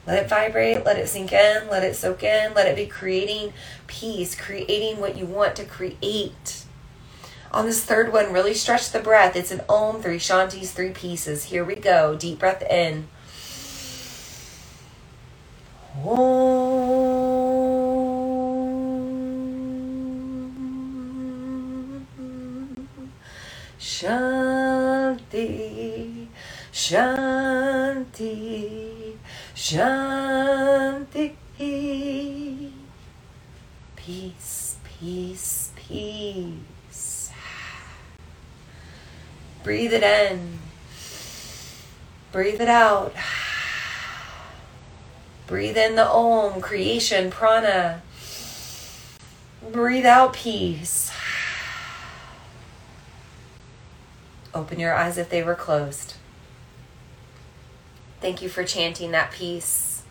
Let 0.08 0.24
it 0.24 0.30
vibrate, 0.30 0.86
let 0.86 0.98
it 0.98 1.10
sink 1.10 1.34
in, 1.34 1.68
let 1.70 1.84
it 1.84 1.96
soak 1.96 2.24
in, 2.24 2.54
let 2.54 2.68
it 2.68 2.76
be 2.76 2.86
creating 2.86 3.54
peace, 3.88 4.36
creating 4.40 5.00
what 5.00 5.18
you 5.18 5.26
want 5.26 5.56
to 5.58 5.66
create. 5.66 6.66
On 7.52 7.66
this 7.66 7.84
third 7.84 8.14
one, 8.14 8.34
really 8.34 8.54
stretch 8.54 8.92
the 8.92 9.00
breath. 9.00 9.36
It's 9.36 9.52
an 9.52 9.62
om, 9.70 10.02
three 10.02 10.20
shantis, 10.20 10.72
three 10.72 10.92
pieces. 10.92 11.46
Here 11.46 11.64
we 11.64 11.76
go. 11.76 12.16
Deep 12.16 12.40
breath 12.40 12.62
in. 12.64 13.08
Om. 16.06 17.26
Shanti, 23.80 25.20
Shanti, 26.74 28.16
Shanti. 29.56 31.36
Peace, 33.96 34.76
peace, 34.84 35.72
peace. 35.78 37.32
Breathe 39.64 39.94
it 39.94 40.04
in. 40.04 40.60
Breathe 42.34 42.60
it 42.60 42.68
out. 42.68 43.16
Breathe 45.48 45.78
in 45.78 45.96
the 45.96 46.06
Om, 46.06 46.60
creation, 46.60 47.32
prana. 47.32 48.02
Breathe 49.72 50.06
out 50.06 50.34
peace. 50.34 51.12
Open 54.54 54.80
your 54.82 54.94
eyes 54.94 55.18
if 55.18 55.30
they 55.30 55.42
were 55.44 55.56
closed. 55.56 56.15
Thank 58.26 58.42
you 58.42 58.50
for 58.50 58.64
chanting 58.64 59.12
that 59.12 59.32
peace. 59.32 60.02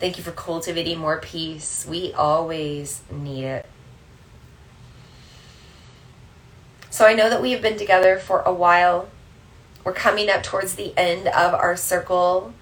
Thank 0.00 0.16
you 0.16 0.24
for 0.24 0.30
cultivating 0.30 0.98
more 0.98 1.20
peace. 1.20 1.84
We 1.86 2.14
always 2.14 3.02
need 3.12 3.44
it. 3.44 3.66
So 6.88 7.04
I 7.04 7.12
know 7.12 7.28
that 7.28 7.42
we 7.42 7.50
have 7.50 7.60
been 7.60 7.76
together 7.76 8.18
for 8.18 8.40
a 8.40 8.52
while. 8.54 9.10
We're 9.84 9.92
coming 9.92 10.30
up 10.30 10.42
towards 10.42 10.76
the 10.76 10.96
end 10.96 11.28
of 11.28 11.52
our 11.52 11.76
circle. 11.76 12.54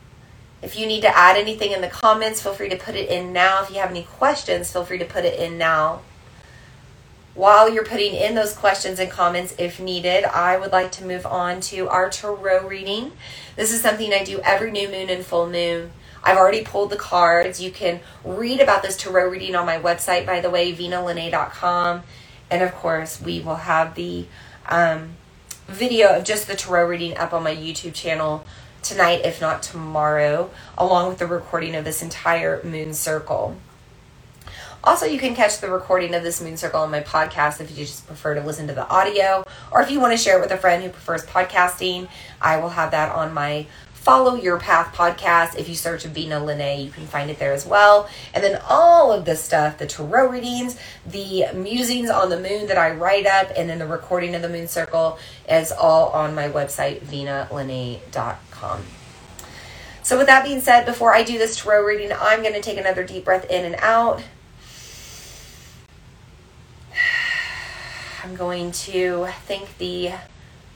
If 0.63 0.77
you 0.77 0.85
need 0.85 1.03
to 1.03 1.17
add 1.17 1.37
anything 1.37 1.71
in 1.71 1.81
the 1.81 1.87
comments, 1.87 2.43
feel 2.43 2.53
free 2.53 2.69
to 2.71 2.77
put 2.77 2.97
it 2.97 3.09
in 3.09 3.33
now. 3.33 3.63
If 3.63 3.71
you 3.71 3.77
have 3.77 3.91
any 3.91 4.03
questions, 4.03 4.73
feel 4.73 4.85
free 4.85 4.99
to 4.99 5.05
put 5.05 5.25
it 5.25 5.39
in 5.39 5.59
now. 5.59 6.01
While 7.37 7.69
you're 7.69 7.85
putting 7.85 8.15
in 8.15 8.35
those 8.35 8.55
questions 8.55 8.99
and 8.99 9.11
comments, 9.11 9.55
if 9.59 9.79
needed, 9.79 10.25
I 10.25 10.57
would 10.57 10.73
like 10.73 10.91
to 10.93 11.05
move 11.05 11.27
on 11.27 11.61
to 11.61 11.87
our 11.87 12.09
tarot 12.09 12.67
reading. 12.67 13.13
This 13.57 13.75
is 13.75 13.83
something 13.83 14.11
I 14.15 14.25
do 14.25 14.41
every 14.43 14.71
new 14.71 14.89
moon 14.89 15.11
and 15.11 15.23
full 15.23 15.47
moon. 15.47 15.93
I've 16.25 16.39
already 16.39 16.65
pulled 16.65 16.89
the 16.89 16.97
cards. 16.97 17.61
You 17.61 17.71
can 17.71 18.01
read 18.25 18.61
about 18.61 18.83
this 18.83 18.97
tarot 18.97 19.29
reading 19.29 19.55
on 19.55 19.67
my 19.67 19.79
website, 19.79 20.25
by 20.25 20.41
the 20.41 20.49
way, 20.49 20.75
vinalene.com. 20.75 22.05
And 22.51 22.63
of 22.63 22.75
course, 22.75 23.21
we 23.21 23.41
will 23.41 23.57
have 23.57 23.97
the 23.97 24.25
um, 24.71 25.11
video 25.69 26.17
of 26.17 26.25
just 26.25 26.49
the 26.49 26.57
tarot 26.57 26.89
reading 26.89 27.19
up 27.19 27.35
on 27.35 27.43
my 27.43 27.55
YouTube 27.55 27.93
channel 27.93 28.47
tonight, 28.83 29.27
if 29.27 29.43
not 29.43 29.63
tomorrow, 29.63 30.49
along 30.79 31.11
with 31.11 31.19
the 31.19 31.27
recording 31.27 31.75
of 31.75 31.85
this 31.85 32.03
entire 32.03 32.63
moon 32.65 32.95
circle. 32.95 33.59
Also, 34.87 35.05
you 35.05 35.19
can 35.19 35.35
catch 35.35 35.59
the 35.59 35.69
recording 35.69 36.15
of 36.15 36.23
this 36.23 36.41
moon 36.41 36.57
circle 36.57 36.81
on 36.81 36.93
my 36.93 37.01
podcast 37.01 37.61
if 37.61 37.77
you 37.77 37.85
just 37.85 38.07
prefer 38.07 38.37
to 38.37 38.41
listen 38.41 38.69
to 38.69 38.73
the 38.73 38.89
audio, 38.89 39.43
or 39.73 39.83
if 39.83 39.91
you 39.91 39.99
want 39.99 40.13
to 40.13 40.17
share 40.17 40.39
it 40.39 40.41
with 40.41 40.53
a 40.53 40.57
friend 40.57 40.81
who 40.81 40.91
prefers 40.91 41.27
podcasting, 41.27 42.09
I 42.41 42.59
will 42.59 42.69
have 42.69 42.93
that 42.93 43.13
on 43.13 43.35
my 43.35 43.67
Follow 43.95 44.37
Your 44.37 44.61
Path 44.61 44.95
podcast. 44.95 45.59
If 45.59 45.69
you 45.69 45.75
search 45.75 46.05
Vina 46.05 46.39
Lene, 46.39 46.85
you 46.87 46.93
can 46.93 47.05
find 47.09 47.29
it 47.29 47.41
there 47.41 47.53
as 47.53 47.67
well. 47.67 48.09
And 48.33 48.45
then 48.45 48.61
all 48.69 49.13
of 49.13 49.25
this 49.25 49.43
stuff 49.43 49.79
the 49.79 49.87
tarot 49.89 50.29
readings, 50.29 50.79
the 51.05 51.47
musings 51.53 52.09
on 52.09 52.31
the 52.31 52.39
moon 52.39 52.69
that 52.69 52.79
I 52.79 52.93
write 52.93 53.27
up, 53.27 53.51
and 53.57 53.69
then 53.69 53.81
the 53.81 53.89
recording 53.89 54.37
of 54.37 54.43
the 54.43 54.49
moon 54.49 54.69
circle 54.69 55.19
is 55.51 55.73
all 55.73 56.11
on 56.11 56.37
my 56.37 56.49
website, 56.49 57.01
vinalene.com. 57.01 58.85
So, 60.05 60.17
with 60.17 60.29
that 60.29 60.45
being 60.45 60.61
said, 60.61 60.87
before 60.87 61.13
I 61.13 61.25
do 61.25 61.37
this 61.37 61.61
tarot 61.61 61.85
reading, 61.85 62.13
I'm 62.17 62.43
going 62.43 62.55
to 62.55 62.61
take 62.61 62.79
another 62.79 63.03
deep 63.03 63.25
breath 63.25 63.51
in 63.51 63.65
and 63.65 63.75
out. 63.81 64.23
I'm 68.27 68.35
going 68.35 68.73
to 68.73 69.29
thank 69.45 69.79
the 69.79 70.11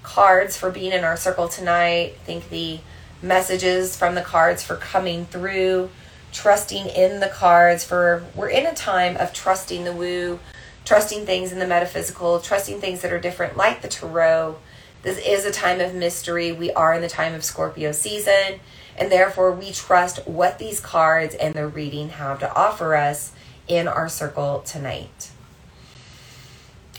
cards 0.05 0.57
for 0.57 0.71
being 0.71 0.93
in 0.93 1.03
our 1.03 1.17
circle 1.17 1.49
tonight. 1.49 2.15
Thank 2.25 2.49
the 2.49 2.79
messages 3.23 3.97
from 3.97 4.15
the 4.15 4.21
cards 4.23 4.63
for 4.63 4.77
coming 4.77 5.27
through, 5.27 5.91
trusting 6.33 6.87
in 6.87 7.19
the 7.19 7.27
cards 7.27 7.83
for 7.83 8.23
we're 8.37 8.51
in 8.51 8.67
a 8.67 8.75
time 8.75 9.17
of 9.17 9.33
trusting 9.33 9.83
the 9.83 9.93
woo, 9.93 10.39
trusting 10.85 11.27
things 11.27 11.51
in 11.51 11.59
the 11.59 11.67
metaphysical, 11.67 12.39
trusting 12.39 12.81
things 12.81 13.01
that 13.03 13.13
are 13.13 13.19
different 13.19 13.57
like 13.57 13.83
the 13.83 13.89
tarot. 13.89 14.57
This 15.03 15.19
is 15.19 15.45
a 15.45 15.51
time 15.51 15.81
of 15.81 15.93
mystery. 15.93 16.53
We 16.53 16.71
are 16.75 16.95
in 16.95 17.03
the 17.03 17.09
time 17.09 17.35
of 17.35 17.43
Scorpio 17.43 17.91
season, 17.91 18.61
and 18.97 19.11
therefore 19.11 19.51
we 19.51 19.73
trust 19.73 20.25
what 20.25 20.61
these 20.61 20.79
cards 20.79 21.35
and 21.35 21.53
the 21.53 21.67
reading 21.67 22.11
have 22.11 22.39
to 22.39 22.55
offer 22.55 22.95
us 22.95 23.33
in 23.67 23.89
our 23.89 24.09
circle 24.09 24.61
tonight. 24.61 25.33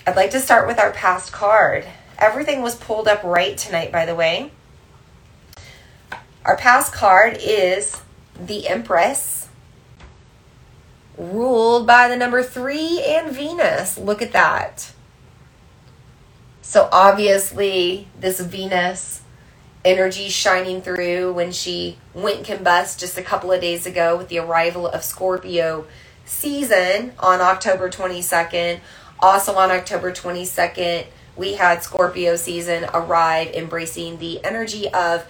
I'd 0.05 0.15
like 0.15 0.31
to 0.31 0.39
start 0.39 0.67
with 0.67 0.79
our 0.79 0.91
past 0.91 1.31
card. 1.31 1.85
Everything 2.17 2.63
was 2.63 2.75
pulled 2.75 3.07
up 3.07 3.23
right 3.23 3.55
tonight, 3.55 3.91
by 3.91 4.05
the 4.05 4.15
way. 4.15 4.51
Our 6.43 6.57
past 6.57 6.91
card 6.91 7.37
is 7.39 8.01
the 8.39 8.67
Empress, 8.67 9.47
ruled 11.17 11.85
by 11.85 12.07
the 12.07 12.15
number 12.15 12.41
three 12.41 13.03
and 13.05 13.31
Venus. 13.31 13.99
Look 13.99 14.23
at 14.23 14.31
that. 14.31 14.91
So 16.63 16.89
obviously, 16.91 18.07
this 18.19 18.39
Venus 18.39 19.21
energy 19.85 20.29
shining 20.29 20.81
through 20.81 21.33
when 21.33 21.51
she 21.51 21.97
went 22.13 22.45
combust 22.45 22.99
just 22.99 23.19
a 23.19 23.23
couple 23.23 23.51
of 23.51 23.61
days 23.61 23.85
ago 23.85 24.17
with 24.17 24.29
the 24.29 24.39
arrival 24.39 24.87
of 24.87 25.03
Scorpio 25.03 25.85
season 26.25 27.13
on 27.19 27.41
October 27.41 27.89
22nd. 27.89 28.79
Also 29.21 29.55
on 29.55 29.71
October 29.71 30.11
22nd, 30.11 31.05
we 31.35 31.53
had 31.53 31.83
Scorpio 31.83 32.35
season 32.35 32.85
arrive, 32.93 33.49
embracing 33.53 34.17
the 34.17 34.43
energy 34.43 34.89
of 34.89 35.25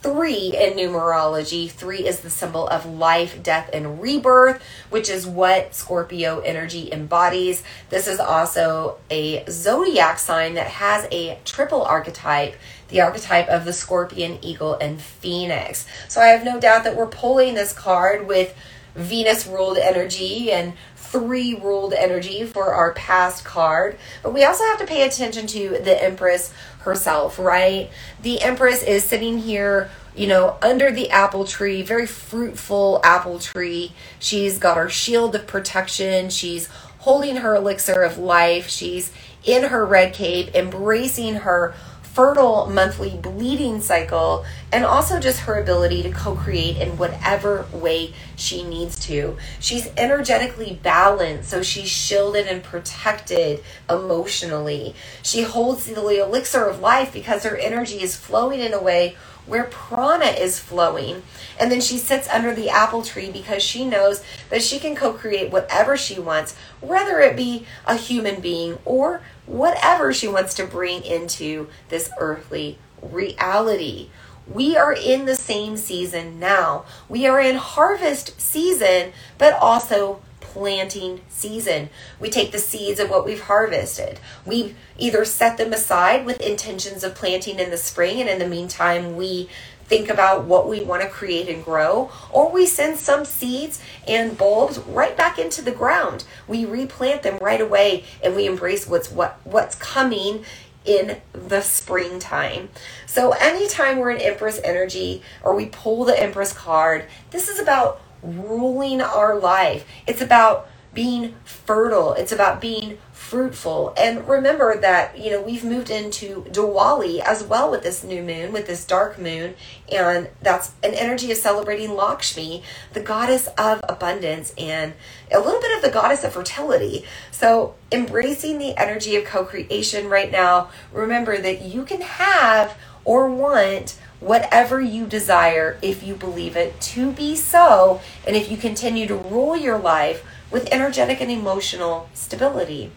three 0.00 0.54
in 0.54 0.74
numerology. 0.74 1.70
Three 1.70 2.06
is 2.06 2.20
the 2.20 2.30
symbol 2.30 2.68
of 2.68 2.86
life, 2.86 3.42
death, 3.42 3.70
and 3.72 4.00
rebirth, 4.00 4.62
which 4.90 5.08
is 5.08 5.26
what 5.26 5.74
Scorpio 5.74 6.40
energy 6.40 6.92
embodies. 6.92 7.62
This 7.88 8.06
is 8.06 8.20
also 8.20 8.98
a 9.10 9.44
zodiac 9.50 10.18
sign 10.18 10.54
that 10.54 10.68
has 10.68 11.08
a 11.10 11.38
triple 11.44 11.82
archetype 11.82 12.56
the 12.88 13.00
archetype 13.00 13.48
of 13.48 13.64
the 13.64 13.72
scorpion, 13.72 14.38
eagle, 14.42 14.74
and 14.74 15.00
phoenix. 15.00 15.86
So 16.08 16.20
I 16.20 16.28
have 16.28 16.44
no 16.44 16.60
doubt 16.60 16.84
that 16.84 16.94
we're 16.94 17.08
pulling 17.08 17.54
this 17.54 17.72
card 17.72 18.28
with 18.28 18.56
Venus 18.94 19.46
ruled 19.46 19.78
energy 19.78 20.52
and 20.52 20.74
three 21.14 21.54
ruled 21.54 21.92
energy 21.92 22.44
for 22.44 22.74
our 22.74 22.92
past 22.94 23.44
card. 23.44 23.96
But 24.24 24.34
we 24.34 24.42
also 24.42 24.64
have 24.64 24.78
to 24.80 24.84
pay 24.86 25.06
attention 25.06 25.46
to 25.46 25.78
the 25.80 26.02
Empress 26.02 26.52
herself, 26.80 27.38
right? 27.38 27.88
The 28.22 28.42
Empress 28.42 28.82
is 28.82 29.04
sitting 29.04 29.38
here, 29.38 29.90
you 30.16 30.26
know, 30.26 30.58
under 30.60 30.90
the 30.90 31.10
apple 31.10 31.44
tree, 31.44 31.82
very 31.82 32.08
fruitful 32.08 33.00
apple 33.04 33.38
tree. 33.38 33.92
She's 34.18 34.58
got 34.58 34.76
her 34.76 34.90
shield 34.90 35.36
of 35.36 35.46
protection. 35.46 36.30
She's 36.30 36.66
holding 36.98 37.36
her 37.36 37.54
elixir 37.54 38.02
of 38.02 38.18
life. 38.18 38.68
She's 38.68 39.12
in 39.44 39.64
her 39.64 39.86
red 39.86 40.14
cape, 40.14 40.52
embracing 40.52 41.36
her 41.36 41.76
fertile 42.14 42.66
monthly 42.66 43.10
bleeding 43.10 43.80
cycle 43.80 44.44
and 44.70 44.84
also 44.84 45.18
just 45.18 45.40
her 45.40 45.60
ability 45.60 46.00
to 46.04 46.10
co 46.10 46.36
create 46.36 46.76
in 46.76 46.96
whatever 46.96 47.66
way 47.72 48.14
she 48.36 48.62
needs 48.62 48.98
to. 49.00 49.36
She's 49.58 49.88
energetically 49.96 50.78
balanced, 50.80 51.50
so 51.50 51.62
she's 51.62 51.88
shielded 51.88 52.46
and 52.46 52.62
protected 52.62 53.64
emotionally. 53.90 54.94
She 55.22 55.42
holds 55.42 55.86
the 55.86 56.20
elixir 56.20 56.66
of 56.66 56.78
life 56.78 57.12
because 57.12 57.42
her 57.42 57.56
energy 57.56 58.00
is 58.00 58.16
flowing 58.16 58.60
in 58.60 58.72
a 58.72 58.82
way 58.82 59.16
where 59.46 59.64
prana 59.64 60.26
is 60.26 60.58
flowing. 60.58 61.22
And 61.58 61.70
then 61.70 61.80
she 61.80 61.98
sits 61.98 62.28
under 62.28 62.54
the 62.54 62.70
apple 62.70 63.02
tree 63.02 63.30
because 63.30 63.62
she 63.62 63.84
knows 63.84 64.22
that 64.50 64.62
she 64.62 64.78
can 64.78 64.94
co 64.96 65.12
create 65.12 65.50
whatever 65.50 65.96
she 65.96 66.18
wants, 66.18 66.56
whether 66.80 67.20
it 67.20 67.36
be 67.36 67.66
a 67.86 67.96
human 67.96 68.40
being 68.40 68.78
or 68.84 69.20
whatever 69.46 70.12
she 70.12 70.28
wants 70.28 70.54
to 70.54 70.66
bring 70.66 71.02
into 71.04 71.68
this 71.88 72.10
earthly 72.18 72.78
reality. 73.02 74.08
We 74.46 74.76
are 74.76 74.92
in 74.92 75.24
the 75.24 75.36
same 75.36 75.76
season 75.76 76.38
now. 76.38 76.84
We 77.08 77.26
are 77.26 77.40
in 77.40 77.56
harvest 77.56 78.40
season, 78.40 79.12
but 79.38 79.54
also 79.54 80.20
planting 80.44 81.20
season. 81.28 81.90
We 82.20 82.30
take 82.30 82.52
the 82.52 82.58
seeds 82.58 83.00
of 83.00 83.10
what 83.10 83.24
we've 83.24 83.42
harvested. 83.42 84.20
We 84.46 84.76
either 84.96 85.24
set 85.24 85.58
them 85.58 85.72
aside 85.72 86.24
with 86.24 86.40
intentions 86.40 87.02
of 87.02 87.14
planting 87.14 87.58
in 87.58 87.70
the 87.70 87.76
spring, 87.76 88.20
and 88.20 88.28
in 88.28 88.38
the 88.38 88.46
meantime, 88.46 89.16
we 89.16 89.48
think 89.84 90.08
about 90.08 90.44
what 90.44 90.68
we 90.68 90.82
want 90.82 91.02
to 91.02 91.08
create 91.08 91.48
and 91.48 91.64
grow, 91.64 92.10
or 92.30 92.50
we 92.50 92.66
send 92.66 92.98
some 92.98 93.24
seeds 93.24 93.82
and 94.08 94.36
bulbs 94.38 94.78
right 94.78 95.16
back 95.16 95.38
into 95.38 95.62
the 95.62 95.72
ground. 95.72 96.24
We 96.48 96.64
replant 96.64 97.22
them 97.22 97.38
right 97.40 97.60
away 97.60 98.04
and 98.22 98.34
we 98.34 98.46
embrace 98.46 98.86
what's 98.86 99.10
what 99.10 99.38
what's 99.44 99.74
coming 99.76 100.44
in 100.84 101.20
the 101.32 101.60
springtime. 101.60 102.68
So 103.06 103.32
anytime 103.32 103.98
we're 103.98 104.10
in 104.10 104.20
Empress 104.20 104.60
energy 104.62 105.22
or 105.42 105.54
we 105.54 105.66
pull 105.66 106.04
the 106.04 106.20
Empress 106.20 106.52
card, 106.52 107.06
this 107.30 107.48
is 107.48 107.58
about 107.58 108.00
ruling 108.24 109.00
our 109.00 109.38
life. 109.38 109.86
It's 110.06 110.22
about 110.22 110.68
being 110.94 111.34
fertile. 111.44 112.14
It's 112.14 112.32
about 112.32 112.60
being 112.60 112.98
fruitful. 113.12 113.92
And 113.98 114.28
remember 114.28 114.78
that, 114.80 115.18
you 115.18 115.30
know, 115.30 115.42
we've 115.42 115.64
moved 115.64 115.90
into 115.90 116.44
Diwali 116.44 117.18
as 117.18 117.42
well 117.42 117.70
with 117.70 117.82
this 117.82 118.04
new 118.04 118.22
moon, 118.22 118.52
with 118.52 118.66
this 118.66 118.84
dark 118.84 119.18
moon. 119.18 119.54
And 119.90 120.28
that's 120.40 120.72
an 120.84 120.94
energy 120.94 121.32
of 121.32 121.38
celebrating 121.38 121.96
Lakshmi, 121.96 122.62
the 122.92 123.00
goddess 123.00 123.48
of 123.58 123.80
abundance, 123.88 124.54
and 124.56 124.94
a 125.32 125.40
little 125.40 125.60
bit 125.60 125.76
of 125.76 125.82
the 125.82 125.90
goddess 125.90 126.22
of 126.22 126.32
fertility. 126.32 127.04
So, 127.32 127.74
embracing 127.90 128.58
the 128.58 128.76
energy 128.76 129.16
of 129.16 129.24
co 129.24 129.44
creation 129.44 130.08
right 130.08 130.30
now, 130.30 130.70
remember 130.92 131.36
that 131.38 131.62
you 131.62 131.84
can 131.84 132.02
have 132.02 132.76
or 133.04 133.28
want 133.28 133.98
whatever 134.24 134.80
you 134.80 135.06
desire 135.06 135.78
if 135.82 136.02
you 136.02 136.14
believe 136.14 136.56
it 136.56 136.80
to 136.80 137.12
be 137.12 137.36
so, 137.36 138.00
and 138.26 138.34
if 138.34 138.50
you 138.50 138.56
continue 138.56 139.06
to 139.06 139.14
rule 139.14 139.56
your 139.56 139.78
life 139.78 140.24
with 140.50 140.66
energetic 140.72 141.20
and 141.20 141.30
emotional 141.30 142.08
stability. 142.14 142.90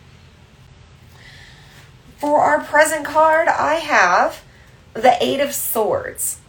For 2.17 2.39
our 2.39 2.61
present 2.61 3.05
card, 3.05 3.47
I 3.47 3.75
have 3.75 4.41
the 4.93 5.17
Eight 5.21 5.41
of 5.41 5.53
Swords. 5.53 6.39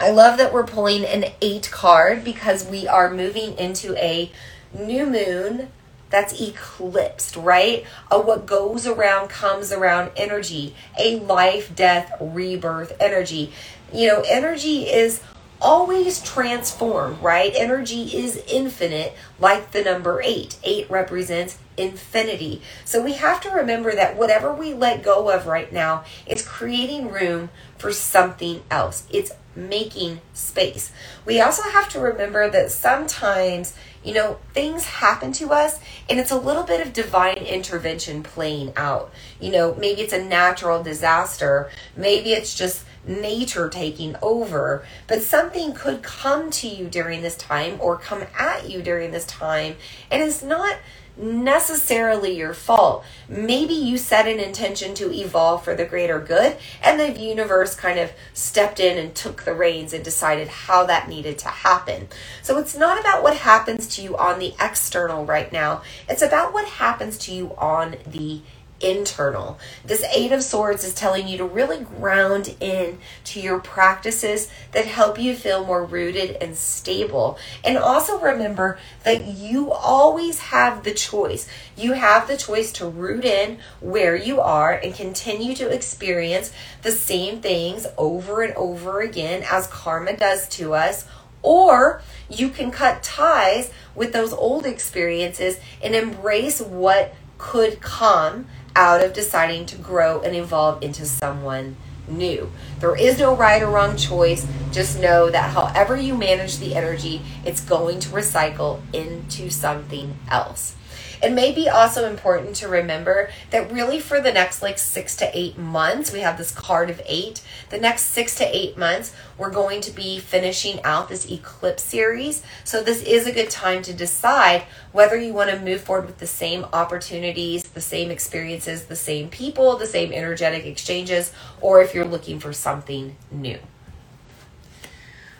I 0.00 0.10
love 0.10 0.38
that 0.38 0.52
we're 0.52 0.66
pulling 0.66 1.04
an 1.04 1.26
eight 1.40 1.70
card 1.70 2.24
because 2.24 2.66
we 2.66 2.88
are 2.88 3.12
moving 3.12 3.56
into 3.56 3.94
a 3.96 4.32
new 4.76 5.06
moon 5.06 5.68
that's 6.12 6.40
eclipsed, 6.40 7.36
right? 7.36 7.84
A 8.10 8.20
what 8.20 8.46
goes 8.46 8.86
around 8.86 9.28
comes 9.28 9.72
around 9.72 10.12
energy, 10.16 10.76
a 10.98 11.18
life, 11.18 11.74
death, 11.74 12.12
rebirth 12.20 12.94
energy. 13.00 13.52
You 13.92 14.08
know, 14.08 14.24
energy 14.26 14.84
is 14.84 15.20
always 15.60 16.20
transformed, 16.22 17.22
right? 17.22 17.52
Energy 17.54 18.04
is 18.16 18.42
infinite, 18.48 19.14
like 19.38 19.70
the 19.70 19.82
number 19.82 20.20
eight. 20.24 20.56
Eight 20.64 20.90
represents 20.90 21.58
infinity. 21.76 22.62
So 22.84 23.02
we 23.02 23.14
have 23.14 23.40
to 23.42 23.50
remember 23.50 23.94
that 23.94 24.16
whatever 24.16 24.52
we 24.52 24.74
let 24.74 25.02
go 25.02 25.30
of 25.30 25.46
right 25.46 25.72
now, 25.72 26.04
it's 26.26 26.46
creating 26.46 27.10
room 27.10 27.50
for 27.78 27.92
something 27.92 28.62
else. 28.70 29.06
It's 29.10 29.32
making 29.54 30.20
space. 30.32 30.92
We 31.24 31.40
also 31.40 31.62
have 31.62 31.88
to 31.90 32.00
remember 32.00 32.50
that 32.50 32.70
sometimes, 32.70 33.74
you 34.02 34.14
know, 34.14 34.38
things 34.54 34.84
happen 34.84 35.32
to 35.34 35.50
us 35.50 35.78
and 36.08 36.18
it's 36.18 36.30
a 36.30 36.38
little 36.38 36.62
bit 36.62 36.84
of 36.84 36.92
divine 36.92 37.36
intervention 37.36 38.22
playing 38.22 38.72
out. 38.76 39.12
You 39.40 39.52
know, 39.52 39.74
maybe 39.74 40.00
it's 40.00 40.12
a 40.12 40.24
natural 40.24 40.82
disaster, 40.82 41.70
maybe 41.96 42.32
it's 42.32 42.54
just 42.54 42.84
nature 43.06 43.68
taking 43.68 44.16
over, 44.22 44.84
but 45.06 45.22
something 45.22 45.72
could 45.72 46.02
come 46.02 46.50
to 46.50 46.68
you 46.68 46.86
during 46.86 47.22
this 47.22 47.36
time 47.36 47.78
or 47.80 47.96
come 47.96 48.24
at 48.38 48.68
you 48.70 48.82
during 48.82 49.10
this 49.10 49.26
time 49.26 49.76
and 50.10 50.22
it's 50.22 50.42
not 50.42 50.76
necessarily 51.16 52.36
your 52.36 52.54
fault. 52.54 53.04
Maybe 53.28 53.74
you 53.74 53.98
set 53.98 54.26
an 54.26 54.40
intention 54.40 54.94
to 54.94 55.12
evolve 55.12 55.64
for 55.64 55.74
the 55.74 55.84
greater 55.84 56.18
good, 56.18 56.56
and 56.82 56.98
the 56.98 57.12
universe 57.20 57.74
kind 57.74 57.98
of 57.98 58.12
stepped 58.32 58.80
in 58.80 58.98
and 58.98 59.14
took 59.14 59.42
the 59.42 59.54
reins 59.54 59.92
and 59.92 60.04
decided 60.04 60.48
how 60.48 60.86
that 60.86 61.08
needed 61.08 61.38
to 61.38 61.48
happen. 61.48 62.08
So 62.42 62.58
it's 62.58 62.76
not 62.76 62.98
about 62.98 63.22
what 63.22 63.36
happens 63.36 63.86
to 63.96 64.02
you 64.02 64.16
on 64.16 64.38
the 64.38 64.54
external 64.60 65.26
right 65.26 65.52
now, 65.52 65.82
it's 66.08 66.22
about 66.22 66.52
what 66.52 66.66
happens 66.66 67.18
to 67.18 67.32
you 67.32 67.54
on 67.58 67.96
the 68.06 68.40
internal. 68.82 69.58
This 69.84 70.04
Eight 70.14 70.32
of 70.32 70.42
Swords 70.42 70.84
is 70.84 70.94
telling 70.94 71.28
you 71.28 71.38
to 71.38 71.44
really 71.44 71.78
ground 71.84 72.56
in 72.60 72.98
to 73.24 73.40
your 73.40 73.60
practices 73.60 74.50
that 74.72 74.86
help 74.86 75.18
you 75.18 75.34
feel 75.34 75.64
more 75.64 75.84
rooted 75.84 76.36
and 76.40 76.56
stable. 76.56 77.38
And 77.64 77.78
also 77.78 78.18
remember 78.18 78.78
that 79.04 79.26
you 79.26 79.70
always 79.70 80.38
have 80.40 80.84
the 80.84 80.92
choice. 80.92 81.48
You 81.76 81.92
have 81.92 82.26
the 82.26 82.36
choice 82.36 82.72
to 82.72 82.86
root 82.88 83.24
in 83.24 83.58
where 83.80 84.16
you 84.16 84.40
are 84.40 84.72
and 84.72 84.94
continue 84.94 85.54
to 85.56 85.68
experience 85.68 86.52
the 86.82 86.92
same 86.92 87.40
things 87.40 87.86
over 87.96 88.42
and 88.42 88.54
over 88.54 89.00
again 89.00 89.44
as 89.50 89.66
karma 89.68 90.16
does 90.16 90.48
to 90.50 90.74
us. 90.74 91.06
Or 91.42 92.02
you 92.28 92.50
can 92.50 92.70
cut 92.70 93.02
ties 93.02 93.72
with 93.94 94.12
those 94.12 94.32
old 94.32 94.64
experiences 94.64 95.58
and 95.82 95.94
embrace 95.94 96.60
what 96.60 97.14
could 97.38 97.80
come 97.80 98.46
out 98.74 99.02
of 99.02 99.12
deciding 99.12 99.66
to 99.66 99.76
grow 99.76 100.20
and 100.20 100.34
evolve 100.34 100.82
into 100.82 101.04
someone 101.06 101.76
new. 102.08 102.50
There 102.80 102.96
is 102.96 103.18
no 103.18 103.34
right 103.34 103.62
or 103.62 103.70
wrong 103.70 103.96
choice. 103.96 104.46
Just 104.70 105.00
know 105.00 105.30
that 105.30 105.52
however 105.52 105.96
you 105.96 106.16
manage 106.16 106.58
the 106.58 106.74
energy, 106.74 107.22
it's 107.44 107.60
going 107.60 108.00
to 108.00 108.08
recycle 108.08 108.80
into 108.92 109.50
something 109.50 110.16
else. 110.28 110.74
It 111.22 111.32
may 111.32 111.52
be 111.52 111.68
also 111.68 112.10
important 112.10 112.56
to 112.56 112.68
remember 112.68 113.30
that 113.50 113.70
really 113.70 114.00
for 114.00 114.20
the 114.20 114.32
next 114.32 114.60
like 114.60 114.76
six 114.76 115.14
to 115.16 115.30
eight 115.38 115.56
months, 115.56 116.12
we 116.12 116.18
have 116.20 116.36
this 116.36 116.50
card 116.50 116.90
of 116.90 117.00
eight. 117.06 117.42
The 117.70 117.78
next 117.78 118.06
six 118.06 118.34
to 118.38 118.56
eight 118.56 118.76
months, 118.76 119.14
we're 119.38 119.50
going 119.50 119.80
to 119.82 119.92
be 119.92 120.18
finishing 120.18 120.82
out 120.82 121.08
this 121.08 121.30
eclipse 121.30 121.84
series. 121.84 122.42
So 122.64 122.82
this 122.82 123.02
is 123.02 123.28
a 123.28 123.32
good 123.32 123.50
time 123.50 123.82
to 123.82 123.94
decide 123.94 124.64
whether 124.90 125.16
you 125.16 125.32
want 125.32 125.50
to 125.50 125.60
move 125.60 125.82
forward 125.82 126.06
with 126.06 126.18
the 126.18 126.26
same 126.26 126.64
opportunities, 126.72 127.62
the 127.62 127.80
same 127.80 128.10
experiences, 128.10 128.86
the 128.86 128.96
same 128.96 129.28
people, 129.28 129.76
the 129.76 129.86
same 129.86 130.12
energetic 130.12 130.66
exchanges, 130.66 131.32
or 131.60 131.80
if 131.80 131.94
you're 131.94 132.04
looking 132.04 132.40
for 132.40 132.52
something 132.52 133.14
new. 133.30 133.60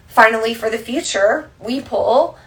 Finally, 0.06 0.54
for 0.54 0.70
the 0.70 0.78
future, 0.78 1.50
we 1.58 1.80
pull 1.80 2.38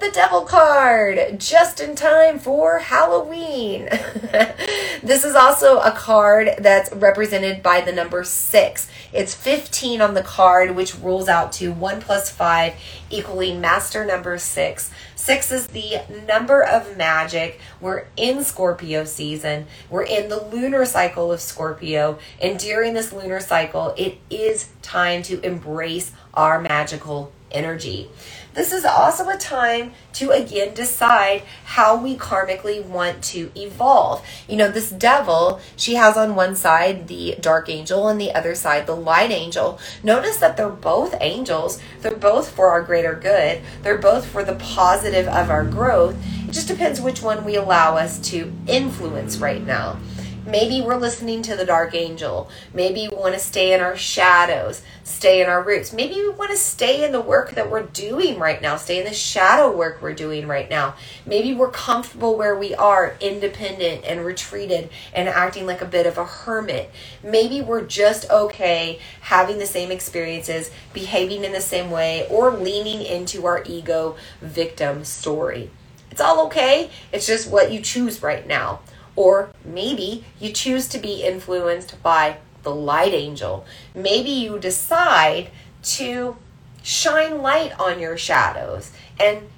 the 0.00 0.10
devil 0.10 0.42
card 0.42 1.38
just 1.38 1.80
in 1.80 1.94
time 1.94 2.38
for 2.38 2.78
Halloween. 2.78 3.84
this 5.02 5.24
is 5.24 5.34
also 5.34 5.78
a 5.80 5.92
card 5.92 6.50
that's 6.58 6.92
represented 6.92 7.62
by 7.62 7.80
the 7.80 7.92
number 7.92 8.24
six. 8.24 8.88
It's 9.12 9.34
15 9.34 10.00
on 10.00 10.14
the 10.14 10.22
card, 10.22 10.74
which 10.74 10.98
rules 10.98 11.28
out 11.28 11.52
to 11.52 11.72
one 11.72 12.00
plus 12.00 12.30
five 12.30 12.74
equaling 13.10 13.60
master 13.60 14.04
number 14.04 14.38
six. 14.38 14.90
Six 15.14 15.52
is 15.52 15.68
the 15.68 16.02
number 16.26 16.62
of 16.62 16.96
magic. 16.96 17.60
We're 17.80 18.06
in 18.16 18.42
Scorpio 18.42 19.04
season. 19.04 19.66
We're 19.88 20.02
in 20.02 20.28
the 20.28 20.42
lunar 20.42 20.84
cycle 20.84 21.32
of 21.32 21.40
Scorpio. 21.40 22.18
And 22.42 22.58
during 22.58 22.94
this 22.94 23.12
lunar 23.12 23.40
cycle, 23.40 23.94
it 23.96 24.18
is 24.28 24.68
time 24.82 25.22
to 25.24 25.40
embrace 25.40 26.12
our 26.34 26.60
magical 26.60 27.32
energy. 27.52 28.10
This 28.54 28.72
is 28.72 28.84
also 28.84 29.28
a 29.28 29.36
time 29.36 29.94
to 30.14 30.30
again 30.30 30.74
decide 30.74 31.42
how 31.64 31.96
we 31.96 32.16
karmically 32.16 32.84
want 32.84 33.22
to 33.24 33.50
evolve. 33.56 34.24
You 34.48 34.56
know, 34.56 34.70
this 34.70 34.90
devil, 34.90 35.60
she 35.76 35.96
has 35.96 36.16
on 36.16 36.36
one 36.36 36.54
side 36.54 37.08
the 37.08 37.34
dark 37.40 37.68
angel 37.68 38.06
and 38.06 38.20
the 38.20 38.32
other 38.32 38.54
side 38.54 38.86
the 38.86 38.94
light 38.94 39.32
angel. 39.32 39.80
Notice 40.04 40.36
that 40.36 40.56
they're 40.56 40.68
both 40.68 41.16
angels. 41.20 41.80
They're 42.00 42.14
both 42.14 42.50
for 42.50 42.70
our 42.70 42.82
greater 42.82 43.14
good. 43.14 43.60
They're 43.82 43.98
both 43.98 44.24
for 44.24 44.44
the 44.44 44.54
positive 44.54 45.26
of 45.26 45.50
our 45.50 45.64
growth. 45.64 46.16
It 46.48 46.52
just 46.52 46.68
depends 46.68 47.00
which 47.00 47.22
one 47.22 47.44
we 47.44 47.56
allow 47.56 47.96
us 47.96 48.20
to 48.30 48.52
influence 48.68 49.38
right 49.38 49.66
now. 49.66 49.98
Maybe 50.46 50.82
we're 50.82 50.96
listening 50.96 51.40
to 51.44 51.56
the 51.56 51.64
dark 51.64 51.94
angel. 51.94 52.50
Maybe 52.74 53.08
we 53.08 53.16
want 53.16 53.32
to 53.32 53.40
stay 53.40 53.72
in 53.72 53.80
our 53.80 53.96
shadows, 53.96 54.82
stay 55.02 55.40
in 55.40 55.48
our 55.48 55.62
roots. 55.62 55.90
Maybe 55.90 56.16
we 56.16 56.28
want 56.28 56.50
to 56.50 56.58
stay 56.58 57.02
in 57.02 57.12
the 57.12 57.20
work 57.20 57.52
that 57.52 57.70
we're 57.70 57.84
doing 57.84 58.38
right 58.38 58.60
now, 58.60 58.76
stay 58.76 58.98
in 58.98 59.06
the 59.06 59.14
shadow 59.14 59.74
work 59.74 60.02
we're 60.02 60.12
doing 60.12 60.46
right 60.46 60.68
now. 60.68 60.96
Maybe 61.24 61.54
we're 61.54 61.70
comfortable 61.70 62.36
where 62.36 62.54
we 62.54 62.74
are, 62.74 63.16
independent 63.22 64.04
and 64.04 64.22
retreated 64.22 64.90
and 65.14 65.30
acting 65.30 65.64
like 65.64 65.80
a 65.80 65.86
bit 65.86 66.04
of 66.04 66.18
a 66.18 66.26
hermit. 66.26 66.90
Maybe 67.22 67.62
we're 67.62 67.86
just 67.86 68.28
okay 68.28 69.00
having 69.22 69.58
the 69.58 69.66
same 69.66 69.90
experiences, 69.90 70.70
behaving 70.92 71.44
in 71.44 71.52
the 71.52 71.60
same 71.62 71.90
way, 71.90 72.26
or 72.28 72.54
leaning 72.54 73.00
into 73.00 73.46
our 73.46 73.62
ego 73.64 74.16
victim 74.42 75.06
story. 75.06 75.70
It's 76.10 76.20
all 76.20 76.46
okay. 76.46 76.90
It's 77.12 77.26
just 77.26 77.50
what 77.50 77.72
you 77.72 77.80
choose 77.80 78.22
right 78.22 78.46
now. 78.46 78.80
Or 79.16 79.50
maybe 79.64 80.24
you 80.40 80.52
choose 80.52 80.88
to 80.88 80.98
be 80.98 81.22
influenced 81.22 82.02
by 82.02 82.38
the 82.62 82.74
light 82.74 83.14
angel. 83.14 83.64
Maybe 83.94 84.30
you 84.30 84.58
decide 84.58 85.50
to 85.82 86.36
shine 86.82 87.40
light 87.40 87.78
on 87.78 88.00
your 88.00 88.16
shadows 88.16 88.92
and 89.20 89.48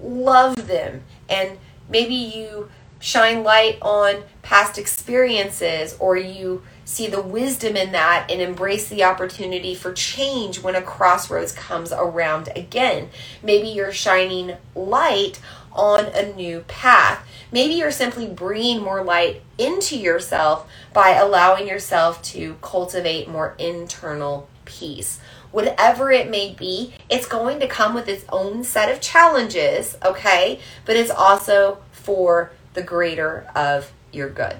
love 0.00 0.66
them. 0.68 1.02
And 1.28 1.58
maybe 1.88 2.14
you 2.14 2.70
shine 2.98 3.42
light 3.42 3.78
on 3.82 4.22
past 4.42 4.78
experiences 4.78 5.96
or 5.98 6.16
you 6.16 6.62
see 6.84 7.08
the 7.08 7.20
wisdom 7.20 7.76
in 7.76 7.92
that 7.92 8.30
and 8.30 8.40
embrace 8.40 8.88
the 8.88 9.02
opportunity 9.02 9.74
for 9.74 9.92
change 9.92 10.62
when 10.62 10.76
a 10.76 10.82
crossroads 10.82 11.52
comes 11.52 11.92
around 11.92 12.48
again. 12.54 13.08
Maybe 13.42 13.68
you're 13.68 13.92
shining 13.92 14.56
light 14.74 15.40
on 15.76 16.06
a 16.06 16.32
new 16.34 16.60
path. 16.60 17.26
Maybe 17.52 17.74
you're 17.74 17.90
simply 17.90 18.26
bringing 18.26 18.82
more 18.82 19.04
light 19.04 19.42
into 19.56 19.96
yourself 19.96 20.68
by 20.92 21.10
allowing 21.10 21.68
yourself 21.68 22.22
to 22.24 22.56
cultivate 22.60 23.28
more 23.28 23.54
internal 23.58 24.48
peace. 24.64 25.20
Whatever 25.52 26.10
it 26.10 26.28
may 26.28 26.52
be, 26.52 26.92
it's 27.08 27.26
going 27.26 27.60
to 27.60 27.68
come 27.68 27.94
with 27.94 28.08
its 28.08 28.24
own 28.28 28.64
set 28.64 28.90
of 28.90 29.00
challenges, 29.00 29.96
okay? 30.04 30.60
But 30.84 30.96
it's 30.96 31.10
also 31.10 31.78
for 31.92 32.50
the 32.74 32.82
greater 32.82 33.46
of 33.54 33.92
your 34.12 34.28
good. 34.28 34.56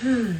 Hmm. 0.00 0.32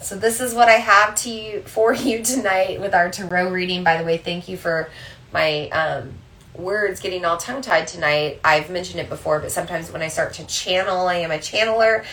So 0.00 0.16
this 0.16 0.40
is 0.40 0.54
what 0.54 0.68
I 0.68 0.74
have 0.74 1.16
to 1.16 1.30
you 1.30 1.62
for 1.62 1.92
you 1.92 2.22
tonight 2.22 2.80
with 2.80 2.94
our 2.94 3.10
tarot 3.10 3.50
reading. 3.50 3.82
By 3.82 3.96
the 3.98 4.04
way, 4.04 4.18
thank 4.18 4.48
you 4.48 4.56
for 4.56 4.88
my 5.32 5.68
um, 5.70 6.14
words 6.58 7.00
getting 7.00 7.24
all 7.24 7.36
tongue 7.36 7.62
tied 7.62 7.86
tonight. 7.86 8.40
I've 8.44 8.70
mentioned 8.70 9.00
it 9.00 9.08
before, 9.08 9.40
but 9.40 9.52
sometimes 9.52 9.90
when 9.90 10.02
I 10.02 10.08
start 10.08 10.34
to 10.34 10.46
channel, 10.46 11.06
I 11.06 11.16
am 11.16 11.30
a 11.30 11.38
channeler. 11.38 12.04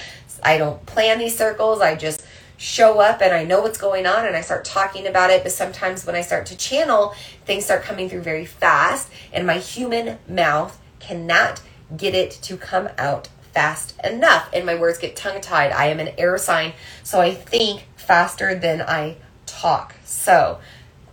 I 0.43 0.57
don't 0.57 0.85
plan 0.85 1.19
these 1.19 1.37
circles. 1.37 1.81
I 1.81 1.95
just 1.95 2.25
show 2.57 2.99
up 2.99 3.21
and 3.21 3.33
I 3.33 3.43
know 3.43 3.61
what's 3.61 3.77
going 3.77 4.05
on 4.05 4.25
and 4.25 4.35
I 4.35 4.41
start 4.41 4.65
talking 4.65 5.07
about 5.07 5.29
it. 5.29 5.43
But 5.43 5.51
sometimes 5.51 6.05
when 6.05 6.15
I 6.15 6.21
start 6.21 6.45
to 6.47 6.57
channel, 6.57 7.13
things 7.45 7.65
start 7.65 7.83
coming 7.83 8.09
through 8.09 8.21
very 8.21 8.45
fast, 8.45 9.09
and 9.31 9.45
my 9.45 9.57
human 9.57 10.17
mouth 10.27 10.79
cannot 10.99 11.61
get 11.95 12.15
it 12.15 12.31
to 12.43 12.57
come 12.57 12.89
out 12.97 13.29
fast 13.53 13.99
enough. 14.03 14.49
And 14.53 14.65
my 14.65 14.75
words 14.75 14.97
get 14.97 15.15
tongue 15.15 15.41
tied. 15.41 15.71
I 15.71 15.87
am 15.87 15.99
an 15.99 16.11
air 16.17 16.37
sign, 16.37 16.73
so 17.03 17.19
I 17.19 17.33
think 17.33 17.85
faster 17.95 18.55
than 18.55 18.81
I 18.81 19.17
talk. 19.45 19.95
So, 20.05 20.59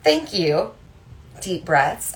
thank 0.03 0.33
you 0.33 0.73
deep 1.41 1.65
breaths 1.65 2.15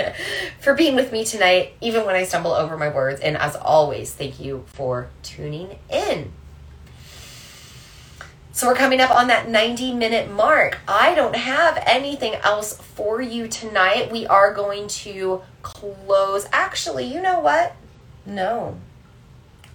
for 0.60 0.74
being 0.74 0.94
with 0.94 1.12
me 1.12 1.24
tonight, 1.24 1.74
even 1.80 2.04
when 2.04 2.14
I 2.14 2.24
stumble 2.24 2.52
over 2.52 2.76
my 2.76 2.88
words. 2.88 3.20
And 3.20 3.36
as 3.36 3.56
always, 3.56 4.12
thank 4.14 4.40
you 4.40 4.64
for 4.66 5.08
tuning 5.22 5.78
in. 5.90 6.32
So 8.52 8.68
we're 8.68 8.74
coming 8.74 9.02
up 9.02 9.10
on 9.10 9.26
that 9.26 9.50
90 9.50 9.92
minute 9.92 10.30
mark. 10.30 10.78
I 10.88 11.14
don't 11.14 11.36
have 11.36 11.82
anything 11.86 12.36
else 12.36 12.78
for 12.78 13.20
you 13.20 13.48
tonight. 13.48 14.10
We 14.10 14.26
are 14.26 14.54
going 14.54 14.88
to 14.88 15.42
close. 15.60 16.46
Actually, 16.52 17.04
you 17.04 17.20
know 17.20 17.38
what? 17.38 17.76
No. 18.24 18.78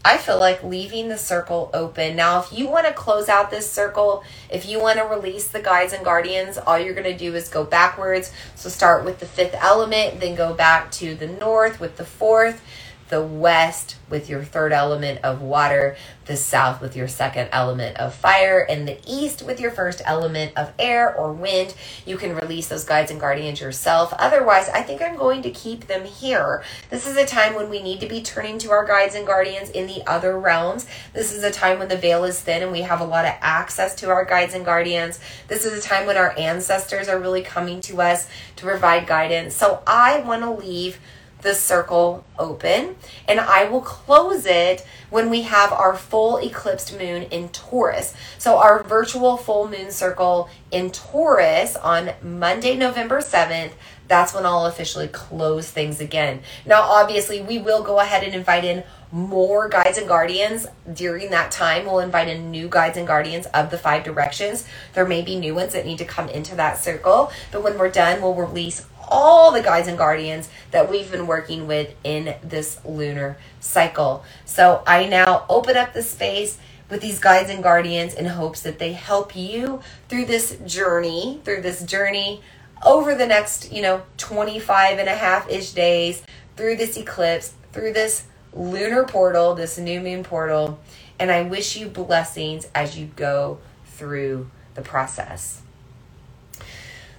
I 0.04 0.18
feel 0.18 0.40
like 0.40 0.64
leaving 0.64 1.10
the 1.10 1.18
circle 1.18 1.70
open. 1.76 2.16
Now, 2.16 2.40
if 2.42 2.52
you 2.52 2.68
want 2.68 2.88
to 2.88 2.94
close 2.94 3.30
out 3.30 3.52
this 3.52 3.70
circle, 3.70 4.24
if 4.50 4.68
you 4.68 4.80
want 4.80 4.98
to 4.98 5.06
release 5.06 5.48
the 5.50 5.62
guides 5.62 5.94
and 5.94 6.04
guardians, 6.04 6.58
all 6.58 6.80
you're 6.80 6.96
going 6.96 7.12
to 7.12 7.18
do 7.18 7.36
is 7.36 7.50
go 7.50 7.64
backwards. 7.64 8.32
So 8.56 8.68
start 8.70 9.06
with 9.06 9.20
the 9.20 9.28
fifth 9.28 9.54
element, 9.60 10.20
then 10.20 10.34
go 10.34 10.56
back 10.56 10.92
to 10.94 11.14
the 11.14 11.28
north 11.28 11.80
with 11.80 11.98
the 11.98 12.06
fourth, 12.06 12.64
the 13.12 13.22
west 13.22 13.98
with 14.10 14.30
your 14.30 14.44
third 14.44 14.72
element 14.74 15.20
of 15.24 15.42
water, 15.42 15.96
the 16.26 16.36
south 16.36 16.82
with 16.82 16.96
your 16.96 17.08
second 17.08 17.50
element 17.52 17.98
of 17.98 18.16
fire, 18.16 18.66
and 18.68 18.88
the 18.88 18.98
east 19.06 19.44
with 19.44 19.60
your 19.60 19.70
first 19.70 20.02
element 20.06 20.54
of 20.58 20.74
air 20.80 21.14
or 21.16 21.32
wind. 21.34 21.76
You 22.06 22.18
can 22.18 22.34
release 22.34 22.70
those 22.70 22.86
guides 22.86 23.12
and 23.12 23.20
guardians 23.20 23.62
yourself. 23.62 24.14
Otherwise, 24.14 24.70
I 24.70 24.82
think 24.82 25.02
I'm 25.02 25.18
going 25.18 25.42
to 25.44 25.52
keep 25.52 25.88
them 25.88 26.06
here. 26.06 26.64
This 26.90 27.06
is 27.06 27.18
a 27.18 27.26
time 27.26 27.54
when 27.54 27.70
we 27.70 27.84
need 27.84 28.00
to 28.00 28.08
be 28.08 28.22
turning 28.22 28.58
to 28.60 28.72
our 28.72 28.86
guides 28.86 29.14
and 29.14 29.28
guardians 29.28 29.70
in 29.70 29.88
the 29.88 30.02
other 30.08 30.40
realms. 30.40 30.88
This 31.14 31.34
is 31.34 31.44
a 31.44 31.52
time 31.52 31.80
when 31.80 31.90
the 31.90 31.98
veil 31.98 32.24
is 32.24 32.40
thin 32.40 32.64
and 32.64 32.72
we 32.72 32.82
have 32.82 33.02
a 33.02 33.06
lot 33.06 33.26
of 33.26 33.34
access 33.42 33.94
to 33.96 34.10
our 34.10 34.24
guides 34.24 34.54
and 34.54 34.66
guardians. 34.66 35.20
This 35.50 35.66
is 35.66 35.78
a 35.78 35.88
time 35.88 36.08
when 36.08 36.18
our 36.18 36.38
ancestors 36.40 37.10
are 37.10 37.20
really 37.20 37.42
coming 37.42 37.82
to 37.82 38.02
us 38.02 38.30
to 38.56 38.64
provide 38.64 39.06
guidance. 39.06 39.54
So 39.54 39.84
I 39.86 40.22
want 40.22 40.44
to 40.44 40.52
leave 40.52 41.00
the 41.42 41.54
circle 41.54 42.24
open 42.38 42.96
and 43.28 43.40
I 43.40 43.66
will 43.66 43.82
close 43.82 44.46
it 44.46 44.86
when 45.10 45.30
we 45.30 45.42
have 45.44 45.72
our 45.72 45.96
full 45.96 46.38
eclipsed 46.38 46.98
moon 46.98 47.24
in 47.24 47.50
Taurus. 47.50 48.14
So 48.38 48.58
our 48.58 48.84
virtual 48.84 49.38
full 49.38 49.68
moon 49.68 49.92
circle 49.92 50.50
in 50.72 50.92
Taurus 50.92 51.76
on 51.76 52.12
Monday, 52.22 52.76
November 52.76 53.20
7th, 53.20 53.74
that's 54.08 54.34
when 54.34 54.46
I'll 54.46 54.66
officially 54.66 55.08
close 55.08 55.72
things 55.72 56.02
again. 56.02 56.42
Now, 56.66 56.82
obviously, 56.82 57.42
we 57.42 57.60
will 57.60 57.82
go 57.82 58.00
ahead 58.00 58.24
and 58.24 58.36
invite 58.36 58.66
in 58.66 58.84
more 59.10 59.70
guides 59.70 59.98
and 59.98 60.08
guardians 60.08 60.68
during 60.94 61.32
that 61.32 61.50
time. 61.50 61.86
We'll 61.86 62.00
invite 62.00 62.28
in 62.28 62.52
new 62.52 62.68
guides 62.68 62.98
and 62.98 63.08
guardians 63.08 63.46
of 63.48 63.72
the 63.72 63.78
five 63.78 64.04
directions. 64.04 64.68
There 64.94 65.06
may 65.06 65.22
be 65.22 65.40
new 65.40 65.56
ones 65.56 65.72
that 65.74 65.86
need 65.86 65.98
to 66.00 66.06
come 66.06 66.28
into 66.28 66.56
that 66.56 66.78
circle, 66.78 67.32
but 67.54 67.64
when 67.64 67.78
we're 67.78 67.90
done, 67.90 68.22
we'll 68.22 68.36
release 68.36 68.86
all 69.12 69.52
the 69.52 69.62
guides 69.62 69.88
and 69.88 69.98
guardians 69.98 70.50
that 70.72 70.90
we've 70.90 71.12
been 71.12 71.28
working 71.28 71.68
with 71.68 71.94
in 72.04 72.34
this 72.42 72.80
lunar 72.86 73.38
cycle. 73.60 74.24
So 74.46 74.82
I 74.88 75.06
now 75.06 75.46
open 75.50 75.78
up 75.78 75.94
the 75.94 76.02
space 76.02 76.58
with 76.90 77.02
these 77.02 77.20
guides 77.20 77.50
and 77.50 77.62
guardians 77.62 78.14
in 78.14 78.26
hopes 78.26 78.62
that 78.62 78.80
they 78.80 78.94
help 78.94 79.36
you 79.36 79.82
through 80.10 80.26
this 80.26 80.58
journey, 80.66 81.42
through 81.44 81.62
this 81.62 81.84
journey 81.84 82.42
over 82.86 83.14
the 83.14 83.28
next, 83.28 83.72
you 83.72 83.82
know, 83.82 84.02
25 84.18 84.98
and 84.98 85.08
a 85.08 85.16
half 85.16 85.50
ish 85.50 85.72
days, 85.74 86.24
through 86.56 86.76
this 86.76 86.98
eclipse, 86.98 87.54
through 87.72 87.94
this 87.94 88.26
lunar 88.54 89.04
portal, 89.04 89.56
this 89.56 89.78
new 89.78 90.02
moon 90.02 90.24
portal. 90.24 90.80
And 91.20 91.32
I 91.32 91.44
wish 91.44 91.78
you 91.78 91.88
blessings 91.88 92.68
as 92.74 92.98
you 92.98 93.06
go 93.16 93.60
through 93.86 94.50
the 94.74 94.82
process. 94.82 95.62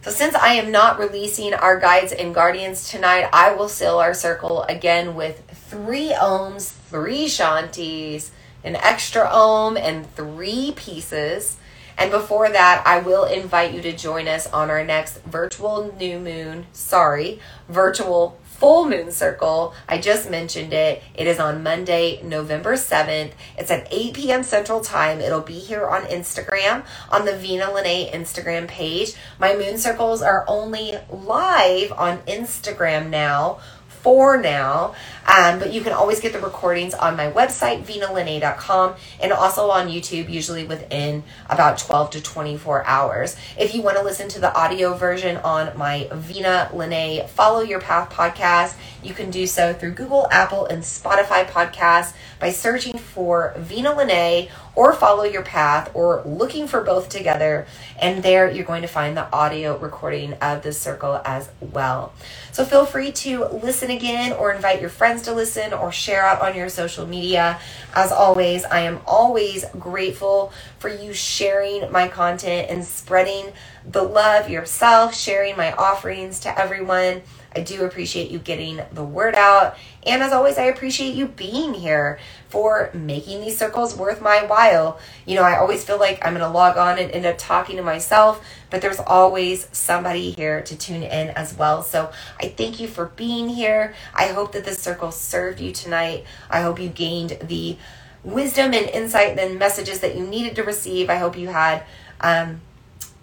So, 0.03 0.11
since 0.11 0.35
I 0.35 0.55
am 0.55 0.73
not 0.73 0.99
releasing 0.99 1.55
our 1.55 1.79
guides 1.79 2.11
and 2.11 2.35
guardians 2.35 2.89
tonight, 2.91 3.29
I 3.33 3.55
will 3.55 3.69
seal 3.69 3.99
our 3.99 4.15
circle 4.15 4.65
again 4.65 5.15
with 5.15 5.49
three 5.49 6.09
Oms, 6.09 6.73
three 6.73 7.27
Shantis, 7.27 8.31
an 8.65 8.75
extra 8.75 9.31
Om, 9.31 9.77
and 9.77 10.13
three 10.17 10.73
pieces. 10.75 11.57
And 11.97 12.11
before 12.11 12.49
that, 12.49 12.83
I 12.85 12.99
will 12.99 13.27
invite 13.27 13.75
you 13.75 13.81
to 13.83 13.97
join 13.97 14.27
us 14.27 14.49
on 14.49 14.71
our 14.71 14.85
next 14.85 15.23
virtual 15.23 15.95
new 15.97 16.19
moon, 16.19 16.67
sorry, 16.73 17.39
virtual 17.69 18.41
full 18.63 18.89
moon 18.89 19.11
circle. 19.11 19.75
I 19.89 19.99
just 19.99 20.31
mentioned 20.31 20.73
it. 20.73 21.03
It 21.17 21.27
is 21.27 21.41
on 21.41 21.65
Monday, 21.65 22.23
November 22.23 22.75
7th. 22.75 23.33
It's 23.59 23.73
at 23.73 23.89
8 23.91 24.15
p.m. 24.15 24.45
Central 24.45 24.81
Time. 24.81 25.21
It'll 25.21 25.41
be 25.41 25.59
here 25.59 25.89
on 25.89 26.03
Instagram, 26.03 26.85
on 27.11 27.25
the 27.25 27.37
Vina 27.37 27.75
Lene 27.75 28.13
Instagram 28.13 28.69
page. 28.69 29.15
My 29.41 29.57
moon 29.57 29.79
circles 29.79 30.23
are 30.23 30.45
only 30.47 30.95
live 31.11 31.91
on 31.91 32.19
Instagram 32.19 33.11
now 33.11 33.59
for 34.03 34.37
now. 34.37 34.95
Um, 35.27 35.61
but 35.61 35.73
you 35.73 35.81
can 35.83 35.93
always 35.93 36.21
get 36.21 36.33
the 36.33 36.41
recordings 36.41 36.95
on 36.95 37.17
my 37.17 37.31
website, 37.31 37.85
vinalene.com, 37.85 38.97
and 39.21 39.33
also 39.33 39.71
on 39.71 39.89
YouTube, 39.89 40.29
usually 40.29 40.65
within 40.65 41.23
about 41.49 41.79
12 41.79 42.11
to 42.11 42.21
24 42.21 42.85
hours. 42.85 43.37
If 43.57 43.75
you 43.75 43.83
want 43.83 43.97
to 43.97 44.03
listen 44.03 44.29
to 44.31 44.41
the 44.41 44.53
audio 44.55 44.95
version 44.95 45.37
on 45.39 45.77
my 45.79 46.09
Vina 46.13 46.71
Lene 46.73 47.27
Follow 47.29 47.61
Your 47.61 47.81
Path 47.81 48.11
podcast, 48.11 48.75
you 49.03 49.15
can 49.15 49.31
do 49.31 49.47
so 49.47 49.73
through 49.73 49.93
Google, 49.93 50.27
Apple, 50.31 50.67
and 50.67 50.83
Spotify 50.83 51.47
podcasts 51.47 52.15
by 52.41 52.51
searching 52.51 52.99
for 52.99 53.55
Vina 53.59 53.95
Lene 53.97 54.49
or 54.75 54.93
Follow 54.93 55.25
Your 55.25 55.43
Path 55.43 55.91
or 55.95 56.23
looking 56.25 56.67
for 56.67 56.83
both 56.83 57.09
together. 57.09 57.67
And 58.01 58.23
there 58.23 58.51
you're 58.51 58.65
going 58.65 58.83
to 58.83 58.89
find 58.89 59.17
the 59.17 59.31
audio 59.33 59.77
recording 59.77 60.35
of 60.35 60.63
the 60.63 60.73
circle 60.73 61.21
as 61.25 61.51
well. 61.61 62.13
So 62.53 62.65
feel 62.65 62.87
free 62.87 63.13
to 63.13 63.47
listen 63.47 63.91
again 63.91 64.33
or 64.33 64.53
invite 64.53 64.81
your 64.81 64.91
friends 64.91 65.23
to 65.23 65.33
listen 65.33 65.73
or 65.73 65.93
share 65.93 66.25
out 66.25 66.41
on 66.43 66.57
your 66.57 66.69
social 66.69 67.07
media. 67.07 67.59
As 67.95 68.13
always, 68.13 68.65
I 68.65 68.81
am 68.81 69.01
always 69.07 69.65
grateful 69.79 70.53
for 70.79 70.89
you 70.89 71.13
sharing 71.13 71.91
my 71.93 72.09
content 72.09 72.71
and 72.71 72.85
spreading 72.85 73.53
the 73.85 74.03
love 74.03 74.49
yourself, 74.49 75.15
sharing 75.15 75.57
my 75.57 75.73
offerings 75.73 76.41
to 76.41 76.59
everyone. 76.59 77.23
I 77.55 77.61
do 77.61 77.85
appreciate 77.85 78.31
you 78.31 78.39
getting 78.39 78.81
the 78.93 79.05
word 79.05 79.35
out. 79.35 79.77
And 80.05 80.23
as 80.23 80.33
always, 80.33 80.57
I 80.57 80.65
appreciate 80.65 81.15
you 81.15 81.27
being 81.27 81.75
here 81.75 82.19
for 82.53 82.91
making 82.93 83.41
these 83.41 83.57
circles 83.57 83.97
worth 83.97 84.21
my 84.21 84.45
while. 84.45 85.01
You 85.25 85.37
know, 85.37 85.43
I 85.43 85.57
always 85.57 85.83
feel 85.83 85.99
like 85.99 86.23
I'm 86.23 86.35
going 86.35 86.45
to 86.45 86.53
log 86.53 86.77
on 86.77 86.99
and 86.99 87.11
end 87.11 87.25
up 87.25 87.39
talking 87.39 87.77
to 87.77 87.83
myself, 87.83 88.45
but 88.69 88.83
there's 88.83 88.99
always 88.99 89.67
somebody 89.73 90.33
here 90.33 90.61
to 90.61 90.77
tune 90.77 91.03
in 91.03 91.31
as 91.31 91.57
well. 91.57 91.83
So 91.83 92.13
I 92.39 92.49
thank 92.49 92.79
you 92.79 92.89
for 92.89 93.07
being 93.07 93.49
here. 93.49 93.95
I 94.15 94.27
hope 94.27 94.53
that 94.53 94.67
this 94.67 94.79
circle 94.79 95.13
served 95.13 95.61
you 95.61 95.73
tonight. 95.73 96.25
I 96.51 96.61
hope 96.61 96.79
you 96.79 96.91
gained 96.91 97.39
the 97.43 97.79
wisdom 98.23 98.75
and 98.75 98.87
insight 98.91 99.39
and 99.39 99.59
messages 99.59 100.01
that 100.01 100.15
you 100.15 100.27
needed 100.27 100.55
to 100.57 100.63
receive. 100.63 101.09
I 101.09 101.17
hope 101.17 101.39
you 101.39 101.49
had. 101.49 101.85
Um, 102.21 102.61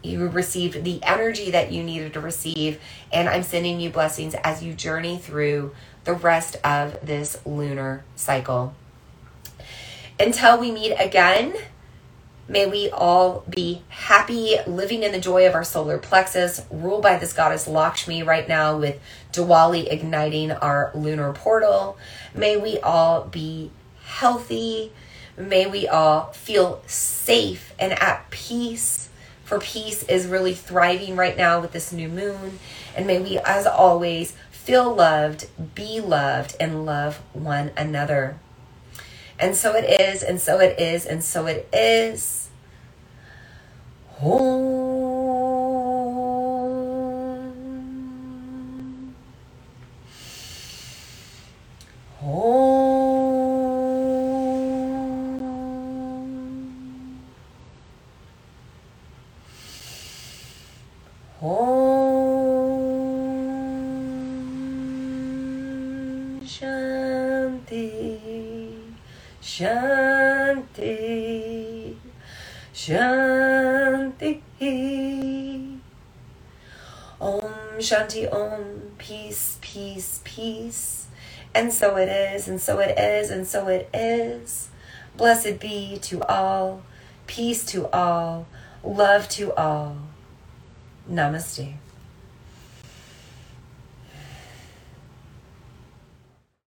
you 0.02 0.30
received 0.30 0.86
the 0.86 1.04
energy 1.04 1.52
that 1.52 1.74
you 1.74 1.84
needed 1.84 2.14
to 2.14 2.22
receive. 2.22 2.80
And 3.12 3.28
I'm 3.28 3.44
sending 3.44 3.82
you 3.82 3.90
blessings 3.90 4.34
as 4.34 4.64
you 4.64 4.74
journey 4.74 5.18
through 5.18 5.76
the 6.06 6.14
rest 6.14 6.56
of 6.64 7.06
this 7.06 7.38
lunar 7.46 8.06
cycle. 8.16 8.74
Until 10.20 10.60
we 10.60 10.72
meet 10.72 10.94
again, 10.94 11.56
may 12.48 12.66
we 12.66 12.90
all 12.90 13.46
be 13.50 13.84
happy, 13.90 14.58
living 14.68 15.04
in 15.04 15.12
the 15.12 15.20
joy 15.20 15.48
of 15.48 15.56
our 15.56 15.64
solar 15.64 15.98
plexus, 15.98 16.66
ruled 16.70 17.04
by 17.04 17.18
this 17.18 17.34
goddess 17.34 17.68
Lakshmi 17.68 18.24
right 18.24 18.48
now 18.48 18.78
with 18.78 19.00
Diwali 19.32 19.92
igniting 19.92 20.52
our 20.52 20.92
lunar 20.94 21.32
portal. 21.32 21.98
May 22.34 22.58
we 22.58 22.80
all 22.80 23.24
be 23.24 23.72
healthy. 24.04 24.92
May 25.38 25.68
we 25.68 25.88
all 25.88 26.34
feel 26.34 26.82
safe 26.86 27.74
and 27.80 27.94
at 27.94 28.30
peace 28.30 29.10
for 29.50 29.60
peace 29.60 30.04
is 30.04 30.28
really 30.28 30.54
thriving 30.54 31.16
right 31.16 31.36
now 31.36 31.60
with 31.60 31.72
this 31.72 31.92
new 31.92 32.08
moon. 32.08 32.60
And 32.96 33.08
may 33.08 33.20
we, 33.20 33.40
as 33.40 33.66
always, 33.66 34.36
feel 34.52 34.94
loved, 34.94 35.48
be 35.74 36.00
loved, 36.00 36.56
and 36.60 36.86
love 36.86 37.20
one 37.34 37.72
another. 37.76 38.38
And 39.40 39.56
so 39.56 39.74
it 39.74 39.86
is, 40.02 40.22
and 40.22 40.40
so 40.42 40.60
it 40.60 40.78
is, 40.80 41.06
and 41.06 41.24
so 41.24 41.46
it 41.46 41.70
is. 41.72 42.50
Home. 44.18 44.60
Home. 52.20 53.09
Shanti, 69.60 70.88
Shanti. 72.74 74.42
Om 77.20 77.42
Shanti 77.80 78.32
Om, 78.32 78.94
peace, 78.98 79.58
peace, 79.60 80.22
peace. 80.24 81.08
And 81.54 81.74
so 81.74 81.98
it 81.98 82.08
is, 82.08 82.48
and 82.48 82.62
so 82.62 82.80
it 82.80 82.98
is, 82.98 83.32
and 83.32 83.46
so 83.46 83.68
it 83.68 83.90
is. 83.94 84.70
Blessed 85.18 85.60
be 85.60 86.00
to 86.04 86.24
all, 86.24 86.84
peace 87.28 87.66
to 87.66 87.90
all, 87.92 88.48
love 88.82 89.28
to 89.28 89.54
all. 89.56 89.98
Namaste. 91.12 91.74